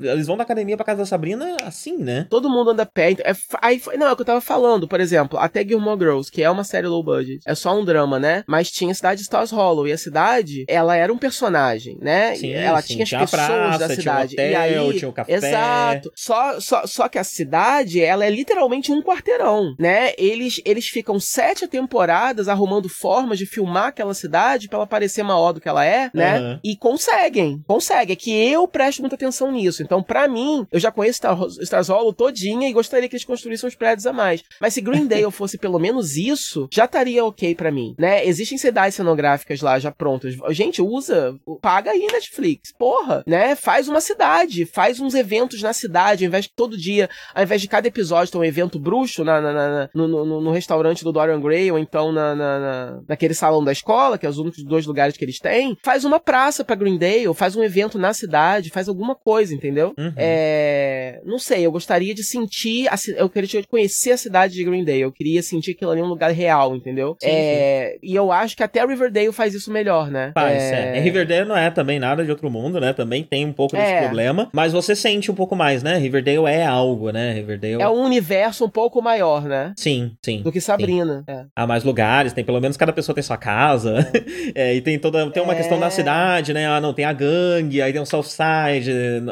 Eles 0.00 0.26
vão 0.26 0.36
da 0.36 0.42
academia 0.42 0.76
pra 0.76 0.84
casa 0.86 0.98
da 1.00 1.06
Sabrina 1.06 1.56
assim, 1.64 1.96
né? 1.98 2.26
Todo 2.30 2.48
mundo 2.50 2.70
anda 2.70 2.82
a 2.82 2.86
pé. 2.86 3.10
então, 3.12 3.24
é 3.26 3.34
aí 3.60 3.80
não, 3.98 4.08
é 4.08 4.12
o 4.12 4.16
que 4.16 4.22
eu 4.22 4.26
tava 4.26 4.40
falando. 4.40 4.88
Por 4.88 5.00
exemplo, 5.00 5.38
até 5.38 5.64
Gilmore 5.64 5.98
Girls, 5.98 6.30
que 6.30 6.42
é 6.42 6.50
uma 6.50 6.64
série 6.64 6.86
low 6.86 7.02
budget. 7.02 7.40
É 7.46 7.54
só 7.54 7.78
um 7.78 7.84
drama, 7.84 8.18
né? 8.18 8.42
Mas 8.46 8.70
tinha 8.70 8.90
a 8.90 8.94
cidade 8.94 9.16
de 9.18 9.22
Stars 9.22 9.50
Hollow. 9.50 9.86
E 9.86 9.92
a 9.92 9.98
cidade, 9.98 10.64
ela 10.68 10.96
era 10.96 11.12
um 11.12 11.18
personagem, 11.18 11.98
né? 12.00 12.34
Sim, 12.34 12.52
ela 12.52 12.80
sim, 12.82 12.88
tinha 12.94 13.02
as 13.04 13.08
tinha 13.08 13.20
pessoas 13.20 13.46
praça, 13.46 13.81
da 13.88 13.96
tinha 13.96 13.98
o 13.98 14.02
cidade. 14.02 14.34
hotel, 14.34 14.50
e 14.50 14.54
aí, 14.54 14.98
tinha 14.98 15.08
o 15.08 15.12
café. 15.12 15.32
Exato. 15.32 16.12
Só, 16.14 16.60
só, 16.60 16.86
só 16.86 17.08
que 17.08 17.18
a 17.18 17.24
cidade, 17.24 18.00
ela 18.00 18.24
é 18.24 18.30
literalmente 18.30 18.92
um 18.92 19.02
quarteirão, 19.02 19.74
né? 19.78 20.12
Eles, 20.18 20.60
eles 20.64 20.86
ficam 20.88 21.18
sete 21.18 21.66
temporadas 21.66 22.48
arrumando 22.48 22.88
formas 22.88 23.38
de 23.38 23.46
filmar 23.46 23.86
aquela 23.86 24.14
cidade 24.14 24.68
pra 24.68 24.78
ela 24.78 24.86
parecer 24.86 25.22
maior 25.22 25.52
do 25.52 25.60
que 25.60 25.68
ela 25.68 25.84
é, 25.84 26.10
né? 26.14 26.38
Aham. 26.38 26.60
E 26.64 26.76
conseguem, 26.76 27.62
conseguem. 27.66 28.12
É 28.12 28.16
que 28.16 28.30
eu 28.30 28.66
presto 28.68 29.00
muita 29.00 29.14
atenção 29.14 29.50
nisso. 29.50 29.82
Então, 29.82 30.02
pra 30.02 30.28
mim, 30.28 30.66
eu 30.70 30.78
já 30.78 30.90
conheço 30.90 31.20
Star, 31.64 31.84
Hollow 31.88 32.12
todinha 32.12 32.68
e 32.68 32.72
gostaria 32.72 33.08
que 33.08 33.14
eles 33.14 33.24
construíssem 33.24 33.68
uns 33.68 33.74
prédios 33.74 34.06
a 34.06 34.12
mais. 34.12 34.42
Mas 34.60 34.74
se 34.74 34.80
Greendale 34.80 35.30
fosse 35.30 35.56
pelo 35.56 35.78
menos 35.78 36.16
isso, 36.16 36.68
já 36.70 36.84
estaria 36.84 37.24
ok 37.24 37.54
pra 37.54 37.70
mim, 37.70 37.94
né? 37.98 38.26
Existem 38.26 38.58
cidades 38.58 38.94
cenográficas 38.94 39.60
lá 39.60 39.78
já 39.78 39.90
prontas. 39.90 40.34
Gente, 40.50 40.82
usa, 40.82 41.34
paga 41.60 41.92
aí 41.92 42.06
Netflix. 42.12 42.72
Porra, 42.78 43.22
né? 43.26 43.54
Faz 43.54 43.71
uma 43.88 44.00
cidade, 44.00 44.64
faz 44.66 45.00
uns 45.00 45.14
eventos 45.14 45.62
na 45.62 45.72
cidade, 45.72 46.24
ao 46.24 46.28
invés 46.28 46.44
de 46.44 46.50
todo 46.54 46.76
dia, 46.76 47.08
ao 47.34 47.42
invés 47.42 47.60
de 47.60 47.68
cada 47.68 47.88
episódio 47.88 48.32
ter 48.32 48.38
um 48.38 48.44
evento 48.44 48.78
bruxo 48.78 49.24
na, 49.24 49.40
na- 49.40 49.52
na- 49.52 49.88
no, 49.94 50.06
no- 50.08 50.40
no 50.40 50.50
restaurante 50.52 51.04
do 51.04 51.12
Dorian 51.12 51.40
Gray, 51.40 51.70
ou 51.70 51.78
então 51.78 52.12
na, 52.12 52.34
na- 52.34 52.58
na- 52.58 53.00
naquele 53.08 53.34
salão 53.34 53.62
da 53.64 53.72
escola, 53.72 54.18
que 54.18 54.26
é 54.26 54.28
os 54.28 54.38
únicos 54.38 54.62
dois 54.64 54.86
lugares 54.86 55.16
que 55.16 55.24
eles 55.24 55.38
têm, 55.38 55.76
faz 55.84 56.04
uma 56.04 56.18
praça 56.20 56.64
pra 56.64 56.76
Greendale, 56.76 57.32
faz 57.34 57.56
um 57.56 57.62
evento 57.62 57.98
na 57.98 58.12
cidade, 58.12 58.70
faz 58.70 58.88
alguma 58.88 59.14
coisa, 59.14 59.54
entendeu? 59.54 59.94
Uhum. 59.98 60.12
É, 60.16 61.20
não 61.24 61.38
sei, 61.38 61.64
eu 61.66 61.72
gostaria 61.72 62.14
de 62.14 62.22
sentir, 62.24 62.88
a 62.88 62.96
eu 63.16 63.28
queria 63.28 63.62
conhecer 63.68 64.12
a 64.12 64.16
cidade 64.16 64.54
de 64.54 64.64
Greendale, 64.64 65.00
eu 65.00 65.12
queria 65.12 65.42
sentir 65.42 65.72
aquilo 65.72 65.90
ali 65.90 66.02
um 66.02 66.06
lugar 66.06 66.30
real, 66.32 66.74
entendeu? 66.76 67.16
Sim, 67.20 67.28
É, 67.30 67.98
E 68.02 68.14
eu 68.14 68.30
acho 68.32 68.56
que 68.56 68.62
até 68.62 68.84
Riverdale 68.84 69.32
faz 69.32 69.54
isso 69.54 69.70
melhor, 69.70 70.10
né? 70.10 70.32
Faz, 70.34 70.62
é. 70.62 70.98
Riverdale 71.00 71.48
não 71.48 71.56
é 71.56 71.70
também 71.70 71.98
nada 71.98 72.24
de 72.24 72.30
outro 72.30 72.50
mundo, 72.50 72.80
né? 72.80 72.92
Também 72.92 73.22
tem 73.22 73.44
um 73.46 73.52
pouco 73.52 73.61
desse 73.70 73.92
É. 73.92 74.02
problema. 74.02 74.48
Mas 74.52 74.72
você 74.72 74.94
sente 74.96 75.30
um 75.30 75.34
pouco 75.34 75.54
mais, 75.56 75.82
né? 75.82 75.96
Riverdale 75.98 76.46
é 76.46 76.64
algo, 76.64 77.10
né? 77.10 77.32
Riverdale. 77.32 77.80
É 77.82 77.88
um 77.88 78.02
universo 78.04 78.64
um 78.64 78.68
pouco 78.68 79.00
maior, 79.02 79.42
né? 79.44 79.72
Sim, 79.76 80.12
sim. 80.24 80.42
Do 80.42 80.50
que 80.52 80.60
Sabrina. 80.60 81.24
É. 81.26 81.44
Há 81.54 81.66
mais 81.66 81.84
lugares, 81.84 82.32
tem 82.32 82.44
pelo 82.44 82.60
menos 82.60 82.76
cada 82.76 82.92
pessoa 82.92 83.14
tem 83.14 83.22
sua 83.22 83.36
casa. 83.36 84.10
É, 84.54 84.74
e 84.74 84.80
tem 84.80 84.98
toda. 84.98 85.30
Tem 85.30 85.42
uma 85.42 85.52
É. 85.54 85.56
questão 85.56 85.78
da 85.78 85.90
cidade, 85.90 86.52
né? 86.52 86.66
Ah, 86.66 86.80
não, 86.80 86.92
tem 86.92 87.04
a 87.04 87.12
gangue, 87.12 87.80
aí 87.82 87.92
tem 87.92 88.00
o 88.00 88.06
South 88.06 88.24
Side, 88.24 88.90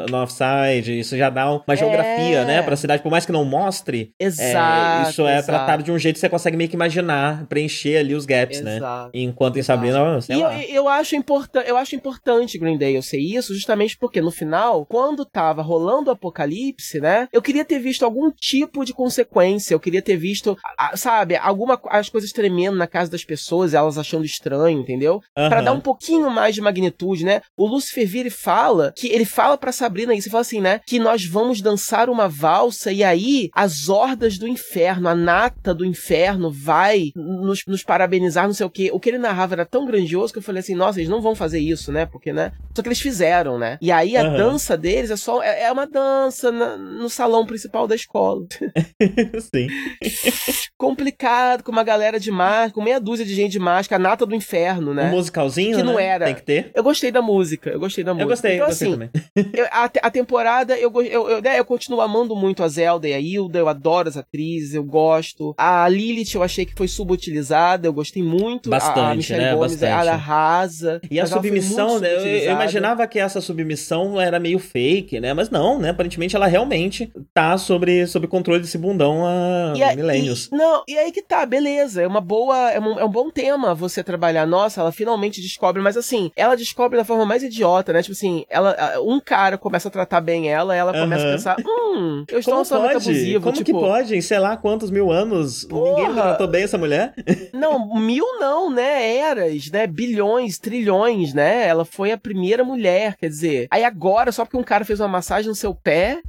North 0.09 0.31
Side. 0.31 0.99
Isso 0.99 1.17
já 1.17 1.29
dá 1.29 1.51
uma 1.51 1.75
geografia, 1.75 2.39
É. 2.39 2.45
né? 2.45 2.61
Pra 2.61 2.75
cidade, 2.75 3.01
por 3.03 3.09
mais 3.11 3.25
que 3.25 3.31
não 3.31 3.43
mostre. 3.45 4.11
é, 4.19 4.25
Exato. 4.25 5.09
isso 5.09 5.27
é 5.27 5.33
exato, 5.37 5.45
tratado 5.47 5.83
de 5.83 5.91
um 5.91 5.97
jeito 5.97 6.15
que 6.15 6.19
você 6.19 6.29
consegue 6.29 6.55
meio 6.57 6.69
que 6.69 6.75
imaginar, 6.75 7.45
preencher 7.47 7.97
ali 7.97 8.13
os 8.15 8.25
gaps, 8.25 8.61
né? 8.61 8.77
Exato. 8.77 9.09
Enquanto 9.13 9.57
em 9.59 9.63
Sabrina, 9.63 10.21
sei 10.21 10.35
E 10.35 10.39
eu, 10.39 10.45
lá. 10.47 10.63
eu 10.65 10.87
acho 10.89 11.15
importante, 11.15 11.67
eu 11.69 11.77
acho 11.77 11.95
importante 11.95 12.57
Greendale 12.57 13.01
ser 13.01 13.19
isso, 13.19 13.53
justamente 13.53 13.97
porque 13.97 14.20
no 14.21 14.31
final, 14.31 14.85
quando 14.85 15.25
tava 15.25 15.61
rolando 15.61 16.09
o 16.09 16.13
apocalipse, 16.13 16.99
né? 16.99 17.27
Eu 17.31 17.41
queria 17.41 17.65
ter 17.65 17.79
visto 17.79 18.03
algum 18.03 18.31
tipo 18.31 18.85
de 18.85 18.93
consequência, 18.93 19.73
eu 19.73 19.79
queria 19.79 20.01
ter 20.01 20.17
visto, 20.17 20.57
sabe, 20.95 21.35
alguma 21.35 21.79
as 21.87 22.09
coisas 22.09 22.31
tremendo 22.31 22.77
na 22.77 22.87
casa 22.87 23.11
das 23.11 23.23
pessoas, 23.23 23.73
elas 23.73 23.97
achando 23.97 24.25
estranho, 24.25 24.79
entendeu? 24.79 25.21
Pra 25.33 25.57
Aham. 25.57 25.63
dar 25.63 25.73
um 25.73 25.79
pouquinho 25.79 26.29
mais 26.29 26.55
de 26.55 26.61
magnitude, 26.61 27.25
né? 27.25 27.41
O 27.57 27.67
Lucifer 27.67 28.07
vira 28.07 28.27
e 28.27 28.31
fala 28.31 28.93
que 28.95 29.07
ele 29.07 29.25
fala 29.25 29.57
pra 29.57 29.71
Sabrina 29.71 30.13
isso, 30.13 30.27
ele 30.27 30.31
fala 30.31 30.41
assim, 30.41 30.61
né? 30.61 30.79
Que 30.85 30.99
nós 30.99 31.25
vamos 31.25 31.61
dançar 31.61 32.09
uma 32.09 32.27
valsa 32.27 32.91
e 32.91 33.03
aí 33.03 33.49
as 33.53 33.89
hordas 33.89 34.37
do 34.37 34.47
inferno, 34.47 35.07
a 35.07 35.15
nata 35.15 35.73
do 35.73 35.85
inferno 35.85 36.51
vai 36.51 37.11
nos, 37.15 37.61
nos 37.67 37.83
parabenizar, 37.83 38.45
não 38.45 38.53
sei 38.53 38.65
o 38.65 38.69
quê. 38.69 38.89
O 38.93 38.99
que 38.99 39.09
ele 39.09 39.17
narrava 39.17 39.55
era 39.55 39.65
tão 39.65 39.85
grandioso 39.85 40.33
que 40.33 40.39
eu 40.39 40.43
falei 40.43 40.59
assim, 40.59 40.75
nossa, 40.75 40.99
eles 40.99 41.09
não 41.09 41.21
vão 41.21 41.35
fazer 41.35 41.59
isso, 41.59 41.91
né? 41.91 42.05
Porque, 42.05 42.31
né? 42.33 42.51
Só 42.75 42.81
que 42.81 42.87
eles 42.87 43.01
fizeram, 43.01 43.57
né? 43.57 43.77
E 43.81 43.91
aí 43.91 44.10
a 44.17 44.21
Aham. 44.23 44.37
dança 44.37 44.77
deles 44.77 45.11
é 45.11 45.15
só 45.15 45.41
é, 45.43 45.63
é 45.63 45.71
uma 45.71 45.85
dança 45.87 46.51
na- 46.51 46.77
no 46.77 47.09
salão 47.09 47.45
principal 47.45 47.87
da 47.87 47.95
escola. 47.95 48.45
Sim. 49.53 49.67
Complicado, 50.77 51.63
com 51.63 51.71
uma 51.71 51.83
galera 51.83 52.19
de 52.19 52.31
máscara, 52.31 52.71
com 52.71 52.81
meia 52.83 52.99
dúzia 52.99 53.25
de 53.25 53.33
gente 53.35 53.51
de 53.51 53.59
máscara, 53.59 54.01
a 54.01 54.03
nata 54.09 54.25
do 54.25 54.35
inferno, 54.35 54.93
né? 54.93 55.05
Um 55.09 55.11
musicalzinho, 55.11 55.77
Que 55.77 55.83
não 55.83 55.95
né? 55.95 56.05
era. 56.05 56.25
Tem 56.25 56.35
que 56.35 56.43
ter. 56.43 56.71
Eu 56.73 56.83
gostei 56.83 57.11
da 57.11 57.21
música, 57.21 57.69
eu 57.69 57.79
gostei 57.79 58.03
da 58.03 58.13
música. 58.13 58.23
Eu 58.25 58.29
gostei, 58.29 58.55
então, 58.55 58.67
gostei 58.67 58.87
assim, 58.87 58.97
também. 58.97 59.09
eu- 59.53 59.65
a, 59.71 59.85
a 60.03 60.11
temporada, 60.11 60.77
eu, 60.77 60.91
eu, 61.03 61.29
eu, 61.29 61.41
né, 61.41 61.59
eu 61.59 61.65
continuo 61.65 62.01
amando 62.01 62.35
muito 62.35 62.63
a 62.63 62.67
Zelda 62.67 63.07
e 63.07 63.13
a 63.13 63.19
Hilda, 63.19 63.59
eu 63.59 63.67
adoro 63.67 64.09
as 64.09 64.17
atrizes, 64.17 64.73
eu 64.73 64.83
gosto. 64.83 65.53
A 65.57 65.87
Lilith 65.87 66.35
eu 66.35 66.43
achei 66.43 66.65
que 66.65 66.73
foi 66.75 66.87
subutilizada, 66.87 67.87
eu 67.87 67.93
gostei 67.93 68.23
muito. 68.23 68.71
A- 68.73 68.77
a, 68.77 68.79
Bastante, 68.79 69.17
Michelle 69.17 69.43
né? 69.43 69.53
Gomes, 69.55 69.71
Bastante. 69.73 69.91
ela 69.91 70.11
arrasa. 70.13 71.01
E 71.09 71.19
a 71.19 71.25
submissão, 71.25 71.99
né? 71.99 72.15
Eu, 72.15 72.19
eu 72.25 72.51
imaginava 72.53 73.05
que 73.07 73.19
essa 73.19 73.39
submissão 73.41 73.90
era 74.19 74.39
meio 74.39 74.59
fake, 74.59 75.19
né? 75.19 75.33
Mas 75.33 75.49
não, 75.49 75.79
né? 75.79 75.89
Aparentemente 75.89 76.35
ela 76.35 76.47
realmente 76.47 77.11
tá 77.33 77.57
sobre, 77.57 78.05
sobre 78.07 78.27
controle 78.27 78.59
desse 78.61 78.77
bundão 78.77 79.25
há 79.25 79.73
E 79.75 79.83
aí- 79.83 79.95
milênios. 79.95 80.49
e- 80.51 80.55
não, 80.55 80.83
e 80.87 80.97
aí 80.97 81.11
que 81.11 81.21
tá, 81.21 81.45
beleza. 81.45 82.01
É 82.01 82.07
uma 82.07 82.21
boa. 82.21 82.71
É 82.71 82.79
um, 82.79 82.99
é 82.99 83.05
um 83.05 83.09
bom 83.11 83.29
tema 83.29 83.73
você 83.75 84.03
trabalhar. 84.03 84.45
Nossa, 84.45 84.81
ela 84.81 84.91
finalmente 84.91 85.41
descobre, 85.41 85.81
mas 85.81 85.97
assim, 85.97 86.31
ela 86.35 86.55
descobre 86.55 86.97
da 86.97 87.03
forma 87.05 87.25
mais 87.25 87.43
idiota, 87.43 87.91
né? 87.93 88.01
Tipo 88.01 88.13
assim, 88.13 88.45
ela, 88.49 88.71
a- 88.77 89.01
um 89.01 89.19
cara 89.19 89.57
começa 89.57 89.87
a 89.87 89.91
tratar 89.91 90.21
bem 90.21 90.49
ela, 90.49 90.75
ela 90.75 90.93
começa 90.93 91.23
a 91.23 91.27
Aham. 91.27 91.35
pensar: 91.35 91.57
hum, 91.59 92.23
eu 92.29 92.39
estou 92.39 92.63
pode? 92.65 92.91
abusivo. 92.95 93.41
Como 93.41 93.53
tipo, 93.55 93.65
que 93.65 93.73
pode? 93.73 94.15
Em 94.15 94.21
sei 94.21 94.39
lá 94.39 94.55
quantos 94.57 94.89
mil 94.89 95.11
anos 95.11 95.67
ninguém 95.69 96.05
Porra! 96.05 96.13
tratou 96.21 96.47
bem 96.47 96.63
essa 96.63 96.77
mulher? 96.77 97.13
Não, 97.53 97.95
mil 97.95 98.25
não, 98.39 98.69
né? 98.71 99.17
Eras, 99.17 99.69
né? 99.69 99.85
Bilhões, 99.85 100.57
trilhões, 100.57 101.33
né? 101.33 101.67
Ela 101.67 101.85
foi 101.85 102.11
a 102.11 102.17
primeira 102.17 102.63
mulher, 102.63 103.15
quer 103.17 103.27
dizer. 103.29 103.67
Aí 103.69 103.80
agora, 103.83 104.31
só 104.31 104.45
porque 104.45 104.57
um 104.57 104.63
cara 104.63 104.85
fez 104.85 104.99
uma 104.99 105.07
massagem 105.07 105.49
no 105.49 105.55
seu 105.55 105.73
pé. 105.73 106.21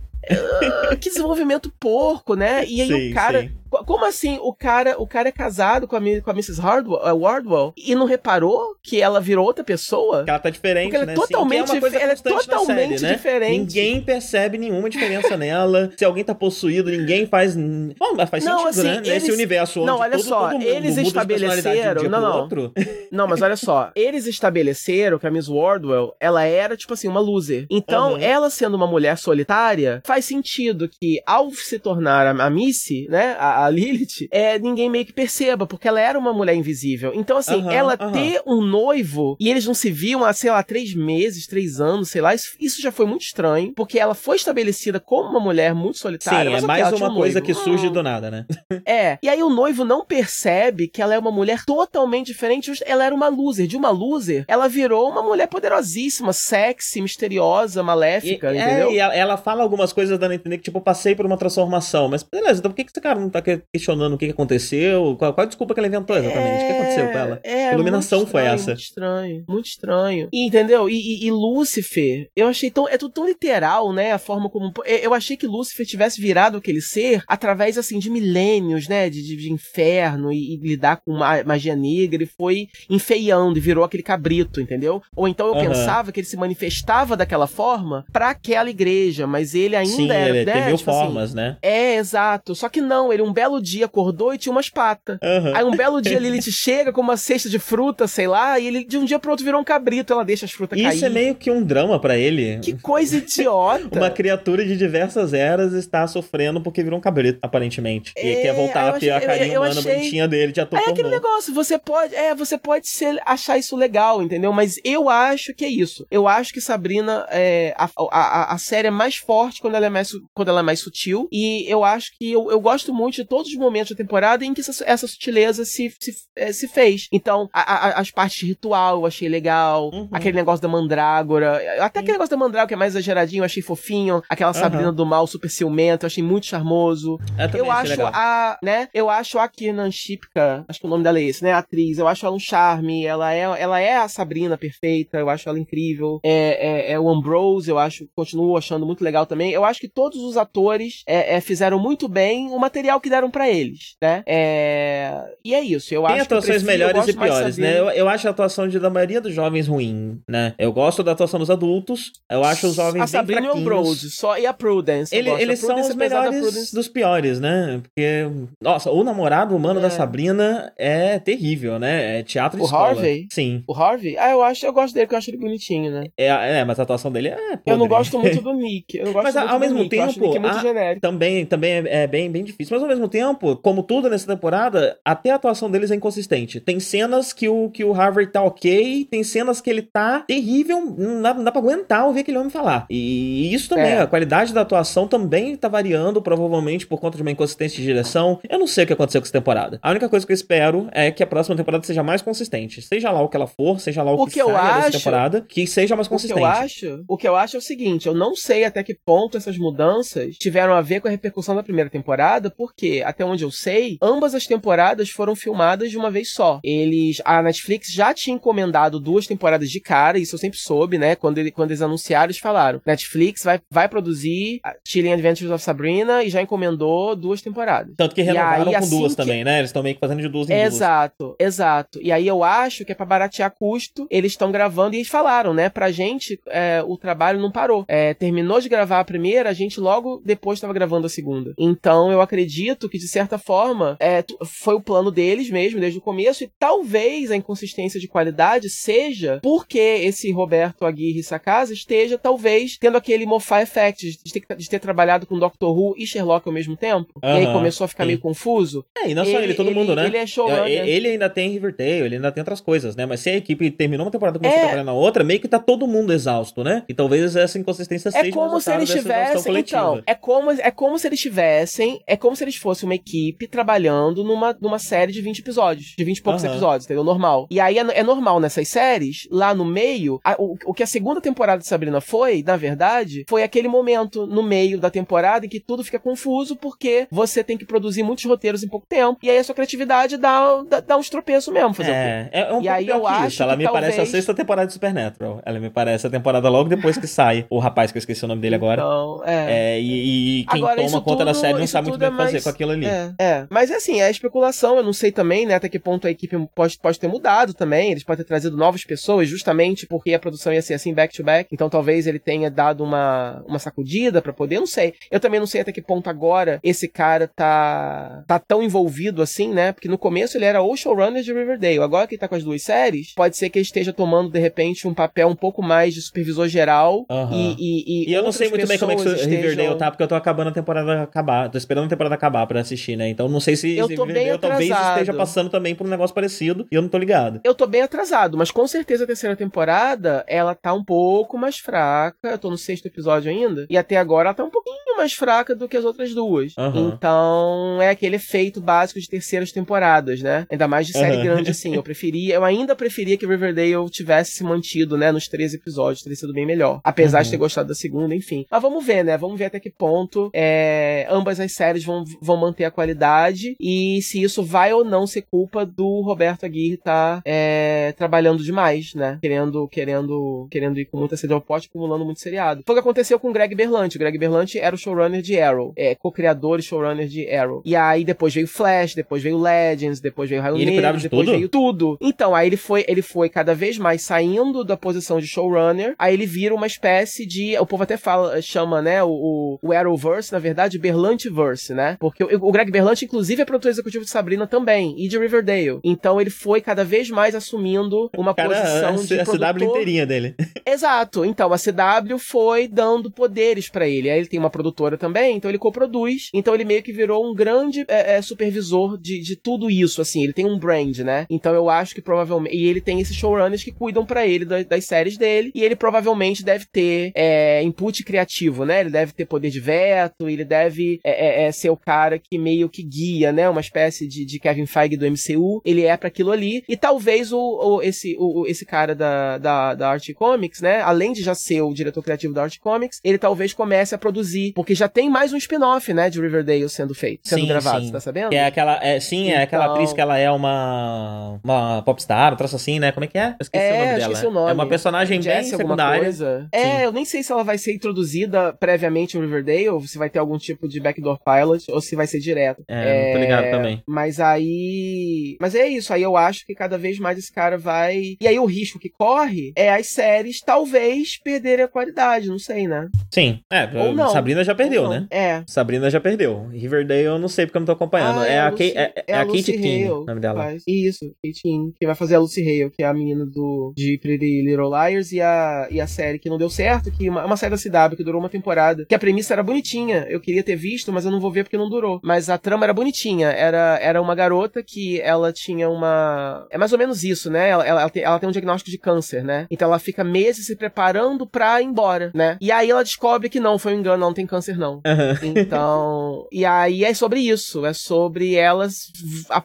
ah, 0.90 0.96
que 0.96 1.08
desenvolvimento 1.08 1.72
porco, 1.80 2.34
né? 2.34 2.64
E 2.66 2.80
aí 2.80 2.88
Sim, 2.88 3.10
o 3.10 3.14
cara. 3.14 3.42
sim. 3.42 3.61
Co- 3.84 3.92
Como 3.94 4.04
assim? 4.06 4.38
O 4.42 4.52
cara, 4.54 4.96
o 4.98 5.06
cara 5.06 5.28
é 5.28 5.32
casado 5.32 5.86
com 5.86 5.96
a, 5.96 6.00
com 6.00 6.30
a 6.30 6.32
Mrs. 6.32 6.60
Hardwell, 6.60 7.00
eh, 7.06 7.12
Wardwell 7.12 7.72
e 7.76 7.94
não 7.94 8.06
reparou 8.06 8.76
que 8.82 9.00
ela 9.00 9.20
virou 9.20 9.44
outra 9.44 9.62
pessoa? 9.64 10.18
Porque 10.18 10.30
ela 10.30 10.38
tá 10.38 10.50
diferente, 10.50 10.84
Porque 10.84 10.96
ela 10.96 11.04
é 11.04 11.06
né? 11.06 11.14
Sim, 11.14 11.20
que 11.20 11.26
totalmente 11.28 11.68
coisa 11.80 11.90
dif- 11.90 12.02
ela 12.02 12.12
é 12.12 12.16
totalmente 12.16 12.98
série, 12.98 13.02
né? 13.02 13.14
diferente. 13.14 13.58
Ninguém 13.58 14.00
percebe 14.00 14.58
nenhuma 14.58 14.88
diferença 14.90 15.36
nela. 15.36 15.90
Se 15.96 16.04
alguém 16.04 16.24
tá 16.24 16.34
possuído, 16.34 16.90
ninguém 16.90 17.26
faz. 17.26 17.54
Bom, 17.56 18.26
faz 18.26 18.44
Não, 18.44 18.58
sentido, 18.64 18.68
assim, 18.68 18.82
né? 18.82 18.96
Nesse 19.00 19.26
eles- 19.26 19.34
universo 19.34 19.80
onde 19.80 19.86
Não, 19.86 19.98
olha 19.98 20.12
todo, 20.16 20.22
só, 20.28 20.40
todo 20.48 20.52
mundo 20.58 20.62
eles 20.66 20.96
um 20.98 21.02
estabeleceram- 21.02 22.00
dia 22.00 22.08
não, 22.10 22.20
não. 22.20 22.40
outro. 22.42 22.72
Não, 23.12 23.26
mas 23.28 23.42
olha 23.42 23.56
só, 23.56 23.90
eles 23.94 24.26
estabeleceram 24.26 25.18
que 25.18 25.26
a 25.26 25.30
Miss 25.30 25.46
Wardwell, 25.48 26.14
ela 26.18 26.44
era, 26.44 26.76
tipo 26.78 26.94
assim, 26.94 27.08
uma 27.08 27.20
loser. 27.20 27.66
Então, 27.70 28.12
Uhum. 28.12 28.18
ela 28.18 28.48
sendo 28.48 28.74
uma 28.74 28.86
mulher 28.86 29.18
solitária, 29.18 30.00
faz 30.06 30.24
sentido 30.24 30.88
que, 30.88 31.20
ao 31.26 31.50
se 31.50 31.78
tornar 31.78 32.26
a, 32.26 32.46
a 32.46 32.48
Missy, 32.50 33.06
né, 33.10 33.36
a, 33.38 33.66
a 33.66 33.70
Lilith, 33.72 34.28
é, 34.30 34.58
ninguém 34.58 34.90
meio 34.90 35.04
que 35.04 35.12
perceba, 35.12 35.66
porque 35.66 35.88
ela 35.88 36.00
era 36.00 36.18
uma 36.18 36.32
mulher 36.32 36.54
invisível. 36.54 37.12
Então, 37.14 37.36
assim, 37.36 37.64
ela 37.70 37.96
ter 37.96 38.40
um 38.46 38.60
noivo 38.62 39.36
e 39.40 39.50
eles 39.50 39.66
não 39.66 39.74
se 39.74 39.90
viam 39.90 40.24
há, 40.24 40.32
sei 40.32 40.50
lá, 40.50 40.62
três 40.62 40.94
meses, 40.94 41.46
três 41.46 41.80
anos, 41.80 42.08
sei 42.10 42.20
lá, 42.20 42.34
isso, 42.34 42.54
isso 42.60 42.80
já 42.82 42.92
foi 42.92 43.06
muito 43.06 43.22
estranho, 43.22 43.72
porque 43.74 43.98
ela 43.98 44.14
foi 44.14 44.36
estabelecida 44.36 45.00
como 45.00 45.30
uma 45.30 45.40
mulher 45.40 45.74
muito 45.74 45.96
Sim, 45.96 46.02
solitária. 46.02 46.48
é 46.48 46.52
mas 46.52 46.64
ok, 46.64 46.66
mais 46.82 46.92
uma 46.92 47.10
um 47.10 47.14
coisa 47.14 47.40
noivo. 47.40 47.46
que 47.46 47.54
surge 47.54 47.88
Hum, 47.88 47.92
do 47.92 48.02
nada, 48.02 48.30
né? 48.30 48.46
É. 48.86 49.18
E 49.22 49.28
aí 49.28 49.42
o 49.42 49.48
noivo 49.50 49.84
não 49.84 50.04
percebe 50.04 50.88
que 50.88 51.00
ela 51.02 51.14
é 51.14 51.18
uma 51.18 51.30
mulher 51.30 51.64
totalmente 51.64 52.26
diferente. 52.26 52.70
Ela 52.84 53.04
era 53.04 53.14
uma 53.14 53.28
loser. 53.28 53.66
De 53.66 53.76
uma 53.76 53.90
loser, 53.90 54.44
ela 54.48 54.68
virou 54.68 55.08
uma 55.10 55.22
mulher 55.22 55.46
poderosíssima, 55.48 56.32
sexy, 56.32 57.00
misteriosa, 57.00 57.80
E, 57.80 57.84
maléfica, 57.84 58.54
entendeu? 58.54 58.90
é, 58.90 58.94
e 58.94 58.98
ela, 58.98 59.36
fala 59.36 59.62
algumas 59.62 59.92
coisas 59.92 60.18
dando 60.18 60.32
a 60.32 60.34
entender 60.34 60.58
que, 60.58 60.64
tipo, 60.64 60.80
passei 60.80 61.14
por 61.14 61.24
uma 61.26 61.36
transformação. 61.36 62.08
Mas 62.08 62.22
beleza, 62.22 62.58
então 62.60 62.70
por 62.70 62.76
que, 62.76 62.84
que 62.84 62.90
esse 62.90 63.00
cara 63.00 63.18
não 63.18 63.30
tá 63.30 63.40
que- 63.62 63.68
questionando 63.74 64.14
o 64.14 64.18
que, 64.18 64.26
que 64.26 64.32
aconteceu? 64.32 65.16
Qual, 65.18 65.32
qual 65.34 65.44
a 65.44 65.48
desculpa 65.48 65.74
que 65.74 65.80
ela 65.80 65.86
inventou 65.88 66.16
exatamente? 66.16 66.62
O 66.64 66.66
que 66.66 66.72
aconteceu 66.72 67.10
com 67.10 67.18
ela? 67.18 67.40
É, 67.42 67.68
Que 67.68 67.74
iluminação 67.74 68.18
muito 68.20 68.30
foi 68.30 68.42
estranho, 68.42 68.54
essa? 68.54 68.70
Muito 68.72 68.80
estranho, 68.82 69.44
muito 69.48 69.66
estranho. 69.66 70.28
E, 70.32 70.46
entendeu? 70.46 70.88
E, 70.88 70.94
e, 70.94 71.26
e 71.26 71.30
Lúcifer, 71.30 72.28
eu 72.36 72.48
achei 72.48 72.70
tão. 72.70 72.88
É 72.88 72.96
tudo 72.98 73.12
tão 73.12 73.26
literal, 73.26 73.92
né? 73.92 74.12
A 74.12 74.18
forma 74.18 74.48
como. 74.50 74.72
eu- 74.84 74.96
Eu 75.02 75.14
achei 75.14 75.36
que 75.36 75.46
Lúcifer 75.46 75.84
tivesse 75.86 76.20
virado 76.20 76.56
aquele 76.58 76.80
ser 76.80 77.22
através, 77.26 77.76
assim, 77.78 77.98
de 77.98 78.08
milênios, 78.10 78.88
né? 78.88 79.08
De, 79.10 79.22
de, 79.22 79.36
de 79.36 79.52
inferno 79.52 80.32
e, 80.32 80.54
e 80.54 80.56
lidar 80.58 81.00
com 81.04 81.12
ma- 81.12 81.42
magia 81.44 81.74
negra 81.76 82.22
e 82.22 82.26
foi 82.26 82.66
enfeiando 82.88 83.58
e 83.58 83.60
virou 83.60 83.84
aquele 83.84 84.02
cabrito, 84.02 84.60
entendeu? 84.60 85.02
Ou 85.16 85.26
então 85.28 85.46
eu 85.48 85.54
Aham. 85.54 85.68
pensava 85.68 86.12
que 86.12 86.20
ele 86.20 86.26
se 86.26 86.36
manifestava 86.36 87.16
daquela 87.16 87.46
forma 87.46 88.04
pra 88.12 88.30
aquela 88.30 88.70
igreja, 88.70 89.26
mas 89.26 89.54
ele 89.54 89.76
ainda 89.76 89.92
Sim, 89.96 90.10
era. 90.10 90.36
ele 90.36 90.44
né? 90.44 90.66
mil 90.68 90.76
tipo 90.76 90.90
assim, 90.90 91.00
formas, 91.00 91.34
né? 91.34 91.56
é, 91.62 91.96
exato. 91.96 92.54
Só 92.54 92.68
que 92.68 92.80
não, 92.80 93.12
ele 93.12 93.22
um 93.22 93.32
belo 93.32 93.51
dia 93.60 93.86
acordou 93.86 94.32
e 94.32 94.38
tinha 94.38 94.52
umas 94.52 94.68
patas. 94.68 95.18
Aham. 95.22 95.52
Aí 95.54 95.64
um 95.64 95.72
belo 95.76 96.00
dia 96.00 96.18
Lilith 96.20 96.50
chega 96.50 96.92
com 96.92 97.00
uma 97.00 97.16
cesta 97.16 97.48
de 97.48 97.58
fruta, 97.58 98.06
sei 98.06 98.26
lá, 98.26 98.58
e 98.58 98.66
ele 98.66 98.84
de 98.84 98.96
um 98.98 99.04
dia 99.04 99.18
pro 99.18 99.30
outro 99.30 99.44
virou 99.44 99.60
um 99.60 99.64
cabrito, 99.64 100.12
ela 100.12 100.24
deixa 100.24 100.44
as 100.44 100.52
frutas 100.52 100.80
cair. 100.80 100.94
Isso 100.94 101.04
é 101.04 101.08
meio 101.08 101.34
que 101.34 101.50
um 101.50 101.62
drama 101.62 102.00
pra 102.00 102.16
ele. 102.16 102.58
Que 102.60 102.74
coisa 102.80 103.16
idiota. 103.18 103.88
Uma 103.98 104.10
criatura 104.10 104.64
de 104.64 104.76
diversas 104.76 105.32
eras 105.32 105.72
está 105.72 106.06
sofrendo 106.06 106.60
porque 106.60 106.82
virou 106.82 106.98
um 106.98 107.02
cabrito, 107.02 107.38
aparentemente. 107.42 108.12
E 108.16 108.20
É, 108.32 108.42
quer 108.42 108.54
voltar 108.54 108.88
eu 108.88 108.94
a 108.94 108.98
ter 108.98 109.10
a 109.10 109.16
achei- 109.16 109.26
carinha 109.28 109.60
humana 109.60 109.78
achei- 109.80 109.94
bonitinha 109.96 110.28
dele 110.28 110.52
de 110.52 110.60
ator 110.60 110.78
Aí 110.78 110.86
é 110.86 110.90
aquele 110.90 111.08
negócio, 111.10 111.54
você 111.54 111.78
pode, 111.78 112.14
é, 112.14 112.34
você 112.34 112.56
pode 112.58 112.88
ser, 112.88 113.20
achar 113.26 113.58
isso 113.58 113.76
legal, 113.76 114.22
entendeu? 114.22 114.52
Mas 114.52 114.76
eu 114.84 115.08
acho 115.08 115.54
que 115.54 115.64
é 115.64 115.68
isso. 115.68 116.06
Eu 116.10 116.26
acho 116.28 116.52
que 116.52 116.60
Sabrina, 116.60 117.26
é, 117.30 117.74
a, 117.76 117.88
a, 118.10 118.54
a 118.54 118.58
série 118.58 118.88
é 118.88 118.90
mais 118.90 119.16
forte 119.16 119.60
quando 119.60 119.74
ela 119.74 119.86
é 119.86 119.90
mais, 119.90 120.10
quando 120.34 120.48
ela 120.48 120.60
é 120.60 120.62
mais 120.62 120.80
sutil. 120.80 121.28
E 121.32 121.64
eu 121.70 121.84
acho 121.84 122.12
que 122.18 122.30
eu, 122.32 122.50
eu 122.50 122.60
gosto 122.60 122.92
muito 122.92 123.16
de 123.16 123.24
todos 123.42 123.52
os 123.52 123.58
momentos 123.58 123.90
da 123.90 123.96
temporada 123.96 124.44
em 124.44 124.54
que 124.54 124.60
essa, 124.60 124.84
essa 124.86 125.06
sutileza 125.08 125.64
se, 125.64 125.92
se, 126.00 126.12
é, 126.36 126.52
se 126.52 126.68
fez. 126.68 127.08
Então, 127.12 127.48
a- 127.52 127.88
a- 127.88 128.00
as 128.00 128.10
partes 128.10 128.38
de 128.40 128.46
ritual 128.46 128.98
eu 129.00 129.06
achei 129.06 129.28
legal. 129.28 129.90
Uhum. 129.92 130.08
Aquele 130.12 130.36
negócio 130.36 130.62
da 130.62 130.68
mandrágora. 130.68 131.60
Até 131.84 131.98
aquele 132.00 132.12
negócio 132.12 132.30
da 132.30 132.36
mandrágora 132.36 132.68
que 132.68 132.74
é 132.74 132.76
mais 132.76 132.94
exageradinho, 132.94 133.40
eu 133.40 133.44
achei 133.44 133.62
fofinho. 133.62 134.22
Aquela 134.28 134.52
Sabrina 134.52 134.92
do 134.92 135.04
mal 135.04 135.26
super 135.26 135.50
ciumenta, 135.50 136.04
eu 136.04 136.08
achei 136.08 136.22
muito 136.22 136.46
charmoso. 136.46 137.18
Eu, 137.52 137.64
Eu 137.64 137.70
acho 137.70 137.90
legal. 137.90 138.10
a, 138.14 138.58
né? 138.62 138.88
Eu 138.94 139.10
acho 139.10 139.38
a 139.38 139.48
Kiernan 139.48 139.90
Shipka, 139.90 140.64
acho 140.68 140.78
que 140.80 140.86
o 140.86 140.90
nome 140.90 141.02
dela 141.04 141.18
é 141.18 141.22
esse, 141.24 141.42
né? 141.42 141.52
A 141.52 141.58
atriz. 141.58 141.98
Eu 141.98 142.06
acho 142.06 142.24
ela 142.26 142.34
um 142.36 142.38
charme. 142.40 143.04
Ela 143.04 143.34
é, 143.34 143.40
ela 143.40 143.80
é 143.80 143.96
a 143.96 144.08
Sabrina 144.08 144.56
perfeita. 144.56 145.18
Eu 145.18 145.28
acho 145.28 145.48
ela 145.48 145.58
incrível. 145.58 146.20
É, 146.22 146.90
é, 146.90 146.92
é 146.92 147.00
o 147.00 147.08
Ambrose, 147.08 147.70
eu 147.70 147.78
acho, 147.78 148.06
continuo 148.14 148.56
achando 148.56 148.86
muito 148.86 149.02
legal 149.02 149.26
também. 149.26 149.50
Eu 149.52 149.64
acho 149.64 149.80
que 149.80 149.88
todos 149.88 150.18
os 150.22 150.36
atores 150.36 151.02
é, 151.06 151.36
é, 151.36 151.40
fizeram 151.40 151.78
muito 151.78 152.08
bem 152.08 152.48
o 152.50 152.58
material 152.58 153.00
que 153.00 153.08
deram 153.10 153.30
pra 153.32 153.50
eles, 153.50 153.96
né? 154.00 154.22
É, 154.26 155.24
e 155.44 155.54
é 155.54 155.60
isso. 155.60 155.92
Eu 155.94 156.02
Tem 156.02 156.12
acho 156.14 156.22
atuações 156.24 156.62
melhores 156.62 157.08
e 157.08 157.12
piores, 157.12 157.58
né? 157.58 157.78
Eu, 157.78 157.90
eu 157.90 158.08
acho 158.08 158.28
a 158.28 158.30
atuação 158.30 158.68
de, 158.68 158.78
da 158.78 158.90
maioria 158.90 159.20
dos 159.20 159.34
jovens 159.34 159.66
ruim, 159.66 160.20
né? 160.28 160.54
Eu 160.58 160.72
gosto 160.72 161.02
da 161.02 161.12
atuação 161.12 161.40
dos 161.40 161.50
adultos, 161.50 162.12
eu 162.30 162.44
acho 162.44 162.68
os 162.68 162.74
jovens 162.74 163.02
A 163.02 163.06
Sabrina 163.06 163.40
bem 163.40 163.48
o 163.50 163.52
fraquinhos. 163.54 163.72
Ambrose, 163.74 164.10
só 164.10 164.38
e 164.38 164.46
a 164.46 164.52
Prudence. 164.52 165.14
Ele-. 165.14 165.30
A 165.30 165.40
eles 165.40 165.58
são 165.58 165.68
Prudence, 165.68 165.90
os 165.90 165.96
apesar 165.96 166.22
da 166.24 166.30
melhores 166.30 166.72
dos 166.72 166.88
piores, 166.88 167.40
né? 167.40 167.80
Porque, 167.82 168.26
nossa, 168.60 168.90
o 168.90 169.02
namorado 169.02 169.56
humano 169.56 169.78
É. 169.80 169.82
da 169.82 169.90
Sabrina 169.90 170.72
é 170.78 171.18
terrível, 171.18 171.78
né? 171.78 172.18
É 172.20 172.22
teatro 172.22 172.58
de 172.58 172.62
O 172.62 172.66
escola. 172.66 172.88
Harvey? 172.90 173.26
Sim. 173.32 173.62
O 173.66 173.74
Harvey? 173.74 174.16
Ah, 174.18 174.30
eu 174.30 174.42
acho, 174.42 174.66
eu 174.66 174.72
gosto 174.72 174.94
dele, 174.94 175.06
porque 175.06 175.14
eu 175.14 175.18
acho 175.18 175.30
ele 175.30 175.38
bonitinho, 175.38 175.90
né? 175.90 176.04
É, 176.16 176.26
é, 176.26 176.64
mas 176.64 176.78
a 176.78 176.82
atuação 176.82 177.10
dele 177.10 177.28
é 177.28 177.36
Eu 177.66 177.76
não 177.78 177.88
podre. 177.88 177.88
gosto 177.88 178.18
muito 178.18 178.40
do 178.42 178.52
Nick. 178.54 178.98
Eu 178.98 179.06
não 179.06 179.12
gosto 179.12 179.24
Mas, 179.24 179.34
muito 179.34 179.48
ao 179.48 179.56
do 179.58 179.60
mesmo 179.60 179.78
Nick. 179.82 179.96
eu 179.96 180.02
acho 180.04 180.18
o 180.18 180.22
Nick 180.22 180.32
tempo, 180.34 180.42
muito 180.46 180.58
a- 180.58 180.62
genérico. 180.62 181.00
Também, 181.00 181.46
também 181.46 181.72
é, 181.72 182.02
é 182.02 182.06
bem, 182.06 182.30
bem 182.30 182.44
difícil. 182.44 182.74
Mas 182.74 182.82
ao 182.82 182.88
mesmo 182.88 183.08
tempo, 183.08 183.21
como 183.62 183.82
tudo 183.82 184.08
nessa 184.10 184.26
temporada, 184.26 184.98
até 185.04 185.30
a 185.30 185.36
atuação 185.36 185.70
deles 185.70 185.90
é 185.90 185.94
inconsistente. 185.94 186.60
Tem 186.60 186.78
cenas 186.80 187.32
que 187.32 187.48
o, 187.48 187.70
que 187.70 187.84
o 187.84 187.92
Harvard 187.92 188.30
tá 188.32 188.42
ok, 188.42 189.06
tem 189.10 189.22
cenas 189.22 189.60
que 189.60 189.70
ele 189.70 189.82
tá 189.82 190.20
terrível, 190.26 190.94
não 190.96 191.22
dá, 191.22 191.34
não 191.34 191.44
dá 191.44 191.52
pra 191.52 191.60
aguentar 191.60 192.06
ouvir 192.06 192.20
aquele 192.20 192.38
homem 192.38 192.50
falar. 192.50 192.86
E 192.90 193.52
isso 193.54 193.68
também, 193.68 193.92
É. 193.92 194.00
a 194.00 194.06
qualidade 194.06 194.52
da 194.52 194.60
atuação 194.62 195.06
também 195.06 195.56
tá 195.56 195.68
variando, 195.68 196.20
provavelmente 196.22 196.86
por 196.86 196.98
conta 197.00 197.16
de 197.16 197.22
uma 197.22 197.30
inconsistência 197.30 197.76
de 197.78 197.82
direção. 197.84 198.38
Eu 198.48 198.58
não 198.58 198.66
sei 198.66 198.84
o 198.84 198.86
que 198.86 198.92
aconteceu 198.92 199.20
com 199.20 199.24
essa 199.24 199.32
temporada. 199.32 199.78
A 199.82 199.90
única 199.90 200.08
coisa 200.08 200.26
que 200.26 200.32
eu 200.32 200.34
espero 200.34 200.88
é 200.92 201.10
que 201.10 201.22
a 201.22 201.26
próxima 201.26 201.56
temporada 201.56 201.84
seja 201.84 202.02
mais 202.02 202.22
consistente. 202.22 202.82
Seja 202.82 203.10
lá 203.10 203.20
o 203.22 203.28
que 203.28 203.36
ela 203.36 203.46
for, 203.46 203.80
seja 203.80 204.02
lá 204.02 204.12
o, 204.12 204.22
O 204.22 204.26
que, 204.26 204.34
que 204.34 204.42
eu 204.42 204.46
saia 204.46 204.74
dessa 204.76 204.88
acho- 204.88 204.98
temporada, 204.98 205.40
que 205.48 205.66
seja 205.66 205.94
mais 205.96 206.06
O 206.06 206.10
que 206.10 206.14
consistente. 206.14 206.40
eu 206.40 206.46
acho, 206.46 207.04
o 207.08 207.16
que 207.16 207.28
eu 207.28 207.36
acho 207.36 207.56
é 207.56 207.58
o 207.58 207.62
seguinte, 207.62 208.06
eu 208.06 208.14
não 208.14 208.34
sei 208.34 208.64
até 208.64 208.82
que 208.82 208.94
ponto 208.94 209.36
essas 209.36 209.56
mudanças 209.58 210.36
tiveram 210.36 210.72
a 210.74 210.80
ver 210.80 211.00
com 211.00 211.08
a 211.08 211.10
repercussão 211.10 211.54
da 211.54 211.62
primeira 211.62 211.90
temporada, 211.90 212.50
porque 212.50 213.02
até 213.12 213.24
onde 213.24 213.44
eu 213.44 213.50
sei, 213.50 213.96
ambas 214.02 214.34
as 214.34 214.46
temporadas 214.46 215.10
foram 215.10 215.34
filmadas 215.36 215.90
de 215.90 215.96
uma 215.98 216.10
vez 216.10 216.32
só. 216.32 216.60
Eles, 216.64 217.20
a 217.24 217.42
Netflix 217.42 217.92
já 217.92 218.12
tinha 218.12 218.34
encomendado 218.36 218.98
duas 218.98 219.26
temporadas 219.26 219.70
de 219.70 219.80
cara, 219.80 220.18
isso 220.18 220.34
eu 220.34 220.38
sempre 220.38 220.58
soube, 220.58 220.98
né? 220.98 221.14
Quando, 221.14 221.38
ele, 221.38 221.50
quando 221.50 221.70
eles 221.70 221.82
anunciaram, 221.82 222.26
eles 222.26 222.38
falaram: 222.38 222.80
Netflix 222.86 223.42
vai, 223.44 223.60
vai 223.70 223.88
produzir 223.88 224.60
Chilling 224.86 225.12
Adventures 225.12 225.50
of 225.50 225.62
Sabrina 225.62 226.22
e 226.24 226.30
já 226.30 226.40
encomendou 226.42 227.14
duas 227.14 227.40
temporadas. 227.42 227.94
Tanto 227.96 228.14
que 228.14 228.22
renovaram 228.22 228.68
aí, 228.68 228.72
com 228.72 228.76
assim 228.78 228.98
duas 228.98 229.12
que- 229.12 229.16
também, 229.16 229.44
né? 229.44 229.58
Eles 229.58 229.68
estão 229.70 229.82
meio 229.82 229.94
que 229.94 230.00
fazendo 230.00 230.20
de 230.22 230.28
duas 230.28 230.48
em 230.50 230.54
duas. 230.54 230.74
Exato, 230.74 231.36
exato. 231.38 232.00
E 232.02 232.10
aí 232.10 232.26
eu 232.26 232.42
acho 232.42 232.84
que 232.84 232.92
é 232.92 232.94
pra 232.94 233.06
baratear 233.06 233.50
custo, 233.50 234.06
eles 234.10 234.32
estão 234.32 234.50
gravando 234.50 234.94
e 234.94 234.98
eles 234.98 235.08
falaram, 235.08 235.52
né? 235.54 235.68
Pra 235.68 235.90
gente, 235.90 236.40
é, 236.48 236.82
o 236.86 236.96
trabalho 236.96 237.40
não 237.40 237.50
parou. 237.52 237.84
É, 237.88 238.14
terminou 238.14 238.60
de 238.60 238.68
gravar 238.68 239.00
a 239.00 239.04
primeira, 239.04 239.50
a 239.50 239.52
gente 239.52 239.78
logo 239.80 240.22
depois 240.24 240.58
estava 240.58 240.72
gravando 240.72 241.06
a 241.06 241.10
segunda. 241.10 241.52
Então 241.58 242.10
eu 242.10 242.20
acredito 242.20 242.88
que, 242.92 242.98
de 242.98 243.08
certa 243.08 243.38
forma, 243.38 243.96
é, 244.00 244.22
foi 244.44 244.74
o 244.74 244.80
plano 244.80 245.10
deles 245.10 245.50
mesmo, 245.50 245.80
desde 245.80 245.98
o 245.98 246.02
começo, 246.02 246.44
e 246.44 246.50
talvez 246.58 247.30
a 247.30 247.36
inconsistência 247.36 247.98
de 247.98 248.06
qualidade 248.06 248.68
seja 248.70 249.40
porque 249.42 249.78
esse 249.78 250.30
Roberto 250.30 250.84
Aguirre 250.84 251.22
Sacasa 251.22 251.72
esteja, 251.72 252.18
talvez, 252.18 252.76
tendo 252.78 252.96
aquele 252.96 253.26
Moffat 253.26 253.62
Effect 253.62 254.18
de 254.24 254.32
ter, 254.32 254.56
de 254.56 254.68
ter 254.68 254.78
trabalhado 254.78 255.26
com 255.26 255.38
Doctor 255.38 255.76
Who 255.76 255.94
e 255.96 256.06
Sherlock 256.06 256.46
ao 256.46 256.52
mesmo 256.54 256.76
tempo. 256.76 257.08
e 257.22 257.26
aí 257.26 257.46
começou 257.46 257.84
a 257.84 257.88
ficar 257.88 258.04
sim. 258.04 258.08
meio 258.08 258.20
confuso. 258.20 258.84
É, 258.96 259.08
e 259.08 259.14
não 259.14 259.24
só 259.24 259.40
ele, 259.40 259.54
todo 259.54 259.68
ele- 259.70 259.78
mundo, 259.78 259.96
né? 259.96 260.06
Ele 260.06 260.16
é 260.16 260.26
showrunner. 260.26 260.66
É, 260.66 260.88
Ele 260.88 261.08
ainda 261.08 261.28
tem 261.30 261.50
Riverdale, 261.50 262.02
ele 262.04 262.16
ainda 262.16 262.30
tem 262.30 262.40
outras 262.40 262.60
coisas, 262.60 262.94
né? 262.94 263.06
Mas 263.06 263.20
se 263.20 263.30
a 263.30 263.36
equipe 263.36 263.70
terminou 263.70 264.04
uma 264.06 264.12
temporada 264.12 264.36
e 264.36 264.40
começou 264.40 264.58
É. 264.58 264.62
a 264.62 264.66
trabalhar 264.66 264.84
na 264.84 264.92
outra, 264.92 265.24
meio 265.24 265.40
que 265.40 265.48
tá 265.48 265.58
todo 265.58 265.86
mundo 265.86 266.12
exausto, 266.12 266.62
né? 266.62 266.82
E 266.88 266.94
talvez 266.94 267.34
essa 267.36 267.58
inconsistência 267.58 268.08
É 268.10 268.12
seja 268.12 268.32
como 268.32 268.60
se 268.60 268.72
eles 268.72 268.90
tivessem, 268.90 269.56
então, 269.58 270.02
é 270.06 270.14
como, 270.14 270.50
é 270.50 270.70
como 270.70 270.98
se 270.98 271.06
eles 271.06 271.20
tivessem, 271.20 272.00
é 272.06 272.16
como 272.16 272.36
se 272.36 272.44
eles 272.44 272.56
fossem 272.56 272.81
uma 272.84 272.94
equipe 272.94 273.46
trabalhando 273.46 274.22
numa, 274.24 274.56
numa 274.60 274.78
série 274.78 275.12
de 275.12 275.20
20 275.20 275.38
episódios, 275.40 275.94
de 275.96 276.04
20 276.04 276.18
e 276.18 276.22
poucos 276.22 276.44
Aham. 276.44 276.52
episódios, 276.52 276.84
entendeu? 276.84 277.04
Normal. 277.04 277.46
E 277.50 277.58
aí 277.60 277.78
é, 277.78 277.80
é 277.98 278.02
normal 278.02 278.40
nessas 278.40 278.68
séries, 278.68 279.26
lá 279.30 279.54
no 279.54 279.64
meio, 279.64 280.20
a- 280.24 280.36
o, 280.38 280.56
o 280.66 280.74
que 280.74 280.82
a 280.82 280.86
segunda 280.86 281.20
temporada 281.20 281.60
de 281.60 281.66
Sabrina 281.66 282.00
foi, 282.00 282.42
na 282.42 282.56
verdade, 282.56 283.24
foi 283.28 283.42
aquele 283.42 283.68
momento 283.68 284.26
no 284.26 284.42
meio 284.42 284.78
da 284.80 284.90
temporada 284.90 285.46
em 285.46 285.48
que 285.48 285.60
tudo 285.60 285.84
fica 285.84 285.98
confuso 285.98 286.56
porque 286.56 287.06
você 287.10 287.42
tem 287.44 287.56
que 287.58 287.64
produzir 287.64 288.02
muitos 288.02 288.24
roteiros 288.24 288.62
em 288.62 288.68
pouco 288.68 288.86
tempo, 288.88 289.18
e 289.22 289.30
aí 289.30 289.38
a 289.38 289.44
sua 289.44 289.54
criatividade 289.54 290.16
dá, 290.16 290.62
dá, 290.68 290.80
dá 290.80 290.96
uns 290.96 291.08
tropeços 291.08 291.52
mesmo, 291.52 291.74
fazer? 291.74 291.92
É, 291.92 292.30
é 292.32 292.52
um 292.52 292.62
E 292.62 292.68
aí 292.68 292.88
eu 292.88 293.00
que 293.00 293.06
isso. 293.06 293.22
acho 293.24 293.42
Ela 293.42 293.52
que 293.52 293.58
me 293.58 293.64
parece 293.64 293.92
a 293.92 293.96
talvez- 293.96 294.08
sexta 294.10 294.34
temporada 294.34 294.66
de 294.66 294.72
Supernatural. 294.72 295.40
Ela 295.44 295.58
me 295.58 295.70
parece 295.70 296.06
a 296.06 296.10
temporada 296.10 296.48
logo 296.48 296.68
depois 296.68 296.96
que 296.96 297.06
sai 297.06 297.46
o 297.50 297.58
rapaz 297.58 297.90
que 297.92 297.98
eu 297.98 298.00
esqueci 298.00 298.24
o 298.24 298.28
nome 298.28 298.40
dele 298.40 298.54
agora. 298.54 298.82
Então, 298.82 299.22
é. 299.24 299.76
É, 299.76 299.80
e, 299.80 300.40
e 300.40 300.44
quem 300.46 300.60
Agora, 300.62 300.76
toma 300.82 301.00
conta 301.02 301.24
da 301.24 301.32
tudo- 301.32 301.40
série 301.40 301.58
não 301.58 301.66
sabe 301.66 301.88
muito 301.88 301.98
bem 301.98 302.06
é 302.08 302.10
o 302.10 302.12
que 302.12 302.18
fazer 302.18 302.32
mais- 302.32 302.44
com 302.44 302.50
aquilo 302.50 302.71
ali. 302.72 302.86
É, 302.86 303.12
é. 303.18 303.46
Mas 303.50 303.70
assim, 303.70 304.00
é 304.00 304.10
especulação, 304.10 304.76
eu 304.76 304.82
não 304.82 304.92
sei 304.92 305.10
também, 305.12 305.46
né, 305.46 305.54
até 305.54 305.68
que 305.68 305.78
ponto 305.78 306.06
a 306.06 306.10
equipe 306.10 306.36
pode, 306.54 306.78
pode 306.78 306.98
ter 306.98 307.08
mudado 307.08 307.54
também. 307.54 307.90
Eles 307.92 308.04
podem 308.04 308.24
ter 308.24 308.28
trazido 308.28 308.56
novas 308.56 308.84
pessoas, 308.84 309.28
justamente 309.28 309.86
porque 309.86 310.12
a 310.14 310.18
produção 310.18 310.52
ia 310.52 310.62
ser 310.62 310.74
assim, 310.74 310.92
back 310.94 311.14
to 311.16 311.22
back. 311.24 311.48
Então 311.52 311.68
talvez 311.68 312.06
ele 312.06 312.18
tenha 312.18 312.50
dado 312.50 312.82
uma, 312.84 313.42
uma 313.46 313.58
sacudida 313.58 314.20
pra 314.22 314.32
poder, 314.32 314.56
eu 314.56 314.60
não 314.60 314.66
sei. 314.66 314.94
Eu 315.10 315.20
também 315.20 315.40
não 315.40 315.46
sei 315.46 315.60
até 315.60 315.72
que 315.72 315.82
ponto 315.82 316.08
agora 316.10 316.58
esse 316.62 316.88
cara 316.88 317.28
tá, 317.28 318.24
tá 318.26 318.38
tão 318.38 318.62
envolvido 318.62 319.22
assim, 319.22 319.52
né? 319.52 319.72
Porque 319.72 319.88
no 319.88 319.98
começo 319.98 320.36
ele 320.36 320.44
era 320.44 320.62
o 320.62 320.76
showrunner 320.76 321.22
de 321.22 321.32
Riverdale. 321.32 321.80
Agora 321.80 322.06
que 322.06 322.14
ele 322.14 322.20
tá 322.20 322.28
com 322.28 322.34
as 322.34 322.44
duas 322.44 322.62
séries, 322.62 323.12
pode 323.14 323.36
ser 323.36 323.50
que 323.50 323.58
ele 323.58 323.64
esteja 323.64 323.92
tomando, 323.92 324.30
de 324.30 324.38
repente, 324.38 324.86
um 324.88 324.94
papel 324.94 325.28
um 325.28 325.36
pouco 325.36 325.62
mais 325.62 325.94
de 325.94 326.00
supervisor 326.02 326.48
geral. 326.48 327.04
Aham. 327.10 327.34
E, 327.58 328.04
e, 328.06 328.10
E 328.10 328.14
eu 328.14 328.22
não 328.22 328.32
sei 328.32 328.48
muito 328.48 328.66
bem 328.66 328.78
como 328.78 328.92
é 328.92 328.96
que 328.96 329.02
o 329.02 329.04
Riverdale 329.04 329.46
estejam- 329.46 329.78
tá, 329.78 329.90
porque 329.90 330.02
eu 330.02 330.08
tô 330.08 330.14
acabando 330.14 330.48
a 330.48 330.52
temporada 330.52 331.02
acabar. 331.02 331.48
Tô 331.50 331.58
esperando 331.58 331.86
a 331.86 331.88
temporada 331.88 332.14
acabar 332.14 332.46
pra 332.46 332.61
assistir, 332.62 332.96
né? 332.96 333.08
Então 333.08 333.28
não 333.28 333.40
sei 333.40 333.56
se 333.56 333.76
eu 333.76 333.88
tô 333.94 334.06
bem 334.06 334.38
talvez 334.38 334.70
esteja 334.70 335.14
passando 335.14 335.50
também 335.50 335.74
por 335.74 335.86
um 335.86 335.90
negócio 335.90 336.14
parecido 336.14 336.66
e 336.70 336.74
eu 336.74 336.82
não 336.82 336.88
tô 336.88 336.98
ligado. 336.98 337.40
Eu 337.44 337.54
tô 337.54 337.66
bem 337.66 337.82
atrasado, 337.82 338.36
mas 338.36 338.50
com 338.50 338.66
certeza 338.66 339.04
a 339.04 339.06
terceira 339.06 339.36
temporada 339.36 340.24
ela 340.26 340.54
tá 340.54 340.72
um 340.72 340.84
pouco 340.84 341.38
mais 341.38 341.58
fraca. 341.58 342.16
Eu 342.22 342.38
tô 342.38 342.50
no 342.50 342.58
sexto 342.58 342.86
episódio 342.86 343.30
ainda. 343.30 343.66
E 343.68 343.76
até 343.76 343.96
agora 343.96 344.28
ela 344.28 344.34
tá 344.34 344.44
um 344.44 344.50
pouquinho 344.50 344.96
mais 344.96 345.12
fraca 345.12 345.54
do 345.54 345.68
que 345.68 345.76
as 345.76 345.84
outras 345.84 346.14
duas. 346.14 346.54
Uhum. 346.56 346.88
Então 346.88 347.78
é 347.80 347.90
aquele 347.90 348.16
efeito 348.16 348.60
básico 348.60 349.00
de 349.00 349.08
terceiras 349.08 349.52
temporadas, 349.52 350.20
né? 350.20 350.46
Ainda 350.50 350.68
mais 350.68 350.86
de 350.86 350.92
série 350.92 351.16
uhum. 351.16 351.22
grande 351.22 351.50
assim. 351.50 351.74
Eu 351.74 351.82
preferia, 351.82 352.34
eu 352.34 352.44
ainda 352.44 352.74
preferia 352.74 353.16
que 353.16 353.26
Riverdale 353.26 353.90
tivesse 353.90 354.32
se 354.32 354.44
mantido, 354.44 354.96
né, 354.96 355.10
nos 355.10 355.26
três 355.26 355.54
episódios, 355.54 356.02
teria 356.02 356.16
sido 356.16 356.32
bem 356.32 356.46
melhor. 356.46 356.80
Apesar 356.84 357.18
uhum. 357.18 357.24
de 357.24 357.30
ter 357.30 357.36
gostado 357.36 357.68
da 357.68 357.74
segunda, 357.74 358.14
enfim. 358.14 358.46
Mas 358.50 358.62
vamos 358.62 358.84
ver, 358.84 359.04
né? 359.04 359.16
Vamos 359.16 359.38
ver 359.38 359.46
até 359.46 359.58
que 359.58 359.70
ponto 359.70 360.30
é, 360.34 361.06
ambas 361.10 361.40
as 361.40 361.52
séries 361.52 361.84
vão, 361.84 362.04
vão 362.20 362.36
manter 362.36 362.51
a 362.64 362.70
qualidade 362.70 363.56
e 363.60 364.00
se 364.02 364.22
isso 364.22 364.42
vai 364.42 364.72
ou 364.72 364.84
não 364.84 365.06
ser 365.06 365.22
culpa 365.22 365.64
do 365.64 366.02
Roberto 366.02 366.44
Aguirre 366.44 366.74
estar 366.74 367.16
tá, 367.16 367.22
é, 367.24 367.94
trabalhando 367.96 368.42
demais, 368.42 368.94
né? 368.94 369.18
Querendo, 369.20 369.66
querendo, 369.68 370.46
querendo 370.50 370.78
ir 370.78 370.86
com 370.86 370.98
muita 370.98 371.16
sede 371.16 371.32
ao 371.32 371.40
pote, 371.40 371.68
acumulando 371.68 372.04
muito 372.04 372.20
seriado. 372.20 372.62
Foi 372.66 372.74
o 372.74 372.76
que 372.76 372.80
aconteceu 372.80 373.18
com 373.18 373.30
o 373.30 373.32
Greg 373.32 373.54
Berlanti. 373.54 373.96
O 373.96 373.98
Greg 373.98 374.18
Berlanti 374.18 374.58
era 374.58 374.74
o 374.74 374.78
showrunner 374.78 375.22
de 375.22 375.38
Arrow, 375.40 375.72
é, 375.76 375.94
co-criador 375.94 376.58
e 376.58 376.62
showrunner 376.62 377.06
de 377.06 377.28
Arrow. 377.30 377.62
E 377.64 377.74
aí 377.74 378.04
depois 378.04 378.34
veio 378.34 378.46
Flash, 378.46 378.94
depois 378.94 379.22
veio 379.22 379.38
Legends, 379.38 380.00
depois 380.00 380.28
veio 380.28 380.42
Raio 380.42 380.56
Negro, 380.56 381.00
depois 381.00 381.26
tudo? 381.26 381.36
veio 381.36 381.48
tudo. 381.48 381.98
Então, 382.00 382.34
aí 382.34 382.46
ele 382.46 382.56
foi, 382.56 382.84
ele 382.88 383.02
foi 383.02 383.28
cada 383.28 383.54
vez 383.54 383.78
mais 383.78 384.02
saindo 384.02 384.64
da 384.64 384.76
posição 384.76 385.20
de 385.20 385.26
showrunner, 385.26 385.94
aí 385.98 386.14
ele 386.14 386.26
vira 386.26 386.54
uma 386.54 386.66
espécie 386.66 387.26
de, 387.26 387.56
o 387.58 387.66
povo 387.66 387.82
até 387.82 387.96
fala, 387.96 388.40
chama, 388.40 388.82
né, 388.82 389.02
o, 389.02 389.58
o 389.62 389.72
Arrowverse, 389.72 390.32
na 390.32 390.38
verdade, 390.38 390.78
Berlantiverse, 390.78 391.74
né? 391.74 391.96
Porque 391.98 392.24
o, 392.24 392.28
o 392.42 392.50
Greg 392.50 392.70
Berlanti, 392.70 393.04
inclusive, 393.04 393.40
é 393.40 393.44
produtor 393.44 393.70
executivo 393.70 394.04
de 394.04 394.10
Sabrina 394.10 394.46
também, 394.46 394.94
e 394.98 395.08
de 395.08 395.18
Riverdale. 395.18 395.78
Então 395.84 396.20
ele 396.20 396.30
foi 396.30 396.60
cada 396.60 396.84
vez 396.84 397.08
mais 397.08 397.34
assumindo 397.34 398.10
uma 398.16 398.34
Cara, 398.34 398.48
posição 398.48 398.94
a, 398.94 399.06
de 399.06 399.20
a 399.20 399.24
produtor... 399.24 399.54
CW 399.54 399.64
inteirinha 399.64 400.06
dele. 400.06 400.34
Exato. 400.66 401.24
Então 401.24 401.52
a 401.52 401.56
CW 401.56 402.18
foi 402.18 402.66
dando 402.66 403.10
poderes 403.10 403.68
para 403.68 403.88
ele. 403.88 404.10
Aí 404.10 404.18
ele 404.18 404.26
tem 404.26 404.40
uma 404.40 404.50
produtora 404.50 404.98
também, 404.98 405.36
então 405.36 405.50
ele 405.50 405.58
coproduz. 405.58 406.30
Então 406.34 406.54
ele 406.54 406.64
meio 406.64 406.82
que 406.82 406.92
virou 406.92 407.30
um 407.30 407.34
grande 407.34 407.84
é, 407.88 408.16
é, 408.16 408.22
supervisor 408.22 408.98
de, 408.98 409.20
de 409.20 409.36
tudo 409.36 409.70
isso, 409.70 410.00
assim. 410.00 410.24
Ele 410.24 410.32
tem 410.32 410.46
um 410.46 410.58
brand, 410.58 410.98
né? 410.98 411.26
Então 411.30 411.54
eu 411.54 411.70
acho 411.70 411.94
que 411.94 412.02
provavelmente... 412.02 412.56
E 412.56 412.66
ele 412.66 412.80
tem 412.80 413.00
esses 413.00 413.14
showrunners 413.14 413.62
que 413.62 413.70
cuidam 413.70 414.04
para 414.04 414.26
ele 414.26 414.44
das, 414.44 414.64
das, 414.66 414.84
séries 414.84 415.16
dele. 415.16 415.52
E 415.54 415.62
ele 415.62 415.76
provavelmente 415.76 416.44
deve 416.44 416.66
ter 416.66 417.12
é, 417.14 417.62
input 417.62 418.02
criativo, 418.02 418.64
né? 418.64 418.80
Ele 418.80 418.90
deve 418.90 419.12
ter 419.12 419.26
poder 419.26 419.50
de 419.50 419.60
veto, 419.60 420.28
ele 420.28 420.44
deve 420.44 421.00
é, 421.04 421.44
é, 421.44 421.46
é 421.46 421.52
ser 421.52 421.70
o 421.70 421.76
cara 421.76 422.18
que 422.18 422.31
meio 422.38 422.68
que 422.68 422.82
guia, 422.82 423.32
né? 423.32 423.48
Uma 423.48 423.60
espécie 423.60 424.06
de, 424.06 424.24
de 424.24 424.38
Kevin 424.38 424.66
Feige 424.66 424.96
do 424.96 425.06
MCU. 425.06 425.62
Ele 425.64 425.84
é 425.84 425.96
para 425.96 426.08
aquilo 426.08 426.30
ali. 426.30 426.62
E 426.68 426.76
talvez 426.76 427.32
o, 427.32 427.38
o 427.38 427.82
esse, 427.82 428.16
o, 428.18 428.46
esse 428.46 428.64
cara 428.66 428.94
da, 428.94 429.38
da, 429.38 429.74
da 429.74 429.88
Art 429.90 430.12
Comics, 430.14 430.60
né? 430.60 430.80
Além 430.80 431.12
de 431.12 431.22
já 431.22 431.34
ser 431.34 431.62
o 431.62 431.72
diretor 431.72 432.02
criativo 432.02 432.34
da 432.34 432.42
Art 432.42 432.58
Comics, 432.58 433.00
ele 433.04 433.18
talvez 433.18 433.52
comece 433.52 433.94
a 433.94 433.98
produzir. 433.98 434.52
Porque 434.54 434.74
já 434.74 434.88
tem 434.88 435.08
mais 435.08 435.32
um 435.32 435.36
spin-off, 435.36 435.92
né? 435.92 436.10
De 436.10 436.20
Riverdale 436.20 436.68
sendo 436.68 436.94
feito, 436.94 437.28
sendo 437.28 437.40
sim, 437.40 437.46
gravado, 437.46 437.84
sim. 437.84 437.92
tá 437.92 438.00
sabendo? 438.00 438.32
é 438.34 438.46
aquela. 438.46 438.82
É, 438.82 438.98
sim, 439.00 439.30
é 439.30 439.42
aquela 439.42 439.66
atriz 439.66 439.84
então 439.84 439.94
que 439.94 440.00
ela 440.00 440.18
é 440.18 440.30
uma. 440.30 441.40
Uma 441.42 441.82
popstar, 441.82 442.32
um 442.32 442.36
troço 442.36 442.56
assim, 442.56 442.78
né? 442.78 442.92
Como 442.92 443.04
é 443.04 443.08
que 443.08 443.18
é? 443.18 443.28
Eu 443.30 443.36
esqueci 443.40 443.64
é, 443.64 443.72
o 443.72 443.86
nome 443.86 443.98
dela. 443.98 444.28
O 444.28 444.30
nome. 444.30 444.50
É 444.50 444.54
uma 444.54 444.66
personagem 444.66 445.20
bem 445.20 445.42
secundária. 445.44 446.02
Coisa. 446.02 446.48
É, 446.52 446.84
eu 446.84 446.92
nem 446.92 447.04
sei 447.04 447.22
se 447.22 447.32
ela 447.32 447.44
vai 447.44 447.58
ser 447.58 447.74
introduzida 447.74 448.52
previamente 448.52 449.16
em 449.16 449.20
Riverdale, 449.20 449.68
ou 449.70 449.80
se 449.82 449.98
vai 449.98 450.08
ter 450.08 450.18
algum 450.18 450.38
tipo 450.38 450.68
de 450.68 450.80
backdoor 450.80 451.18
pilot, 451.18 451.70
ou 451.70 451.80
se 451.80 451.96
vai 451.96 452.06
ser 452.06 452.20
direto. 452.22 452.62
É, 452.68 452.74
é 452.74 453.06
não 453.06 453.12
tô 453.12 453.20
ligado 453.20 453.44
é, 453.44 453.50
também. 453.50 453.82
Mas 453.86 454.20
aí. 454.20 455.36
Mas 455.40 455.54
é 455.54 455.68
isso, 455.68 455.92
aí 455.92 456.02
eu 456.02 456.16
acho 456.16 456.46
que 456.46 456.54
cada 456.54 456.78
vez 456.78 456.98
mais 456.98 457.18
esse 457.18 457.32
cara 457.32 457.58
vai. 457.58 458.16
E 458.20 458.26
aí 458.26 458.38
o 458.38 458.46
risco 458.46 458.78
que 458.78 458.88
corre 458.88 459.52
é 459.56 459.72
as 459.72 459.88
séries 459.88 460.40
talvez 460.40 461.18
perderem 461.22 461.64
a 461.64 461.68
qualidade, 461.68 462.28
não 462.28 462.38
sei, 462.38 462.66
né? 462.66 462.88
Sim. 463.10 463.40
É, 463.50 463.68
Ou 463.78 463.94
não. 463.94 464.08
Sabrina 464.08 464.42
já 464.44 464.54
perdeu, 464.54 464.88
né? 464.88 465.06
É. 465.10 465.42
Sabrina 465.46 465.90
já 465.90 466.00
perdeu. 466.00 466.48
Riverdale 466.48 467.02
eu 467.02 467.18
não 467.18 467.28
sei 467.28 467.46
porque 467.46 467.56
eu 467.56 467.60
não 467.60 467.66
tô 467.66 467.72
acompanhando. 467.72 468.20
Ah, 468.20 468.28
é, 468.28 468.34
é, 468.34 468.38
a, 468.40 468.50
Lucy, 468.50 468.62
é, 468.62 468.82
é, 468.82 469.04
é, 469.06 469.14
a, 469.14 469.22
a 469.22 469.26
Kate 469.26 469.52
King, 469.52 469.90
o 469.90 470.04
nome 470.04 470.20
dela. 470.20 470.42
Faz. 470.42 470.62
Isso, 470.66 471.06
Kate 471.22 471.42
King, 471.42 471.72
que 471.78 471.86
vai 471.86 471.94
fazer 471.94 472.14
a 472.16 472.18
Lucy 472.18 472.40
Hale, 472.42 472.70
que 472.70 472.82
é 472.82 472.86
a 472.86 472.94
menina 472.94 473.26
do 473.26 473.72
de 473.76 473.98
Pretty 473.98 474.42
Little 474.42 474.70
Liars 474.70 475.12
e 475.12 475.20
a, 475.20 475.68
e 475.70 475.80
a 475.80 475.86
série 475.86 476.18
que 476.18 476.28
não 476.28 476.38
deu 476.38 476.50
certo, 476.50 476.90
que 476.90 477.08
uma, 477.08 477.24
uma 477.24 477.36
série 477.36 477.54
da 477.54 477.88
CW 477.88 477.96
que 477.96 478.04
durou 478.04 478.20
uma 478.20 478.28
temporada, 478.28 478.84
que 478.86 478.94
a 478.94 478.98
premissa 478.98 479.34
era 479.34 479.42
bonitinha. 479.42 480.06
Eu 480.08 480.20
queria 480.20 480.42
ter 480.42 480.56
visto, 480.56 480.92
mas 480.92 481.04
eu 481.04 481.10
não 481.10 481.20
vou 481.20 481.32
ver 481.32 481.44
porque 481.44 481.56
não 481.56 481.68
durou. 481.68 482.00
Mas 482.02 482.28
a 482.28 482.36
trama 482.36 482.64
era 482.64 482.74
bonitinha. 482.74 483.28
Era, 483.28 483.78
era 483.80 484.02
uma 484.02 484.14
garota 484.14 484.62
que 484.62 485.00
ela 485.00 485.32
tinha 485.32 485.68
uma. 485.68 486.46
É 486.50 486.58
mais 486.58 486.72
ou 486.72 486.78
menos 486.78 487.04
isso, 487.04 487.30
né? 487.30 487.48
Ela, 487.48 487.66
ela, 487.66 487.80
ela, 487.82 487.90
tem, 487.90 488.02
ela 488.02 488.18
tem 488.18 488.28
um 488.28 488.32
diagnóstico 488.32 488.70
de 488.70 488.78
câncer, 488.78 489.22
né? 489.22 489.46
Então 489.50 489.68
ela 489.68 489.78
fica 489.78 490.02
meses 490.02 490.46
se 490.46 490.56
preparando 490.56 491.26
pra 491.26 491.60
ir 491.62 491.66
embora, 491.66 492.10
né? 492.14 492.36
E 492.40 492.50
aí 492.50 492.70
ela 492.70 492.82
descobre 492.82 493.28
que 493.28 493.38
não, 493.38 493.58
foi 493.58 493.74
um 493.74 493.78
engano, 493.78 493.98
não 493.98 494.12
tem 494.12 494.26
câncer, 494.26 494.56
não. 494.56 494.74
Uhum. 494.74 495.32
Então. 495.42 496.26
e 496.32 496.44
aí 496.44 496.84
é 496.84 496.92
sobre 496.92 497.20
isso. 497.20 497.64
É 497.64 497.72
sobre 497.72 498.34
elas 498.34 498.90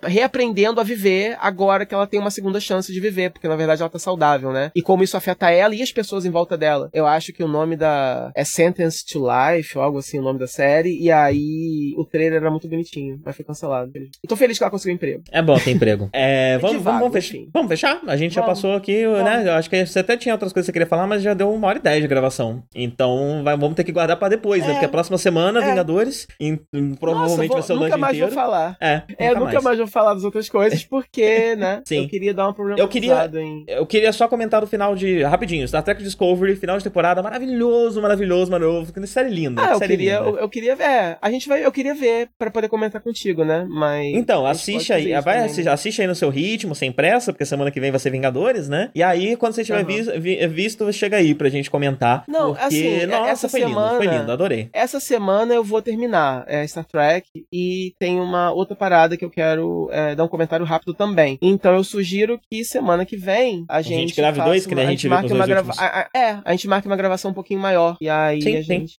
reaprendendo 0.03 0.81
a 0.81 0.83
viver 0.83 1.37
agora 1.39 1.85
que 1.85 1.93
ela 1.93 2.07
tem 2.07 2.19
uma 2.19 2.31
segunda 2.31 2.59
chance 2.59 2.91
de 2.91 2.99
viver, 2.99 3.31
porque 3.31 3.47
na 3.47 3.55
verdade 3.55 3.81
ela 3.81 3.89
tá 3.89 3.99
saudável, 3.99 4.51
né? 4.51 4.71
E 4.75 4.81
como 4.81 5.03
isso 5.03 5.17
afeta 5.17 5.51
ela 5.51 5.75
e 5.75 5.81
as 5.81 5.91
pessoas 5.91 6.25
em 6.25 6.31
volta 6.31 6.57
dela. 6.57 6.89
Eu 6.93 7.05
acho 7.05 7.31
que 7.33 7.43
o 7.43 7.47
nome 7.47 7.75
da. 7.75 8.31
É 8.35 8.43
Sentence 8.43 9.05
to 9.05 9.23
Life, 9.27 9.77
ou 9.77 9.83
algo 9.83 9.99
assim, 9.99 10.19
o 10.19 10.23
nome 10.23 10.39
da 10.39 10.47
série. 10.47 10.97
E 10.99 11.11
aí 11.11 11.93
o 11.97 12.05
trailer 12.05 12.46
era 12.47 12.51
muito 12.51 12.67
bonitinho, 12.67 13.19
mas 13.23 13.35
foi 13.35 13.45
cancelado. 13.45 13.91
Eu 13.95 14.27
tô 14.27 14.35
feliz 14.35 14.57
que 14.57 14.63
ela 14.63 14.71
conseguiu 14.71 14.95
emprego. 14.95 15.23
É 15.31 15.41
bom 15.41 15.57
ter 15.57 15.71
emprego. 15.71 16.09
É, 16.17 16.57
vamos, 16.57 16.81
vamos, 16.81 16.99
vamos, 17.01 17.13
fechar. 17.13 17.37
Vamos 17.53 17.69
fechar? 17.69 18.01
A 18.07 18.17
gente 18.17 18.33
vamos. 18.33 18.33
já 18.33 18.43
passou 18.43 18.73
aqui, 18.73 19.05
vamos. 19.05 19.23
né? 19.23 19.47
Eu 19.47 19.53
acho 19.53 19.69
que 19.69 19.85
você 19.85 19.99
até 19.99 20.17
tinha 20.17 20.33
outras 20.33 20.51
coisas 20.51 20.65
que 20.65 20.71
você 20.71 20.73
queria 20.73 20.87
falar, 20.87 21.05
mas 21.05 21.21
já 21.21 21.33
deu 21.33 21.51
uma 21.51 21.67
hora 21.67 21.77
e 21.77 21.81
dez 21.81 22.01
de 22.01 22.07
gravação. 22.07 22.63
Então 22.73 23.41
vai, 23.43 23.55
vamos 23.55 23.75
ter 23.75 23.83
que 23.83 23.91
guardar 23.91 24.17
pra 24.17 24.29
depois, 24.29 24.61
né? 24.61 24.65
é. 24.65 24.67
né? 24.69 24.73
Porque 24.75 24.85
a 24.85 24.89
próxima 24.89 25.17
semana, 25.17 25.63
é. 25.63 25.69
Vingadores, 25.69 26.27
e, 26.39 26.57
provavelmente 26.99 27.47
Nossa, 27.47 27.47
vou, 27.47 27.57
vai 27.57 27.61
ser 27.61 27.73
o 27.73 27.79
Nunca 27.79 27.97
mais 27.97 28.15
inteiro. 28.15 28.33
vou 28.33 28.43
falar. 28.43 28.77
É, 28.81 29.03
é 29.17 29.29
nunca, 29.29 29.51
mais. 29.51 29.63
mais 29.63 29.77
vou 29.77 29.87
falar 29.87 30.13
das 30.15 30.23
outras 30.23 30.49
coisas, 30.49 30.83
porque, 30.85 31.55
né? 31.55 31.81
Sim. 31.85 32.03
Eu 32.03 32.09
queria 32.09 32.33
dar 32.33 32.47
uma 32.47 32.53
problema 32.53 32.79
eu 32.79 32.87
queria, 32.87 33.29
em... 33.35 33.65
Eu 33.67 33.85
queria 33.85 34.11
só 34.11 34.27
comentar 34.27 34.63
o 34.63 34.67
final 34.67 34.95
de. 34.95 35.21
Rapidinho, 35.23 35.67
Star 35.67 35.83
Trek 35.83 36.01
Discovery, 36.01 36.55
final 36.55 36.77
de 36.77 36.83
temporada, 36.83 37.21
maravilhoso, 37.21 38.01
maravilhoso, 38.01 38.51
maravilhoso. 38.51 38.93
Que 38.93 38.99
série 39.07 39.29
linda. 39.29 39.61
Ah, 39.61 39.71
eu 39.71 39.77
série 39.77 39.97
queria, 39.97 40.19
linda. 40.19 40.29
Eu, 40.29 40.37
eu, 40.37 40.49
queria 40.49 40.75
ver. 40.75 40.83
É, 40.83 41.17
a 41.21 41.31
gente 41.31 41.47
vai. 41.47 41.65
Eu 41.65 41.71
queria 41.71 41.95
ver 41.95 42.29
pra 42.37 42.51
poder 42.51 42.69
comentar 42.69 43.01
contigo, 43.01 43.43
né? 43.43 43.65
Mas. 43.69 44.13
Então, 44.13 44.45
assiste 44.45 44.93
aí. 44.93 45.11
Vai, 45.21 45.39
assiste, 45.39 45.63
né? 45.63 45.71
assiste 45.71 46.01
aí 46.01 46.07
no 46.07 46.15
seu 46.15 46.29
ritmo, 46.29 46.75
sem 46.75 46.91
pressa, 46.91 47.31
porque 47.31 47.45
semana 47.45 47.71
que 47.71 47.79
vem 47.79 47.91
vai 47.91 47.99
ser 47.99 48.11
Vingadores, 48.11 48.69
né? 48.69 48.89
E 48.95 49.03
aí, 49.03 49.35
quando 49.35 49.53
você 49.53 49.63
tiver 49.63 49.81
uhum. 49.81 49.85
visto, 49.85 50.49
visto, 50.49 50.93
chega 50.93 51.17
aí 51.17 51.35
pra 51.35 51.49
gente 51.49 51.69
comentar. 51.69 52.23
Não, 52.27 52.53
porque, 52.53 52.63
assim, 52.63 53.05
nossa, 53.05 53.29
essa 53.29 53.49
foi 53.49 53.61
semana, 53.61 53.91
lindo, 53.91 54.03
foi 54.03 54.17
lindo, 54.17 54.31
adorei. 54.31 54.69
Essa 54.73 54.99
semana 54.99 55.53
eu 55.53 55.63
vou 55.63 55.81
terminar 55.81 56.45
é, 56.47 56.65
Star 56.65 56.85
Trek 56.85 57.27
e 57.51 57.93
tem 57.99 58.19
uma 58.19 58.51
outra 58.51 58.75
parada 58.75 59.17
que 59.17 59.25
eu 59.25 59.29
quero 59.29 59.89
é, 59.91 60.15
dar 60.15 60.23
um 60.23 60.27
comentário 60.27 60.65
rápido 60.65 60.93
também. 60.93 61.37
Então 61.41 61.75
eu 61.75 61.83
sugiro 61.83 62.39
que 62.49 62.63
semana 62.63 63.05
que 63.05 63.17
vem 63.17 63.65
a 63.67 63.81
gente. 63.81 63.95
A 63.95 63.99
gente 63.99 64.15
grave 64.15 64.41
dois, 64.41 64.65
que 64.65 64.73
a 64.73 64.77
gente, 64.77 64.87
a 64.87 64.91
gente 64.91 65.09
marque 65.09 65.33
uma 65.33 65.45
grava... 65.45 65.73
É, 66.15 66.37
a 66.43 66.51
gente 66.51 66.67
marca 66.67 66.87
uma 66.87 66.95
gravação 66.95 67.31
um 67.31 67.33
pouquinho 67.33 67.59
maior. 67.59 67.97
E 68.01 68.09
aí 68.09 68.41
sim, 68.41 68.55
a 68.55 68.61
gente. 68.61 68.97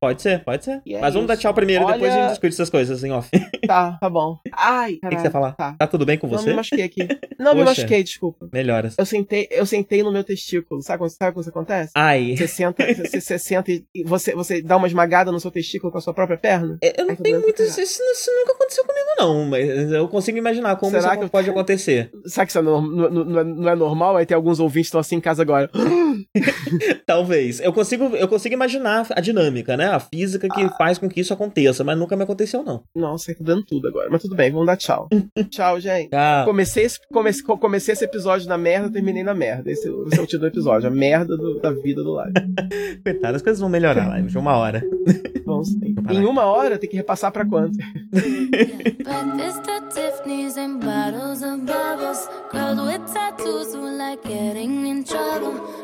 Pode 0.00 0.22
ser, 0.22 0.42
pode 0.44 0.64
ser. 0.64 0.82
É 0.86 1.00
Mas 1.00 1.14
vamos 1.14 1.28
dar 1.28 1.36
tchau 1.36 1.52
primeiro, 1.54 1.84
Olha... 1.84 1.94
depois 1.94 2.12
a 2.12 2.16
gente 2.16 2.30
discute 2.30 2.54
essas 2.54 2.69
coisas 2.70 3.04
em 3.04 3.12
off. 3.12 3.28
Tá, 3.66 3.98
tá 4.00 4.10
bom. 4.10 4.38
Ai, 4.52 4.94
O 4.94 5.08
que, 5.08 5.16
que, 5.16 5.22
você 5.22 5.30
falar? 5.30 5.52
Tá. 5.52 5.76
tá 5.78 5.86
tudo 5.86 6.04
bem 6.04 6.18
com 6.18 6.26
você? 6.26 6.46
Não 6.46 6.50
me 6.50 6.56
machuquei 6.56 6.84
aqui. 6.84 7.06
Não 7.38 7.54
me 7.54 7.62
machuquei, 7.62 8.02
desculpa. 8.02 8.48
Melhoras. 8.52 8.96
Eu 8.98 9.06
sentei, 9.06 9.46
eu 9.48 9.64
sentei 9.64 10.02
no 10.02 10.10
meu 10.10 10.24
testículo. 10.24 10.82
Sabe 10.82 10.98
quando, 10.98 11.10
sabe 11.10 11.32
quando 11.32 11.42
isso 11.42 11.50
acontece? 11.50 11.92
Ai. 11.94 12.36
Você 12.36 12.48
senta, 12.48 12.82
você, 12.92 13.20
você 13.20 13.38
senta 13.38 13.70
e 13.70 13.84
você, 14.04 14.34
você 14.34 14.60
dá 14.60 14.76
uma 14.76 14.88
esmagada 14.88 15.30
no 15.30 15.38
seu 15.38 15.52
testículo 15.52 15.92
com 15.92 15.98
a 15.98 16.00
sua 16.00 16.12
própria 16.12 16.36
perna? 16.36 16.78
É, 16.82 17.00
eu 17.00 17.06
não 17.06 17.14
tenho 17.14 17.40
muito. 17.40 17.62
Isso, 17.62 17.80
isso, 17.80 18.30
nunca 18.40 18.54
aconteceu 18.54 18.84
comigo, 18.84 19.06
não. 19.18 19.44
Mas 19.44 19.92
eu 19.92 20.08
consigo 20.08 20.38
imaginar 20.38 20.74
como 20.76 20.90
Será 20.90 21.14
isso 21.14 21.24
que 21.24 21.30
pode 21.30 21.48
acontecer. 21.48 22.10
Será 22.26 22.44
que 22.44 22.50
isso 22.50 22.62
não, 22.62 22.82
não, 22.82 23.10
não, 23.10 23.44
não 23.44 23.68
é 23.68 23.76
normal? 23.76 24.16
Aí 24.16 24.26
tem 24.26 24.34
alguns 24.34 24.58
ouvintes 24.58 24.88
que 24.88 24.88
estão 24.88 25.00
assim 25.00 25.16
em 25.16 25.20
casa 25.20 25.42
agora. 25.42 25.70
Talvez. 27.06 27.60
Eu 27.60 27.72
consigo, 27.72 28.16
eu 28.16 28.28
consigo 28.28 28.54
imaginar 28.54 29.06
a 29.10 29.20
dinâmica, 29.20 29.76
né? 29.76 29.88
A 29.88 30.00
física 30.00 30.48
que 30.48 30.62
ah. 30.62 30.74
faz 30.76 30.98
com 30.98 31.08
que 31.08 31.20
isso 31.20 31.32
aconteça, 31.32 31.84
mas 31.84 31.98
nunca 31.98 32.16
me 32.16 32.24
aconteceu, 32.24 32.59
não. 32.62 32.82
Nossa, 32.94 33.34
tá 33.34 33.44
dando 33.44 33.64
tudo 33.64 33.88
agora. 33.88 34.08
Mas 34.10 34.22
tudo 34.22 34.34
bem, 34.34 34.50
vamos 34.50 34.66
dar 34.66 34.76
tchau. 34.76 35.08
tchau, 35.50 35.80
gente. 35.80 36.14
Ah. 36.14 36.42
Comecei, 36.44 36.84
esse, 36.84 36.98
comecei, 37.08 37.44
comecei 37.44 37.92
esse 37.92 38.04
episódio 38.04 38.48
na 38.48 38.58
merda, 38.58 38.90
terminei 38.90 39.22
na 39.22 39.34
merda. 39.34 39.70
Esse, 39.70 39.88
esse 39.88 40.18
é 40.18 40.22
o 40.22 40.26
título 40.26 40.42
do 40.42 40.46
episódio. 40.46 40.88
A 40.88 40.90
merda 40.90 41.36
do, 41.36 41.60
da 41.60 41.70
vida 41.70 42.02
do 42.02 42.12
live. 42.12 42.34
Coitado, 43.04 43.36
as 43.36 43.42
coisas 43.42 43.60
vão 43.60 43.68
melhorar 43.68 44.08
live 44.08 44.28
de 44.28 44.38
uma 44.38 44.56
hora. 44.56 44.82
Vamos 45.44 45.68
sim. 45.68 45.94
Em 46.10 46.24
uma 46.24 46.44
hora 46.44 46.78
tem 46.78 46.88
que 46.88 46.96
repassar 46.96 47.32
pra 47.32 47.44
quanto? 47.44 47.76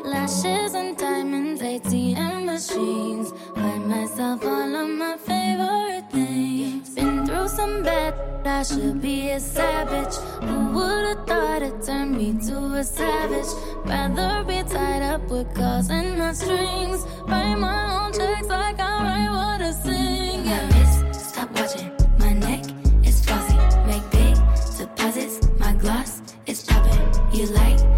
Lashes 0.05 0.73
and 0.73 0.95
diamonds, 0.97 1.61
ATM 1.61 2.45
machines. 2.57 3.31
Buy 3.55 3.77
myself 3.79 4.43
all 4.43 4.75
of 4.75 4.89
my 4.89 5.15
favorite 5.17 6.09
things. 6.11 6.66
It's 6.69 6.89
been 6.89 7.25
through 7.25 7.47
some 7.47 7.83
bad. 7.83 8.13
I 8.45 8.63
should 8.63 9.01
be 9.01 9.29
a 9.29 9.39
savage. 9.39 10.15
Who 10.47 10.57
would've 10.75 11.25
thought 11.25 11.61
it 11.61 11.81
turned 11.81 12.17
me 12.17 12.33
to 12.47 12.57
a 12.81 12.83
savage? 12.83 13.51
Rather 13.85 14.43
be 14.43 14.63
tied 14.63 15.01
up 15.01 15.29
with 15.29 15.53
cause 15.53 15.89
and 15.89 16.17
my 16.17 16.33
strings. 16.33 17.05
Write 17.27 17.55
my 17.55 17.79
own 17.97 18.13
checks 18.13 18.47
like 18.47 18.79
I 18.79 18.93
write 19.05 19.31
what 19.37 19.61
I 19.61 19.71
sing. 19.71 20.45
Yeah. 20.45 20.67
My 20.69 20.79
wrist, 20.79 21.29
stop 21.29 21.49
watching. 21.57 21.91
My 22.19 22.33
neck 22.33 22.63
is 23.05 23.23
fuzzy. 23.25 23.57
Make 23.89 24.05
big 24.11 24.35
deposits. 24.77 25.35
My 25.59 25.73
gloss 25.73 26.21
is 26.47 26.63
popping. 26.65 27.01
You 27.33 27.45
like? 27.47 27.96